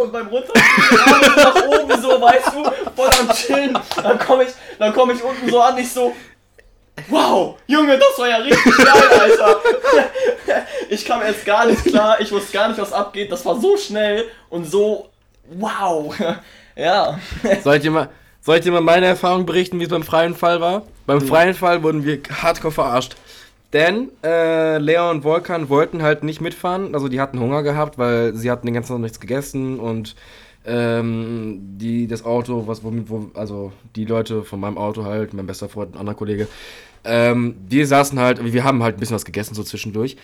und 0.00 0.12
beim 0.12 0.28
Runtergehen 0.28 0.64
nach 1.36 1.66
oben 1.66 2.02
so, 2.02 2.20
weißt 2.20 2.48
du, 2.54 2.64
voll 2.94 3.10
am 3.20 3.34
Chillen. 3.34 3.78
Dann 4.02 4.18
komme 4.18 4.44
ich, 4.44 4.50
dann 4.78 4.92
komme 4.92 5.12
ich 5.12 5.22
unten 5.22 5.48
so 5.48 5.60
an, 5.60 5.76
ich 5.78 5.92
so, 5.92 6.14
Wow, 7.08 7.58
Junge, 7.66 7.98
das 7.98 8.18
war 8.18 8.28
ja 8.28 8.36
richtig 8.36 8.76
geil, 8.76 9.20
Alter. 9.20 9.60
Ich 10.90 11.04
kam 11.04 11.20
jetzt 11.20 11.44
gar 11.44 11.66
nicht 11.66 11.84
klar, 11.84 12.18
ich 12.18 12.32
wusste 12.32 12.52
gar 12.52 12.68
nicht, 12.68 12.80
was 12.80 12.94
abgeht. 12.94 13.30
Das 13.30 13.44
war 13.44 13.60
so 13.60 13.76
schnell 13.76 14.24
und 14.48 14.64
so 14.64 15.10
wow. 15.50 16.14
Ja. 16.76 17.18
Soll 17.62 17.76
ich 17.76 17.82
dir 17.82 17.90
mal, 17.90 18.08
soll 18.40 18.56
ich 18.56 18.62
dir 18.62 18.72
mal 18.72 18.80
meine 18.80 19.06
Erfahrung 19.06 19.44
berichten, 19.44 19.80
wie 19.80 19.84
es 19.84 19.90
beim 19.90 20.04
freien 20.04 20.34
Fall 20.34 20.60
war? 20.60 20.84
Beim 21.06 21.20
freien 21.20 21.54
Fall 21.54 21.82
wurden 21.82 22.04
wir 22.04 22.20
hardcore 22.30 22.72
verarscht. 22.72 23.16
Denn 23.72 24.10
äh, 24.24 24.78
Lea 24.78 25.10
und 25.10 25.24
Volkan 25.24 25.68
wollten 25.68 26.02
halt 26.02 26.22
nicht 26.22 26.40
mitfahren. 26.40 26.94
Also 26.94 27.08
die 27.08 27.20
hatten 27.20 27.40
Hunger 27.40 27.62
gehabt, 27.62 27.98
weil 27.98 28.34
sie 28.34 28.50
hatten 28.50 28.66
den 28.66 28.74
ganzen 28.74 28.92
Tag 28.92 29.00
nichts 29.00 29.20
gegessen 29.20 29.78
und 29.78 30.14
ähm, 30.64 31.58
die, 31.78 32.06
das 32.06 32.24
Auto, 32.24 32.66
was 32.66 32.84
womit, 32.84 33.08
wo, 33.08 33.30
also 33.34 33.72
die 33.96 34.04
Leute 34.04 34.44
von 34.44 34.60
meinem 34.60 34.78
Auto 34.78 35.04
halt, 35.04 35.32
mein 35.32 35.46
bester 35.46 35.68
Freund, 35.68 35.94
ein 35.94 35.98
anderer 35.98 36.16
Kollege, 36.16 36.46
ähm, 37.08 37.56
die 37.68 37.84
saßen 37.84 38.18
halt, 38.18 38.52
wir 38.52 38.64
haben 38.64 38.82
halt 38.82 38.96
ein 38.96 39.00
bisschen 39.00 39.16
was 39.16 39.24
gegessen 39.24 39.54
so 39.54 39.62
zwischendurch. 39.62 40.16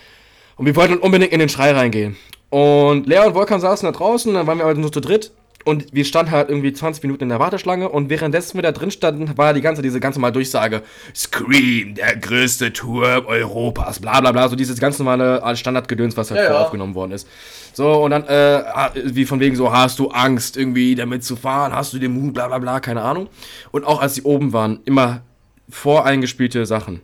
Und 0.57 0.65
wir 0.65 0.75
wollten 0.75 0.97
unbedingt 0.97 1.33
in 1.33 1.39
den 1.39 1.49
Schrei 1.49 1.71
reingehen. 1.71 2.15
Und 2.49 3.07
Lea 3.07 3.19
und 3.25 3.33
Volkan 3.33 3.59
saßen 3.59 3.85
da 3.85 3.97
draußen, 3.97 4.33
dann 4.33 4.47
waren 4.47 4.57
wir 4.59 4.65
halt 4.65 4.77
nur 4.77 4.91
zu 4.91 5.01
dritt. 5.01 5.31
Und 5.65 5.93
wir 5.93 6.05
standen 6.05 6.31
halt 6.31 6.47
irgendwie 6.49 6.71
20 6.71 7.01
Minuten 7.01 7.23
in 7.23 7.29
der 7.29 7.39
Warteschlange 7.39 7.89
und 7.89 8.11
währenddessen 8.11 8.53
wir 8.55 8.61
da 8.61 8.71
drin 8.71 8.91
standen, 8.91 9.35
war 9.35 9.51
die 9.51 9.61
ganze, 9.61 9.81
diese 9.81 9.99
ganze 9.99 10.19
mal 10.19 10.29
Durchsage, 10.31 10.83
Scream, 11.15 11.95
der 11.95 12.17
größte 12.17 12.71
Tour 12.71 13.25
Europas, 13.27 13.99
bla 13.99 14.21
bla 14.21 14.31
bla, 14.31 14.47
so 14.47 14.55
dieses 14.55 14.79
ganz 14.79 14.99
normale 14.99 15.41
Standardgedöns, 15.55 16.15
was 16.17 16.29
halt 16.29 16.41
Ja, 16.41 16.51
ja. 16.53 16.59
aufgenommen 16.59 16.93
worden 16.93 17.13
ist. 17.13 17.27
So, 17.73 17.93
und 17.93 18.11
dann, 18.11 18.25
äh, 18.27 18.63
wie 19.05 19.25
von 19.25 19.39
wegen 19.39 19.55
so, 19.55 19.73
hast 19.73 19.97
du 19.97 20.09
Angst, 20.09 20.55
irgendwie 20.55 20.93
damit 20.93 21.23
zu 21.23 21.35
fahren, 21.35 21.73
hast 21.73 21.93
du 21.93 21.97
den 21.97 22.13
Mut, 22.13 22.35
bla 22.35 22.47
bla 22.47 22.59
bla, 22.59 22.79
keine 22.79 23.01
Ahnung. 23.01 23.27
Und 23.71 23.85
auch 23.85 23.99
als 23.99 24.13
sie 24.13 24.21
oben 24.21 24.53
waren, 24.53 24.81
immer 24.85 25.21
voreingespielte 25.69 26.65
Sachen. 26.65 27.01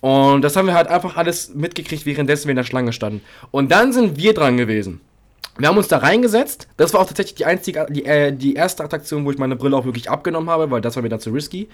Und 0.00 0.42
das 0.42 0.56
haben 0.56 0.66
wir 0.66 0.74
halt 0.74 0.88
einfach 0.88 1.16
alles 1.16 1.54
mitgekriegt, 1.54 2.06
währenddessen 2.06 2.46
wir 2.46 2.52
in 2.52 2.56
der 2.56 2.64
Schlange 2.64 2.92
standen. 2.92 3.20
Und 3.50 3.70
dann 3.70 3.92
sind 3.92 4.16
wir 4.16 4.34
dran 4.34 4.56
gewesen. 4.56 5.00
Wir 5.58 5.68
haben 5.68 5.76
uns 5.76 5.88
da 5.88 5.98
reingesetzt. 5.98 6.66
Das 6.76 6.92
war 6.92 7.00
auch 7.00 7.06
tatsächlich 7.06 7.36
die 7.36 7.44
einzige, 7.44 7.86
die, 7.88 8.04
äh, 8.04 8.32
die 8.32 8.54
erste 8.54 8.82
Attraktion, 8.82 9.24
wo 9.24 9.30
ich 9.30 9.38
meine 9.38 9.54
Brille 9.54 9.76
auch 9.76 9.84
wirklich 9.84 10.10
abgenommen 10.10 10.50
habe, 10.50 10.70
weil 10.70 10.80
das 10.80 10.96
war 10.96 11.02
mir 11.02 11.08
dann 11.08 11.20
zu 11.20 11.30
risky. 11.30 11.68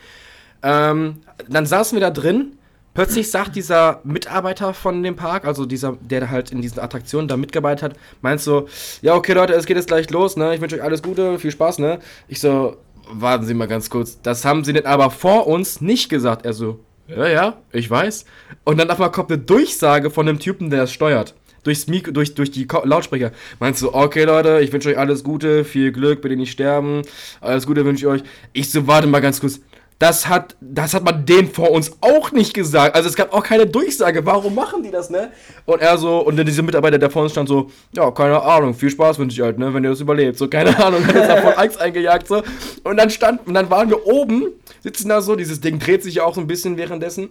Ähm, 0.62 1.18
dann 1.48 1.64
saßen 1.64 1.96
wir 1.96 2.00
da 2.00 2.10
drin. 2.10 2.52
Plötzlich 2.92 3.30
sagt 3.30 3.54
dieser 3.54 4.00
Mitarbeiter 4.02 4.74
von 4.74 5.02
dem 5.04 5.14
Park, 5.14 5.46
also 5.46 5.66
dieser, 5.66 5.96
der 6.00 6.30
halt 6.30 6.50
in 6.50 6.60
diesen 6.60 6.80
Attraktionen 6.80 7.28
da 7.28 7.36
mitgearbeitet 7.36 7.82
hat, 7.82 7.92
meint 8.22 8.40
so, 8.40 8.66
ja, 9.02 9.14
okay, 9.14 9.34
Leute, 9.34 9.52
es 9.52 9.66
geht 9.66 9.76
jetzt 9.76 9.86
gleich 9.86 10.10
los, 10.10 10.36
ne? 10.36 10.54
Ich 10.54 10.60
wünsche 10.60 10.74
euch 10.74 10.82
alles 10.82 11.02
Gute, 11.02 11.38
viel 11.38 11.52
Spaß, 11.52 11.78
ne? 11.78 12.00
Ich 12.26 12.40
so, 12.40 12.76
warten 13.10 13.44
Sie 13.44 13.54
mal 13.54 13.66
ganz 13.66 13.90
kurz. 13.90 14.20
Das 14.22 14.44
haben 14.44 14.64
Sie 14.64 14.72
denn 14.72 14.86
aber 14.86 15.10
vor 15.10 15.46
uns 15.46 15.80
nicht 15.80 16.08
gesagt. 16.08 16.44
Er 16.44 16.52
so, 16.52 16.80
ja, 17.08 17.26
ja, 17.28 17.58
ich 17.72 17.90
weiß. 17.90 18.24
Und 18.64 18.78
dann 18.78 18.90
auf 18.90 18.96
einmal 18.96 19.12
kommt 19.12 19.30
eine 19.30 19.40
Durchsage 19.40 20.10
von 20.10 20.26
dem 20.26 20.38
Typen, 20.38 20.70
der 20.70 20.80
das 20.80 20.92
steuert. 20.92 21.34
Durchs 21.64 21.86
Mik 21.86 22.14
durch, 22.14 22.34
durch 22.34 22.50
die 22.50 22.66
Lautsprecher. 22.84 23.32
Meinst 23.58 23.82
du, 23.82 23.92
okay, 23.92 24.24
Leute, 24.24 24.60
ich 24.60 24.72
wünsche 24.72 24.90
euch 24.90 24.98
alles 24.98 25.24
Gute, 25.24 25.64
viel 25.64 25.92
Glück, 25.92 26.22
bitte 26.22 26.36
nicht 26.36 26.52
sterben. 26.52 27.02
Alles 27.40 27.66
Gute 27.66 27.84
wünsche 27.84 28.04
ich 28.04 28.06
euch. 28.06 28.22
Ich 28.52 28.70
so, 28.70 28.86
warte 28.86 29.08
mal 29.08 29.20
ganz 29.20 29.40
kurz. 29.40 29.60
Das 29.98 30.28
hat, 30.28 30.54
das 30.60 30.94
hat 30.94 31.04
man 31.04 31.26
denen 31.26 31.50
vor 31.50 31.72
uns 31.72 31.90
auch 32.00 32.30
nicht 32.30 32.54
gesagt. 32.54 32.94
Also 32.94 33.08
es 33.08 33.16
gab 33.16 33.32
auch 33.32 33.42
keine 33.42 33.66
Durchsage. 33.66 34.24
Warum 34.24 34.54
machen 34.54 34.84
die 34.84 34.92
das, 34.92 35.10
ne? 35.10 35.30
Und 35.66 35.80
er 35.80 35.98
so, 35.98 36.20
und 36.20 36.36
dann 36.36 36.46
dieser 36.46 36.62
Mitarbeiter, 36.62 36.98
der 36.98 37.10
vor 37.10 37.22
uns 37.22 37.32
stand, 37.32 37.48
so, 37.48 37.70
ja, 37.92 38.08
keine 38.12 38.40
Ahnung, 38.40 38.74
viel 38.74 38.90
Spaß 38.90 39.18
wünsche 39.18 39.34
ich 39.34 39.42
halt, 39.42 39.58
ne, 39.58 39.74
wenn 39.74 39.82
ihr 39.82 39.90
das 39.90 40.00
überlebt. 40.00 40.38
So, 40.38 40.46
keine 40.46 40.78
Ahnung, 40.84 41.04
hat 41.04 41.16
uns 41.16 41.26
da 41.26 41.42
voll 41.42 41.54
Angst 41.56 41.80
eingejagt, 41.80 42.28
so. 42.28 42.44
Und 42.84 42.96
dann 42.96 43.10
stand, 43.10 43.44
und 43.46 43.54
dann 43.54 43.70
waren 43.70 43.88
wir 43.90 44.06
oben, 44.06 44.46
sitzen 44.84 45.08
da 45.08 45.20
so, 45.20 45.34
dieses 45.34 45.60
Ding 45.60 45.80
dreht 45.80 46.04
sich 46.04 46.14
ja 46.16 46.24
auch 46.24 46.34
so 46.34 46.40
ein 46.40 46.46
bisschen 46.46 46.76
währenddessen. 46.76 47.30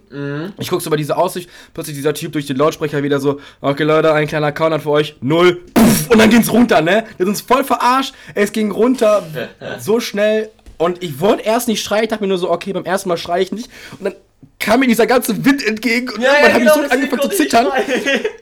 Ich 0.58 0.68
guck 0.68 0.82
so 0.82 0.88
über 0.88 0.98
diese 0.98 1.16
Aussicht, 1.16 1.48
plötzlich 1.72 1.96
dieser 1.96 2.12
Typ 2.12 2.32
durch 2.32 2.46
den 2.46 2.56
Lautsprecher 2.58 3.02
wieder 3.02 3.18
so, 3.18 3.40
okay 3.62 3.84
Leute, 3.84 4.12
ein 4.12 4.26
kleiner 4.26 4.52
Countdown 4.52 4.80
für 4.82 4.90
euch, 4.90 5.16
null, 5.22 5.62
puff, 5.72 6.10
und 6.10 6.18
dann 6.18 6.28
ging's 6.28 6.52
runter, 6.52 6.82
ne? 6.82 7.04
Wir 7.16 7.24
sind 7.24 7.28
uns 7.28 7.40
voll 7.40 7.64
verarscht, 7.64 8.14
es 8.34 8.52
ging 8.52 8.70
runter, 8.70 9.22
so 9.80 10.00
schnell, 10.00 10.50
und 10.78 11.02
ich 11.02 11.20
wollte 11.20 11.44
erst 11.44 11.68
nicht 11.68 11.82
schreien, 11.82 12.04
ich 12.04 12.08
dachte 12.08 12.22
mir 12.22 12.28
nur 12.28 12.38
so, 12.38 12.50
okay, 12.50 12.72
beim 12.72 12.84
ersten 12.84 13.08
Mal 13.08 13.16
schreie 13.16 13.42
ich 13.42 13.52
nicht, 13.52 13.68
und 13.98 14.04
dann 14.04 14.14
kam 14.58 14.80
mir 14.80 14.86
dieser 14.86 15.06
ganze 15.06 15.44
Wind 15.44 15.64
entgegen 15.64 16.08
und 16.10 16.22
irgendwann 16.22 16.52
habe 16.52 16.64
ich 16.64 16.70
so 16.70 16.80
angefangen 16.80 17.22
zu 17.22 17.28
zittern. 17.28 17.66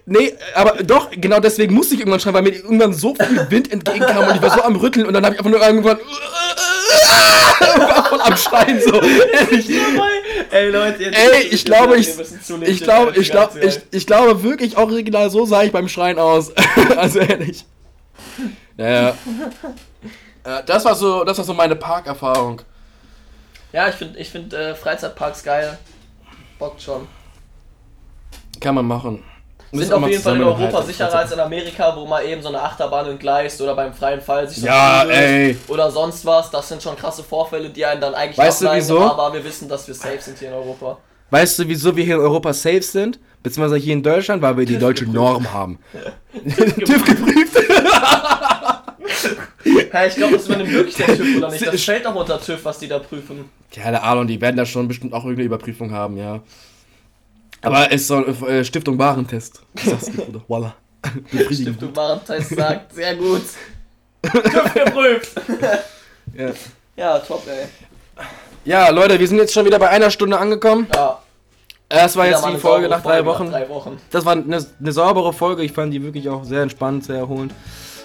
Nee, 0.06 0.34
aber 0.54 0.82
doch, 0.82 1.10
genau 1.10 1.40
deswegen 1.40 1.74
musste 1.74 1.94
ich 1.94 2.00
irgendwann 2.00 2.20
schreien, 2.20 2.34
weil 2.34 2.42
mir 2.42 2.54
irgendwann 2.54 2.92
so 2.92 3.14
viel 3.14 3.50
Wind 3.50 3.72
entgegenkam 3.72 4.28
und 4.28 4.36
ich 4.36 4.42
war 4.42 4.50
so 4.50 4.62
am 4.62 4.76
Rütteln 4.76 5.06
und 5.06 5.14
dann 5.14 5.24
habe 5.24 5.34
ich 5.34 5.40
einfach 5.40 5.50
nur 5.50 5.66
irgendwann 5.66 5.98
voll 8.08 8.20
am 8.24 8.36
Schreien 8.36 8.80
so. 8.80 9.00
Ehrlich. 9.00 9.68
Ey, 10.50 10.70
Leute, 10.70 11.02
jetzt 11.02 11.18
Ey, 11.18 11.42
ich 11.50 11.64
glaube, 11.64 11.96
ich, 11.96 12.08
ich 12.62 12.82
glaube, 12.82 13.12
ich 13.16 13.30
glaube, 13.30 13.60
ich, 13.60 13.80
ich 13.90 14.06
glaube 14.06 14.42
wirklich 14.42 14.76
original 14.76 15.30
so 15.30 15.44
sah 15.44 15.62
ich 15.62 15.72
beim 15.72 15.88
Schreien 15.88 16.18
aus. 16.18 16.52
also 16.96 17.18
ehrlich. 17.18 17.64
Ja, 18.76 18.90
ja. 18.90 19.18
Äh, 20.46 20.62
Das 20.64 20.84
war 20.84 20.94
so, 20.94 21.24
das 21.24 21.36
war 21.38 21.44
so 21.44 21.54
meine 21.54 21.76
Parkerfahrung. 21.76 22.62
Ja, 23.72 23.88
ich 23.88 23.96
finde 23.96 24.18
ich 24.18 24.30
find, 24.30 24.54
äh, 24.54 24.74
Freizeitparks 24.74 25.42
geil. 25.42 25.76
Bockt 26.58 26.80
schon. 26.80 27.06
Kann 28.60 28.74
man 28.76 28.86
machen. 28.86 29.22
Sind 29.72 29.92
auf 29.92 30.08
jeden 30.08 30.22
Fall 30.22 30.36
in 30.36 30.44
Europa 30.44 30.80
sicherer 30.82 31.12
als 31.14 31.32
in 31.32 31.40
Amerika, 31.40 31.94
wo 31.94 32.06
man 32.06 32.24
eben 32.24 32.40
so 32.40 32.48
eine 32.48 32.62
Achterbahn 32.62 33.06
entgleist 33.08 33.60
oder 33.60 33.74
beim 33.74 33.92
freien 33.92 34.20
Fall 34.22 34.48
sich 34.48 34.60
so 34.60 34.66
Ja, 34.66 35.04
ey. 35.04 35.58
oder 35.68 35.90
sonst 35.90 36.24
was. 36.24 36.50
Das 36.50 36.68
sind 36.68 36.82
schon 36.82 36.96
krasse 36.96 37.22
Vorfälle, 37.22 37.68
die 37.68 37.84
einen 37.84 38.00
dann 38.00 38.14
eigentlich 38.14 38.38
Weißt 38.38 38.62
du, 38.62 38.72
wieso? 38.72 39.00
aber 39.02 39.34
wir 39.34 39.44
wissen, 39.44 39.68
dass 39.68 39.86
wir 39.86 39.94
safe 39.94 40.20
sind 40.20 40.38
hier 40.38 40.48
in 40.48 40.54
Europa. 40.54 40.96
Weißt 41.30 41.58
du, 41.58 41.68
wieso 41.68 41.94
wir 41.94 42.04
hier 42.04 42.14
in 42.14 42.20
Europa 42.22 42.52
safe 42.54 42.80
sind? 42.80 43.18
Beziehungsweise 43.46 43.76
hier 43.76 43.92
in 43.92 44.02
Deutschland, 44.02 44.42
weil 44.42 44.56
wir 44.56 44.66
die 44.66 44.76
deutsche 44.76 45.04
Norm 45.04 45.52
haben. 45.52 45.78
TÜV 46.34 47.04
geprüft. 47.04 47.56
Hey, 49.90 50.08
ich 50.08 50.16
glaube, 50.16 50.34
das 50.34 50.46
übernimmt 50.46 50.72
wirklich 50.72 50.94
der 50.96 51.06
TÜV 51.06 51.36
oder 51.38 51.50
nicht? 51.50 51.66
Das 51.66 51.82
fällt 51.84 52.04
doch 52.04 52.14
unter 52.14 52.40
TÜV, 52.40 52.64
was 52.64 52.78
die 52.78 52.88
da 52.88 52.98
prüfen. 52.98 53.48
Keine 53.72 54.02
Ahnung, 54.02 54.26
die 54.26 54.40
werden 54.40 54.56
da 54.56 54.66
schon 54.66 54.88
bestimmt 54.88 55.12
auch 55.12 55.22
irgendeine 55.22 55.46
Überprüfung 55.46 55.92
haben, 55.92 56.16
ja. 56.16 56.40
Aber 57.62 57.90
es 57.92 58.06
soll 58.06 58.28
äh, 58.48 58.64
Stiftung 58.64 58.98
Warentest. 58.98 59.62
Sag's 59.82 60.06
dir, 60.06 60.12
Bruder. 60.12 60.40
Voila. 60.48 60.74
Stiftung 61.50 61.94
Warentest 61.96 62.50
sagt, 62.50 62.94
sehr 62.94 63.14
gut. 63.14 63.42
TÜV 64.22 64.74
geprüft. 64.74 65.32
Ja. 66.36 66.52
Ja, 66.96 67.18
top, 67.20 67.46
ey. 67.48 67.66
ja, 68.64 68.88
Leute, 68.90 69.18
wir 69.18 69.28
sind 69.28 69.38
jetzt 69.38 69.54
schon 69.54 69.64
wieder 69.64 69.78
bei 69.78 69.88
einer 69.88 70.10
Stunde 70.10 70.36
angekommen. 70.36 70.88
Ja, 70.94 71.20
Das 71.88 72.16
war 72.16 72.26
wieder 72.26 72.36
jetzt 72.36 72.48
die 72.48 72.56
Folge 72.56 72.88
nach 72.88 73.02
drei 73.02 73.22
Folge 73.22 73.26
Wochen. 73.26 73.44
Nach 73.44 73.52
drei 73.52 73.68
Wochen. 73.68 73.96
Das 74.10 74.24
war 74.24 74.32
eine, 74.32 74.58
eine 74.80 74.92
saubere 74.92 75.32
Folge. 75.32 75.62
Ich 75.62 75.72
fand 75.72 75.92
die 75.92 76.02
wirklich 76.02 76.28
auch 76.28 76.44
sehr 76.44 76.62
entspannt, 76.62 77.04
sehr 77.04 77.18
erholend. 77.18 77.52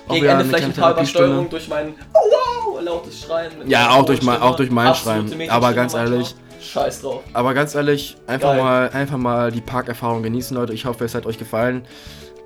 Gegen 0.10 0.26
Ende 0.26 0.46
vielleicht 0.46 0.66
ein 0.66 0.74
paar. 0.74 0.92
Übersteuerung 0.94 1.50
durch 1.50 1.68
mein 1.68 1.94
oh, 2.14 2.74
wow, 2.76 2.82
lautes 2.82 3.22
Schreien. 3.22 3.52
Ja, 3.68 3.92
auch 3.92 4.06
durch 4.06 4.22
mein- 4.22 4.42
auch 4.42 4.56
durch 4.56 4.70
mein 4.72 4.94
Schreien. 4.96 5.32
Aber 5.50 5.74
ganz 5.74 5.94
ehrlich- 5.94 6.36
Scheiß 6.62 7.02
drauf. 7.02 7.22
Aber 7.34 7.56
ganz 7.56 7.74
ehrlich, 7.74 8.18
einfach 8.28 8.50
Geil. 8.54 8.62
mal, 8.62 8.90
einfach 8.90 9.18
mal 9.18 9.52
die 9.52 9.62
Parkerfahrung 9.62 10.22
genießen, 10.22 10.56
Leute. 10.56 10.74
Ich 10.74 10.86
hoffe, 10.86 11.04
es 11.06 11.16
hat 11.16 11.26
euch 11.26 11.40
gefallen. 11.40 11.84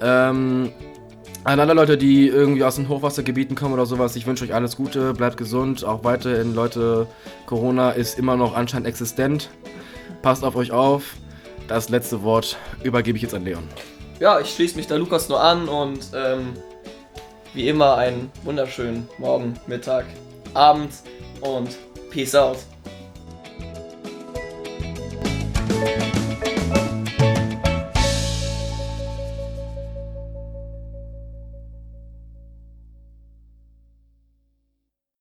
Ähm, 0.02 0.72
an 1.44 1.60
alle 1.60 1.74
Leute, 1.74 1.98
die 1.98 2.28
irgendwie 2.28 2.64
aus 2.64 2.78
den 2.78 2.88
Hochwassergebieten 2.88 3.58
kommen 3.58 3.74
oder 3.74 3.86
sowas, 3.86 4.16
ich 4.16 4.26
wünsche 4.26 4.46
euch 4.46 4.54
alles 4.54 4.78
Gute, 4.78 5.14
bleibt 5.14 5.36
gesund. 5.36 5.84
Auch 5.84 6.06
weiterhin, 6.06 6.56
Leute, 6.56 7.08
Corona 7.46 7.92
ist 7.92 8.18
immer 8.18 8.38
noch 8.38 8.56
anscheinend 8.56 8.88
existent. 8.88 9.50
Passt 10.22 10.46
auf 10.46 10.56
euch 10.56 10.72
auf 10.72 11.04
das 11.68 11.90
letzte 11.90 12.24
Wort 12.24 12.58
übergebe 12.84 13.18
ich 13.18 13.24
jetzt 13.24 13.34
an 13.34 13.44
Leon. 13.44 13.68
Ja, 14.20 14.40
ich 14.40 14.54
schließe 14.54 14.76
mich 14.78 14.88
da 14.88 14.96
Lukas 14.96 15.28
nur 15.30 15.42
an 15.42 15.68
und 15.68 16.00
ähm, 16.16 16.54
wie 17.54 17.68
immer 17.68 17.96
einen 17.98 18.32
wunderschönen 18.44 19.08
Morgen, 19.18 19.56
Mittag, 19.68 20.06
Abend 20.54 20.92
und 21.42 21.70
Peace 22.12 22.36
out. 22.36 22.58